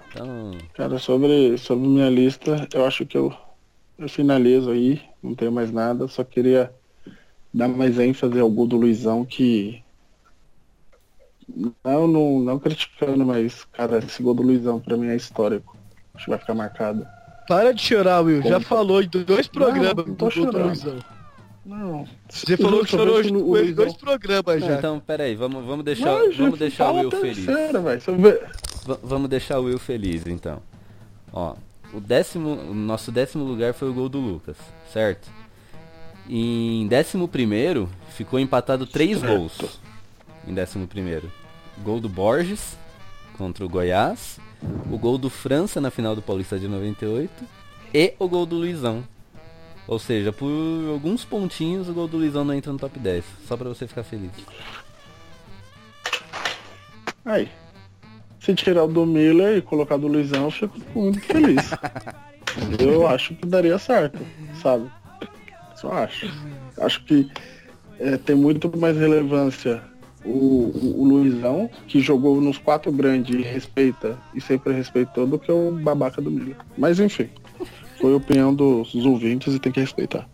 Então. 0.08 0.52
Cara, 0.74 0.98
sobre, 0.98 1.58
sobre 1.58 1.86
minha 1.86 2.08
lista, 2.08 2.66
eu 2.72 2.86
acho 2.86 3.04
que 3.04 3.18
eu, 3.18 3.34
eu 3.98 4.08
finalizo 4.08 4.70
aí, 4.70 5.02
não 5.22 5.34
tenho 5.34 5.52
mais 5.52 5.72
nada, 5.72 6.06
só 6.08 6.22
queria 6.22 6.72
dar 7.52 7.68
mais 7.68 7.98
ênfase 7.98 8.38
ao 8.38 8.50
gol 8.50 8.66
do 8.66 8.76
Luizão 8.76 9.24
que. 9.24 9.82
Não, 11.84 12.06
não, 12.06 12.38
não 12.40 12.58
criticando, 12.58 13.24
mas, 13.24 13.64
cara, 13.72 13.98
esse 13.98 14.22
gol 14.22 14.34
do 14.34 14.42
Luizão 14.42 14.80
pra 14.80 14.96
mim 14.96 15.08
é 15.08 15.16
histórico. 15.16 15.76
Acho 16.14 16.24
que 16.24 16.30
vai 16.30 16.38
ficar 16.38 16.54
marcado. 16.54 17.06
Para 17.48 17.72
de 17.74 17.82
chorar, 17.82 18.20
Will. 18.22 18.42
Já 18.42 18.54
Como? 18.54 18.64
falou 18.66 19.02
em 19.02 19.08
dois 19.08 19.46
programas 19.48 19.94
Não, 19.94 20.04
não 20.06 20.14
tô 20.14 20.28
do 20.28 20.34
Doutor 20.34 20.52
chorando. 20.52 20.66
Luizão. 20.66 20.98
Não. 21.66 22.06
Você 22.28 22.56
falou 22.56 22.84
que 22.84 22.90
chorou 22.90 23.16
Justamente 23.22 23.32
no- 23.42 23.50
dois 23.50 23.66
Luizão- 23.76 23.94
programas 23.94 24.60
já. 24.62 24.74
então, 24.76 25.00
peraí, 25.00 25.34
vamos, 25.34 25.64
vamos 25.64 25.84
deixar, 25.84 26.18
vamos 26.36 26.58
deixar 26.58 26.90
o 26.90 26.96
Will 27.00 27.10
feliz. 27.10 27.44
terceira, 27.46 27.82
vamos 29.02 29.28
deixar 29.30 29.58
o 29.58 29.64
Will 29.64 29.78
feliz, 29.78 30.26
então. 30.26 30.60
Ó, 31.32 31.54
o 31.92 32.00
décimo, 32.00 32.50
o 32.50 32.74
nosso 32.74 33.10
décimo 33.10 33.44
lugar 33.44 33.72
foi 33.74 33.88
o 33.88 33.94
gol 33.94 34.08
do 34.08 34.20
Lucas, 34.20 34.56
certo? 34.92 35.28
Em 36.28 36.86
décimo 36.86 37.28
primeiro, 37.28 37.88
ficou 38.10 38.38
empatado 38.38 38.86
três 38.86 39.18
Certo. 39.20 39.36
gols. 39.36 39.80
Em 40.46 40.54
décimo 40.54 40.86
primeiro. 40.86 41.30
Gol 41.82 42.00
do 42.00 42.08
Borges, 42.08 42.76
contra 43.36 43.64
o 43.64 43.68
Goiás. 43.68 44.38
O 44.90 44.96
gol 44.96 45.18
do 45.18 45.28
França 45.28 45.80
na 45.80 45.90
final 45.90 46.14
do 46.14 46.22
Paulista 46.22 46.58
de 46.58 46.68
98. 46.68 47.30
E 47.92 48.14
o 48.18 48.28
gol 48.28 48.46
do 48.46 48.56
Luizão. 48.56 49.04
Ou 49.86 49.98
seja, 49.98 50.32
por 50.32 50.50
alguns 50.90 51.24
pontinhos 51.24 51.88
o 51.88 51.92
gol 51.92 52.08
do 52.08 52.16
Luizão 52.16 52.44
não 52.44 52.54
entra 52.54 52.72
no 52.72 52.78
top 52.78 52.98
10. 52.98 53.24
Só 53.46 53.56
pra 53.56 53.68
você 53.68 53.86
ficar 53.86 54.02
feliz. 54.02 54.32
Aí. 57.24 57.48
Se 58.40 58.54
tirar 58.54 58.84
o 58.84 58.88
do 58.88 59.06
Miller 59.06 59.56
e 59.56 59.62
colocar 59.62 59.96
do 59.96 60.06
Luizão, 60.06 60.44
eu 60.44 60.50
fico 60.50 60.78
muito 60.94 61.20
feliz. 61.20 61.70
eu 62.78 63.06
acho 63.06 63.34
que 63.34 63.46
daria 63.46 63.78
certo, 63.78 64.18
sabe? 64.60 64.90
Só 65.76 65.90
acho. 65.92 66.30
Acho 66.78 67.02
que 67.04 67.30
é, 67.98 68.18
tem 68.18 68.36
muito 68.36 68.70
mais 68.76 68.96
relevância 68.96 69.82
o, 70.24 70.72
o, 70.82 71.04
Luizão, 71.04 71.68
que 71.86 72.00
jogou 72.00 72.40
nos 72.40 72.58
quatro 72.58 72.90
grandes 72.90 73.34
e 73.34 73.42
respeita 73.42 74.18
e 74.34 74.40
sempre 74.40 74.72
respeitou, 74.72 75.26
do 75.26 75.38
que 75.38 75.50
o 75.52 75.72
babaca 75.72 76.20
do 76.20 76.30
Miller. 76.30 76.56
Mas 76.76 76.98
enfim, 76.98 77.28
foi 78.00 78.12
a 78.12 78.16
opinião 78.16 78.54
dos 78.54 78.94
ouvintes 78.94 79.54
e 79.54 79.58
tem 79.58 79.72
que 79.72 79.80
respeitar. 79.80 80.28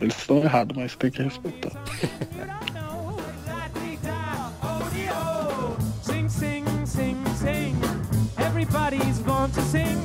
Eles 0.00 0.16
estão 0.16 0.38
errados, 0.38 0.76
mas 0.76 0.94
tem 0.94 1.10
que 1.10 1.22
respeitar. 1.22 1.72
Everybody's 8.38 9.18
to 9.52 9.62
sing. 9.62 10.04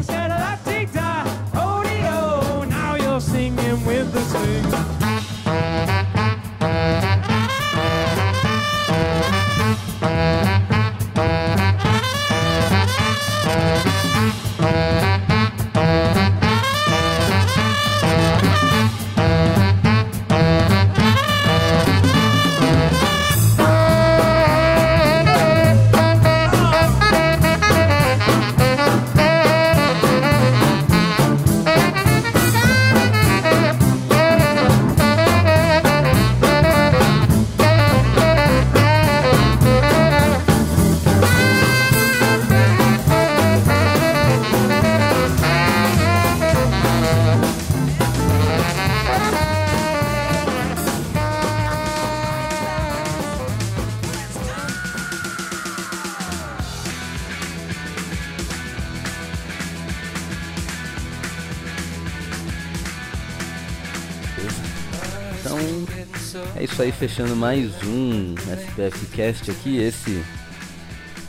É 66.59 66.65
isso 66.65 66.81
aí, 66.81 66.91
fechando 66.91 67.37
mais 67.37 67.71
um 67.83 68.35
SPF 68.35 69.05
Cast 69.15 69.49
aqui, 69.49 69.77
esse 69.77 70.21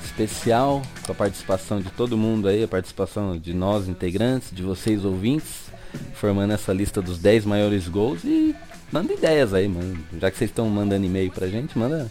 especial 0.05 0.83
com 1.07 1.13
a 1.13 1.15
participação 1.15 1.81
de 1.81 1.89
todo 1.91 2.19
mundo 2.19 2.49
aí, 2.49 2.65
a 2.65 2.69
participação 2.69 3.39
de 3.39 3.55
nós 3.55 3.87
integrantes, 3.87 4.51
de 4.51 4.61
vocês 4.61 5.05
ouvintes, 5.05 5.71
formando 6.15 6.53
essa 6.53 6.73
lista 6.73 7.01
dos 7.01 7.17
10 7.19 7.45
maiores 7.45 7.87
gols 7.87 8.25
e 8.25 8.57
manda 8.91 9.13
ideias 9.13 9.55
aí, 9.55 9.69
mano. 9.69 9.97
Já 10.21 10.33
que 10.33 10.37
vocês 10.37 10.51
estão 10.51 10.69
mandando 10.69 11.07
e-mail 11.07 11.31
pra 11.31 11.47
gente, 11.47 11.79
manda, 11.79 12.11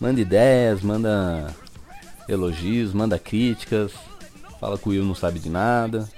manda 0.00 0.20
ideias, 0.20 0.82
manda 0.82 1.52
elogios, 2.28 2.94
manda 2.94 3.18
críticas, 3.18 3.90
fala 4.60 4.78
que 4.78 4.88
o 4.88 4.92
Will 4.92 5.04
não 5.04 5.16
sabe 5.16 5.40
de 5.40 5.50
nada. 5.50 6.08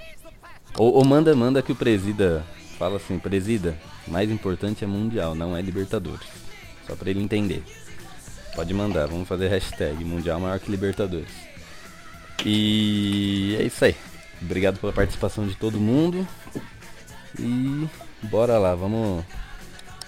Ou, 0.77 0.93
ou 0.93 1.03
manda, 1.03 1.33
manda 1.33 1.63
que 1.63 1.71
o 1.71 1.75
presida 1.75 2.43
fala 2.77 2.97
assim, 2.97 3.17
presida, 3.17 3.77
mais 4.07 4.29
importante 4.29 4.83
é 4.83 4.87
mundial, 4.87 5.35
não 5.35 5.55
é 5.55 5.61
Libertadores. 5.61 6.27
Só 6.85 6.95
pra 6.95 7.09
ele 7.09 7.21
entender. 7.21 7.63
Pode 8.55 8.73
mandar, 8.73 9.07
vamos 9.07 9.27
fazer 9.27 9.47
hashtag 9.49 10.03
mundial 10.05 10.39
maior 10.39 10.59
que 10.59 10.71
Libertadores. 10.71 11.31
E 12.45 13.55
é 13.59 13.63
isso 13.63 13.83
aí. 13.83 13.95
Obrigado 14.41 14.79
pela 14.79 14.93
participação 14.93 15.47
de 15.47 15.55
todo 15.55 15.79
mundo. 15.79 16.27
E 17.39 17.87
bora 18.23 18.57
lá, 18.57 18.75
vamos 18.75 19.23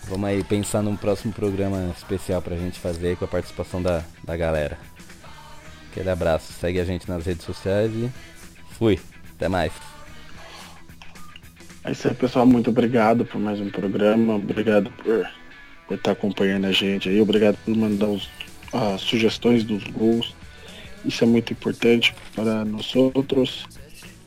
vamos 0.04 0.30
aí 0.30 0.44
pensar 0.44 0.82
num 0.82 0.96
próximo 0.96 1.34
programa 1.34 1.94
especial 1.98 2.42
pra 2.42 2.56
gente 2.56 2.80
fazer 2.80 3.10
aí 3.10 3.16
com 3.16 3.26
a 3.26 3.28
participação 3.28 3.82
da, 3.82 4.04
da 4.24 4.38
galera. 4.38 4.78
Aquele 5.92 6.10
abraço, 6.10 6.54
segue 6.54 6.80
a 6.80 6.86
gente 6.86 7.10
nas 7.10 7.26
redes 7.26 7.46
sociais 7.46 7.92
e 7.92 8.12
fui. 8.78 9.00
Até 9.36 9.50
mais. 9.50 9.97
É 11.88 11.92
isso 11.92 12.08
aí, 12.08 12.14
pessoal. 12.14 12.46
Muito 12.46 12.70
obrigado 12.70 13.26
por 13.26 13.40
mais 13.40 13.60
um 13.60 13.70
programa. 13.70 14.36
Obrigado 14.36 14.92
por, 15.04 15.96
estar 15.96 16.12
acompanhando 16.12 16.66
a 16.66 16.72
gente 16.72 17.08
aí. 17.10 17.22
Obrigado 17.22 17.58
por 17.64 17.76
mandar 17.76 18.08
os- 18.08 18.30
as 18.74 19.02
sugestões 19.02 19.64
dos 19.64 19.84
gols. 19.86 20.36
Isso 21.06 21.24
é 21.24 21.28
muito 21.28 21.54
importante 21.54 22.14
para 22.36 22.66
nós 22.66 22.94
outros 22.96 23.66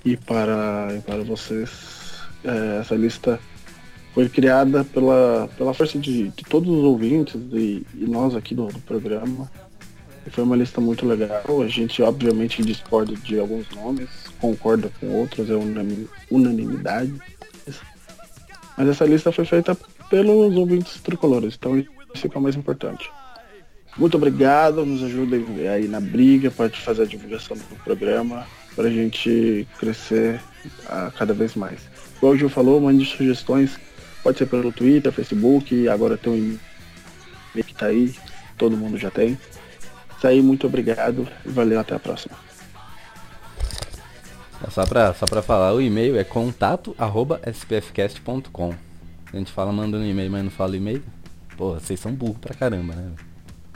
e 0.05 0.16
para, 0.16 0.89
e 0.97 1.01
para 1.03 1.23
vocês. 1.23 1.70
É, 2.43 2.78
essa 2.81 2.95
lista 2.95 3.39
foi 4.15 4.28
criada 4.31 4.82
pela, 4.82 5.49
pela 5.59 5.74
força 5.74 5.99
de, 5.99 6.28
de 6.31 6.45
todos 6.49 6.70
os 6.70 6.82
ouvintes 6.82 7.35
e, 7.53 7.85
e 7.95 8.05
nós 8.07 8.35
aqui 8.35 8.55
do, 8.55 8.66
do 8.69 8.78
programa. 8.81 9.51
E 10.27 10.31
foi 10.31 10.45
uma 10.45 10.57
lista 10.57 10.81
muito 10.81 11.05
legal. 11.07 11.43
A 11.62 11.69
gente 11.69 12.03
obviamente 12.03 12.62
discorda 12.62 13.15
de 13.15 13.39
alguns 13.39 13.69
nomes, 13.70 14.09
concorda 14.41 14.91
com 14.99 15.07
outros, 15.09 15.51
é 15.51 15.55
unani- 15.55 16.09
unanimidade. 16.31 17.12
Mas 18.81 18.89
essa 18.89 19.05
lista 19.05 19.31
foi 19.31 19.44
feita 19.44 19.77
pelos 20.09 20.57
ouvintes 20.57 20.98
tricolores, 21.02 21.55
então 21.55 21.77
isso 21.78 22.27
é 22.27 22.39
o 22.39 22.40
mais 22.40 22.57
importante. 22.57 23.11
Muito 23.94 24.16
obrigado, 24.16 24.86
nos 24.86 25.02
ajudem 25.02 25.44
aí 25.69 25.86
na 25.86 26.01
briga, 26.01 26.51
pode 26.51 26.81
fazer 26.81 27.02
a 27.02 27.05
divulgação 27.05 27.59
do 27.59 27.85
programa 27.85 28.47
para 28.74 28.86
a 28.86 28.90
gente 28.90 29.69
crescer 29.78 30.40
ah, 30.89 31.12
cada 31.15 31.35
vez 31.35 31.55
mais. 31.55 31.81
Igual 32.16 32.32
o 32.32 32.39
Gil 32.39 32.48
falou, 32.48 32.81
mande 32.81 33.05
sugestões 33.05 33.78
Pode 34.23 34.39
ser 34.39 34.47
pelo 34.47 34.73
Twitter, 34.73 35.12
Facebook, 35.12 35.86
agora 35.86 36.16
tem 36.16 36.32
um 36.32 36.36
e-mail 36.36 36.59
que 37.66 37.74
tá 37.74 37.86
aí, 37.86 38.15
todo 38.57 38.78
mundo 38.78 38.97
já 38.97 39.11
tem. 39.11 39.39
Isso 40.16 40.27
aí, 40.27 40.40
muito 40.40 40.66
obrigado 40.66 41.28
e 41.44 41.51
valeu, 41.51 41.78
até 41.78 41.94
a 41.94 41.98
próxima. 41.98 42.50
Só 44.69 44.85
pra, 44.87 45.15
só 45.15 45.24
pra 45.24 45.41
falar, 45.43 45.73
o 45.73 45.81
e-mail 45.81 46.19
é 46.19 46.24
contato 46.24 46.95
arroba 46.99 47.41
spfcast.com. 47.47 48.74
A 49.32 49.37
gente 49.37 49.51
fala 49.51 49.73
mandando 49.73 50.05
e-mail, 50.05 50.31
mas 50.31 50.45
não 50.45 50.51
fala 50.51 50.77
e-mail. 50.77 51.03
Porra, 51.57 51.81
vocês 51.81 51.99
são 51.99 52.12
burros 52.12 52.39
pra 52.39 52.55
caramba, 52.55 52.95
né? 52.95 53.12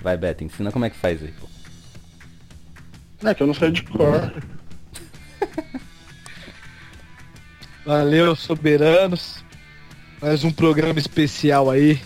Vai, 0.03 0.17
Beto, 0.17 0.45
ensina 0.45 0.71
como 0.71 0.85
é 0.85 0.91
que 0.91 0.97
faz 0.97 1.23
aí, 1.23 1.33
pô. 1.33 1.49
É 3.27 3.35
que 3.35 3.43
eu 3.43 3.47
não 3.47 3.55
sei 3.55 3.71
de 3.71 3.83
cor. 3.83 4.33
Valeu, 7.87 8.37
soberanos. 8.37 9.43
Mais 10.21 10.45
um 10.45 10.51
programa 10.51 10.99
especial 10.99 11.71
aí. 11.71 12.01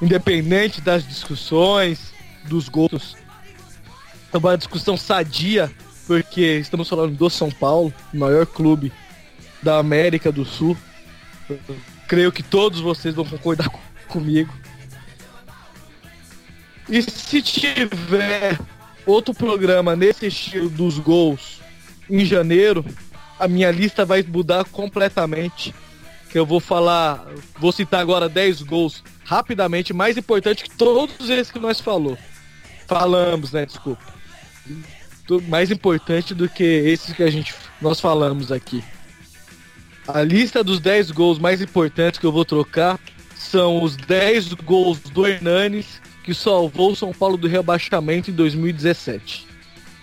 Independente 0.00 0.80
das 0.80 1.06
discussões, 1.06 2.12
dos 2.44 2.68
gols. 2.68 3.16
É 4.32 4.38
uma 4.38 4.56
discussão 4.56 4.96
sadia, 4.96 5.70
porque 6.06 6.58
estamos 6.58 6.88
falando 6.88 7.16
do 7.16 7.30
São 7.30 7.50
Paulo, 7.50 7.92
maior 8.12 8.46
clube 8.46 8.92
da 9.62 9.78
América 9.78 10.30
do 10.32 10.44
Sul. 10.44 10.76
Eu 11.48 11.58
creio 12.08 12.32
que 12.32 12.42
todos 12.42 12.80
vocês 12.80 13.14
vão 13.14 13.24
concordar 13.24 13.68
com- 13.68 13.78
comigo. 14.08 14.52
E 16.88 17.00
se 17.02 17.40
tiver 17.40 18.58
outro 19.06 19.32
programa 19.32 19.94
nesse 19.96 20.26
estilo 20.26 20.68
dos 20.68 20.98
gols 20.98 21.60
em 22.10 22.24
janeiro, 22.24 22.84
a 23.38 23.46
minha 23.48 23.70
lista 23.70 24.04
vai 24.04 24.22
mudar 24.22 24.64
completamente. 24.64 25.74
Que 26.30 26.38
eu 26.38 26.46
vou 26.46 26.60
falar, 26.60 27.26
vou 27.58 27.72
citar 27.72 28.00
agora 28.00 28.28
10 28.28 28.62
gols 28.62 29.02
rapidamente, 29.24 29.92
mais 29.92 30.16
importante 30.16 30.64
que 30.64 30.70
todos 30.70 31.28
esses 31.30 31.50
que 31.52 31.58
nós 31.58 31.80
falou. 31.80 32.16
Falamos, 32.86 33.52
né? 33.52 33.64
Desculpa. 33.66 34.02
Mais 35.40 35.70
importante 35.70 36.34
do 36.34 36.48
que 36.48 36.64
esses 36.64 37.14
que 37.14 37.22
a 37.22 37.30
gente 37.30 37.54
nós 37.80 38.00
falamos 38.00 38.52
aqui. 38.52 38.82
A 40.06 40.22
lista 40.22 40.64
dos 40.64 40.80
10 40.80 41.10
gols 41.10 41.38
mais 41.38 41.60
importantes 41.60 42.18
que 42.18 42.26
eu 42.26 42.32
vou 42.32 42.44
trocar 42.44 42.98
são 43.36 43.82
os 43.82 43.96
10 43.96 44.54
gols 44.54 44.98
do 44.98 45.26
Hernanes 45.26 46.00
que 46.22 46.34
salvou 46.34 46.92
o 46.92 46.96
São 46.96 47.12
Paulo 47.12 47.36
do 47.36 47.48
rebaixamento 47.48 48.30
em 48.30 48.34
2017. 48.34 49.46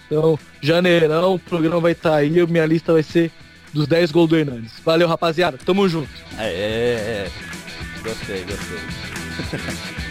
Então, 0.06 0.38
janeirão, 0.62 1.36
o 1.36 1.40
programa 1.40 1.80
vai 1.80 1.92
estar 1.94 2.16
aí, 2.16 2.30
minha 2.48 2.66
lista 2.66 2.94
vai 2.94 3.04
ser 3.04 3.32
dos 3.74 3.88
10 3.88 4.12
gols 4.12 4.30
do 4.30 4.38
Hernanes. 4.38 4.74
Valeu, 4.84 5.08
rapaziada, 5.08 5.58
tamo 5.58 5.88
junto. 5.88 6.10
É, 6.38 6.48
é, 6.48 7.28
é. 7.28 7.32
Gostei, 8.04 8.44
gostei. 8.44 10.00